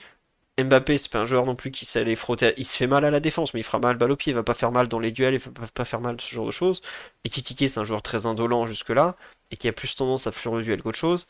[0.59, 2.53] Mbappé, c'est pas un joueur non plus qui sait aller frotter.
[2.57, 4.31] Il se fait mal à la défense, mais il fera mal balle au pied.
[4.31, 6.47] Il va pas faire mal dans les duels, il va pas faire mal ce genre
[6.47, 6.81] de choses.
[7.25, 9.15] Et Kitike, c'est un joueur très indolent jusque-là
[9.51, 11.27] et qui a plus tendance à fuir le duel qu'autre chose.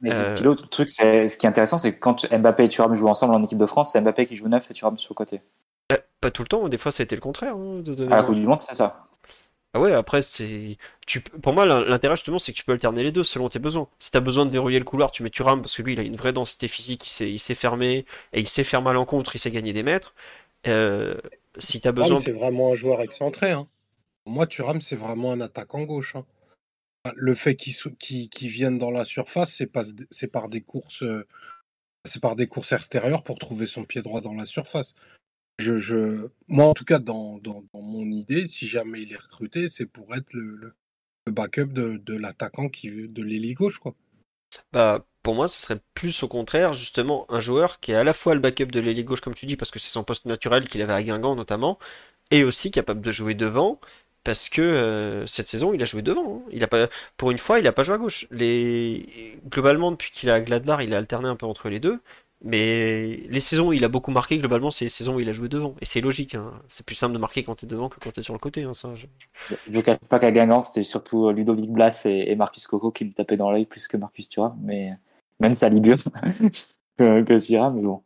[0.00, 2.94] Mais Euh, le truc, c'est, ce qui est intéressant, c'est que quand Mbappé et Thuram
[2.94, 5.16] jouent ensemble en équipe de France, c'est Mbappé qui joue neuf et Thuram sur le
[5.16, 5.42] côté.
[5.92, 7.54] Euh, Pas tout le temps, des fois ça a été le contraire.
[7.56, 9.04] hein, de- de- À la Coupe du Monde, c'est ça.
[9.72, 10.78] Ah ouais, après, c'est.
[11.06, 11.20] Tu...
[11.20, 13.88] Pour moi, l'in- l'intérêt justement, c'est que tu peux alterner les deux selon tes besoins.
[14.00, 16.02] Si t'as besoin de verrouiller le couloir, tu mets Thuram parce que lui, il a
[16.02, 19.04] une vraie densité physique, il sait, il sait fermer et il sait faire mal en
[19.04, 20.14] contre, il sait gagner des mètres.
[20.66, 21.16] Euh,
[21.58, 22.20] Si t'as Thuram, besoin.
[22.20, 23.52] c'est vraiment un joueur excentré.
[23.52, 23.68] Hein.
[24.26, 26.16] Moi, Thuram, c'est vraiment un attaquant gauche.
[26.16, 26.26] hein.
[27.14, 31.26] Le fait qu'il vienne dans la surface, c'est pas- c'est par des courses, euh,
[32.04, 34.94] c'est par des courses extérieures pour trouver son pied droit dans la surface.
[35.60, 37.38] Je, je, moi, en tout cas, dans,
[37.74, 40.74] mon idée, si jamais il est recruté, c'est pour être le,
[41.30, 43.78] backup de, l'attaquant qui de l'ailier gauche.
[44.72, 48.14] Bah, pour moi, ce serait plus au contraire, justement, un joueur qui est à la
[48.14, 50.66] fois le backup de l'ailier gauche, comme tu dis, parce que c'est son poste naturel
[50.66, 51.78] qu'il avait à Guingamp notamment,
[52.30, 53.78] et aussi capable de jouer devant,
[54.24, 56.42] parce que euh, cette saison, il a joué devant.
[56.52, 56.66] hein.
[56.70, 58.26] A pour une fois, il a pas joué à gauche.
[59.50, 62.00] Globalement, depuis qu'il est à Gladbach, il a alterné un peu entre les deux.
[62.42, 65.32] Mais les saisons où il a beaucoup marqué, globalement, c'est les saisons où il a
[65.32, 65.74] joué devant.
[65.80, 66.52] Et c'est logique, hein.
[66.68, 68.62] C'est plus simple de marquer quand t'es devant que quand t'es sur le côté.
[68.62, 69.06] hein, ça, je-
[69.66, 72.90] Je ne cache pas qu'à Guingamp, c'était surtout euh, Ludovic Blas et, et Marcus Coco
[72.90, 74.56] qui me tapaient dans l'œil plus que Marcus Thuram.
[74.62, 74.92] Mais
[75.38, 75.96] même ça lit mieux
[76.98, 78.02] que, que Thuram, mais bon.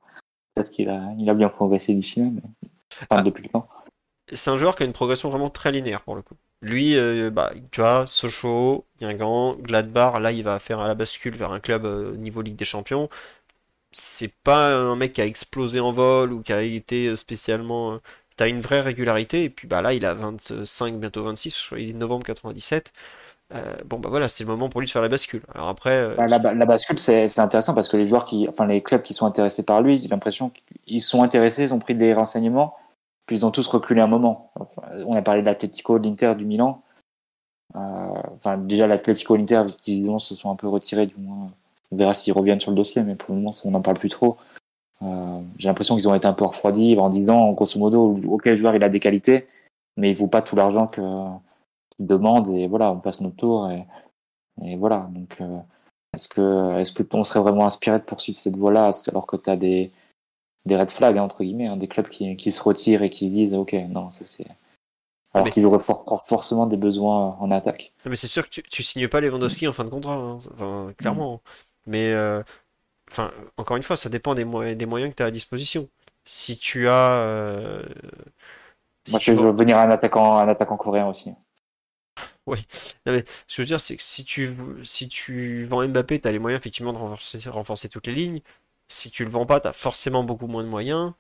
[0.55, 2.43] Peut-être qu'il a, il a bien progressé d'ici là, mais
[3.03, 3.23] enfin, Ah.
[3.23, 3.69] depuis le temps.
[4.33, 6.35] c'est un joueur qui a une progression vraiment très linéaire pour le coup.
[6.63, 11.53] Lui, euh, bah, tu vois, Sochaux, Guingamp, Gladbach, là il va faire la bascule vers
[11.53, 13.09] un club euh, niveau Ligue des Champions.
[13.95, 17.99] C'est pas un mec qui a explosé en vol ou qui a été spécialement.
[18.37, 21.79] T'as une vraie régularité, et puis bah là, il a 25, bientôt 26, je crois,
[21.79, 22.93] il est novembre 97.
[23.55, 25.43] Euh, bon bah voilà, c'est le moment pour lui de faire la bascule.
[25.55, 28.67] Alors après, euh, Bah, la, la bascule, c'est intéressant parce que les joueurs qui, enfin
[28.67, 30.51] les clubs qui sont intéressés par lui, j'ai l'impression
[30.87, 32.77] qu'ils sont intéressés, ils ont pris des renseignements,
[33.27, 34.51] puis ils ont tous reculé un moment.
[34.59, 36.83] Enfin, on a parlé de l'Atletico, de l'Inter, du Milan.
[37.77, 37.79] Euh,
[38.35, 41.51] enfin déjà l'Atletico, l'Inter, visiblement se sont un peu retirés du moins.
[41.95, 44.09] On verra s'ils reviennent sur le dossier, mais pour le moment, on n'en parle plus
[44.09, 44.37] trop.
[45.03, 48.57] Euh, j'ai l'impression qu'ils ont été un peu refroidis en disant, grosso modo, ok, le
[48.57, 49.47] joueur il a des qualités,
[49.97, 51.05] mais il vaut pas tout l'argent qu'il
[52.01, 53.85] demande et voilà, on passe notre tour et,
[54.65, 55.09] et voilà.
[55.13, 55.59] Donc, euh,
[56.15, 59.51] est-ce que est-ce que on serait vraiment inspiré de poursuivre cette voie-là alors que tu
[59.51, 59.93] as des
[60.67, 63.29] des red flags hein, entre guillemets, hein, des clubs qui, qui se retirent et qui
[63.29, 64.47] se disent ok, non, ça c'est
[65.35, 67.93] alors Mais- qu'ils auraient for- forcément des besoins en attaque.
[68.05, 70.39] Non, mais c'est sûr que tu, tu signes pas Lewandowski en fin de contrat, hein.
[70.55, 71.41] Enfin, clairement.
[71.87, 72.43] Mais euh,
[73.11, 75.89] enfin, encore une fois, ça dépend des, moyens des moyens que tu as à disposition.
[76.27, 77.15] Si tu as.
[77.17, 77.83] euh,
[79.05, 81.33] si Moi, tu je veux vends- venir un attaquant un attaquant coréen aussi.
[83.07, 84.55] Non, mais ce que je veux dire, c'est que si tu,
[84.85, 88.41] si tu vends Mbappé, tu as les moyens effectivement de renforcer, renforcer toutes les lignes.
[88.89, 91.13] Si tu le vends pas, tu as forcément beaucoup moins de moyens.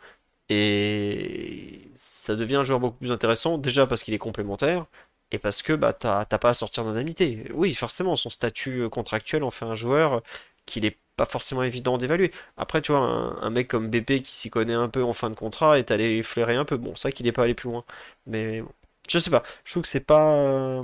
[0.50, 4.86] Et ça devient un joueur beaucoup plus intéressant, déjà parce qu'il est complémentaire,
[5.32, 7.50] et parce que bah, t'as t'as pas à sortir d'indemnité.
[7.54, 10.22] Oui, forcément, son statut euh, contractuel en fait un joueur
[10.66, 12.32] qu'il est pas forcément évident d'évaluer.
[12.56, 15.30] Après, tu vois, un, un mec comme BP qui s'y connaît un peu en fin
[15.30, 16.76] de contrat est allé flairer un peu.
[16.76, 17.84] Bon, c'est vrai qu'il est pas allé plus loin.
[18.26, 18.70] Mais bon,
[19.08, 19.42] je sais pas.
[19.64, 20.34] Je trouve que c'est pas.
[20.36, 20.82] euh,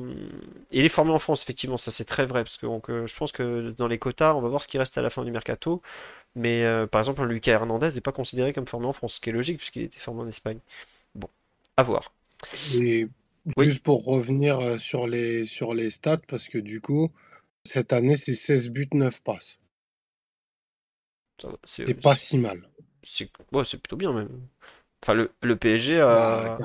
[0.70, 2.44] Il est formé en France, effectivement, ça c'est très vrai.
[2.44, 4.78] Parce que donc, euh, je pense que dans les quotas, on va voir ce qui
[4.78, 5.82] reste à la fin du mercato.
[6.36, 9.30] Mais euh, par exemple, Lucas Hernandez n'est pas considéré comme formé en France, ce qui
[9.30, 10.60] est logique puisqu'il était formé en Espagne.
[11.16, 11.28] Bon,
[11.78, 12.12] à voir.
[12.72, 13.06] Et
[13.56, 13.66] Oui.
[13.66, 17.10] juste pour revenir sur les, sur les stats, parce que du coup,
[17.64, 19.59] cette année, c'est 16 buts, 9 passes.
[21.64, 22.62] C'est pas si mal.
[23.02, 24.28] c'est- ouais, plutôt bien même.
[25.02, 26.58] Enfin, le, le PSG Bah,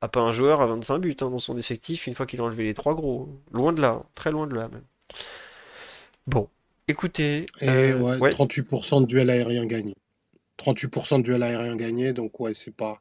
[0.00, 2.44] a, pas un joueur à 25 buts hein, dans son effectif une fois qu'il a
[2.44, 3.28] enlevé les trois gros.
[3.52, 4.84] Loin de là, hein, très loin de là même.
[6.26, 6.48] Bon,
[6.88, 9.96] écoutez, Et euh, ouais, ouais, 38% de duels aériens gagnés.
[10.56, 13.00] 38% de duels aériens gagnés, donc ouais, c'est pas.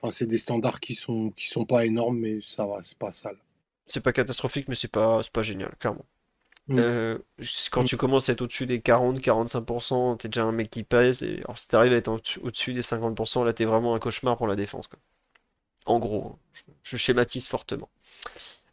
[0.00, 3.12] Enfin, c'est des standards qui sont, qui sont pas énormes, mais ça va, c'est pas
[3.12, 3.36] sale.
[3.86, 6.06] c'est pas catastrophique, mais c'est pas, c'est pas génial, clairement.
[6.70, 6.78] Mm.
[6.80, 7.18] Euh,
[7.70, 11.22] quand tu commences à être au-dessus des 40-45%, t'es déjà un mec qui pèse.
[11.22, 12.10] Et alors, si t'arrives à être
[12.42, 14.98] au-dessus des 50%, là, t'es vraiment un cauchemar pour la défense, quoi.
[15.86, 17.90] En gros, hein, je, je schématise fortement.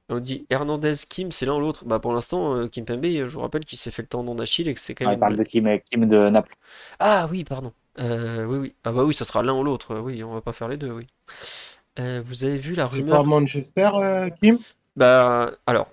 [0.10, 1.86] On dit Hernandez, Kim, c'est l'un ou l'autre.
[1.86, 4.68] Bah, pour l'instant, euh, Kim Pembe, je vous rappelle qu'il s'est fait le tendon d'Achille
[4.70, 6.56] et que c'est quand Ah, même il parle de Kim, Kim de Naples.
[7.00, 7.74] Ah oui, pardon.
[8.00, 8.76] Euh, oui, oui.
[8.84, 9.92] Ah bah oui, ça sera l'un ou l'autre.
[9.96, 11.08] euh, Oui, on va pas faire les deux, oui.
[12.00, 13.08] Euh, vous avez vu la C'est rumeur?
[13.08, 14.60] pas Manchester, euh, Kim?
[14.96, 15.90] Bah, alors,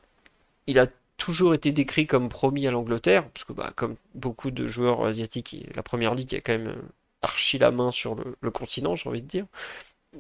[0.69, 4.67] il a toujours été décrit comme promis à l'Angleterre, parce que bah, comme beaucoup de
[4.67, 6.83] joueurs asiatiques, la première ligue a quand même euh,
[7.23, 9.47] archi la main sur le, le continent, j'ai envie de dire.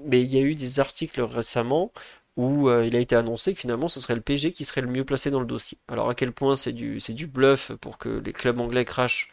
[0.07, 1.93] Mais il y a eu des articles récemment
[2.37, 4.89] où euh, il a été annoncé que finalement ce serait le PSG qui serait le
[4.89, 5.79] mieux placé dans le dossier.
[5.89, 9.31] Alors à quel point c'est du, c'est du bluff pour que les clubs anglais crachent,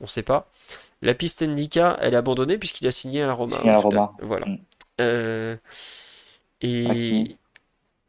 [0.00, 0.48] on sait pas.
[1.02, 3.48] La piste Ndika, elle est abandonnée puisqu'il a signé à la Roma.
[3.48, 4.12] Signé à la Roma.
[4.22, 4.46] Voilà.
[4.46, 4.58] Mm.
[5.00, 5.56] Euh,
[6.62, 7.36] et.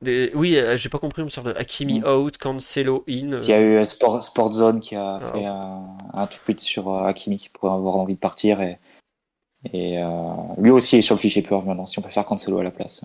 [0.01, 1.53] Des- oui, euh, j'ai pas compris, me semble.
[1.57, 2.05] Hakimi Mm.
[2.07, 3.35] out, Cancelo in.
[3.37, 5.31] Il y a eu Sport, Sport Zone qui a Ah.
[5.33, 8.79] fait un, un tweet sur euh, Hakimi qui pourrait avoir envie de partir et,
[9.73, 10.07] et euh,
[10.57, 11.85] lui aussi est sur le fichier peur maintenant.
[11.85, 13.01] Si on peut faire Cancelo à la place,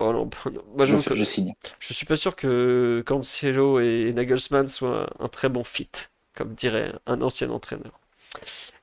[0.00, 0.60] Oh non, bah non.
[0.76, 1.54] Moi, je, je signe.
[1.78, 5.88] je suis pas sûr que Cancelo et Nagelsmann soient un très bon fit,
[6.34, 7.92] comme dirait un ancien entraîneur.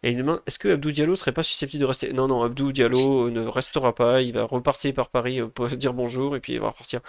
[0.03, 2.13] Et demain, est-ce que Abdou Diallo serait pas susceptible de rester?
[2.13, 4.21] Non, non, Abdou Diallo ne restera pas.
[4.21, 7.01] Il va repartir par Paris euh, pour dire bonjour et puis il va repartir.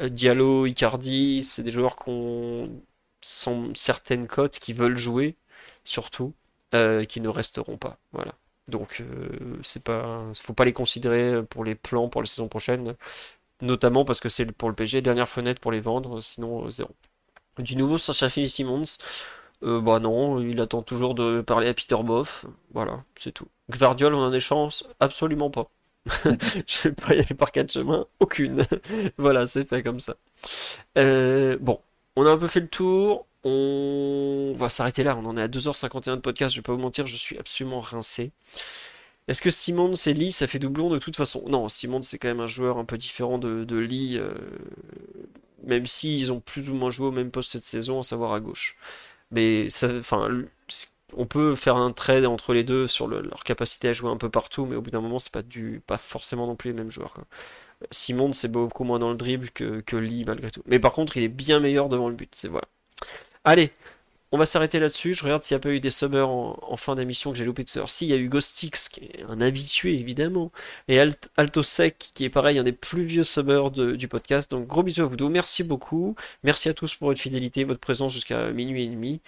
[0.00, 2.68] Euh, Diallo, Icardi, c'est des joueurs qu'on
[3.22, 5.36] sont certaines cotes qui veulent jouer,
[5.84, 6.34] surtout,
[6.74, 7.98] euh, qui ne resteront pas.
[8.12, 8.34] Voilà.
[8.68, 12.94] Donc, euh, c'est pas, faut pas les considérer pour les plans pour la saison prochaine,
[13.62, 16.90] notamment parce que c'est pour le PSG, dernière fenêtre pour les vendre, sinon euh, zéro.
[17.58, 18.98] Du nouveau Shafi Simons,
[19.62, 23.46] euh, bah non, il attend toujours de parler à Peter Boff, voilà, c'est tout.
[23.70, 25.70] Gvardiol, on en échange absolument pas.
[26.66, 28.66] Je vais pas y aller par quatre chemins, aucune.
[29.18, 30.16] Voilà, c'est fait comme ça.
[30.98, 31.80] Euh, bon,
[32.16, 33.26] on a un peu fait le tour.
[33.44, 35.16] On va s'arrêter là.
[35.16, 36.54] On en est à 2h51 de podcast.
[36.54, 38.32] Je vais pas vous mentir, je suis absolument rincé.
[39.28, 41.44] Est-ce que Simon c'est Lee, ça fait doublon de toute façon?
[41.46, 44.34] Non, Simon c'est quand même un joueur un peu différent de, Lee, euh,
[45.64, 48.40] même s'ils ont plus ou moins joué au même poste cette saison, à savoir à
[48.40, 48.76] gauche.
[49.32, 49.68] Mais
[51.16, 54.16] on peut faire un trade entre les deux sur le- leur capacité à jouer un
[54.16, 56.76] peu partout, mais au bout d'un moment, c'est pas du, pas forcément non plus les
[56.76, 57.24] mêmes joueurs, quoi.
[57.92, 60.62] Simon c'est beaucoup moins dans le dribble que, que Lee malgré tout.
[60.66, 62.68] Mais par contre, il est bien meilleur devant le but, c'est voilà.
[63.44, 63.70] Allez,
[64.32, 65.12] On va s'arrêter là-dessus.
[65.14, 67.44] Je regarde s'il n'y a pas eu des subbers en, en fin d'émission que j'ai
[67.44, 67.90] loupé tout à l'heure.
[67.90, 70.52] Si, il y a eu Ghostix, qui est un habitué évidemment,
[70.86, 74.50] et Alt- Alto Sec, qui est pareil, un des plus vieux subbers de- du podcast.
[74.52, 75.28] Donc gros bisous à vous deux.
[75.28, 76.14] Merci beaucoup.
[76.44, 79.20] Merci à tous pour votre fidélité, votre présence jusqu'à minuit et demi.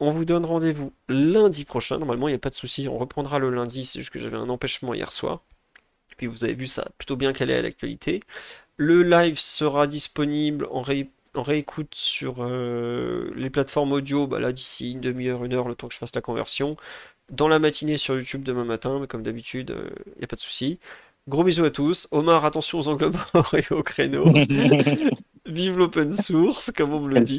[0.00, 1.98] On vous donne rendez-vous lundi prochain.
[1.98, 2.88] Normalement, il n'y a pas de souci.
[2.88, 3.84] On reprendra le lundi.
[3.84, 5.42] C'est juste que j'avais un empêchement hier soir.
[6.16, 8.22] Puis vous avez vu ça plutôt bien calé à l'actualité.
[8.76, 14.52] Le live sera disponible en, ré- en réécoute sur euh, les plateformes audio bah là
[14.52, 16.76] d'ici une demi-heure, une heure, le temps que je fasse la conversion.
[17.30, 19.74] Dans la matinée sur YouTube demain matin, mais comme d'habitude,
[20.14, 20.78] il n'y a pas de souci.
[21.28, 22.08] Gros bisous à tous.
[22.10, 24.24] Omar, attention aux angles morts et aux créneaux.
[25.46, 27.38] Vive l'open source, comme on me le dit.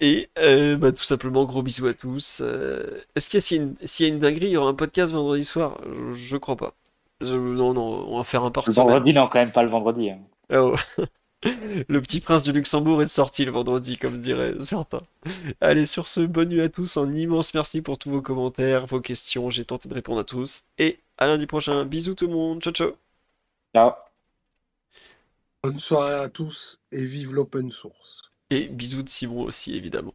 [0.00, 2.40] Et euh, bah, tout simplement, gros bisous à tous.
[2.44, 5.12] Euh, Est-ce qu'il y a, s'il y a une- dinguerie, il y aura un podcast
[5.12, 5.80] vendredi soir?
[6.12, 6.74] Je, crois pas.
[7.20, 8.88] Je- non, non, on va faire un par Le semaine.
[8.88, 10.10] vendredi, non, quand même pas le vendredi.
[10.10, 10.18] hein.
[10.50, 10.72] Ouais.
[11.44, 15.02] Le petit prince de Luxembourg est sorti le vendredi, comme diraient certains.
[15.60, 16.96] Allez, sur ce, bonne nuit à tous.
[16.96, 19.50] Un immense merci pour tous vos commentaires, vos questions.
[19.50, 20.64] J'ai tenté de répondre à tous.
[20.78, 21.84] Et à lundi prochain.
[21.84, 22.62] Bisous tout le monde.
[22.62, 22.92] Ciao, ciao.
[23.74, 23.92] Ciao.
[25.64, 28.32] Bonne soirée à tous et vive l'open source.
[28.50, 30.14] Et bisous de Simon aussi, évidemment.